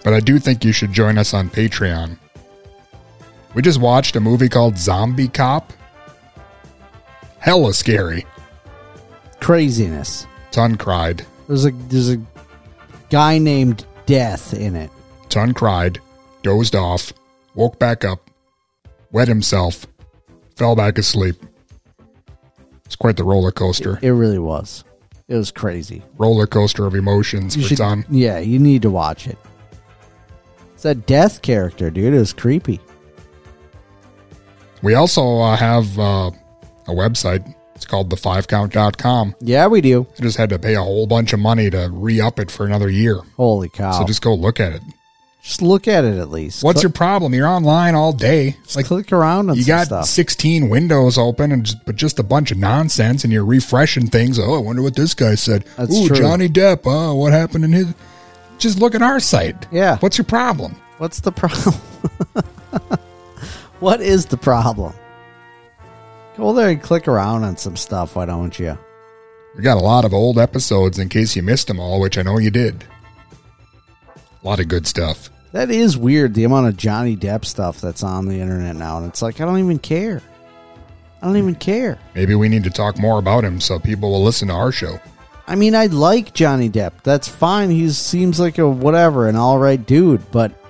But 0.04 0.14
I 0.14 0.20
do 0.20 0.38
think 0.38 0.64
you 0.64 0.72
should 0.72 0.92
join 0.92 1.16
us 1.16 1.32
on 1.32 1.48
Patreon. 1.48 2.18
We 3.54 3.62
just 3.62 3.80
watched 3.80 4.16
a 4.16 4.20
movie 4.20 4.48
called 4.48 4.78
Zombie 4.78 5.28
Cop. 5.28 5.72
Hella 7.38 7.74
scary. 7.74 8.24
Craziness. 9.40 10.26
Ton 10.50 10.76
cried. 10.76 11.26
There's 11.48 11.64
a 11.66 11.70
there's 11.88 12.10
a 12.10 12.20
guy 13.10 13.38
named 13.38 13.84
Death 14.06 14.54
in 14.54 14.76
it. 14.76 14.90
Ton 15.28 15.52
cried, 15.54 15.98
dozed 16.42 16.74
off, 16.74 17.12
woke 17.54 17.78
back 17.78 18.04
up, 18.04 18.30
wet 19.12 19.28
himself, 19.28 19.86
fell 20.56 20.76
back 20.76 20.98
asleep. 20.98 21.36
It's 22.84 22.96
quite 22.96 23.16
the 23.16 23.24
roller 23.24 23.50
coaster. 23.50 23.98
It 24.02 24.10
really 24.10 24.38
was. 24.38 24.84
It 25.28 25.36
was 25.36 25.50
crazy. 25.50 26.02
Roller 26.18 26.46
coaster 26.46 26.84
of 26.86 26.94
emotions 26.94 27.56
You 27.56 27.62
for 27.62 27.68
should, 27.68 27.78
Ton. 27.78 28.04
yeah, 28.10 28.38
you 28.38 28.58
need 28.58 28.82
to 28.82 28.90
watch 28.90 29.26
it. 29.26 29.38
It's 30.74 30.84
a 30.84 30.94
death 30.94 31.40
character, 31.42 31.90
dude. 31.90 32.12
It 32.12 32.18
was 32.18 32.32
creepy. 32.34 32.80
We 34.82 34.94
also 34.94 35.38
uh, 35.38 35.56
have 35.56 35.98
uh, 35.98 36.30
a 36.86 36.90
website. 36.90 37.54
It's 37.74 37.86
called 37.86 38.10
thefivecount.com. 38.10 39.36
Yeah, 39.40 39.66
we 39.66 39.80
do. 39.80 40.06
I 40.18 40.22
just 40.22 40.36
had 40.36 40.50
to 40.50 40.59
pay 40.59 40.74
a 40.74 40.82
whole 40.82 41.06
bunch 41.06 41.32
of 41.32 41.40
money 41.40 41.70
to 41.70 41.88
re 41.92 42.20
up 42.20 42.38
it 42.38 42.50
for 42.50 42.66
another 42.66 42.88
year. 42.88 43.20
Holy 43.36 43.68
cow! 43.68 43.92
So 43.92 44.04
just 44.04 44.22
go 44.22 44.34
look 44.34 44.60
at 44.60 44.72
it. 44.72 44.82
Just 45.42 45.60
look 45.60 45.88
at 45.88 46.04
it 46.04 46.18
at 46.18 46.30
least. 46.30 46.62
What's 46.62 46.84
your 46.84 46.92
problem? 46.92 47.34
You're 47.34 47.48
online 47.48 47.96
all 47.96 48.12
day. 48.12 48.56
Like 48.76 48.86
click 48.86 49.10
around 49.10 49.50
on 49.50 49.56
You 49.56 49.64
got 49.64 49.86
stuff. 49.86 50.06
16 50.06 50.68
windows 50.68 51.18
open, 51.18 51.50
and 51.50 51.64
just, 51.66 51.84
but 51.84 51.96
just 51.96 52.20
a 52.20 52.22
bunch 52.22 52.52
of 52.52 52.59
nonsense, 52.59 53.24
and 53.24 53.32
you're 53.32 53.44
refreshing 53.44 54.06
things. 54.06 54.38
Oh, 54.38 54.54
I 54.54 54.59
wonder 54.59 54.82
what 54.82 54.94
this 54.94 55.14
guy 55.14 55.34
said. 55.34 55.64
That's 55.76 55.92
Ooh, 55.92 56.06
true. 56.06 56.16
Johnny 56.16 56.48
Depp. 56.48 56.82
Oh, 56.84 57.16
what 57.16 57.32
happened 57.32 57.64
in 57.64 57.72
his? 57.72 57.92
Just 58.59 58.78
look 58.78 58.94
at 58.94 59.02
our 59.02 59.18
site. 59.18 59.66
Yeah. 59.72 59.98
What's 59.98 60.16
your 60.16 60.26
problem? 60.26 60.76
What's 60.98 61.18
the 61.18 61.32
problem? 61.32 61.74
what 63.82 64.00
is 64.00 64.26
the 64.26 64.36
problem? 64.36 64.94
Go 66.36 66.52
there 66.52 66.68
and 66.68 66.80
click 66.80 67.09
around 67.09 67.42
on 67.42 67.56
some 67.56 67.76
stuff. 67.76 68.14
Why 68.14 68.26
don't 68.26 68.56
you? 68.56 68.78
We 69.56 69.62
got 69.62 69.76
a 69.76 69.80
lot 69.80 70.04
of 70.04 70.14
old 70.14 70.38
episodes 70.38 71.00
in 71.00 71.09
case 71.09 71.34
you 71.34 71.42
missed 71.42 71.66
them 71.66 71.80
all, 71.80 72.00
which 72.00 72.16
I 72.16 72.22
know 72.22 72.38
you 72.38 72.52
did. 72.52 72.84
A 74.16 74.46
lot 74.46 74.60
of 74.60 74.68
good 74.68 74.86
stuff. 74.86 75.30
That 75.50 75.70
is 75.70 75.98
weird. 75.98 76.32
The 76.32 76.44
amount 76.44 76.68
of 76.68 76.76
Johnny 76.76 77.16
Depp 77.16 77.44
stuff 77.44 77.80
that's 77.80 78.04
on 78.04 78.26
the 78.26 78.40
internet 78.40 78.76
now, 78.76 78.98
and 78.98 79.09
it's 79.09 79.20
like 79.20 79.40
I 79.40 79.44
don't 79.44 79.59
even 79.59 79.80
care. 79.80 80.22
I 81.20 81.26
don't 81.26 81.36
even 81.36 81.56
care. 81.56 81.98
Maybe 82.14 82.36
we 82.36 82.48
need 82.48 82.64
to 82.64 82.70
talk 82.70 82.98
more 82.98 83.18
about 83.18 83.44
him 83.44 83.60
so 83.60 83.80
people 83.80 84.12
will 84.12 84.22
listen 84.22 84.48
to 84.48 84.54
our 84.54 84.72
show. 84.72 85.00
I 85.48 85.56
mean, 85.56 85.74
I 85.74 85.86
like 85.86 86.32
Johnny 86.34 86.70
Depp. 86.70 87.02
That's 87.02 87.28
fine. 87.28 87.68
He 87.68 87.90
seems 87.90 88.38
like 88.38 88.59
a 88.59 88.68
whatever, 88.68 89.28
an 89.28 89.34
all 89.34 89.59
right 89.59 89.84
dude. 89.84 90.30
But 90.30 90.61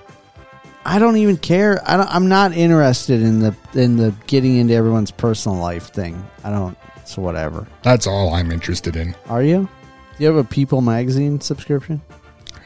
I 0.85 0.99
don't 0.99 1.17
even 1.17 1.37
care. 1.37 1.81
I 1.89 1.97
don't, 1.97 2.09
I'm 2.09 2.27
not 2.27 2.51
interested 2.53 3.21
in 3.21 3.39
the 3.39 3.55
in 3.73 3.97
the 3.97 4.13
getting 4.27 4.57
into 4.57 4.73
everyone's 4.73 5.11
personal 5.11 5.57
life 5.57 5.93
thing. 5.93 6.23
I 6.43 6.49
don't. 6.49 6.77
So 7.05 7.21
whatever. 7.21 7.67
That's 7.83 8.07
all 8.07 8.33
I'm 8.33 8.51
interested 8.51 8.95
in. 8.95 9.15
Are 9.27 9.43
you? 9.43 9.67
Do 10.17 10.23
you 10.23 10.27
have 10.27 10.35
a 10.35 10.43
People 10.43 10.81
magazine 10.81 11.41
subscription? 11.41 12.01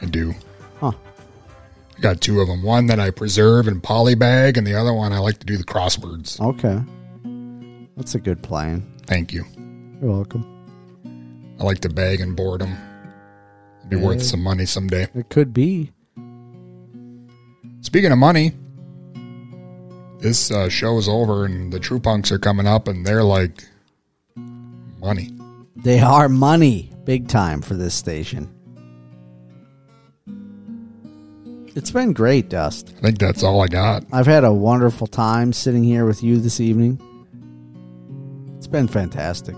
I 0.00 0.06
do. 0.06 0.34
Huh. 0.80 0.92
I 1.96 2.00
got 2.00 2.20
two 2.20 2.40
of 2.40 2.48
them. 2.48 2.62
One 2.62 2.86
that 2.86 3.00
I 3.00 3.10
preserve 3.10 3.68
in 3.68 3.80
polybag, 3.80 4.56
and 4.56 4.66
the 4.66 4.74
other 4.74 4.92
one 4.92 5.12
I 5.12 5.18
like 5.18 5.38
to 5.38 5.46
do 5.46 5.56
the 5.56 5.64
crosswords. 5.64 6.40
Okay. 6.40 6.80
That's 7.96 8.14
a 8.14 8.20
good 8.20 8.42
plan. 8.42 8.86
Thank 9.06 9.32
you. 9.32 9.44
You're 10.00 10.12
welcome. 10.12 11.56
I 11.58 11.64
like 11.64 11.80
to 11.80 11.88
bag 11.88 12.20
and 12.20 12.36
board 12.36 12.60
them. 12.60 12.76
It'd 13.78 13.90
be 13.90 13.96
worth 13.96 14.22
some 14.22 14.42
money 14.42 14.66
someday. 14.66 15.08
It 15.14 15.30
could 15.30 15.52
be. 15.52 15.90
Speaking 17.80 18.12
of 18.12 18.18
money, 18.18 18.52
this 20.18 20.50
uh, 20.50 20.68
show 20.68 20.98
is 20.98 21.08
over, 21.08 21.44
and 21.44 21.72
the 21.72 21.78
True 21.78 22.00
Punks 22.00 22.32
are 22.32 22.38
coming 22.38 22.66
up, 22.66 22.88
and 22.88 23.06
they're 23.06 23.24
like 23.24 23.64
money. 24.36 25.30
They 25.76 26.00
are 26.00 26.28
money 26.28 26.90
big 27.04 27.28
time 27.28 27.62
for 27.62 27.74
this 27.74 27.94
station. 27.94 28.52
It's 31.76 31.92
been 31.92 32.12
great, 32.12 32.48
Dust. 32.48 32.92
I 32.98 33.00
think 33.00 33.18
that's 33.18 33.44
all 33.44 33.60
I 33.60 33.68
got. 33.68 34.04
I've 34.12 34.26
had 34.26 34.42
a 34.42 34.52
wonderful 34.52 35.06
time 35.06 35.52
sitting 35.52 35.84
here 35.84 36.04
with 36.04 36.24
you 36.24 36.38
this 36.38 36.58
evening. 36.58 37.00
It's 38.56 38.66
been 38.66 38.88
fantastic. 38.88 39.54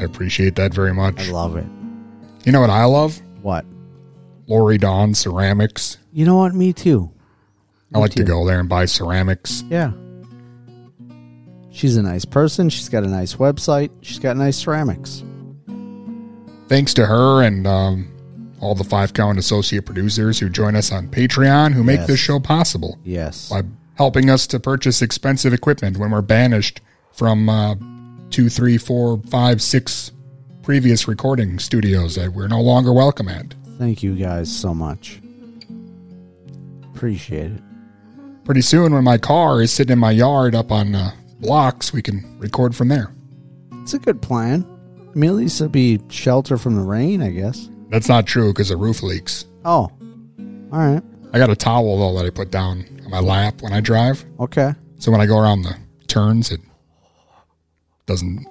I 0.00 0.02
appreciate 0.02 0.56
that 0.56 0.74
very 0.74 0.92
much. 0.92 1.20
I 1.20 1.30
love 1.30 1.56
it. 1.56 1.66
You 2.44 2.50
know 2.50 2.60
what 2.60 2.70
I 2.70 2.84
love? 2.84 3.22
What? 3.42 3.64
Lori 4.48 4.78
Dawn 4.78 5.14
Ceramics. 5.14 5.98
You 6.12 6.24
know 6.24 6.36
what? 6.36 6.54
Me 6.54 6.72
too. 6.72 7.12
I 7.94 7.98
like 7.98 8.12
to 8.14 8.24
go 8.24 8.46
there 8.46 8.60
and 8.60 8.68
buy 8.68 8.84
ceramics. 8.84 9.62
Yeah. 9.68 9.92
She's 11.70 11.96
a 11.96 12.02
nice 12.02 12.24
person. 12.24 12.68
She's 12.70 12.88
got 12.88 13.04
a 13.04 13.08
nice 13.08 13.36
website. 13.36 13.90
She's 14.02 14.18
got 14.18 14.36
nice 14.36 14.56
ceramics. 14.58 15.22
Thanks 16.68 16.92
to 16.94 17.06
her 17.06 17.42
and 17.42 17.66
um, 17.66 18.12
all 18.60 18.74
the 18.74 18.84
Five 18.84 19.14
Count 19.14 19.38
associate 19.38 19.86
producers 19.86 20.38
who 20.38 20.48
join 20.50 20.76
us 20.76 20.92
on 20.92 21.08
Patreon 21.08 21.72
who 21.72 21.82
make 21.82 22.00
Yes. 22.00 22.08
this 22.08 22.20
show 22.20 22.40
possible. 22.40 22.98
Yes. 23.04 23.48
By 23.48 23.62
helping 23.96 24.28
us 24.28 24.46
to 24.48 24.60
purchase 24.60 25.00
expensive 25.00 25.52
equipment 25.54 25.96
when 25.96 26.10
we're 26.10 26.20
banished 26.22 26.80
from 27.12 27.48
uh, 27.48 27.74
two, 28.30 28.48
three, 28.50 28.76
four, 28.76 29.20
five, 29.30 29.62
six 29.62 30.12
previous 30.62 31.08
recording 31.08 31.58
studios 31.58 32.16
that 32.16 32.32
we're 32.34 32.48
no 32.48 32.60
longer 32.60 32.92
welcome 32.92 33.28
at. 33.28 33.54
Thank 33.78 34.02
you 34.02 34.14
guys 34.14 34.54
so 34.54 34.74
much. 34.74 35.20
Appreciate 36.94 37.52
it. 37.52 37.62
Pretty 38.48 38.62
soon, 38.62 38.94
when 38.94 39.04
my 39.04 39.18
car 39.18 39.60
is 39.60 39.70
sitting 39.70 39.92
in 39.92 39.98
my 39.98 40.10
yard 40.10 40.54
up 40.54 40.72
on 40.72 40.94
uh, 40.94 41.10
blocks, 41.38 41.92
we 41.92 42.00
can 42.00 42.24
record 42.38 42.74
from 42.74 42.88
there. 42.88 43.12
It's 43.82 43.92
a 43.92 43.98
good 43.98 44.22
plan. 44.22 44.66
I 44.98 45.18
mean, 45.18 45.28
at 45.28 45.36
least 45.36 45.60
it'll 45.60 45.68
be 45.68 46.00
shelter 46.08 46.56
from 46.56 46.74
the 46.74 46.80
rain, 46.80 47.20
I 47.20 47.28
guess. 47.28 47.68
That's 47.90 48.08
not 48.08 48.26
true 48.26 48.54
because 48.54 48.70
the 48.70 48.78
roof 48.78 49.02
leaks. 49.02 49.44
Oh, 49.66 49.90
all 50.72 50.78
right. 50.78 51.02
I 51.34 51.38
got 51.38 51.50
a 51.50 51.56
towel 51.56 51.98
though 51.98 52.18
that 52.18 52.24
I 52.26 52.30
put 52.30 52.50
down 52.50 52.86
on 53.04 53.10
my 53.10 53.20
lap 53.20 53.60
when 53.60 53.74
I 53.74 53.82
drive. 53.82 54.24
Okay. 54.40 54.72
So 54.98 55.12
when 55.12 55.20
I 55.20 55.26
go 55.26 55.36
around 55.36 55.60
the 55.60 55.76
turns, 56.06 56.50
it 56.50 56.62
doesn't 58.06 58.46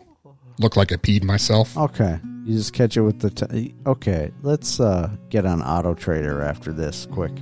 look 0.60 0.76
like 0.76 0.92
I 0.92 0.98
peed 0.98 1.24
myself. 1.24 1.76
Okay. 1.76 2.20
You 2.46 2.56
just 2.56 2.72
catch 2.72 2.98
it 2.98 3.02
with 3.02 3.20
the. 3.20 3.32
T- 3.32 3.74
okay. 3.88 4.30
Let's 4.44 4.80
uh, 4.80 5.10
get 5.30 5.48
on 5.48 5.64
Auto 5.64 5.96
Trader 5.96 6.44
after 6.44 6.72
this 6.72 7.08
quick. 7.08 7.34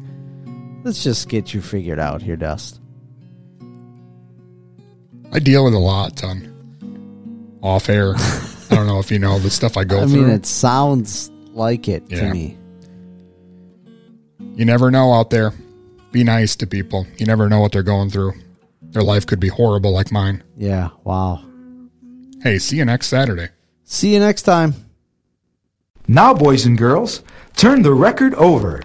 Let's 0.86 1.04
just 1.04 1.30
get 1.30 1.52
you 1.52 1.62
figured 1.62 2.00
out 2.00 2.22
here, 2.22 2.36
Dust. 2.36 2.80
I 5.32 5.40
deal 5.40 5.66
with 5.66 5.74
a 5.74 5.80
lot, 5.80 6.16
ton. 6.16 7.58
Off 7.64 7.90
air. 7.90 8.14
I 8.18 8.76
don't 8.76 8.86
know 8.86 9.00
if 9.00 9.10
you 9.12 9.18
know 9.18 9.40
the 9.40 9.50
stuff 9.50 9.78
I 9.78 9.84
go 9.84 10.04
I 10.04 10.06
through. 10.06 10.22
I 10.22 10.26
mean, 10.28 10.30
it 10.30 10.46
sounds 10.46 11.32
like 11.54 11.88
it 11.88 12.04
Yeah. 12.10 12.20
to 12.22 12.34
me. 12.34 12.56
You 14.56 14.64
never 14.66 14.92
know 14.92 15.12
out 15.12 15.32
there. 15.32 15.54
Be 16.12 16.24
nice 16.24 16.56
to 16.58 16.68
people. 16.68 17.08
You 17.18 17.26
never 17.26 17.50
know 17.50 17.60
what 17.60 17.72
they're 17.72 17.82
going 17.82 18.12
through. 18.12 18.34
Their 18.84 19.02
life 19.04 19.26
could 19.26 19.40
be 19.40 19.48
horrible 19.50 19.92
like 19.92 20.12
mine. 20.12 20.44
Yeah. 20.56 20.90
Wow. 21.04 21.44
Hey, 22.44 22.60
see 22.60 22.78
you 22.78 22.86
next 22.86 23.08
Saturday. 23.08 23.48
See 23.86 24.14
you 24.14 24.20
next 24.20 24.44
time. 24.44 24.76
Now, 26.08 26.36
boys 26.36 26.68
and 26.68 26.78
girls, 26.78 27.24
turn 27.56 27.82
the 27.82 27.92
record 27.94 28.36
over 28.36 28.84